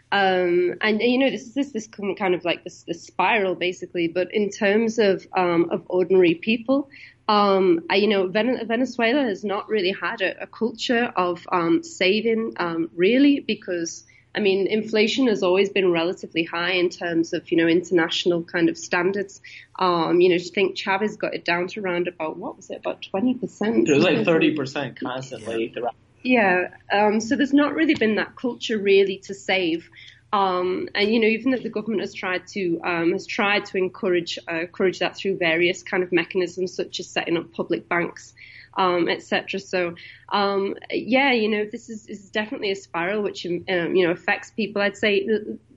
Um, 0.10 0.76
and 0.80 1.02
you 1.02 1.18
know, 1.18 1.30
this 1.30 1.48
is 1.48 1.54
this, 1.54 1.72
this 1.72 1.88
kind 1.88 2.34
of 2.34 2.46
like 2.46 2.64
this, 2.64 2.84
this 2.84 3.04
spiral 3.04 3.56
basically. 3.56 4.08
But 4.08 4.34
in 4.34 4.50
terms 4.50 5.00
of 5.00 5.28
um, 5.36 5.70
of 5.70 5.84
ordinary 5.88 6.36
people, 6.36 6.90
um, 7.28 7.82
I, 7.90 7.96
you 7.96 8.08
know, 8.08 8.28
Venezuela 8.28 9.24
has 9.24 9.44
not 9.44 9.68
really 9.68 9.92
had 9.92 10.22
a, 10.22 10.44
a 10.44 10.48
culture 10.48 11.12
of 11.16 11.46
um, 11.52 11.84
saving, 11.84 12.54
um, 12.58 12.90
really, 12.96 13.42
because 13.42 14.06
I 14.38 14.40
mean, 14.40 14.68
inflation 14.68 15.28
has 15.28 15.42
always 15.42 15.70
been 15.70 15.92
relatively 15.92 16.44
high 16.44 16.74
in 16.74 16.90
terms 16.90 17.34
of 17.34 17.52
you 17.52 17.58
know 17.58 17.68
international 17.68 18.44
kind 18.44 18.70
of 18.70 18.78
standards. 18.78 19.42
Um, 19.80 20.22
you 20.22 20.30
know, 20.30 20.36
I 20.36 20.40
think 20.40 20.78
Chavez 20.78 21.18
got 21.18 21.34
it 21.34 21.44
down 21.44 21.68
to 21.70 21.82
around 21.82 22.08
about 22.08 22.38
what 22.38 22.56
was 22.56 22.70
it, 22.70 22.78
about 22.78 23.02
twenty 23.02 23.34
percent? 23.34 23.90
It 23.90 23.96
was 23.96 24.04
like 24.04 24.24
thirty 24.26 24.56
percent 24.56 25.00
constantly 25.00 25.70
throughout. 25.70 25.96
Yeah, 26.22 26.70
um, 26.92 27.20
so 27.20 27.36
there's 27.36 27.54
not 27.54 27.74
really 27.74 27.96
been 27.96 28.16
that 28.16 28.36
culture 28.36 28.78
really 28.78 29.18
to 29.26 29.34
save. 29.34 29.90
Um, 30.34 30.90
and 30.94 31.12
you 31.12 31.20
know, 31.20 31.28
even 31.28 31.52
though 31.52 31.58
the 31.58 31.70
government 31.70 32.02
has 32.02 32.14
tried 32.14 32.48
to 32.48 32.82
um, 32.84 33.12
has 33.14 33.26
tried 33.26 33.66
to 33.68 33.78
encourage 33.78 34.38
uh, 34.50 34.62
encourage 34.62 35.00
that 35.00 35.16
through 35.16 35.38
various 35.38 35.84
kind 35.84 36.04
of 36.04 36.12
mechanisms, 36.12 36.76
such 36.76 37.00
as 37.00 37.08
setting 37.08 37.38
up 37.38 37.54
public 37.54 37.88
banks, 37.88 38.34
um, 38.78 39.08
etc. 39.08 39.60
So, 39.60 39.96
um, 40.30 40.76
yeah, 40.92 41.32
you 41.32 41.48
know, 41.48 41.66
this 41.72 41.90
is, 41.90 42.08
is 42.08 42.30
definitely 42.30 42.72
a 42.72 42.76
spiral 42.76 43.24
which 43.24 43.46
um, 43.46 43.64
you 43.68 44.06
know 44.06 44.12
affects 44.12 44.52
people. 44.52 44.82
I'd 44.82 44.98
say 44.98 45.28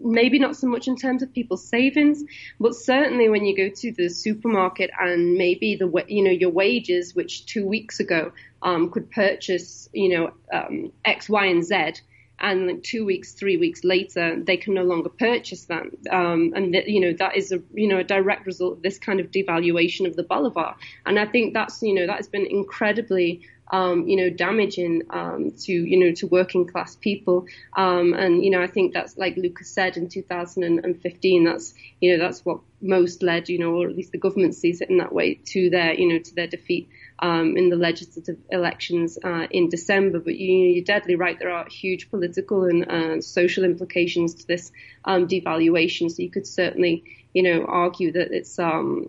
maybe 0.00 0.40
not 0.40 0.56
so 0.56 0.66
much 0.66 0.88
in 0.88 0.96
terms 0.96 1.22
of 1.22 1.32
people's 1.32 1.64
savings, 1.64 2.24
but 2.58 2.74
certainly 2.74 3.28
when 3.28 3.44
you 3.44 3.56
go 3.56 3.72
to 3.72 3.92
the 3.92 4.08
supermarket 4.08 4.90
and 4.98 5.34
maybe 5.34 5.76
the 5.76 6.04
you 6.08 6.24
know 6.24 6.30
your 6.32 6.50
wages, 6.50 7.14
which 7.14 7.46
two 7.46 7.64
weeks 7.64 8.00
ago 8.00 8.32
um, 8.62 8.90
could 8.90 9.12
purchase 9.12 9.88
you 9.92 10.08
know 10.08 10.90
X, 11.04 11.28
Y, 11.28 11.46
and 11.46 11.64
Z 11.64 12.00
and 12.40 12.66
like 12.66 12.82
two 12.82 13.04
weeks, 13.04 13.32
three 13.32 13.56
weeks 13.56 13.84
later, 13.84 14.40
they 14.42 14.56
can 14.56 14.74
no 14.74 14.82
longer 14.82 15.08
purchase 15.08 15.64
that. 15.66 15.84
Um, 16.10 16.52
and 16.56 16.74
you 16.86 17.00
know, 17.00 17.12
that 17.18 17.36
is 17.36 17.52
a, 17.52 17.60
you 17.74 17.86
know, 17.86 17.98
a 17.98 18.04
direct 18.04 18.46
result 18.46 18.78
of 18.78 18.82
this 18.82 18.98
kind 18.98 19.20
of 19.20 19.30
devaluation 19.30 20.06
of 20.06 20.16
the 20.16 20.22
bolivar. 20.22 20.74
And 21.06 21.18
I 21.18 21.26
think 21.26 21.54
that's, 21.54 21.82
you 21.82 21.94
know, 21.94 22.06
that 22.06 22.16
has 22.16 22.28
been 22.28 22.46
incredibly, 22.46 23.42
um, 23.70 24.08
you 24.08 24.16
know, 24.16 24.30
damaging 24.30 25.02
um, 25.10 25.52
to 25.52 25.72
you 25.72 25.98
know 25.98 26.12
to 26.16 26.26
working 26.26 26.66
class 26.66 26.96
people. 26.96 27.46
Um, 27.76 28.14
and 28.14 28.44
you 28.44 28.50
know, 28.50 28.60
I 28.60 28.66
think 28.66 28.92
that's 28.92 29.16
like 29.16 29.36
Lucas 29.36 29.70
said 29.70 29.96
in 29.96 30.08
2015. 30.08 31.44
That's 31.44 31.74
you 32.00 32.12
know 32.16 32.24
that's 32.24 32.44
what 32.44 32.60
most 32.82 33.22
led, 33.22 33.48
you 33.48 33.58
know, 33.58 33.74
or 33.74 33.88
at 33.88 33.96
least 33.96 34.12
the 34.12 34.18
government 34.18 34.54
sees 34.54 34.80
it 34.80 34.90
in 34.90 34.98
that 34.98 35.12
way 35.12 35.34
to 35.34 35.70
their 35.70 35.94
you 35.94 36.08
know 36.08 36.18
to 36.18 36.34
their 36.34 36.48
defeat. 36.48 36.88
Um, 37.22 37.58
in 37.58 37.68
the 37.68 37.76
legislative 37.76 38.38
elections 38.48 39.18
uh, 39.22 39.46
in 39.50 39.68
December. 39.68 40.20
But 40.20 40.36
you, 40.36 40.80
are 40.80 40.84
deadly 40.84 41.16
right. 41.16 41.38
There 41.38 41.50
are 41.50 41.66
huge 41.68 42.08
political 42.08 42.64
and 42.64 42.90
uh, 42.90 43.20
social 43.20 43.64
implications 43.64 44.36
to 44.36 44.46
this 44.46 44.72
um, 45.04 45.28
devaluation. 45.28 46.10
So 46.10 46.22
you 46.22 46.30
could 46.30 46.46
certainly, 46.46 47.04
you 47.34 47.42
know, 47.42 47.66
argue 47.66 48.12
that 48.12 48.32
it's 48.32 48.58
um, 48.58 49.08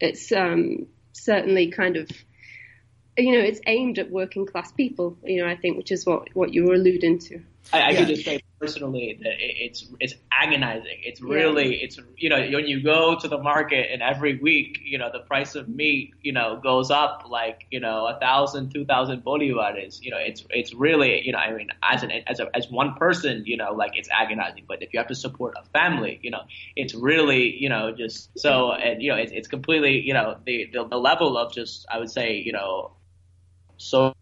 it's 0.00 0.32
um, 0.32 0.86
certainly 1.12 1.70
kind 1.70 1.98
of 1.98 2.08
you 3.16 3.32
know, 3.32 3.44
it's 3.44 3.60
aimed 3.66 3.98
at 3.98 4.10
working 4.10 4.46
class 4.46 4.72
people, 4.72 5.16
you 5.24 5.42
know, 5.42 5.48
I 5.48 5.56
think, 5.56 5.76
which 5.76 5.92
is 5.92 6.04
what, 6.04 6.34
what 6.34 6.52
you 6.52 6.64
were 6.64 6.74
alluding 6.74 7.18
to. 7.20 7.40
I, 7.72 7.80
I 7.80 7.90
yeah. 7.90 7.98
could 7.98 8.08
just 8.08 8.24
say 8.24 8.40
personally 8.60 9.18
that 9.22 9.32
it's 9.38 9.86
it's 10.00 10.14
agonizing. 10.32 10.98
It's 11.02 11.20
really 11.20 11.76
yeah. 11.78 11.84
it's 11.84 11.98
you 12.16 12.28
know 12.28 12.36
when 12.36 12.66
you 12.66 12.82
go 12.82 13.16
to 13.18 13.28
the 13.28 13.38
market 13.38 13.88
and 13.90 14.02
every 14.02 14.38
week 14.38 14.78
you 14.84 14.98
know 14.98 15.10
the 15.12 15.20
price 15.20 15.54
of 15.54 15.68
meat 15.68 16.12
you 16.22 16.32
know 16.32 16.60
goes 16.62 16.90
up 16.90 17.24
like 17.28 17.66
you 17.70 17.80
know 17.80 18.06
a 18.06 18.18
thousand 18.20 18.72
two 18.72 18.84
thousand 18.84 19.24
bolivares. 19.24 20.00
You 20.02 20.10
know 20.10 20.18
it's 20.18 20.44
it's 20.50 20.74
really 20.74 21.22
you 21.24 21.32
know 21.32 21.38
I 21.38 21.54
mean 21.54 21.68
as 21.82 22.02
an 22.02 22.10
as 22.26 22.40
a, 22.40 22.54
as 22.54 22.70
one 22.70 22.94
person 22.94 23.44
you 23.46 23.56
know 23.56 23.72
like 23.72 23.92
it's 23.94 24.08
agonizing. 24.10 24.64
But 24.68 24.82
if 24.82 24.92
you 24.92 24.98
have 24.98 25.08
to 25.08 25.14
support 25.14 25.54
a 25.58 25.64
family, 25.70 26.20
you 26.22 26.30
know 26.30 26.42
it's 26.76 26.94
really 26.94 27.56
you 27.56 27.68
know 27.68 27.92
just 27.92 28.38
so 28.38 28.72
and 28.72 29.02
you 29.02 29.10
know 29.10 29.16
it's 29.16 29.32
it's 29.32 29.48
completely 29.48 30.00
you 30.00 30.12
know 30.12 30.36
the 30.44 30.68
the, 30.72 30.86
the 30.86 30.98
level 30.98 31.38
of 31.38 31.52
just 31.52 31.86
I 31.90 31.98
would 31.98 32.10
say 32.10 32.36
you 32.36 32.52
know 32.52 32.92
so 33.84 34.14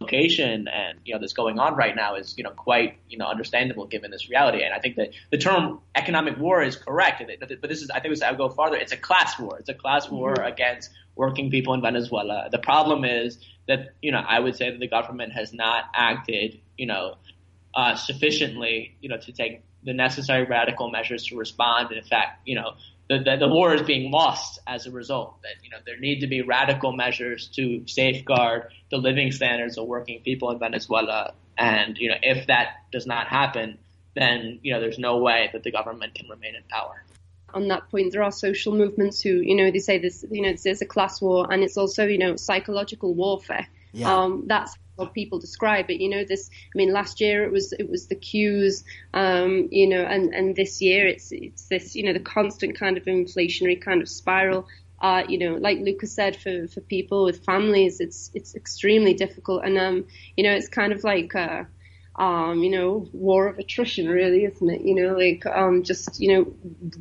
location 0.00 0.68
and 0.68 0.98
you 1.04 1.14
know 1.14 1.20
that's 1.20 1.32
going 1.32 1.58
on 1.58 1.74
right 1.76 1.96
now 1.96 2.16
is 2.16 2.34
you 2.36 2.44
know 2.44 2.50
quite 2.50 2.98
you 3.08 3.16
know 3.16 3.26
understandable 3.26 3.86
given 3.86 4.10
this 4.10 4.28
reality. 4.28 4.62
And 4.62 4.74
I 4.74 4.78
think 4.78 4.96
that 4.96 5.10
the 5.30 5.38
term 5.38 5.80
economic 5.94 6.38
war 6.38 6.62
is 6.62 6.76
correct 6.76 7.22
but 7.40 7.68
this 7.68 7.82
is 7.82 7.90
I 7.90 8.00
think 8.00 8.22
I 8.22 8.30
would 8.30 8.38
go 8.38 8.48
farther. 8.48 8.76
It's 8.76 8.92
a 8.92 8.96
class 8.96 9.38
war. 9.38 9.58
It's 9.58 9.68
a 9.68 9.74
class 9.74 10.10
war 10.10 10.34
mm-hmm. 10.34 10.52
against 10.52 10.90
working 11.16 11.50
people 11.50 11.74
in 11.74 11.80
Venezuela. 11.80 12.48
The 12.50 12.58
problem 12.58 13.04
is 13.04 13.38
that 13.68 13.94
you 14.02 14.12
know 14.12 14.22
I 14.26 14.40
would 14.40 14.56
say 14.56 14.70
that 14.70 14.80
the 14.80 14.88
government 14.88 15.32
has 15.32 15.52
not 15.52 15.84
acted 15.94 16.60
you 16.76 16.86
know 16.86 17.16
uh, 17.74 17.94
sufficiently 17.96 18.96
you 19.00 19.08
know 19.08 19.18
to 19.18 19.32
take 19.32 19.62
the 19.84 19.92
necessary 19.92 20.44
radical 20.44 20.90
measures 20.90 21.26
to 21.26 21.36
respond. 21.36 21.88
And 21.90 21.98
in 21.98 22.04
fact 22.04 22.40
you 22.46 22.56
know 22.56 22.74
the, 23.08 23.18
the, 23.18 23.36
the, 23.36 23.48
war 23.48 23.74
is 23.74 23.82
being 23.82 24.10
lost 24.10 24.60
as 24.66 24.86
a 24.86 24.90
result. 24.90 25.40
That 25.42 25.62
you 25.62 25.70
know 25.70 25.78
there 25.84 25.98
need 25.98 26.20
to 26.20 26.26
be 26.26 26.42
radical 26.42 26.92
measures 26.92 27.48
to 27.56 27.82
safeguard 27.86 28.72
the 28.90 28.96
living 28.96 29.32
standards 29.32 29.76
of 29.78 29.86
working 29.86 30.20
people 30.20 30.50
in 30.50 30.58
Venezuela, 30.58 31.34
and 31.58 31.98
you 31.98 32.08
know 32.08 32.16
if 32.22 32.46
that 32.46 32.68
does 32.92 33.06
not 33.06 33.26
happen, 33.26 33.78
then 34.14 34.60
you 34.62 34.72
know 34.72 34.80
there's 34.80 34.98
no 34.98 35.18
way 35.18 35.50
that 35.52 35.62
the 35.62 35.70
government 35.70 36.14
can 36.14 36.28
remain 36.28 36.54
in 36.54 36.62
power. 36.68 37.04
On 37.52 37.68
that 37.68 37.88
point, 37.90 38.12
there 38.12 38.22
are 38.22 38.32
social 38.32 38.74
movements 38.74 39.20
who 39.20 39.30
you 39.30 39.54
know 39.54 39.70
they 39.70 39.78
say 39.78 39.98
this 39.98 40.24
you 40.30 40.42
know 40.42 40.54
there's 40.62 40.80
a 40.80 40.86
class 40.86 41.20
war 41.20 41.46
and 41.52 41.62
it's 41.62 41.76
also 41.76 42.06
you 42.06 42.18
know 42.18 42.36
psychological 42.36 43.14
warfare. 43.14 43.68
Yeah. 43.92 44.12
Um, 44.12 44.44
that's 44.46 44.74
how 44.98 45.06
people 45.06 45.38
describe 45.38 45.90
it. 45.90 46.00
You 46.00 46.08
know, 46.08 46.24
this. 46.24 46.50
I 46.52 46.76
mean, 46.76 46.92
last 46.92 47.20
year 47.20 47.44
it 47.44 47.52
was 47.52 47.72
it 47.72 47.88
was 47.88 48.06
the 48.06 48.14
queues. 48.14 48.84
Um, 49.12 49.68
you 49.70 49.88
know, 49.88 50.02
and 50.02 50.34
and 50.34 50.56
this 50.56 50.80
year 50.80 51.06
it's 51.06 51.32
it's 51.32 51.66
this. 51.68 51.94
You 51.94 52.04
know, 52.04 52.12
the 52.12 52.20
constant 52.20 52.78
kind 52.78 52.96
of 52.96 53.04
inflationary 53.04 53.80
kind 53.80 54.02
of 54.02 54.08
spiral. 54.08 54.66
Uh, 55.00 55.22
you 55.28 55.38
know, 55.38 55.56
like 55.56 55.78
Lucas 55.80 56.12
said, 56.12 56.36
for 56.36 56.66
for 56.68 56.80
people 56.80 57.24
with 57.24 57.44
families, 57.44 58.00
it's 58.00 58.30
it's 58.34 58.54
extremely 58.54 59.14
difficult, 59.14 59.64
and 59.64 59.78
um, 59.78 60.06
you 60.36 60.44
know, 60.44 60.52
it's 60.52 60.68
kind 60.68 60.92
of 60.92 61.04
like. 61.04 61.34
Uh, 61.34 61.64
um, 62.16 62.62
you 62.62 62.70
know, 62.70 63.08
war 63.12 63.48
of 63.48 63.58
attrition, 63.58 64.08
really, 64.08 64.44
isn't 64.44 64.70
it? 64.70 64.82
You 64.82 64.94
know, 64.94 65.16
like 65.16 65.44
um, 65.46 65.82
just 65.82 66.20
you 66.20 66.32
know, 66.32 66.54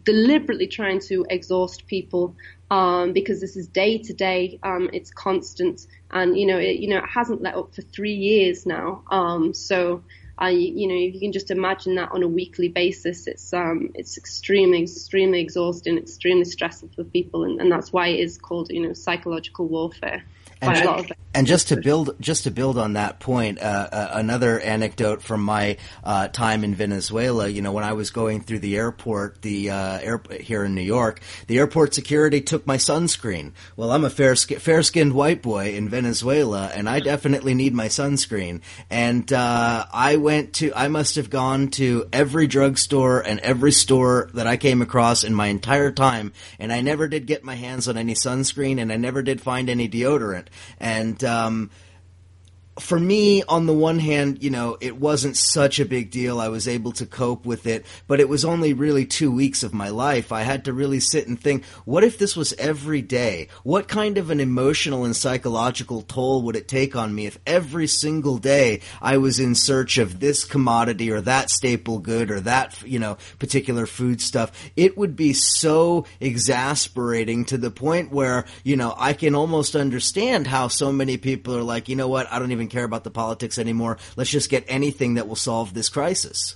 deliberately 0.03 0.67
trying 0.67 0.99
to 1.01 1.25
exhaust 1.29 1.85
people 1.85 2.35
um, 2.71 3.13
because 3.13 3.39
this 3.39 3.55
is 3.55 3.67
day 3.67 3.99
to 3.99 4.13
day, 4.13 4.59
um, 4.63 4.89
it's 4.91 5.11
constant, 5.11 5.85
and 6.09 6.37
you 6.37 6.47
know, 6.47 6.57
it, 6.57 6.79
you 6.79 6.89
know, 6.89 6.97
it 6.97 7.09
hasn't 7.13 7.41
let 7.43 7.55
up 7.55 7.75
for 7.75 7.83
three 7.83 8.15
years 8.15 8.65
now. 8.65 9.03
Um, 9.11 9.53
so, 9.53 10.03
I, 10.35 10.49
you 10.49 10.87
know, 10.87 10.95
if 10.95 11.13
you 11.13 11.19
can 11.19 11.31
just 11.31 11.51
imagine 11.51 11.95
that 11.95 12.11
on 12.11 12.23
a 12.23 12.27
weekly 12.27 12.69
basis. 12.69 13.27
It's 13.27 13.53
um, 13.53 13.91
it's 13.93 14.17
extremely, 14.17 14.81
extremely 14.81 15.41
exhausting, 15.41 15.99
extremely 15.99 16.45
stressful 16.45 16.89
for 16.95 17.03
people, 17.03 17.43
and, 17.43 17.61
and 17.61 17.71
that's 17.71 17.93
why 17.93 18.07
it 18.07 18.19
is 18.19 18.39
called, 18.39 18.71
you 18.71 18.87
know, 18.87 18.93
psychological 18.93 19.67
warfare. 19.67 20.23
And, 20.63 21.13
and, 21.33 21.47
just 21.47 21.69
to 21.69 21.77
build, 21.77 22.15
just 22.19 22.43
to 22.43 22.51
build 22.51 22.77
on 22.77 22.93
that 22.93 23.19
point, 23.19 23.59
uh, 23.59 23.89
uh, 23.91 24.11
another 24.13 24.59
anecdote 24.59 25.21
from 25.21 25.43
my 25.43 25.77
uh, 26.03 26.27
time 26.29 26.63
in 26.63 26.75
Venezuela. 26.75 27.47
You 27.47 27.61
know, 27.61 27.71
when 27.71 27.83
I 27.83 27.93
was 27.93 28.11
going 28.11 28.41
through 28.41 28.59
the 28.59 28.77
airport, 28.77 29.41
the 29.41 29.71
uh, 29.71 29.99
airport 29.99 30.41
here 30.41 30.63
in 30.63 30.75
New 30.75 30.81
York, 30.81 31.21
the 31.47 31.57
airport 31.59 31.93
security 31.93 32.41
took 32.41 32.65
my 32.65 32.77
sunscreen. 32.77 33.51
Well, 33.75 33.91
I'm 33.91 34.05
a 34.05 34.09
fair 34.09 34.35
fair 34.35 34.83
skinned 34.83 35.13
white 35.13 35.41
boy 35.41 35.73
in 35.73 35.89
Venezuela, 35.89 36.71
and 36.73 36.87
I 36.89 36.99
definitely 36.99 37.53
need 37.53 37.73
my 37.73 37.87
sunscreen. 37.87 38.61
And 38.89 39.31
uh, 39.31 39.85
I 39.91 40.15
went 40.17 40.53
to, 40.55 40.71
I 40.75 40.87
must 40.87 41.15
have 41.15 41.29
gone 41.29 41.69
to 41.71 42.07
every 42.13 42.47
drugstore 42.47 43.21
and 43.21 43.39
every 43.39 43.71
store 43.71 44.29
that 44.33 44.47
I 44.47 44.57
came 44.57 44.81
across 44.81 45.23
in 45.23 45.33
my 45.33 45.47
entire 45.47 45.91
time, 45.91 46.33
and 46.59 46.71
I 46.71 46.81
never 46.81 47.07
did 47.07 47.25
get 47.25 47.43
my 47.43 47.55
hands 47.55 47.87
on 47.87 47.97
any 47.97 48.13
sunscreen, 48.13 48.81
and 48.81 48.91
I 48.91 48.97
never 48.97 49.21
did 49.21 49.41
find 49.41 49.69
any 49.69 49.89
deodorant. 49.89 50.47
And 50.79 51.23
um, 51.23 51.71
for 52.79 52.99
me, 52.99 53.43
on 53.43 53.65
the 53.65 53.73
one 53.73 53.99
hand, 53.99 54.41
you 54.41 54.49
know, 54.49 54.77
it 54.81 54.97
wasn't 54.97 55.37
such 55.37 55.79
a 55.79 55.85
big 55.85 56.09
deal. 56.09 56.39
I 56.39 56.47
was 56.47 56.67
able 56.67 56.91
to 56.93 57.05
cope 57.05 57.45
with 57.45 57.67
it, 57.67 57.85
but 58.07 58.19
it 58.19 58.27
was 58.27 58.43
only 58.43 58.73
really 58.73 59.05
two 59.05 59.31
weeks 59.31 59.61
of 59.63 59.73
my 59.73 59.89
life. 59.89 60.31
I 60.31 60.41
had 60.41 60.65
to 60.65 60.73
really 60.73 60.99
sit 60.99 61.27
and 61.27 61.39
think, 61.39 61.65
what 61.85 62.03
if 62.03 62.17
this 62.17 62.35
was 62.35 62.53
every 62.53 63.01
day? 63.01 63.49
What 63.63 63.87
kind 63.87 64.17
of 64.17 64.31
an 64.31 64.39
emotional 64.39 65.05
and 65.05 65.15
psychological 65.15 66.01
toll 66.01 66.41
would 66.43 66.55
it 66.55 66.67
take 66.67 66.95
on 66.95 67.13
me 67.13 67.27
if 67.27 67.37
every 67.45 67.87
single 67.87 68.37
day 68.37 68.81
I 69.01 69.17
was 69.17 69.39
in 69.39 69.53
search 69.53 69.97
of 69.99 70.19
this 70.19 70.43
commodity 70.43 71.11
or 71.11 71.21
that 71.21 71.51
staple 71.51 71.99
good 71.99 72.31
or 72.31 72.39
that, 72.41 72.81
you 72.83 72.97
know, 72.97 73.17
particular 73.37 73.85
food 73.85 74.19
stuff? 74.19 74.51
It 74.75 74.97
would 74.97 75.15
be 75.15 75.33
so 75.33 76.05
exasperating 76.19 77.45
to 77.45 77.57
the 77.57 77.71
point 77.71 78.11
where, 78.11 78.45
you 78.63 78.77
know, 78.77 78.95
I 78.97 79.13
can 79.13 79.35
almost 79.35 79.75
understand 79.75 80.47
how 80.47 80.69
so 80.69 80.91
many 80.91 81.17
people 81.17 81.55
are 81.55 81.63
like, 81.63 81.87
you 81.87 81.95
know 81.95 82.07
what, 82.07 82.31
I 82.31 82.39
don't 82.39 82.51
even 82.51 82.62
even 82.63 82.71
care 82.71 82.85
about 82.85 83.03
the 83.03 83.11
politics 83.11 83.59
anymore. 83.59 83.97
Let's 84.15 84.29
just 84.29 84.49
get 84.49 84.63
anything 84.67 85.15
that 85.15 85.27
will 85.27 85.35
solve 85.35 85.73
this 85.73 85.89
crisis. 85.89 86.55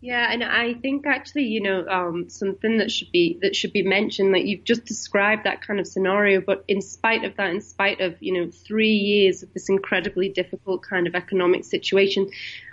Yeah, 0.00 0.30
and 0.30 0.44
I 0.44 0.74
think 0.74 1.08
actually, 1.08 1.46
you 1.46 1.60
know, 1.60 1.84
um, 1.88 2.28
something 2.28 2.78
that 2.78 2.92
should 2.92 3.10
be 3.10 3.36
that 3.42 3.56
should 3.56 3.72
be 3.72 3.82
mentioned. 3.82 4.30
Like 4.32 4.46
you've 4.46 4.62
just 4.62 4.84
described 4.84 5.42
that 5.42 5.60
kind 5.66 5.80
of 5.80 5.88
scenario, 5.88 6.40
but 6.40 6.64
in 6.68 6.80
spite 6.80 7.24
of 7.24 7.36
that, 7.36 7.50
in 7.50 7.60
spite 7.60 8.00
of 8.00 8.14
you 8.20 8.32
know 8.32 8.48
three 8.48 8.92
years 8.92 9.42
of 9.42 9.52
this 9.54 9.68
incredibly 9.68 10.28
difficult 10.28 10.82
kind 10.82 11.08
of 11.08 11.16
economic 11.16 11.64
situation, 11.64 12.30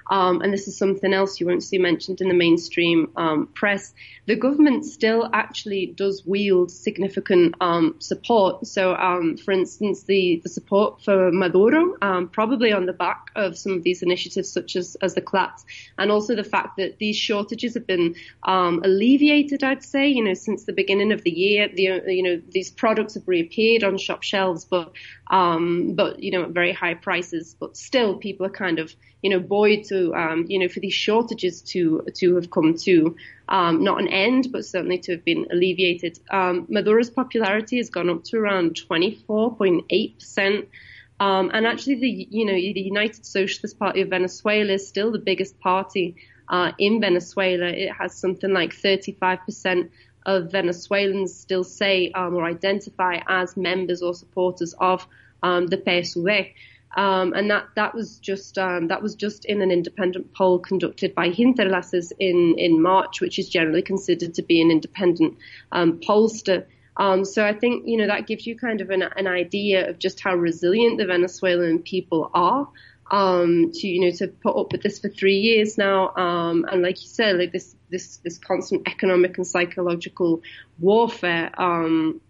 um, 0.07 0.41
and 0.41 0.53
this 0.53 0.67
is 0.67 0.77
something 0.77 1.13
else 1.13 1.39
you 1.39 1.47
won't 1.47 1.63
see 1.63 1.77
mentioned 1.77 2.21
in 2.21 2.27
the 2.27 2.33
mainstream 2.33 3.11
um, 3.15 3.47
press. 3.47 3.93
The 4.27 4.35
government 4.35 4.85
still 4.85 5.29
actually 5.33 5.87
does 5.87 6.25
wield 6.25 6.71
significant 6.71 7.55
um, 7.61 7.95
support. 7.99 8.67
So, 8.67 8.95
um, 8.95 9.37
for 9.37 9.51
instance, 9.51 10.03
the, 10.03 10.41
the 10.43 10.49
support 10.49 11.01
for 11.03 11.31
Maduro, 11.31 11.95
um, 12.01 12.29
probably 12.29 12.71
on 12.71 12.85
the 12.85 12.93
back 12.93 13.31
of 13.35 13.57
some 13.57 13.73
of 13.73 13.83
these 13.83 14.01
initiatives, 14.03 14.51
such 14.51 14.75
as, 14.75 14.95
as 15.01 15.15
the 15.15 15.21
CLAPs, 15.21 15.65
and 15.97 16.11
also 16.11 16.35
the 16.35 16.43
fact 16.43 16.77
that 16.77 16.97
these 16.99 17.17
shortages 17.17 17.73
have 17.73 17.87
been 17.87 18.15
um, 18.43 18.81
alleviated, 18.83 19.63
I'd 19.63 19.83
say, 19.83 20.07
you 20.07 20.23
know, 20.23 20.33
since 20.33 20.65
the 20.65 20.73
beginning 20.73 21.11
of 21.11 21.23
the 21.23 21.31
year. 21.31 21.67
The, 21.67 22.03
you 22.07 22.23
know, 22.23 22.41
these 22.49 22.71
products 22.71 23.15
have 23.15 23.27
reappeared 23.27 23.83
on 23.83 23.97
shop 23.97 24.23
shelves, 24.23 24.65
but 24.65 24.93
but 25.29 26.19
you 26.21 26.31
know, 26.31 26.43
at 26.43 26.49
very 26.49 26.71
high 26.71 26.93
prices. 26.93 27.55
But 27.59 27.75
still, 27.75 28.17
people 28.17 28.45
are 28.45 28.51
kind 28.51 28.79
of 28.79 28.95
you 29.25 29.31
know, 29.31 29.39
buoyed 29.39 29.83
to, 29.85 29.94
um, 30.15 30.45
you 30.47 30.59
know, 30.59 30.67
for 30.67 30.79
these 30.79 30.93
shortages 30.93 31.61
to 31.73 32.05
to 32.15 32.35
have 32.35 32.49
come 32.49 32.75
to 32.79 33.15
um, 33.49 33.83
not 33.83 33.99
an 33.99 34.07
end, 34.07 34.49
but 34.51 34.65
certainly 34.65 34.99
to 34.99 35.13
have 35.13 35.25
been 35.25 35.45
alleviated. 35.51 36.19
Um, 36.31 36.65
Maduro's 36.69 37.09
popularity 37.09 37.77
has 37.77 37.89
gone 37.89 38.09
up 38.09 38.23
to 38.25 38.37
around 38.37 38.75
24.8 38.89 40.15
percent. 40.15 40.69
Um, 41.19 41.51
and 41.53 41.65
actually, 41.65 41.95
the 41.95 42.27
you 42.29 42.45
know 42.45 42.53
the 42.53 42.81
United 42.81 43.25
Socialist 43.25 43.79
Party 43.79 44.01
of 44.01 44.09
Venezuela 44.09 44.73
is 44.73 44.87
still 44.87 45.11
the 45.11 45.19
biggest 45.19 45.59
party 45.59 46.15
uh, 46.49 46.71
in 46.77 46.99
Venezuela. 46.99 47.67
It 47.67 47.91
has 47.91 48.15
something 48.15 48.51
like 48.51 48.73
35 48.73 49.39
percent 49.45 49.91
of 50.25 50.51
Venezuelans 50.51 51.37
still 51.37 51.63
say 51.63 52.11
um, 52.11 52.35
or 52.35 52.43
identify 52.45 53.19
as 53.27 53.55
members 53.55 54.01
or 54.01 54.13
supporters 54.13 54.73
of 54.79 55.07
um, 55.43 55.67
the 55.67 55.77
PSUV. 55.77 56.53
Um, 56.95 57.33
and 57.33 57.49
that 57.51 57.67
that 57.75 57.93
was 57.93 58.19
just 58.19 58.57
um, 58.57 58.87
that 58.87 59.01
was 59.01 59.15
just 59.15 59.43
in 59.45 59.61
an 59.61 59.69
independent 59.69 60.33
poll 60.33 60.59
conducted 60.59 61.13
by 61.13 61.29
Hinterlaces 61.29 62.13
in 62.19 62.55
in 62.57 62.81
March, 62.81 63.19
which 63.19 63.37
is 63.37 63.49
generally 63.49 63.81
considered 63.81 64.33
to 64.35 64.41
be 64.41 64.61
an 64.61 64.71
independent 64.71 65.37
um, 65.73 65.99
pollster. 65.99 66.65
Um, 66.97 67.25
so 67.25 67.45
I 67.45 67.53
think 67.53 67.85
you 67.85 67.97
know 67.97 68.07
that 68.07 68.27
gives 68.27 68.47
you 68.47 68.57
kind 68.57 68.79
of 68.79 68.89
an, 68.89 69.03
an 69.03 69.27
idea 69.27 69.89
of 69.89 69.99
just 69.99 70.21
how 70.21 70.35
resilient 70.35 70.97
the 70.97 71.05
Venezuelan 71.05 71.79
people 71.79 72.31
are. 72.33 72.69
Um, 73.11 73.71
to 73.71 73.87
you 73.87 74.01
know 74.01 74.11
to 74.17 74.29
put 74.29 74.55
up 74.55 74.71
with 74.71 74.81
this 74.81 74.99
for 74.99 75.09
three 75.09 75.37
years 75.37 75.77
now, 75.77 76.15
um, 76.15 76.65
and 76.71 76.81
like 76.81 77.01
you 77.01 77.07
said, 77.09 77.37
like 77.37 77.51
this 77.51 77.75
this 77.89 78.17
this 78.23 78.37
constant 78.37 78.87
economic 78.87 79.37
and 79.37 79.45
psychological 79.45 80.41
warfare. 80.79 81.51
Um, 81.61 82.21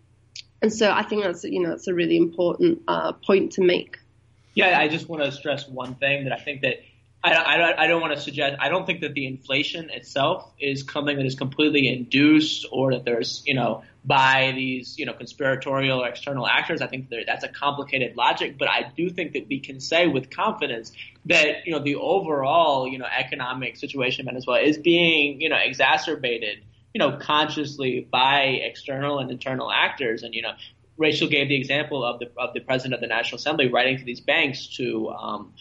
and 0.61 0.73
so 0.73 0.91
I 0.91 1.03
think 1.03 1.23
that's 1.23 1.43
you 1.43 1.61
know 1.61 1.69
that's 1.69 1.87
a 1.87 1.93
really 1.93 2.17
important 2.17 2.81
uh, 2.87 3.13
point 3.13 3.53
to 3.53 3.61
make. 3.61 3.99
Yeah, 4.55 4.79
I 4.79 4.87
just 4.87 5.07
want 5.09 5.23
to 5.23 5.31
stress 5.31 5.67
one 5.67 5.95
thing 5.95 6.23
that 6.23 6.33
I 6.33 6.41
think 6.41 6.61
that 6.61 6.77
I, 7.25 7.33
I, 7.33 7.83
I 7.83 7.87
don't 7.87 8.01
want 8.01 8.13
to 8.15 8.21
suggest. 8.21 8.55
I 8.59 8.69
don't 8.69 8.85
think 8.85 9.01
that 9.01 9.13
the 9.13 9.25
inflation 9.25 9.89
itself 9.89 10.51
is 10.59 10.85
something 10.91 11.17
that 11.17 11.25
is 11.25 11.35
completely 11.35 11.87
induced 11.87 12.67
or 12.71 12.93
that 12.93 13.03
there's 13.03 13.41
you 13.45 13.55
know 13.55 13.83
by 14.03 14.53
these 14.55 14.97
you 14.97 15.05
know 15.05 15.13
conspiratorial 15.13 16.03
or 16.03 16.07
external 16.07 16.47
actors. 16.47 16.81
I 16.81 16.87
think 16.87 17.09
that 17.09 17.23
that's 17.25 17.43
a 17.43 17.49
complicated 17.49 18.15
logic, 18.15 18.57
but 18.57 18.69
I 18.69 18.91
do 18.95 19.09
think 19.09 19.33
that 19.33 19.47
we 19.49 19.59
can 19.59 19.79
say 19.79 20.07
with 20.07 20.29
confidence 20.29 20.91
that 21.25 21.65
you 21.65 21.71
know 21.71 21.83
the 21.83 21.95
overall 21.95 22.87
you 22.87 22.99
know 22.99 23.07
economic 23.07 23.75
situation 23.75 24.21
in 24.21 24.25
Venezuela 24.27 24.61
is 24.61 24.77
being 24.77 25.41
you 25.41 25.49
know 25.49 25.57
exacerbated 25.57 26.59
you 26.93 26.99
know 26.99 27.17
consciously 27.17 28.07
by 28.09 28.43
external 28.43 29.19
and 29.19 29.31
internal 29.31 29.71
actors, 29.71 30.23
and 30.23 30.33
you 30.33 30.43
know 30.43 30.53
Rachel 30.97 31.27
gave 31.27 31.49
the 31.49 31.55
example 31.55 32.03
of 32.03 32.19
the 32.19 32.29
of 32.37 32.53
the 32.53 32.61
president 32.61 32.93
of 32.93 33.01
the 33.01 33.07
National 33.07 33.37
Assembly 33.37 33.67
writing 33.67 33.97
to 33.97 34.03
these 34.03 34.21
banks 34.21 34.67
to 34.77 35.09
um, 35.09 35.53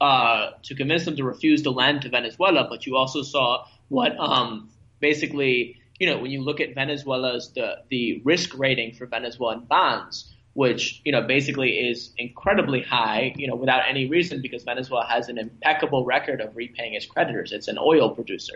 uh, 0.00 0.50
to 0.62 0.74
convince 0.74 1.04
them 1.04 1.16
to 1.16 1.24
refuse 1.24 1.62
to 1.62 1.70
lend 1.70 2.02
to 2.02 2.08
Venezuela. 2.08 2.66
But 2.68 2.86
you 2.86 2.96
also 2.96 3.22
saw 3.22 3.66
what 3.88 4.18
um, 4.18 4.70
basically 5.00 5.80
you 5.98 6.06
know 6.08 6.18
when 6.18 6.30
you 6.30 6.42
look 6.42 6.60
at 6.60 6.74
Venezuela's 6.74 7.52
the 7.52 7.78
the 7.90 8.22
risk 8.24 8.58
rating 8.58 8.94
for 8.94 9.06
Venezuelan 9.06 9.60
bonds, 9.60 10.32
which 10.54 11.02
you 11.04 11.12
know 11.12 11.22
basically 11.22 11.72
is 11.90 12.12
incredibly 12.16 12.82
high, 12.82 13.34
you 13.36 13.46
know 13.46 13.56
without 13.56 13.82
any 13.86 14.08
reason 14.08 14.40
because 14.40 14.62
Venezuela 14.62 15.06
has 15.06 15.28
an 15.28 15.36
impeccable 15.36 16.04
record 16.06 16.40
of 16.40 16.56
repaying 16.56 16.94
its 16.94 17.04
creditors. 17.04 17.52
It's 17.52 17.68
an 17.68 17.78
oil 17.78 18.14
producer. 18.14 18.54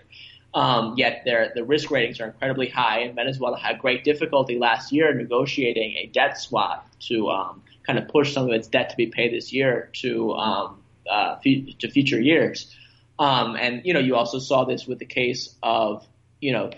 Um, 0.55 0.95
yet 0.99 1.23
their 1.24 1.51
the 1.55 1.65
risk 1.65 1.91
ratings 1.91 2.20
are 2.20 2.27
incredibly 2.27 2.69
high, 2.69 3.01
and 3.01 3.15
Venezuela 3.15 3.59
had 3.59 3.79
great 3.79 4.05
difficulty 4.05 4.59
last 4.59 4.93
year 4.93 5.15
negotiating 5.15 5.97
a 5.97 6.07
debt 6.07 6.37
swap 6.37 6.87
to 7.09 7.31
um, 7.31 7.62
kind 7.87 7.99
of 7.99 8.09
push 8.09 8.35
some 8.35 8.45
of 8.45 8.53
its 8.53 8.69
debt 8.69 8.91
to 8.91 8.97
be 8.97 9.07
paid 9.07 9.33
this 9.33 9.53
year 9.53 9.89
to 9.95 10.33
um, 10.33 10.83
uh, 11.11 11.37
to 11.37 11.91
future 11.91 12.20
years. 12.20 12.74
Um, 13.19 13.57
and 13.57 13.83
you 13.85 13.95
know, 13.95 14.01
you 14.01 14.15
also 14.15 14.39
saw 14.39 14.65
this 14.65 14.87
with 14.87 14.99
the 14.99 15.07
case 15.07 15.55
of 15.62 16.07
you 16.41 16.53
know 16.53 16.70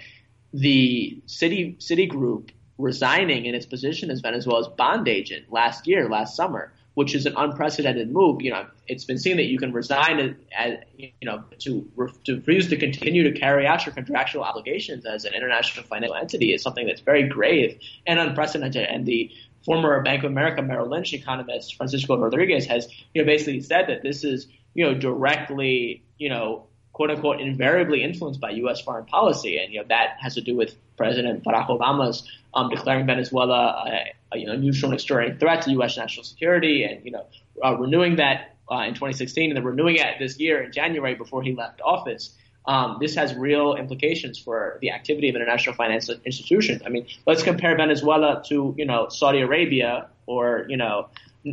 the 0.53 1.21
city 1.27 1.77
Citigroup 1.81 2.51
resigning 2.79 3.47
in 3.47 3.57
its 3.57 3.67
position 3.67 4.11
as 4.11 4.21
Venezuela's 4.21 4.69
bond 4.69 5.09
agent 5.09 5.53
last 5.53 5.89
year, 5.89 6.09
last 6.09 6.37
summer 6.37 6.73
which 6.95 7.15
is 7.15 7.27
an 7.27 7.35
unprecedented 7.37 8.11
move. 8.11 8.41
You 8.41 8.53
know, 8.53 8.67
it's 8.87 9.05
been 9.05 9.19
seen 9.19 9.37
that 9.37 9.47
you 9.47 9.59
can 9.59 9.73
resign 9.73 10.37
as, 10.57 10.79
you 10.97 11.11
know, 11.23 11.45
to, 11.61 11.89
to 12.25 12.37
refuse 12.37 12.69
to 12.69 12.77
continue 12.77 13.25
to 13.31 13.39
carry 13.39 13.67
out 13.67 13.85
your 13.85 13.95
contractual 13.95 14.43
obligations 14.43 15.05
as 15.05 15.25
an 15.25 15.35
international 15.35 15.87
financial 15.87 16.17
entity 16.17 16.53
is 16.53 16.63
something 16.63 16.87
that's 16.87 17.01
very 17.01 17.29
grave 17.29 17.79
and 18.07 18.19
unprecedented. 18.19 18.85
And 18.85 19.05
the 19.05 19.31
former 19.65 20.01
Bank 20.03 20.25
of 20.25 20.31
America 20.31 20.63
Merrill 20.63 20.89
Lynch 20.89 21.13
economist 21.13 21.77
Francisco 21.77 22.17
Rodriguez 22.17 22.67
has, 22.67 22.89
you 23.13 23.23
know, 23.23 23.27
basically 23.27 23.61
said 23.61 23.87
that 23.89 24.03
this 24.03 24.23
is, 24.25 24.47
you 24.75 24.85
know, 24.85 24.95
directly, 24.95 26.03
you 26.19 26.29
know, 26.29 26.67
quote 26.95 27.11
unquote 27.11 27.41
invariably 27.41 28.03
influenced 28.03 28.41
by 28.41 28.51
U.S. 28.51 28.81
foreign 28.81 29.05
policy, 29.05 29.59
and 29.59 29.73
you 29.73 29.81
know 29.81 29.87
that 29.89 30.17
has 30.21 30.35
to 30.37 30.41
do 30.41 30.57
with 30.57 30.75
President 30.97 31.45
Barack 31.45 31.69
Obama's 31.69 32.27
um, 32.55 32.71
declaring 32.71 33.05
Venezuela 33.05 33.85
a, 33.87 34.15
a 34.33 34.39
you 34.39 34.47
know 34.47 34.57
neutral 34.57 34.91
and 34.91 34.95
extraordinary 34.95 35.39
threat 35.39 35.63
to 35.63 35.73
U.S. 35.73 35.99
national 35.99 36.25
security, 36.25 36.85
and 36.85 37.05
you 37.05 37.11
know 37.11 37.27
uh, 37.63 37.77
renewing 37.77 38.17
that 38.17 38.57
uh, 38.71 38.85
in 38.87 38.95
2016, 38.95 39.51
and 39.51 39.57
then 39.57 39.65
renewing 39.65 39.97
it 39.97 40.19
this 40.19 40.39
year 40.39 40.63
in 40.63 40.73
January 40.73 41.15
before 41.15 41.43
he 41.43 41.55
left 41.55 41.83
office. 41.83 42.31
Um, 42.67 42.97
this 42.99 43.15
has 43.17 43.35
real 43.35 43.75
implications 43.75 44.39
for 44.39 44.79
the 44.81 44.93
activity 44.93 45.29
of 45.29 45.37
international 45.37 45.75
financial 45.75 46.17
institutions. 46.25 46.81
I 46.87 46.89
mean, 46.89 47.07
let's 47.27 47.43
compare 47.43 47.77
Venezuela 47.77 48.43
to 48.49 48.75
you 48.79 48.87
know 48.87 49.09
Saudi 49.11 49.41
Arabia 49.41 50.09
or 50.27 50.65
you 50.69 50.77
know 50.77 51.09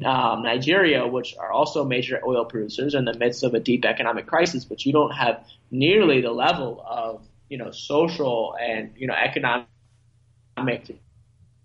um, 0.05 0.43
Nigeria, 0.43 1.05
which 1.05 1.35
are 1.38 1.51
also 1.51 1.84
major 1.84 2.22
oil 2.26 2.45
producers 2.45 2.95
in 2.95 3.05
the 3.05 3.13
midst 3.13 3.43
of 3.43 3.53
a 3.53 3.59
deep 3.59 3.85
economic 3.85 4.26
crisis, 4.26 4.63
but 4.63 4.85
you 4.85 4.93
don't 4.93 5.11
have 5.11 5.45
nearly 5.69 6.22
the 6.22 6.31
level 6.31 6.84
of 6.88 7.27
you 7.49 7.57
know 7.57 7.72
social 7.72 8.55
and 8.59 8.91
you 8.95 9.07
know 9.07 9.13
economic 9.13 9.68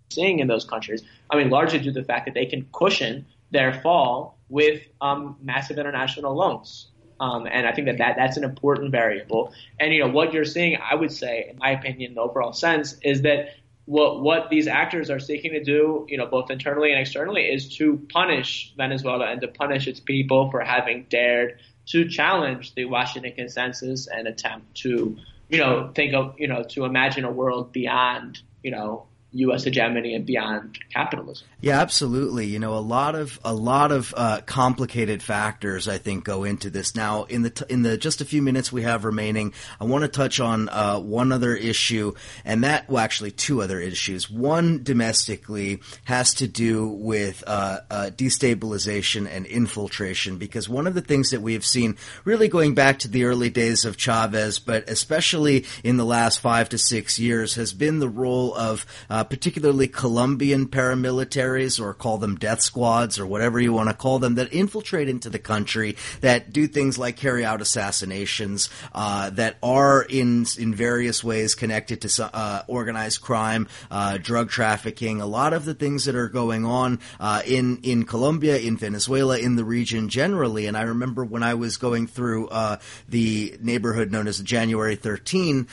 seeing 0.09 0.39
in 0.39 0.47
those 0.47 0.65
countries. 0.65 1.03
I 1.29 1.37
mean, 1.37 1.49
largely 1.49 1.79
due 1.79 1.93
to 1.93 1.99
the 2.01 2.05
fact 2.05 2.25
that 2.25 2.33
they 2.33 2.45
can 2.45 2.67
cushion 2.73 3.25
their 3.51 3.81
fall 3.81 4.37
with 4.49 4.81
um, 5.01 5.37
massive 5.41 5.77
international 5.77 6.35
loans. 6.35 6.87
Um, 7.19 7.47
and 7.49 7.65
I 7.65 7.71
think 7.71 7.87
that, 7.87 7.97
that 7.97 8.15
that's 8.15 8.37
an 8.37 8.43
important 8.43 8.91
variable. 8.91 9.53
And 9.79 9.93
you 9.93 10.01
know 10.01 10.09
what 10.09 10.33
you're 10.33 10.45
seeing, 10.45 10.77
I 10.77 10.95
would 10.95 11.11
say, 11.11 11.47
in 11.49 11.57
my 11.57 11.71
opinion, 11.71 12.11
in 12.11 12.15
the 12.15 12.21
overall 12.21 12.53
sense, 12.53 12.95
is 13.01 13.23
that 13.23 13.55
what 13.87 14.21
what 14.21 14.49
these 14.49 14.67
actors 14.67 15.09
are 15.09 15.19
seeking 15.19 15.53
to 15.53 15.63
do, 15.63 16.05
you 16.09 16.17
know, 16.17 16.25
both 16.25 16.51
internally 16.51 16.91
and 16.91 16.99
externally, 16.99 17.43
is 17.43 17.75
to 17.77 18.05
punish 18.11 18.73
Venezuela 18.75 19.27
and 19.27 19.39
to 19.41 19.47
punish 19.47 19.87
its 19.87 20.01
people 20.01 20.51
for 20.51 20.59
having 20.59 21.05
dared 21.09 21.57
to 21.87 22.07
challenge 22.09 22.75
the 22.75 22.83
Washington 22.83 23.31
consensus 23.31 24.07
and 24.07 24.27
attempt 24.27 24.75
to, 24.75 25.17
you 25.47 25.57
know, 25.57 25.89
think 25.95 26.13
of, 26.13 26.35
you 26.37 26.49
know, 26.49 26.63
to 26.63 26.83
imagine 26.83 27.23
a 27.23 27.31
world 27.31 27.71
beyond, 27.71 28.41
you 28.61 28.71
know, 28.71 29.07
U.S. 29.37 29.63
hegemony 29.63 30.15
and 30.15 30.25
beyond 30.25 30.79
capitalism. 30.93 31.47
Yeah, 31.61 31.79
absolutely. 31.79 32.45
You 32.45 32.59
know, 32.59 32.75
a 32.75 32.79
lot 32.79 33.15
of 33.15 33.39
a 33.43 33.53
lot 33.53 33.91
of 33.91 34.13
uh, 34.15 34.41
complicated 34.45 35.23
factors 35.23 35.87
I 35.87 35.97
think 35.97 36.23
go 36.23 36.43
into 36.43 36.69
this. 36.69 36.95
Now, 36.95 37.23
in 37.23 37.43
the 37.43 37.49
t- 37.49 37.65
in 37.69 37.83
the 37.83 37.97
just 37.97 38.21
a 38.21 38.25
few 38.25 38.41
minutes 38.41 38.71
we 38.71 38.83
have 38.83 39.05
remaining, 39.05 39.53
I 39.79 39.85
want 39.85 40.03
to 40.03 40.07
touch 40.07 40.39
on 40.39 40.69
uh, 40.69 40.99
one 40.99 41.31
other 41.31 41.55
issue, 41.55 42.13
and 42.45 42.63
that 42.63 42.89
well, 42.89 43.03
actually 43.03 43.31
two 43.31 43.61
other 43.61 43.79
issues. 43.79 44.29
One 44.29 44.83
domestically 44.83 45.81
has 46.05 46.33
to 46.35 46.47
do 46.47 46.87
with 46.87 47.43
uh, 47.45 47.79
uh 47.89 48.09
destabilization 48.15 49.27
and 49.29 49.45
infiltration, 49.45 50.37
because 50.37 50.67
one 50.67 50.87
of 50.87 50.93
the 50.93 51.01
things 51.01 51.29
that 51.29 51.41
we 51.41 51.53
have 51.53 51.65
seen, 51.65 51.97
really 52.23 52.47
going 52.47 52.75
back 52.75 52.99
to 52.99 53.07
the 53.07 53.25
early 53.25 53.49
days 53.49 53.85
of 53.85 53.97
Chavez, 53.97 54.59
but 54.59 54.89
especially 54.89 55.65
in 55.83 55.97
the 55.97 56.05
last 56.05 56.39
five 56.39 56.69
to 56.69 56.77
six 56.77 57.19
years, 57.19 57.55
has 57.55 57.73
been 57.73 57.99
the 57.99 58.09
role 58.09 58.55
of 58.55 58.85
uh, 59.09 59.23
particularly 59.29 59.87
Colombian 59.87 60.67
paramilitaries, 60.67 61.79
or 61.79 61.93
call 61.93 62.17
them 62.17 62.35
death 62.35 62.61
squads, 62.61 63.19
or 63.19 63.25
whatever 63.25 63.59
you 63.59 63.73
want 63.73 63.89
to 63.89 63.95
call 63.95 64.19
them, 64.19 64.35
that 64.35 64.51
infiltrate 64.53 65.09
into 65.09 65.29
the 65.29 65.39
country, 65.39 65.95
that 66.21 66.51
do 66.51 66.67
things 66.67 66.97
like 66.97 67.17
carry 67.17 67.43
out 67.43 67.61
assassinations, 67.61 68.69
uh, 68.93 69.29
that 69.31 69.57
are 69.63 70.03
in 70.03 70.45
in 70.57 70.73
various 70.73 71.23
ways 71.23 71.55
connected 71.55 72.01
to 72.01 72.29
uh, 72.35 72.63
organized 72.67 73.21
crime, 73.21 73.67
uh, 73.91 74.17
drug 74.17 74.49
trafficking, 74.49 75.21
a 75.21 75.25
lot 75.25 75.53
of 75.53 75.65
the 75.65 75.73
things 75.73 76.05
that 76.05 76.15
are 76.15 76.29
going 76.29 76.65
on 76.65 76.99
uh, 77.19 77.41
in 77.45 77.77
in 77.83 78.03
Colombia, 78.03 78.57
in 78.57 78.77
Venezuela, 78.77 79.37
in 79.37 79.55
the 79.55 79.65
region 79.65 80.09
generally. 80.09 80.65
And 80.65 80.77
I 80.77 80.83
remember 80.83 81.23
when 81.23 81.43
I 81.43 81.53
was 81.53 81.77
going 81.77 82.07
through 82.07 82.47
uh, 82.49 82.77
the 83.07 83.57
neighborhood 83.61 84.11
known 84.11 84.27
as 84.27 84.39
January 84.39 84.95
13, 84.95 85.67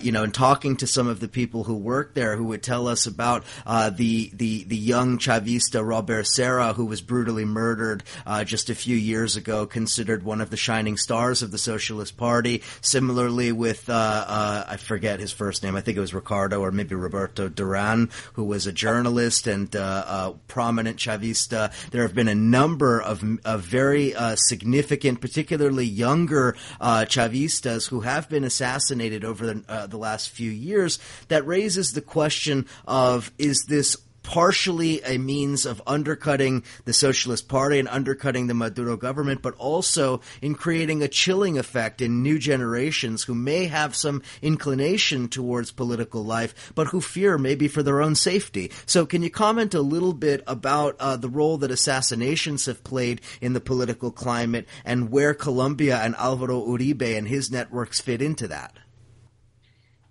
you 0.00 0.12
know, 0.12 0.22
and 0.22 0.34
talking 0.34 0.76
to 0.76 0.86
some 0.86 1.08
of 1.08 1.20
the 1.20 1.28
people 1.28 1.64
who 1.64 1.74
work 1.74 2.14
there, 2.14 2.36
who 2.36 2.44
would 2.44 2.62
tell 2.66 2.88
us 2.88 3.06
about 3.06 3.44
uh, 3.64 3.90
the 3.90 4.30
the 4.34 4.64
the 4.64 4.76
young 4.76 5.18
Chavista 5.18 5.86
Robert 5.86 6.26
Serra, 6.26 6.72
who 6.72 6.84
was 6.84 7.00
brutally 7.00 7.44
murdered 7.44 8.02
uh, 8.26 8.42
just 8.42 8.68
a 8.68 8.74
few 8.74 8.96
years 8.96 9.36
ago, 9.36 9.66
considered 9.66 10.24
one 10.24 10.40
of 10.40 10.50
the 10.50 10.56
shining 10.56 10.96
stars 10.96 11.42
of 11.42 11.52
the 11.52 11.58
Socialist 11.58 12.16
Party. 12.16 12.62
Similarly, 12.80 13.52
with 13.52 13.88
uh, 13.88 13.92
uh 13.92 14.64
I 14.68 14.76
forget 14.76 15.20
his 15.20 15.32
first 15.32 15.62
name, 15.62 15.76
I 15.76 15.80
think 15.80 15.96
it 15.96 16.00
was 16.00 16.12
Ricardo 16.12 16.60
or 16.60 16.72
maybe 16.72 16.96
Roberto 16.96 17.48
Duran, 17.48 18.10
who 18.32 18.44
was 18.44 18.66
a 18.66 18.72
journalist 18.72 19.46
and 19.46 19.74
uh, 19.76 20.04
a 20.08 20.34
prominent 20.48 20.98
Chavista. 20.98 21.72
There 21.90 22.02
have 22.02 22.14
been 22.14 22.28
a 22.28 22.34
number 22.34 23.00
of, 23.00 23.22
of 23.44 23.60
very 23.62 24.14
uh, 24.14 24.34
significant, 24.34 25.20
particularly 25.20 25.84
younger 25.84 26.56
Chavistas, 26.80 27.88
who 27.88 28.00
have 28.00 28.28
been 28.28 28.42
assassinated 28.42 29.24
over 29.24 29.46
the, 29.46 29.86
the 29.88 29.98
last 29.98 30.30
few 30.30 30.50
years. 30.50 30.98
That 31.28 31.46
raises 31.46 31.92
the 31.92 32.00
question 32.00 32.55
of 32.86 33.30
is 33.38 33.66
this 33.68 33.96
partially 34.26 35.00
a 35.04 35.18
means 35.18 35.64
of 35.64 35.80
undercutting 35.86 36.64
the 36.84 36.92
Socialist 36.92 37.48
Party 37.48 37.78
and 37.78 37.86
undercutting 37.88 38.48
the 38.48 38.54
Maduro 38.54 38.96
government, 38.96 39.40
but 39.40 39.54
also 39.54 40.20
in 40.42 40.56
creating 40.56 41.00
a 41.00 41.08
chilling 41.08 41.56
effect 41.56 42.00
in 42.00 42.24
new 42.24 42.36
generations 42.36 43.22
who 43.22 43.34
may 43.36 43.66
have 43.66 43.94
some 43.94 44.20
inclination 44.42 45.28
towards 45.28 45.70
political 45.70 46.24
life, 46.24 46.72
but 46.74 46.88
who 46.88 47.00
fear 47.00 47.38
maybe 47.38 47.68
for 47.68 47.84
their 47.84 48.02
own 48.02 48.16
safety. 48.16 48.72
So, 48.84 49.06
can 49.06 49.22
you 49.22 49.30
comment 49.30 49.74
a 49.74 49.80
little 49.80 50.12
bit 50.12 50.42
about 50.48 50.96
uh, 50.98 51.16
the 51.16 51.28
role 51.28 51.58
that 51.58 51.70
assassinations 51.70 52.66
have 52.66 52.82
played 52.82 53.20
in 53.40 53.52
the 53.52 53.60
political 53.60 54.10
climate 54.10 54.66
and 54.84 55.12
where 55.12 55.34
Colombia 55.34 55.98
and 55.98 56.16
Alvaro 56.16 56.66
Uribe 56.66 57.16
and 57.16 57.28
his 57.28 57.52
networks 57.52 58.00
fit 58.00 58.20
into 58.20 58.48
that? 58.48 58.76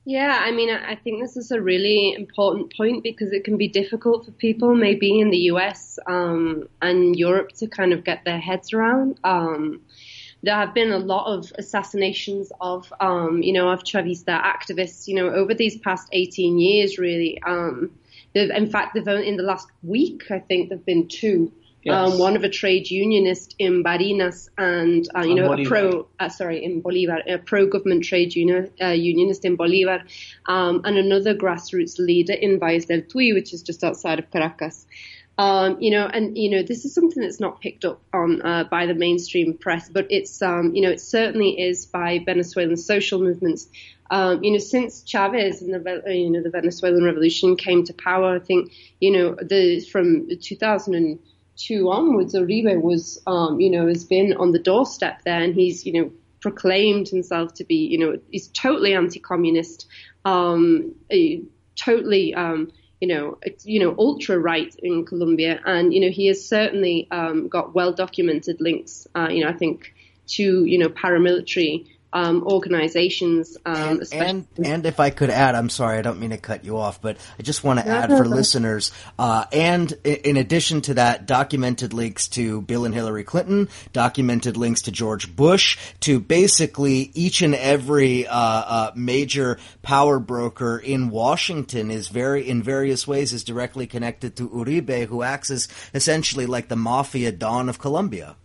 Yeah, 0.07 0.37
I 0.39 0.51
mean, 0.51 0.69
I 0.69 0.95
think 0.95 1.19
this 1.19 1.35
is 1.35 1.49
a 1.49 1.59
really 1.59 2.13
important 2.13 2.71
point 2.77 3.01
because 3.01 3.31
it 3.31 3.43
can 3.43 3.57
be 3.57 3.67
difficult 3.67 4.25
for 4.25 4.31
people, 4.31 4.75
maybe 4.75 5.19
in 5.19 5.31
the 5.31 5.49
US 5.51 5.97
um, 6.05 6.69
and 6.79 7.15
Europe, 7.15 7.53
to 7.53 7.67
kind 7.67 7.91
of 7.91 8.03
get 8.03 8.23
their 8.23 8.39
heads 8.39 8.71
around. 8.71 9.19
Um, 9.23 9.81
there 10.43 10.53
have 10.53 10.75
been 10.75 10.91
a 10.91 10.99
lot 10.99 11.25
of 11.25 11.51
assassinations 11.57 12.51
of, 12.61 12.93
um, 12.99 13.41
you 13.41 13.51
know, 13.51 13.69
of 13.69 13.83
Chavista 13.83 14.39
activists, 14.43 15.07
you 15.07 15.15
know, 15.15 15.29
over 15.29 15.55
these 15.55 15.77
past 15.79 16.07
18 16.11 16.59
years, 16.59 16.99
really. 16.99 17.41
Um, 17.41 17.89
in 18.35 18.69
fact, 18.69 18.95
in 18.95 19.37
the 19.37 19.43
last 19.43 19.69
week, 19.81 20.29
I 20.29 20.37
think 20.37 20.69
there've 20.69 20.85
been 20.85 21.07
two. 21.07 21.51
Yes. 21.85 22.13
Um, 22.13 22.17
one 22.17 22.35
of 22.35 22.43
a 22.43 22.49
trade 22.49 22.89
unionist 22.89 23.53
in 23.59 23.83
Barinas 23.83 24.49
and, 24.57 25.07
uh, 25.15 25.21
you 25.21 25.35
know, 25.35 25.53
a 25.53 25.63
pro, 25.65 26.07
uh, 26.19 26.29
sorry, 26.29 26.63
in 26.63 26.81
Bolivar, 26.81 27.21
a 27.27 27.37
pro-government 27.37 28.03
trade 28.03 28.35
union, 28.35 28.71
uh, 28.81 28.87
unionist 28.87 29.45
in 29.45 29.55
Bolivar, 29.55 30.01
um, 30.47 30.81
and 30.83 30.97
another 30.97 31.35
grassroots 31.35 31.99
leader 31.99 32.33
in 32.33 32.59
Valles 32.59 32.85
del 32.85 33.01
Tuy, 33.01 33.33
which 33.33 33.53
is 33.53 33.61
just 33.61 33.83
outside 33.83 34.17
of 34.17 34.31
Caracas. 34.31 34.87
Um, 35.37 35.77
you 35.79 35.91
know, 35.91 36.07
and 36.07 36.35
you 36.35 36.49
know, 36.49 36.63
this 36.63 36.85
is 36.85 36.95
something 36.95 37.21
that's 37.21 37.39
not 37.39 37.61
picked 37.61 37.85
up 37.85 38.01
on 38.11 38.41
uh, 38.41 38.63
by 38.63 38.87
the 38.87 38.95
mainstream 38.95 39.53
press, 39.53 39.87
but 39.87 40.07
it's 40.09 40.41
um, 40.41 40.73
you 40.73 40.81
know, 40.81 40.89
it 40.89 41.01
certainly 41.01 41.61
is 41.61 41.85
by 41.85 42.19
Venezuelan 42.25 42.77
social 42.77 43.19
movements. 43.19 43.67
Um, 44.09 44.43
you 44.43 44.53
know, 44.53 44.57
since 44.57 45.03
Chavez 45.03 45.61
and 45.61 45.71
the 45.71 46.01
you 46.07 46.31
know 46.31 46.41
the 46.41 46.49
Venezuelan 46.49 47.03
revolution 47.03 47.57
came 47.57 47.83
to 47.83 47.93
power, 47.93 48.37
I 48.37 48.39
think 48.39 48.71
you 48.99 49.11
know 49.11 49.35
the 49.39 49.81
from 49.81 50.29
2000. 50.41 50.95
And, 50.95 51.19
two 51.57 51.89
onwards, 51.89 52.35
Uribe 52.35 52.81
was, 52.81 53.21
um, 53.27 53.59
you 53.59 53.69
know, 53.69 53.87
has 53.87 54.03
been 54.03 54.33
on 54.33 54.51
the 54.51 54.59
doorstep 54.59 55.21
there, 55.23 55.41
and 55.41 55.55
he's, 55.55 55.85
you 55.85 55.93
know, 55.93 56.11
proclaimed 56.41 57.07
himself 57.07 57.53
to 57.55 57.63
be, 57.63 57.87
you 57.87 57.97
know, 57.97 58.19
he's 58.29 58.47
totally 58.49 58.93
anti-communist, 58.93 59.87
um, 60.25 60.93
totally, 61.75 62.33
um, 62.35 62.71
you 63.01 63.07
know, 63.07 63.37
you 63.63 63.79
know, 63.79 63.95
ultra 63.97 64.37
right 64.37 64.73
in 64.79 65.05
Colombia, 65.05 65.59
and 65.65 65.93
you 65.93 65.99
know, 65.99 66.09
he 66.09 66.27
has 66.27 66.47
certainly 66.47 67.07
um, 67.11 67.47
got 67.47 67.73
well 67.73 67.93
documented 67.93 68.61
links, 68.61 69.07
uh, 69.15 69.27
you 69.29 69.43
know, 69.43 69.49
I 69.49 69.53
think 69.53 69.93
to, 70.27 70.65
you 70.65 70.77
know, 70.77 70.89
paramilitary 70.89 71.87
um, 72.15 72.43
organizations. 72.43 73.57
Um, 73.65 74.01
and, 74.13 74.47
and, 74.63 74.85
if 74.85 75.01
I 75.01 75.09
could 75.09 75.29
add, 75.29 75.53
I'm 75.53 75.69
sorry, 75.69 75.99
I 75.99 76.01
don't 76.01 76.17
mean 76.17 76.29
to 76.29 76.37
cut 76.37 76.63
you 76.63 76.77
off, 76.77 77.01
but 77.01 77.17
I 77.37 77.43
just 77.43 77.61
want 77.61 77.79
to 77.79 77.87
add 77.87 78.09
for 78.09 78.25
listeners, 78.25 78.93
uh, 79.19 79.43
and 79.51 79.91
in 80.05 80.37
addition 80.37 80.79
to 80.81 80.93
that, 80.93 81.25
documented 81.25 81.93
links 81.93 82.29
to 82.29 82.61
Bill 82.61 82.85
and 82.85 82.95
Hillary 82.95 83.25
Clinton, 83.25 83.67
documented 83.91 84.55
links 84.55 84.83
to 84.83 84.93
George 84.93 85.35
Bush, 85.35 85.77
to 85.99 86.21
basically 86.21 87.11
each 87.13 87.41
and 87.41 87.53
every 87.53 88.25
uh, 88.25 88.33
uh, 88.37 88.91
major 88.95 89.59
power 89.81 90.17
broker 90.17 90.77
in 90.77 91.09
Washington 91.09 91.91
is 91.91 92.07
very, 92.07 92.47
in 92.47 92.63
various 92.63 93.05
ways, 93.05 93.33
is 93.33 93.43
directly 93.43 93.87
connected 93.87 94.37
to 94.37 94.47
Uribe, 94.47 95.07
who 95.07 95.21
acts 95.21 95.51
as 95.51 95.67
essentially 95.93 96.45
like 96.45 96.69
the 96.69 96.77
mafia 96.77 97.33
don 97.33 97.67
of 97.67 97.77
Colombia. 97.77 98.37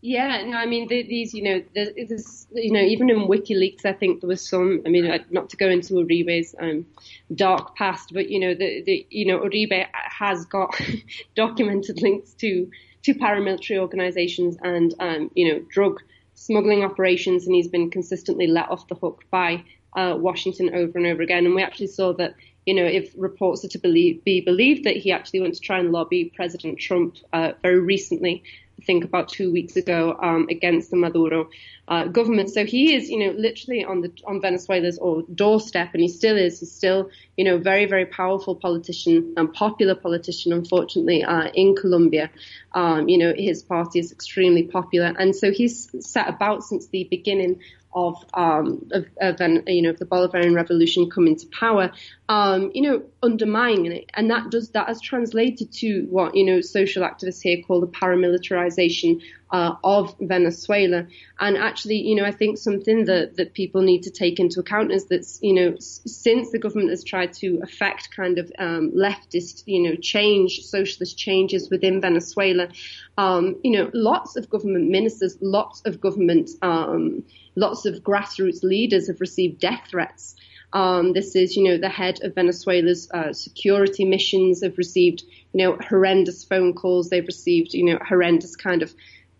Yeah, 0.00 0.44
no, 0.46 0.56
I 0.56 0.66
mean 0.66 0.86
the, 0.86 1.02
these, 1.02 1.34
you 1.34 1.42
know, 1.42 1.62
there's, 1.74 2.46
you 2.52 2.70
know, 2.70 2.80
even 2.80 3.10
in 3.10 3.26
WikiLeaks, 3.26 3.84
I 3.84 3.92
think 3.92 4.20
there 4.20 4.28
was 4.28 4.48
some. 4.48 4.82
I 4.86 4.90
mean, 4.90 5.12
not 5.30 5.50
to 5.50 5.56
go 5.56 5.68
into 5.68 5.94
Uribe's 5.94 6.54
um, 6.60 6.86
dark 7.34 7.74
past, 7.74 8.12
but 8.12 8.30
you 8.30 8.38
know, 8.38 8.54
the, 8.54 8.82
the 8.84 9.06
you 9.10 9.26
know, 9.26 9.40
Uribe 9.40 9.86
has 9.92 10.44
got 10.46 10.80
documented 11.34 12.00
links 12.00 12.32
to 12.34 12.70
to 13.02 13.14
paramilitary 13.14 13.78
organizations 13.78 14.56
and 14.62 14.94
um, 15.00 15.32
you 15.34 15.52
know, 15.52 15.64
drug 15.68 16.00
smuggling 16.34 16.84
operations, 16.84 17.46
and 17.46 17.56
he's 17.56 17.68
been 17.68 17.90
consistently 17.90 18.46
let 18.46 18.70
off 18.70 18.86
the 18.86 18.94
hook 18.94 19.24
by 19.32 19.64
uh, 19.96 20.14
Washington 20.16 20.72
over 20.76 20.96
and 20.96 21.08
over 21.08 21.22
again. 21.22 21.44
And 21.44 21.56
we 21.56 21.62
actually 21.62 21.88
saw 21.88 22.12
that 22.14 22.34
you 22.66 22.74
know, 22.74 22.84
if 22.84 23.14
reports 23.16 23.64
are 23.64 23.68
to 23.68 23.78
believe, 23.78 24.22
be 24.24 24.42
believed 24.42 24.84
that 24.84 24.94
he 24.96 25.10
actually 25.10 25.40
went 25.40 25.54
to 25.54 25.60
try 25.60 25.78
and 25.78 25.90
lobby 25.90 26.30
President 26.36 26.78
Trump 26.78 27.16
uh, 27.32 27.52
very 27.62 27.80
recently 27.80 28.44
I 28.78 28.84
think 28.84 29.04
about 29.04 29.28
two 29.28 29.52
weeks 29.52 29.76
ago 29.76 30.16
um, 30.22 30.46
against 30.50 30.90
the 30.90 30.96
Maduro 30.96 31.48
uh, 31.88 32.04
government. 32.04 32.50
So 32.50 32.64
he 32.64 32.94
is, 32.94 33.10
you 33.10 33.18
know, 33.18 33.32
literally 33.36 33.84
on 33.84 34.02
the 34.02 34.12
on 34.24 34.40
Venezuela's 34.40 34.98
or 34.98 35.22
doorstep, 35.34 35.90
and 35.94 36.02
he 36.02 36.08
still 36.08 36.36
is. 36.36 36.60
He's 36.60 36.72
still, 36.72 37.10
you 37.36 37.44
know, 37.44 37.58
very 37.58 37.86
very 37.86 38.06
powerful 38.06 38.54
politician 38.54 39.34
and 39.36 39.52
popular 39.52 39.94
politician. 39.94 40.52
Unfortunately, 40.52 41.24
uh, 41.24 41.48
in 41.54 41.74
Colombia, 41.74 42.30
um, 42.72 43.08
you 43.08 43.18
know, 43.18 43.32
his 43.36 43.62
party 43.62 43.98
is 43.98 44.12
extremely 44.12 44.62
popular, 44.62 45.12
and 45.18 45.34
so 45.34 45.50
he's 45.50 45.90
set 46.06 46.28
about 46.28 46.62
since 46.62 46.86
the 46.88 47.04
beginning 47.10 47.60
of, 47.98 48.24
um, 48.34 48.88
of, 48.92 49.06
of 49.20 49.40
an, 49.40 49.64
you 49.66 49.82
know, 49.82 49.90
of 49.90 49.98
the 49.98 50.06
Bolivarian 50.06 50.54
Revolution 50.54 51.10
coming 51.10 51.36
to 51.36 51.46
power, 51.48 51.90
um, 52.28 52.70
you 52.74 52.82
know, 52.82 53.02
undermining 53.22 53.92
it, 53.92 54.10
and 54.14 54.30
that 54.30 54.50
does 54.50 54.70
that 54.70 54.86
has 54.86 55.00
translated 55.00 55.72
to 55.72 56.06
what 56.10 56.34
you 56.34 56.44
know 56.44 56.60
social 56.60 57.02
activists 57.02 57.42
here 57.42 57.62
call 57.66 57.80
the 57.80 57.86
paramilitarization 57.86 59.20
uh, 59.50 59.74
of 59.82 60.14
Venezuela. 60.20 61.06
And 61.40 61.56
actually, 61.56 61.96
you 61.96 62.14
know, 62.14 62.24
I 62.24 62.32
think 62.32 62.58
something 62.58 63.06
that, 63.06 63.36
that 63.36 63.54
people 63.54 63.82
need 63.82 64.02
to 64.02 64.10
take 64.10 64.38
into 64.38 64.60
account 64.60 64.92
is 64.92 65.06
that, 65.06 65.26
you 65.40 65.54
know, 65.54 65.76
since 65.78 66.50
the 66.50 66.58
government 66.58 66.90
has 66.90 67.04
tried 67.04 67.32
to 67.34 67.60
affect 67.62 68.14
kind 68.14 68.38
of 68.38 68.52
um, 68.58 68.92
leftist, 68.92 69.62
you 69.66 69.82
know, 69.82 69.94
change, 69.96 70.60
socialist 70.60 71.16
changes 71.16 71.70
within 71.70 72.00
Venezuela, 72.00 72.68
um, 73.16 73.56
you 73.62 73.70
know, 73.70 73.90
lots 73.94 74.36
of 74.36 74.50
government 74.50 74.90
ministers, 74.90 75.38
lots 75.40 75.82
of 75.84 76.00
government, 76.00 76.50
um, 76.62 77.24
lots 77.56 77.86
of 77.86 78.02
grassroots 78.02 78.62
leaders 78.62 79.08
have 79.08 79.20
received 79.20 79.60
death 79.60 79.86
threats. 79.90 80.36
Um, 80.72 81.14
this 81.14 81.34
is, 81.34 81.56
you 81.56 81.64
know, 81.64 81.78
the 81.78 81.88
head 81.88 82.22
of 82.22 82.34
Venezuela's 82.34 83.10
uh, 83.10 83.32
security 83.32 84.04
missions 84.04 84.62
have 84.62 84.76
received, 84.76 85.22
you 85.54 85.64
know, 85.64 85.78
horrendous 85.88 86.44
phone 86.44 86.74
calls. 86.74 87.08
They've 87.08 87.26
received, 87.26 87.72
you 87.72 87.84
know, 87.84 87.98
horrendous 88.06 88.54
kind 88.54 88.82
of 88.82 88.94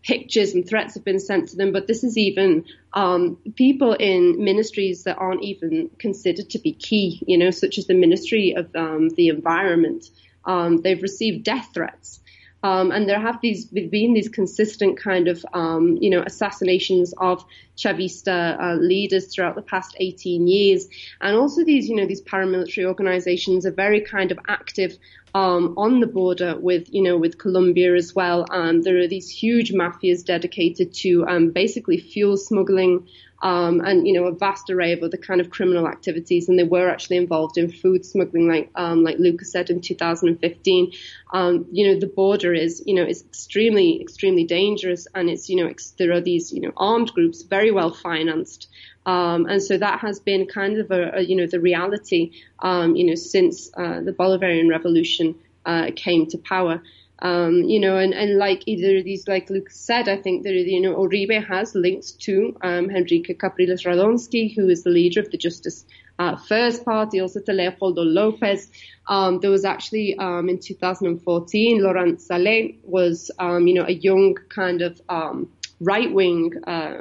pictures 0.09 0.55
and 0.55 0.67
threats 0.67 0.95
have 0.95 1.05
been 1.05 1.21
sent 1.21 1.51
to 1.51 1.57
them, 1.57 1.71
but 1.71 1.87
this 1.87 2.03
is 2.03 2.17
even 2.17 2.65
um, 2.95 3.37
people 3.57 3.93
in 3.93 4.43
ministries 4.43 5.05
that 5.05 5.19
aren't 5.19 5.43
even 5.43 5.91
considered 5.99 6.49
to 6.49 6.59
be 6.59 6.73
key, 6.73 7.23
you 7.27 7.37
know, 7.37 7.51
such 7.51 7.77
as 7.77 7.87
the 7.87 7.95
Ministry 7.95 8.55
of 8.57 8.75
um, 8.75 9.11
the 9.11 9.29
Environment. 9.29 10.09
Um, 10.47 10.79
they've 10.79 11.03
received 11.03 11.45
death 11.45 11.73
threats. 11.75 12.21
Um, 12.63 12.91
and 12.91 13.07
there 13.07 13.21
have 13.21 13.41
these 13.43 13.67
been 13.67 14.15
these 14.15 14.31
consistent 14.31 14.99
kind 14.99 15.29
of 15.29 15.45
um, 15.53 15.99
you 16.01 16.11
know 16.11 16.23
assassinations 16.23 17.15
of 17.19 17.45
Chavista 17.79 18.61
uh, 18.61 18.75
leaders 18.75 19.33
throughout 19.33 19.55
the 19.55 19.63
past 19.63 19.97
18 19.99 20.47
years, 20.47 20.89
and 21.21 21.37
also 21.37 21.65
these 21.65 21.89
you 21.89 21.97
know 21.97 22.07
these 22.07 22.23
paramilitary 22.23 22.85
organizations 22.85 23.65
are 23.65 23.73
very 23.73 24.01
kind 24.01 24.33
of 24.33 24.39
active 24.49 24.99
um, 25.35 25.75
on 25.77 26.01
the 26.01 26.07
border 26.07 26.57
with, 26.59 26.93
you 26.93 27.03
know, 27.03 27.17
with 27.17 27.39
Colombia 27.39 27.95
as 27.95 28.15
well. 28.15 28.47
Um, 28.51 28.83
there 28.83 28.99
are 28.99 29.09
these 29.09 29.29
huge 29.29 29.73
mafias 29.73 30.25
dedicated 30.25 30.95
to 30.95 31.27
um, 31.27 31.51
basically 31.51 31.99
fuel 31.99 32.37
smuggling 32.37 33.09
um, 33.41 33.81
and, 33.81 34.07
you 34.07 34.15
know, 34.15 34.25
a 34.25 34.33
vast 34.33 34.69
array 34.69 34.93
of 34.93 35.03
other 35.03 35.17
kind 35.17 35.41
of 35.41 35.51
criminal 35.51 35.87
activities. 35.87 36.49
And 36.49 36.59
they 36.59 36.65
were 36.65 36.89
actually 36.89 37.19
involved 37.19 37.57
in 37.57 37.71
food 37.71 38.05
smuggling, 38.05 38.49
like 38.49 38.71
um, 38.75 39.05
like 39.05 39.19
Lucas 39.19 39.53
said 39.53 39.71
in 39.71 39.81
2015. 39.81 40.93
Um, 41.33 41.67
you 41.71 41.87
know, 41.87 42.01
the 42.01 42.09
border 42.09 42.53
is, 42.53 42.83
you 42.85 42.95
know, 42.95 43.05
is 43.05 43.23
extremely, 43.23 44.01
extremely 44.01 44.45
dangerous, 44.45 45.07
and 45.15 45.31
it's, 45.31 45.49
you 45.49 45.57
know, 45.57 45.69
ex- 45.69 45.95
there 45.99 46.13
are 46.13 46.21
these, 46.21 46.53
you 46.53 46.61
know, 46.61 46.73
armed 46.77 47.13
groups 47.13 47.43
very 47.43 47.68
well 47.71 47.93
financed. 47.93 48.69
Um, 49.07 49.47
and 49.47 49.63
so 49.63 49.79
that 49.79 50.01
has 50.01 50.21
been 50.21 50.47
kind 50.47 50.79
of 50.79 50.91
a, 50.91 51.13
a 51.17 51.21
you 51.23 51.37
know 51.37 51.47
the 51.47 51.61
reality 51.61 52.33
um, 52.61 52.95
you 52.97 53.05
know 53.07 53.15
since 53.15 53.71
uh, 53.77 54.01
the 54.01 54.13
Bolivarian 54.13 54.69
Revolution 54.69 55.35
uh, 55.65 55.91
came 55.95 56.27
to 56.27 56.39
power. 56.39 56.83
Um, 57.21 57.65
you 57.65 57.81
know, 57.81 57.97
and, 57.97 58.15
and 58.15 58.39
like 58.39 58.63
either 58.67 58.99
of 58.99 59.05
these, 59.05 59.27
like 59.27 59.51
Luke 59.51 59.71
said, 59.71 60.09
I 60.09 60.17
think 60.17 60.45
that, 60.45 60.53
you 60.53 60.81
know, 60.81 60.95
Uribe 60.95 61.45
has 61.45 61.75
links 61.75 62.13
to, 62.13 62.57
um, 62.63 62.91
Henrique 62.91 63.37
Capriles 63.41 63.83
Radonski, 63.83 64.55
who 64.55 64.69
is 64.69 64.85
the 64.85 64.91
leader 64.91 65.21
of 65.21 65.31
the 65.33 65.37
Justice, 65.37 65.85
uh, 66.21 66.37
First 66.37 66.85
Party, 66.85 67.21
also 67.21 67.41
to 67.41 67.53
Leopoldo 67.53 68.03
Lopez. 68.03 68.71
Um, 69.09 69.41
there 69.41 69.51
was 69.51 69.65
actually, 69.65 70.17
um, 70.19 70.49
in 70.49 70.61
2014, 70.61 71.83
Lorent 71.83 72.21
Saleh 72.21 72.77
was, 72.85 73.33
um, 73.41 73.67
you 73.67 73.75
know, 73.75 73.85
a 73.85 73.93
young 73.93 74.37
kind 74.49 74.81
of, 74.81 75.01
um, 75.09 75.51
right 75.81 76.13
wing, 76.13 76.53
uh, 76.69 77.01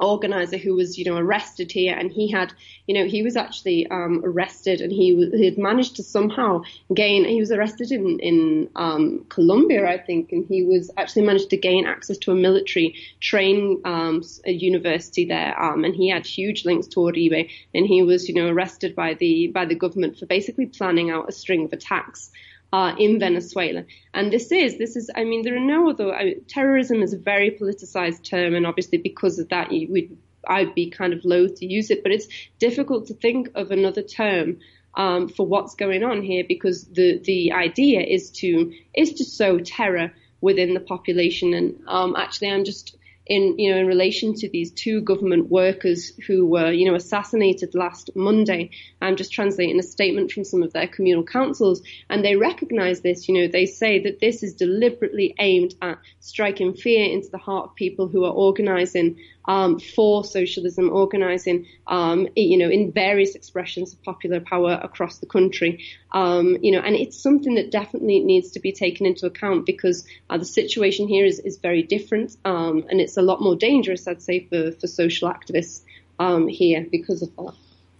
organizer 0.00 0.56
who 0.56 0.74
was, 0.74 0.98
you 0.98 1.04
know, 1.04 1.16
arrested 1.16 1.72
here, 1.72 1.96
and 1.96 2.12
he 2.12 2.30
had, 2.30 2.52
you 2.86 2.94
know, 2.94 3.06
he 3.06 3.22
was 3.22 3.36
actually 3.36 3.86
um, 3.88 4.22
arrested, 4.24 4.80
and 4.80 4.92
he, 4.92 5.30
he 5.34 5.44
had 5.44 5.58
managed 5.58 5.96
to 5.96 6.02
somehow 6.02 6.62
gain. 6.94 7.24
He 7.24 7.40
was 7.40 7.50
arrested 7.50 7.90
in 7.92 8.18
in 8.20 8.68
um, 8.76 9.24
Colombia, 9.28 9.88
I 9.88 9.98
think, 9.98 10.32
and 10.32 10.44
he 10.46 10.62
was 10.62 10.90
actually 10.96 11.22
managed 11.22 11.50
to 11.50 11.56
gain 11.56 11.86
access 11.86 12.18
to 12.18 12.32
a 12.32 12.34
military 12.34 12.94
train 13.20 13.80
um, 13.84 14.22
a 14.44 14.52
university 14.52 15.24
there, 15.24 15.60
um, 15.60 15.84
and 15.84 15.94
he 15.94 16.10
had 16.10 16.26
huge 16.26 16.64
links 16.64 16.86
to 16.88 17.00
Uribe, 17.00 17.48
and 17.74 17.86
he 17.86 18.02
was, 18.02 18.28
you 18.28 18.34
know, 18.34 18.48
arrested 18.48 18.94
by 18.94 19.14
the 19.14 19.48
by 19.48 19.64
the 19.64 19.74
government 19.74 20.18
for 20.18 20.26
basically 20.26 20.66
planning 20.66 21.10
out 21.10 21.28
a 21.28 21.32
string 21.32 21.64
of 21.64 21.72
attacks 21.72 22.30
uh, 22.72 22.94
in 22.98 23.18
Venezuela. 23.18 23.84
And 24.14 24.32
this 24.32 24.50
is, 24.52 24.78
this 24.78 24.96
is, 24.96 25.10
I 25.14 25.24
mean, 25.24 25.42
there 25.42 25.56
are 25.56 25.60
no 25.60 25.90
other, 25.90 26.14
I 26.14 26.34
terrorism 26.48 27.02
is 27.02 27.12
a 27.12 27.18
very 27.18 27.50
politicized 27.50 28.28
term, 28.28 28.54
and 28.54 28.66
obviously 28.66 28.98
because 28.98 29.38
of 29.38 29.48
that, 29.48 29.70
we, 29.70 30.10
I'd 30.48 30.74
be 30.74 30.90
kind 30.90 31.12
of 31.12 31.24
loath 31.24 31.56
to 31.56 31.66
use 31.66 31.90
it, 31.90 32.02
but 32.02 32.12
it's 32.12 32.28
difficult 32.58 33.06
to 33.06 33.14
think 33.14 33.50
of 33.54 33.70
another 33.70 34.02
term 34.02 34.58
um, 34.94 35.28
for 35.28 35.46
what's 35.46 35.74
going 35.74 36.02
on 36.02 36.22
here 36.22 36.44
because 36.46 36.84
the 36.84 37.18
the 37.24 37.52
idea 37.52 38.00
is 38.00 38.30
to 38.30 38.72
is 38.94 39.12
to 39.14 39.24
sow 39.24 39.58
terror 39.58 40.12
within 40.40 40.74
the 40.74 40.80
population. 40.80 41.54
And 41.54 41.78
um, 41.86 42.16
actually, 42.16 42.50
I'm 42.50 42.64
just 42.64 42.96
in 43.26 43.58
you 43.58 43.72
know 43.72 43.80
in 43.80 43.86
relation 43.86 44.34
to 44.34 44.48
these 44.48 44.70
two 44.70 45.00
government 45.00 45.50
workers 45.50 46.12
who 46.26 46.46
were 46.46 46.70
you 46.70 46.86
know 46.86 46.94
assassinated 46.94 47.74
last 47.74 48.10
Monday. 48.14 48.70
I'm 49.00 49.16
just 49.16 49.32
translating 49.32 49.78
a 49.78 49.82
statement 49.82 50.30
from 50.30 50.44
some 50.44 50.62
of 50.62 50.72
their 50.72 50.88
communal 50.88 51.24
councils, 51.24 51.82
and 52.08 52.24
they 52.24 52.36
recognise 52.36 53.00
this. 53.00 53.28
You 53.28 53.34
know, 53.34 53.48
they 53.48 53.66
say 53.66 53.98
that 54.00 54.20
this 54.20 54.42
is 54.42 54.54
deliberately 54.54 55.34
aimed 55.38 55.74
at 55.82 55.98
striking 56.20 56.74
fear 56.74 57.04
into 57.10 57.28
the 57.30 57.38
heart 57.38 57.70
of 57.70 57.74
people 57.74 58.08
who 58.08 58.24
are 58.24 58.32
organising 58.32 59.16
um, 59.46 59.78
for 59.78 60.24
socialism, 60.24 60.90
organising, 60.90 61.66
um, 61.86 62.28
you 62.36 62.58
know, 62.58 62.68
in 62.68 62.92
various 62.92 63.34
expressions 63.34 63.92
of 63.92 64.02
popular 64.02 64.40
power 64.40 64.78
across 64.82 65.18
the 65.18 65.26
country. 65.26 65.84
Um, 66.12 66.58
you 66.62 66.72
know, 66.72 66.80
and 66.80 66.96
it's 66.96 67.20
something 67.20 67.54
that 67.54 67.70
definitely 67.70 68.20
needs 68.20 68.52
to 68.52 68.60
be 68.60 68.72
taken 68.72 69.06
into 69.06 69.26
account 69.26 69.66
because 69.66 70.06
uh, 70.30 70.38
the 70.38 70.44
situation 70.44 71.08
here 71.08 71.24
is, 71.24 71.38
is 71.38 71.58
very 71.58 71.82
different, 71.82 72.36
um, 72.44 72.84
and 72.90 73.00
it's 73.00 73.16
a 73.16 73.22
lot 73.22 73.40
more 73.40 73.56
dangerous, 73.56 74.06
I'd 74.08 74.22
say, 74.22 74.46
for, 74.46 74.72
for 74.72 74.86
social 74.86 75.30
activists 75.30 75.82
um, 76.18 76.48
here 76.48 76.86
because 76.90 77.22
of 77.22 77.34
that. 77.36 77.54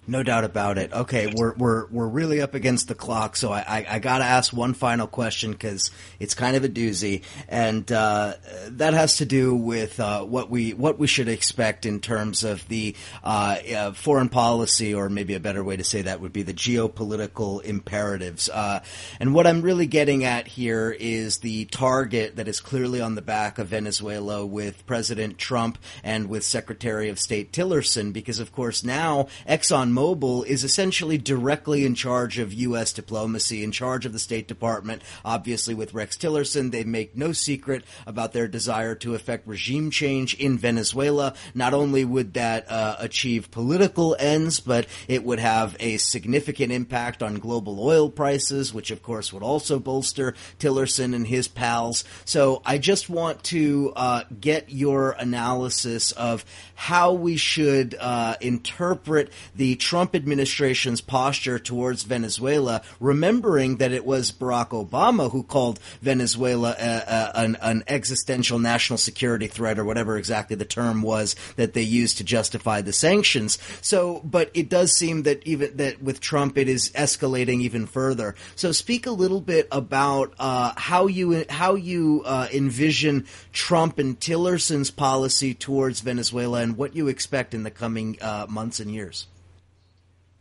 No 0.08 0.22
doubt 0.22 0.44
about 0.44 0.78
it. 0.78 0.92
Okay, 0.92 1.32
we're 1.34 1.54
we're 1.54 1.86
we're 1.86 2.06
really 2.06 2.40
up 2.40 2.54
against 2.54 2.86
the 2.86 2.94
clock, 2.94 3.34
so 3.34 3.50
I 3.50 3.64
I, 3.66 3.86
I 3.96 3.98
got 3.98 4.18
to 4.18 4.24
ask 4.24 4.52
one 4.52 4.72
final 4.72 5.08
question 5.08 5.50
because 5.50 5.90
it's 6.20 6.34
kind 6.34 6.56
of 6.56 6.62
a 6.62 6.68
doozy, 6.68 7.22
and 7.48 7.90
uh, 7.90 8.34
that 8.68 8.94
has 8.94 9.16
to 9.16 9.26
do 9.26 9.56
with 9.56 9.98
uh, 9.98 10.22
what 10.22 10.48
we 10.48 10.74
what 10.74 11.00
we 11.00 11.08
should 11.08 11.28
expect 11.28 11.86
in 11.86 11.98
terms 11.98 12.44
of 12.44 12.66
the 12.68 12.94
uh, 13.24 13.56
uh 13.74 13.92
foreign 13.94 14.28
policy, 14.28 14.94
or 14.94 15.08
maybe 15.08 15.34
a 15.34 15.40
better 15.40 15.64
way 15.64 15.76
to 15.76 15.82
say 15.82 16.02
that 16.02 16.20
would 16.20 16.32
be 16.32 16.42
the 16.42 16.54
geopolitical 16.54 17.60
imperatives. 17.64 18.48
Uh, 18.48 18.80
and 19.18 19.34
what 19.34 19.46
I'm 19.48 19.60
really 19.60 19.88
getting 19.88 20.22
at 20.22 20.46
here 20.46 20.96
is 20.96 21.38
the 21.38 21.64
target 21.64 22.36
that 22.36 22.46
is 22.46 22.60
clearly 22.60 23.00
on 23.00 23.16
the 23.16 23.22
back 23.22 23.58
of 23.58 23.68
Venezuela 23.68 24.46
with 24.46 24.86
President 24.86 25.36
Trump 25.36 25.78
and 26.04 26.28
with 26.28 26.44
Secretary 26.44 27.08
of 27.08 27.18
State 27.18 27.50
Tillerson, 27.50 28.12
because 28.12 28.38
of 28.38 28.52
course 28.52 28.84
now 28.84 29.26
Exxon 29.48 29.95
Mobil 29.96 30.44
is 30.44 30.62
essentially 30.62 31.16
directly 31.16 31.86
in 31.86 31.94
charge 31.94 32.38
of 32.38 32.52
U.S. 32.52 32.92
diplomacy, 32.92 33.64
in 33.64 33.72
charge 33.72 34.04
of 34.04 34.12
the 34.12 34.18
State 34.18 34.46
Department. 34.46 35.00
Obviously, 35.24 35.72
with 35.72 35.94
Rex 35.94 36.18
Tillerson, 36.18 36.70
they 36.70 36.84
make 36.84 37.16
no 37.16 37.32
secret 37.32 37.82
about 38.06 38.34
their 38.34 38.46
desire 38.46 38.94
to 38.96 39.14
effect 39.14 39.46
regime 39.46 39.90
change 39.90 40.34
in 40.34 40.58
Venezuela. 40.58 41.32
Not 41.54 41.72
only 41.72 42.04
would 42.04 42.34
that 42.34 42.70
uh, 42.70 42.96
achieve 42.98 43.50
political 43.50 44.14
ends, 44.18 44.60
but 44.60 44.86
it 45.08 45.24
would 45.24 45.38
have 45.38 45.74
a 45.80 45.96
significant 45.96 46.72
impact 46.72 47.22
on 47.22 47.36
global 47.36 47.80
oil 47.80 48.10
prices, 48.10 48.74
which 48.74 48.90
of 48.90 49.02
course 49.02 49.32
would 49.32 49.42
also 49.42 49.78
bolster 49.78 50.34
Tillerson 50.58 51.14
and 51.14 51.26
his 51.26 51.48
pals. 51.48 52.04
So 52.26 52.60
I 52.66 52.76
just 52.76 53.08
want 53.08 53.42
to 53.44 53.94
uh, 53.96 54.24
get 54.38 54.70
your 54.70 55.12
analysis 55.12 56.12
of 56.12 56.44
how 56.74 57.14
we 57.14 57.38
should 57.38 57.96
uh, 57.98 58.36
interpret 58.42 59.32
the 59.54 59.76
Trump 59.86 60.16
administration's 60.16 61.00
posture 61.00 61.60
towards 61.60 62.02
Venezuela, 62.02 62.82
remembering 62.98 63.76
that 63.76 63.92
it 63.92 64.04
was 64.04 64.32
Barack 64.32 64.70
Obama 64.70 65.30
who 65.30 65.44
called 65.44 65.78
Venezuela 66.02 66.74
a, 66.76 66.96
a, 67.06 67.32
an, 67.36 67.56
an 67.62 67.84
existential 67.86 68.58
national 68.58 68.96
security 68.96 69.46
threat, 69.46 69.78
or 69.78 69.84
whatever 69.84 70.18
exactly 70.18 70.56
the 70.56 70.64
term 70.64 71.02
was 71.02 71.36
that 71.54 71.72
they 71.74 71.82
used 71.82 72.18
to 72.18 72.24
justify 72.24 72.80
the 72.80 72.92
sanctions. 72.92 73.60
So, 73.80 74.22
but 74.24 74.50
it 74.54 74.68
does 74.68 74.90
seem 74.90 75.22
that 75.22 75.46
even 75.46 75.76
that 75.76 76.02
with 76.02 76.18
Trump, 76.18 76.58
it 76.58 76.68
is 76.68 76.90
escalating 76.90 77.60
even 77.60 77.86
further. 77.86 78.34
So, 78.56 78.72
speak 78.72 79.06
a 79.06 79.12
little 79.12 79.40
bit 79.40 79.68
about 79.70 80.34
uh, 80.40 80.72
how 80.76 81.06
you 81.06 81.44
how 81.48 81.76
you 81.76 82.24
uh, 82.26 82.48
envision 82.52 83.24
Trump 83.52 84.00
and 84.00 84.18
Tillerson's 84.18 84.90
policy 84.90 85.54
towards 85.54 86.00
Venezuela, 86.00 86.60
and 86.60 86.76
what 86.76 86.96
you 86.96 87.06
expect 87.06 87.54
in 87.54 87.62
the 87.62 87.70
coming 87.70 88.18
uh, 88.20 88.46
months 88.48 88.80
and 88.80 88.90
years. 88.90 89.28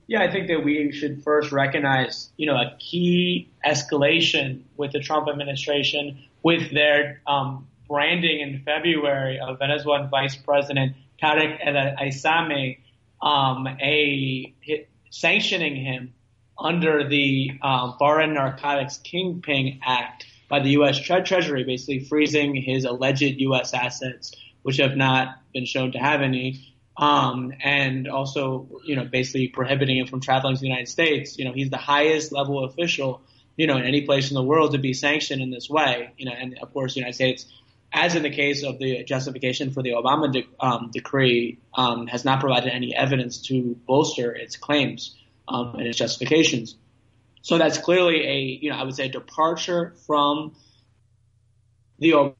Yeah, 0.08 0.22
I 0.22 0.32
think 0.32 0.48
that 0.48 0.64
we 0.64 0.92
should 0.92 1.24
first 1.24 1.52
recognize, 1.52 2.30
you 2.38 2.46
know, 2.46 2.56
a 2.56 2.76
key 2.80 3.50
escalation 3.66 4.62
with 4.78 4.92
the 4.92 5.00
Trump 5.00 5.28
administration 5.28 6.20
with 6.44 6.72
their 6.72 7.22
um, 7.26 7.68
branding 7.88 8.40
in 8.40 8.62
February 8.64 9.40
of 9.40 9.58
Venezuelan 9.58 10.10
Vice 10.10 10.36
President 10.36 10.96
Tarek 11.22 11.58
El 11.66 13.28
um, 13.28 13.68
a 13.68 14.54
sanctioning 15.10 15.76
him 15.76 16.14
under 16.60 17.08
the 17.08 17.52
um, 17.62 17.96
Foreign 17.98 18.34
Narcotics 18.34 18.98
Kingpin 18.98 19.80
Act 19.84 20.26
by 20.50 20.60
the 20.60 20.70
U.S. 20.72 21.00
Tre- 21.00 21.24
Treasury, 21.24 21.64
basically 21.64 22.00
freezing 22.00 22.56
his 22.56 22.86
alleged 22.86 23.22
U.S. 23.40 23.74
assets, 23.74 24.34
which 24.62 24.78
have 24.78 24.96
not 24.96 25.40
been 25.54 25.66
shown 25.66 25.92
to 25.94 25.98
have 25.98 26.22
any, 26.22 26.75
um, 26.98 27.54
and 27.64 28.08
also, 28.08 28.68
you 28.86 28.96
know, 28.96 29.06
basically 29.06 29.48
prohibiting 29.50 29.98
him 29.98 30.08
from 30.08 30.22
traveling 30.22 30.56
to 30.56 30.62
the 30.62 30.68
United 30.68 30.88
States. 30.88 31.38
You 31.38 31.46
know, 31.46 31.54
he's 31.54 31.70
the 31.70 31.78
highest 31.78 32.32
level 32.32 32.64
official, 32.64 33.22
you 33.58 33.68
know, 33.68 33.78
in 33.78 33.84
any 33.84 34.02
place 34.02 34.30
in 34.30 34.36
the 34.36 34.44
world 34.44 34.72
to 34.72 34.78
be 34.78 34.94
sanctioned 34.94 35.42
in 35.42 35.50
this 35.50 35.70
way. 35.70 36.12
You 36.18 36.26
know, 36.26 36.32
and 36.32 36.58
of 36.62 36.74
course, 36.74 36.94
the 36.94 37.02
United 37.02 37.16
States, 37.16 37.46
as 37.92 38.16
in 38.16 38.24
the 38.24 38.30
case 38.30 38.64
of 38.64 38.80
the 38.80 39.04
justification 39.04 39.72
for 39.72 39.84
the 39.84 39.92
Obama 39.92 40.32
de- 40.32 40.48
um, 40.60 40.90
decree, 40.92 41.60
um, 41.74 42.08
has 42.08 42.24
not 42.24 42.40
provided 42.40 42.72
any 42.72 42.96
evidence 42.96 43.42
to 43.48 43.78
bolster 43.86 44.34
its 44.34 44.56
claims 44.56 45.16
um, 45.48 45.76
and 45.76 45.88
its 45.88 45.98
justifications. 45.98 46.76
So 47.42 47.58
that's 47.58 47.78
clearly 47.78 48.26
a, 48.26 48.40
you 48.62 48.70
know, 48.72 48.78
I 48.78 48.84
would 48.84 48.96
say 48.96 49.06
a 49.06 49.10
departure 49.10 49.94
from 50.08 50.56
the 52.00 52.36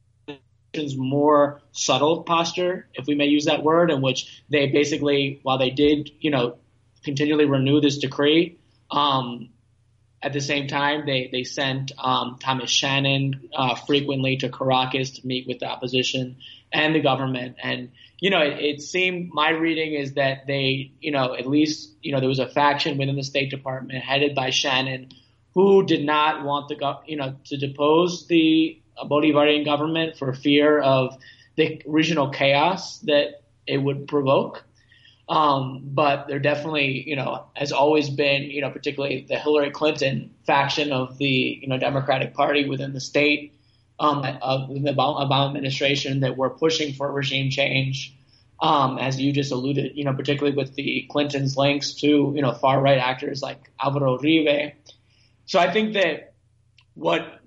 more 0.96 1.60
subtle 1.72 2.22
posture, 2.22 2.88
if 2.94 3.06
we 3.06 3.14
may 3.14 3.26
use 3.26 3.46
that 3.46 3.62
word, 3.62 3.90
in 3.90 4.02
which 4.02 4.42
they 4.50 4.66
basically, 4.66 5.40
while 5.42 5.58
they 5.58 5.70
did, 5.70 6.10
you 6.20 6.30
know, 6.30 6.56
continually 7.04 7.46
renew 7.46 7.80
this 7.80 7.98
decree, 7.98 8.58
um, 8.90 9.50
at 10.22 10.32
the 10.32 10.40
same 10.40 10.66
time, 10.66 11.06
they, 11.06 11.28
they 11.30 11.44
sent 11.44 11.92
um, 11.98 12.38
Thomas 12.40 12.70
Shannon 12.70 13.48
uh, 13.54 13.74
frequently 13.74 14.36
to 14.38 14.48
Caracas 14.48 15.10
to 15.10 15.26
meet 15.26 15.46
with 15.46 15.60
the 15.60 15.66
opposition 15.66 16.36
and 16.72 16.94
the 16.94 17.00
government. 17.00 17.56
And, 17.62 17.90
you 18.18 18.30
know, 18.30 18.40
it, 18.40 18.58
it 18.58 18.80
seemed, 18.80 19.30
my 19.32 19.50
reading 19.50 19.94
is 19.94 20.14
that 20.14 20.46
they, 20.46 20.92
you 21.00 21.12
know, 21.12 21.34
at 21.34 21.46
least, 21.46 21.92
you 22.02 22.12
know, 22.12 22.20
there 22.20 22.28
was 22.28 22.38
a 22.38 22.48
faction 22.48 22.98
within 22.98 23.14
the 23.14 23.22
State 23.22 23.50
Department 23.50 24.02
headed 24.02 24.34
by 24.34 24.50
Shannon 24.50 25.10
who 25.54 25.86
did 25.86 26.04
not 26.04 26.44
want 26.44 26.68
the, 26.68 26.98
you 27.06 27.16
know, 27.16 27.36
to 27.44 27.56
depose 27.56 28.26
the 28.26 28.80
Bolivarian 29.04 29.64
government 29.64 30.16
for 30.16 30.32
fear 30.32 30.78
of 30.78 31.16
the 31.56 31.82
regional 31.86 32.30
chaos 32.30 32.98
that 33.00 33.42
it 33.66 33.78
would 33.78 34.08
provoke. 34.08 34.64
Um, 35.28 35.82
but 35.82 36.28
there 36.28 36.38
definitely, 36.38 37.02
you 37.08 37.16
know, 37.16 37.46
has 37.54 37.72
always 37.72 38.08
been, 38.08 38.44
you 38.44 38.60
know, 38.60 38.70
particularly 38.70 39.26
the 39.28 39.36
Hillary 39.38 39.70
Clinton 39.70 40.34
faction 40.46 40.92
of 40.92 41.18
the, 41.18 41.58
you 41.60 41.66
know, 41.66 41.78
Democratic 41.78 42.34
Party 42.34 42.68
within 42.68 42.92
the 42.92 43.00
state 43.00 43.52
um, 43.98 44.24
of 44.40 44.68
the 44.68 44.92
Obama 44.92 45.48
administration 45.48 46.20
that 46.20 46.36
were 46.36 46.50
pushing 46.50 46.92
for 46.92 47.10
regime 47.10 47.50
change. 47.50 48.12
Um, 48.62 48.98
as 48.98 49.20
you 49.20 49.32
just 49.32 49.52
alluded, 49.52 49.96
you 49.96 50.04
know, 50.04 50.14
particularly 50.14 50.56
with 50.56 50.74
the 50.76 51.06
Clintons' 51.10 51.58
links 51.58 51.92
to, 51.94 52.32
you 52.34 52.40
know, 52.40 52.52
far 52.52 52.80
right 52.80 52.96
actors 52.96 53.42
like 53.42 53.70
Alvaro 53.78 54.16
Uribe. 54.16 54.72
So 55.44 55.58
I 55.58 55.70
think 55.70 55.92
that 55.92 56.32
what 56.94 57.40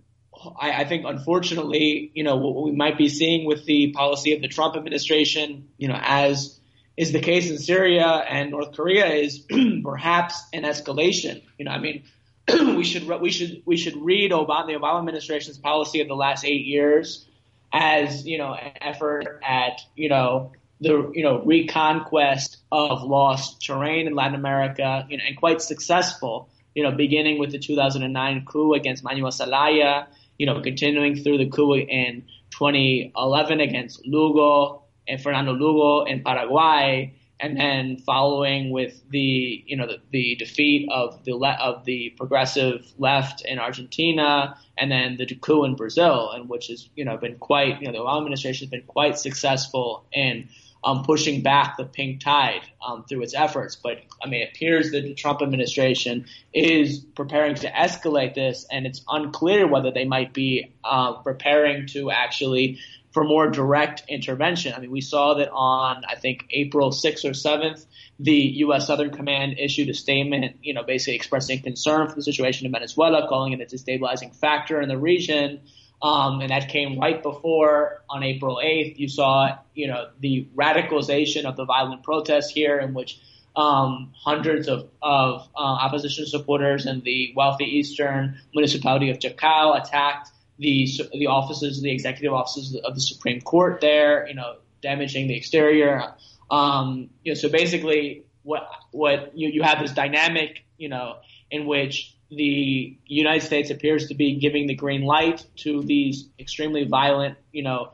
I, 0.59 0.71
I, 0.71 0.85
think 0.85 1.05
unfortunately, 1.05 2.11
you 2.13 2.23
know, 2.23 2.37
what 2.37 2.63
we 2.63 2.71
might 2.71 2.97
be 2.97 3.09
seeing 3.09 3.45
with 3.45 3.65
the 3.65 3.91
policy 3.91 4.33
of 4.33 4.41
the 4.41 4.47
Trump 4.47 4.75
administration, 4.75 5.67
you 5.77 5.87
know, 5.87 5.99
as 6.01 6.59
is 6.95 7.11
the 7.11 7.19
case 7.19 7.49
in 7.49 7.57
Syria 7.57 8.07
and 8.07 8.51
North 8.51 8.75
Korea, 8.75 9.07
is 9.07 9.39
perhaps 9.83 10.41
an 10.53 10.63
escalation. 10.63 11.41
You 11.57 11.65
know, 11.65 11.71
I 11.71 11.79
mean, 11.79 12.03
we 12.49 12.83
should 12.83 13.07
we 13.21 13.31
should 13.31 13.63
we 13.65 13.77
should 13.77 13.97
read 13.97 14.31
Obama, 14.31 14.67
the 14.67 14.73
Obama 14.73 14.99
administration's 14.99 15.57
policy 15.57 16.01
of 16.01 16.07
the 16.07 16.15
last 16.15 16.45
eight 16.45 16.65
years 16.65 17.25
as 17.71 18.25
you 18.25 18.37
know 18.37 18.53
an 18.53 18.71
effort 18.81 19.39
at 19.43 19.81
you 19.95 20.09
know 20.09 20.51
the 20.81 21.11
you 21.13 21.23
know 21.23 21.41
reconquest 21.43 22.57
of 22.71 23.03
lost 23.03 23.61
terrain 23.61 24.07
in 24.07 24.15
Latin 24.15 24.35
America, 24.35 25.05
you 25.09 25.17
know, 25.17 25.23
and 25.27 25.37
quite 25.37 25.61
successful. 25.61 26.49
You 26.75 26.83
know, 26.83 26.91
beginning 26.91 27.39
with 27.39 27.51
the 27.51 27.59
2009 27.59 28.45
coup 28.45 28.73
against 28.73 29.03
Manuel 29.03 29.31
Zelaya, 29.31 30.07
you 30.39 30.45
know, 30.45 30.59
continuing 30.61 31.15
through 31.15 31.37
the 31.37 31.49
coup 31.49 31.75
in 31.75 32.23
2011 32.51 33.59
against 33.59 34.05
Lugo 34.07 34.83
and 35.07 35.21
Fernando 35.21 35.53
Lugo 35.53 36.05
in 36.05 36.23
Paraguay, 36.23 37.13
and 37.41 37.57
then 37.57 37.97
following 37.97 38.71
with 38.71 39.01
the 39.11 39.63
you 39.67 39.77
know 39.77 39.85
the, 39.85 39.97
the 40.11 40.35
defeat 40.35 40.89
of 40.91 41.23
the 41.25 41.33
le- 41.33 41.59
of 41.59 41.85
the 41.85 42.09
progressive 42.17 42.91
left 42.97 43.45
in 43.45 43.59
Argentina, 43.59 44.57
and 44.77 44.91
then 44.91 45.17
the 45.17 45.25
coup 45.35 45.63
in 45.65 45.75
Brazil, 45.75 46.31
and 46.31 46.49
which 46.49 46.67
has 46.67 46.89
you 46.95 47.05
know 47.05 47.17
been 47.17 47.37
quite 47.37 47.81
you 47.81 47.87
know 47.87 47.93
the 47.93 47.99
Obama 47.99 48.19
administration 48.19 48.65
has 48.65 48.71
been 48.71 48.87
quite 48.87 49.17
successful 49.17 50.05
in 50.11 50.49
um, 50.83 51.03
pushing 51.03 51.41
back 51.41 51.77
the 51.77 51.85
pink 51.85 52.21
tide 52.21 52.61
um, 52.85 53.03
through 53.07 53.23
its 53.23 53.33
efforts. 53.33 53.75
But 53.75 54.01
I 54.23 54.27
mean, 54.27 54.41
it 54.41 54.51
appears 54.55 54.91
that 54.91 55.01
the 55.01 55.13
Trump 55.13 55.41
administration 55.41 56.25
is 56.53 56.99
preparing 56.99 57.55
to 57.55 57.71
escalate 57.71 58.33
this, 58.35 58.65
and 58.71 58.85
it's 58.85 59.01
unclear 59.07 59.67
whether 59.67 59.91
they 59.91 60.05
might 60.05 60.33
be 60.33 60.71
uh, 60.83 61.13
preparing 61.21 61.87
to 61.87 62.11
actually 62.11 62.79
for 63.11 63.23
more 63.23 63.49
direct 63.49 64.03
intervention. 64.07 64.73
I 64.73 64.79
mean, 64.79 64.91
we 64.91 65.01
saw 65.01 65.35
that 65.35 65.49
on 65.51 66.03
I 66.07 66.15
think 66.15 66.45
April 66.51 66.91
6th 66.91 67.25
or 67.25 67.31
7th, 67.31 67.85
the 68.19 68.33
U.S. 68.33 68.87
Southern 68.87 69.11
Command 69.11 69.57
issued 69.57 69.89
a 69.89 69.93
statement, 69.93 70.57
you 70.61 70.73
know, 70.73 70.83
basically 70.83 71.15
expressing 71.15 71.61
concern 71.61 72.07
for 72.07 72.15
the 72.15 72.23
situation 72.23 72.65
in 72.65 72.71
Venezuela, 72.71 73.27
calling 73.27 73.53
it 73.53 73.61
a 73.61 73.65
destabilizing 73.65 74.35
factor 74.35 74.81
in 74.81 74.89
the 74.89 74.97
region. 74.97 75.61
Um, 76.01 76.39
and 76.39 76.49
that 76.49 76.69
came 76.69 76.97
right 76.97 77.21
before 77.21 78.03
on 78.09 78.23
April 78.23 78.61
8th. 78.63 78.97
You 78.97 79.09
saw, 79.09 79.57
you 79.73 79.87
know, 79.87 80.09
the 80.19 80.47
radicalization 80.55 81.43
of 81.43 81.57
the 81.57 81.65
violent 81.65 82.03
protests 82.03 82.49
here 82.49 82.79
in 82.79 82.93
which 82.93 83.19
um, 83.55 84.13
hundreds 84.15 84.69
of, 84.69 84.89
of 85.01 85.47
uh, 85.55 85.59
opposition 85.59 86.25
supporters 86.25 86.85
in 86.85 87.01
the 87.01 87.33
wealthy 87.35 87.65
eastern 87.65 88.39
municipality 88.53 89.09
of 89.09 89.19
Chacao 89.19 89.73
attacked 89.73 90.29
the 90.57 90.87
the 91.13 91.27
offices, 91.27 91.81
the 91.81 91.91
executive 91.91 92.33
offices 92.33 92.75
of 92.75 92.93
the 92.93 93.01
Supreme 93.01 93.41
Court 93.41 93.79
there, 93.81 94.27
you 94.27 94.35
know, 94.35 94.57
damaging 94.81 95.27
the 95.27 95.35
exterior. 95.35 96.13
Um, 96.51 97.09
you 97.23 97.31
know, 97.31 97.35
so 97.39 97.49
basically, 97.49 98.23
what 98.43 98.69
what 98.91 99.37
you 99.37 99.49
you 99.49 99.63
have 99.63 99.79
this 99.79 99.93
dynamic, 99.93 100.63
you 100.77 100.89
know, 100.89 101.17
in 101.49 101.65
which 101.65 102.13
the 102.31 102.95
United 103.07 103.45
States 103.45 103.69
appears 103.69 104.07
to 104.07 104.13
be 104.13 104.35
giving 104.35 104.67
the 104.67 104.75
green 104.75 105.01
light 105.01 105.45
to 105.57 105.81
these 105.83 106.29
extremely 106.39 106.85
violent, 106.85 107.37
you 107.51 107.63
know, 107.63 107.91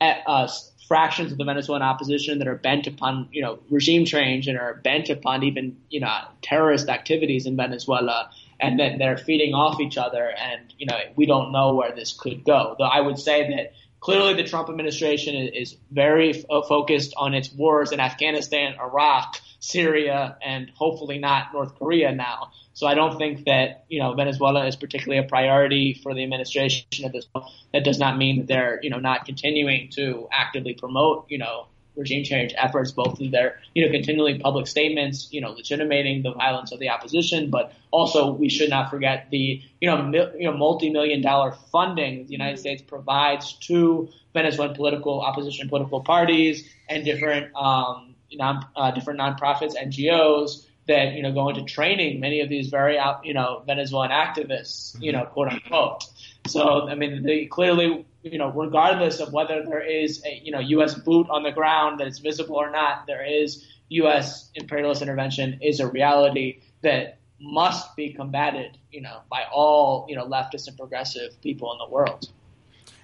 uh, 0.00 0.48
fractions 0.88 1.32
of 1.32 1.38
the 1.38 1.44
Venezuelan 1.44 1.82
opposition 1.82 2.38
that 2.38 2.48
are 2.48 2.56
bent 2.56 2.86
upon, 2.86 3.28
you 3.32 3.42
know, 3.42 3.58
regime 3.70 4.04
change 4.04 4.48
and 4.48 4.58
are 4.58 4.74
bent 4.74 5.08
upon 5.08 5.42
even, 5.42 5.76
you 5.90 6.00
know, 6.00 6.18
terrorist 6.42 6.88
activities 6.88 7.46
in 7.46 7.56
Venezuela. 7.56 8.30
And 8.60 8.78
then 8.78 8.98
they're 8.98 9.16
feeding 9.16 9.54
off 9.54 9.80
each 9.80 9.98
other. 9.98 10.30
And, 10.30 10.72
you 10.78 10.86
know, 10.86 10.98
we 11.16 11.26
don't 11.26 11.52
know 11.52 11.74
where 11.74 11.94
this 11.94 12.12
could 12.12 12.44
go. 12.44 12.76
Though 12.78 12.84
I 12.84 13.00
would 13.00 13.18
say 13.18 13.48
that 13.48 13.72
clearly 14.04 14.34
the 14.34 14.44
Trump 14.44 14.68
administration 14.68 15.34
is 15.34 15.76
very 15.90 16.30
f- 16.30 16.44
uh, 16.50 16.60
focused 16.60 17.14
on 17.16 17.32
its 17.32 17.50
wars 17.50 17.90
in 17.90 18.00
Afghanistan, 18.00 18.76
Iraq, 18.78 19.40
Syria, 19.60 20.36
and 20.44 20.70
hopefully 20.74 21.18
not 21.18 21.54
North 21.54 21.74
Korea 21.78 22.14
now. 22.14 22.52
So 22.74 22.86
I 22.86 22.94
don't 22.94 23.16
think 23.16 23.46
that, 23.46 23.86
you 23.88 24.00
know, 24.00 24.12
Venezuela 24.12 24.66
is 24.66 24.76
particularly 24.76 25.24
a 25.24 25.28
priority 25.28 25.94
for 25.94 26.12
the 26.12 26.22
administration 26.22 27.06
at 27.06 27.12
this 27.12 27.24
point. 27.24 27.46
That 27.72 27.82
does 27.82 27.98
not 27.98 28.18
mean 28.18 28.40
that 28.40 28.46
they're, 28.46 28.78
you 28.82 28.90
know, 28.90 28.98
not 28.98 29.24
continuing 29.24 29.88
to 29.92 30.28
actively 30.30 30.74
promote, 30.74 31.24
you 31.30 31.38
know, 31.38 31.68
regime 31.96 32.24
change 32.24 32.54
efforts, 32.56 32.90
both 32.90 33.18
through 33.18 33.30
their, 33.30 33.60
you 33.74 33.84
know, 33.84 33.90
continually 33.90 34.38
public 34.38 34.66
statements, 34.66 35.28
you 35.30 35.40
know, 35.40 35.50
legitimating 35.50 36.22
the 36.22 36.32
violence 36.32 36.72
of 36.72 36.78
the 36.80 36.88
opposition, 36.88 37.50
but 37.50 37.72
also 37.90 38.32
we 38.32 38.48
should 38.48 38.70
not 38.70 38.90
forget 38.90 39.28
the, 39.30 39.62
you 39.80 39.88
know, 39.88 40.02
mil, 40.02 40.32
you 40.36 40.50
know, 40.50 40.56
multi-million 40.56 41.22
dollar 41.22 41.52
funding 41.70 42.26
the 42.26 42.32
United 42.32 42.58
States 42.58 42.82
provides 42.82 43.54
to 43.54 44.08
Venezuelan 44.32 44.74
political 44.74 45.20
opposition 45.20 45.68
political 45.68 46.00
parties 46.00 46.68
and 46.88 47.04
different, 47.04 47.54
um, 47.54 48.14
non, 48.32 48.66
uh, 48.76 48.90
different 48.90 49.20
nonprofits, 49.20 49.74
NGOs, 49.76 50.66
that 50.86 51.14
you 51.14 51.22
know 51.22 51.32
go 51.32 51.48
into 51.48 51.62
training 51.62 52.20
many 52.20 52.40
of 52.40 52.48
these 52.48 52.68
very 52.68 52.98
you 53.22 53.34
know 53.34 53.62
Venezuelan 53.66 54.10
activists, 54.10 55.00
you 55.00 55.12
know, 55.12 55.24
quote 55.24 55.48
unquote. 55.48 56.04
So 56.46 56.88
I 56.88 56.94
mean, 56.94 57.22
they 57.22 57.46
clearly 57.46 58.04
you 58.24 58.38
know, 58.38 58.50
regardless 58.50 59.20
of 59.20 59.32
whether 59.32 59.62
there 59.62 59.82
is 59.82 60.22
a 60.24 60.40
you 60.42 60.50
know 60.50 60.58
U.S. 60.58 60.94
boot 60.94 61.28
on 61.30 61.42
the 61.42 61.52
ground 61.52 62.00
that 62.00 62.06
is 62.06 62.18
visible 62.18 62.56
or 62.56 62.70
not, 62.70 63.06
there 63.06 63.24
is 63.24 63.66
U.S. 63.90 64.50
imperialist 64.54 65.02
intervention 65.02 65.58
is 65.60 65.80
a 65.80 65.86
reality 65.86 66.60
that 66.82 67.18
must 67.40 67.94
be 67.96 68.12
combated, 68.12 68.78
you 68.90 69.02
know, 69.02 69.20
by 69.30 69.44
all 69.52 70.06
you 70.08 70.16
know 70.16 70.26
leftist 70.26 70.68
and 70.68 70.76
progressive 70.76 71.40
people 71.42 71.72
in 71.72 71.78
the 71.78 71.88
world, 71.88 72.30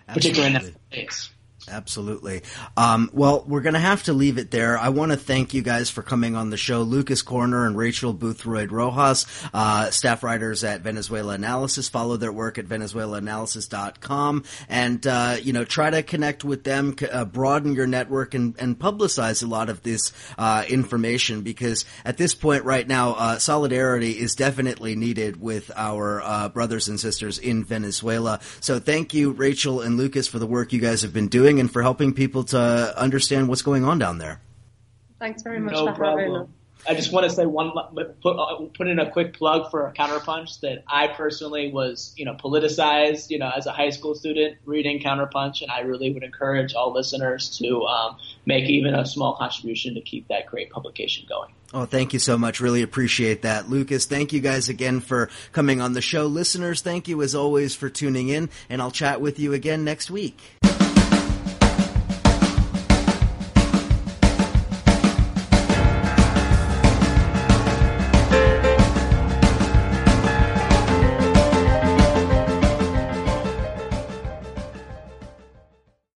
Absolutely. 0.09 0.15
particularly 0.15 0.57
in 0.57 0.63
the 0.63 0.97
States. 0.97 1.31
Absolutely. 1.69 2.43
Um, 2.77 3.11
well, 3.13 3.45
we're 3.47 3.61
going 3.61 3.75
to 3.75 3.81
have 3.81 4.05
to 4.05 4.13
leave 4.13 4.39
it 4.39 4.51
there. 4.51 4.79
I 4.79 4.89
want 4.89 5.13
to 5.13 5.17
thank 5.17 5.53
you 5.53 5.63
guys 5.63 5.91
for 5.91 6.03
coming 6.03 6.35
on 6.35 6.51
the 6.51 6.57
show. 6.57 6.83
Lucas 6.83 7.23
Koerner 7.23 7.67
and 7.67 7.77
Rachel 7.77 8.15
Boothroyd 8.15 8.71
Rojas, 8.71 9.27
uh, 9.53 9.91
staff 9.91 10.23
writers 10.23 10.65
at 10.65 10.81
Venezuela 10.81 11.35
Analysis. 11.35 11.89
Follow 11.89 12.17
their 12.17 12.33
work 12.33 12.57
at 12.59 12.67
venezuelaanalysis.com 12.67 14.45
and, 14.69 15.07
uh, 15.07 15.37
you 15.43 15.53
know, 15.53 15.65
try 15.65 15.91
to 15.91 16.03
connect 16.03 16.45
with 16.45 16.65
them, 16.65 16.97
uh, 17.13 17.25
broaden 17.25 17.75
your 17.75 17.87
network 17.87 18.35
and, 18.35 18.55
and, 18.59 18.81
publicize 18.81 19.43
a 19.43 19.47
lot 19.47 19.69
of 19.69 19.83
this 19.83 20.13
uh, 20.39 20.65
information 20.67 21.43
because 21.43 21.85
at 22.05 22.17
this 22.17 22.35
point 22.35 22.65
right 22.65 22.89
now, 22.89 23.13
uh, 23.13 23.39
solidarity 23.39 24.13
is 24.13 24.35
definitely 24.35 24.97
needed 24.97 25.39
with 25.39 25.71
our 25.77 26.23
uh, 26.23 26.49
brothers 26.49 26.89
and 26.89 26.99
sisters 26.99 27.39
in 27.39 27.63
Venezuela. 27.63 28.41
So 28.61 28.79
thank 28.79 29.13
you, 29.13 29.33
Rachel 29.33 29.83
and 29.83 29.99
Lucas, 29.99 30.27
for 30.27 30.39
the 30.39 30.47
work 30.47 30.73
you 30.73 30.81
guys 30.81 31.03
have 31.03 31.13
been 31.13 31.29
doing 31.29 31.50
and 31.59 31.73
for 31.73 31.83
helping 31.83 32.13
people 32.13 32.45
to 32.45 32.95
understand 32.97 33.49
what's 33.49 33.63
going 33.63 33.85
on 33.85 33.99
down 33.99 34.19
there. 34.19 34.41
Thanks 35.19 35.43
very 35.43 35.59
much. 35.59 35.75
No 35.75 35.93
problem. 35.93 36.53
I 36.89 36.95
just 36.95 37.13
want 37.13 37.29
to 37.29 37.31
say 37.31 37.45
one, 37.45 37.73
put, 38.23 38.39
uh, 38.39 38.57
put 38.75 38.89
in 38.89 38.99
a 38.99 39.11
quick 39.11 39.35
plug 39.35 39.71
for 39.71 39.93
Counterpunch 39.97 40.61
that 40.61 40.83
I 40.87 41.09
personally 41.09 41.71
was, 41.71 42.15
you 42.17 42.25
know, 42.25 42.35
politicized, 42.35 43.31
you 43.31 43.39
know, 43.39 43.51
as 43.55 43.67
a 43.67 43.73
high 43.73 43.91
school 43.91 44.15
student 44.15 44.57
reading 44.65 45.01
Counterpunch, 45.01 45.63
and 45.63 45.71
I 45.71 45.81
really 45.81 46.13
would 46.13 46.23
encourage 46.23 46.75
all 46.75 46.93
listeners 46.93 47.59
to 47.59 47.83
um, 47.85 48.17
make 48.47 48.65
even 48.69 48.95
a 48.95 49.05
small 49.05 49.37
contribution 49.37 49.95
to 49.95 50.01
keep 50.01 50.29
that 50.29 50.47
great 50.47 50.71
publication 50.71 51.27
going. 51.29 51.53
Oh, 51.73 51.85
thank 51.85 52.13
you 52.13 52.19
so 52.19 52.37
much. 52.37 52.61
Really 52.61 52.83
appreciate 52.83 53.43
that. 53.43 53.69
Lucas, 53.69 54.07
thank 54.07 54.33
you 54.33 54.41
guys 54.41 54.69
again 54.69 55.01
for 55.01 55.29
coming 55.53 55.81
on 55.81 55.93
the 55.93 56.01
show. 56.01 56.27
Listeners, 56.27 56.81
thank 56.81 57.09
you 57.09 57.23
as 57.23 57.35
always 57.35 57.75
for 57.75 57.89
tuning 57.89 58.29
in, 58.29 58.49
and 58.69 58.81
I'll 58.81 58.91
chat 58.91 59.21
with 59.21 59.39
you 59.39 59.53
again 59.53 59.85
next 59.85 60.11
week. 60.11 60.39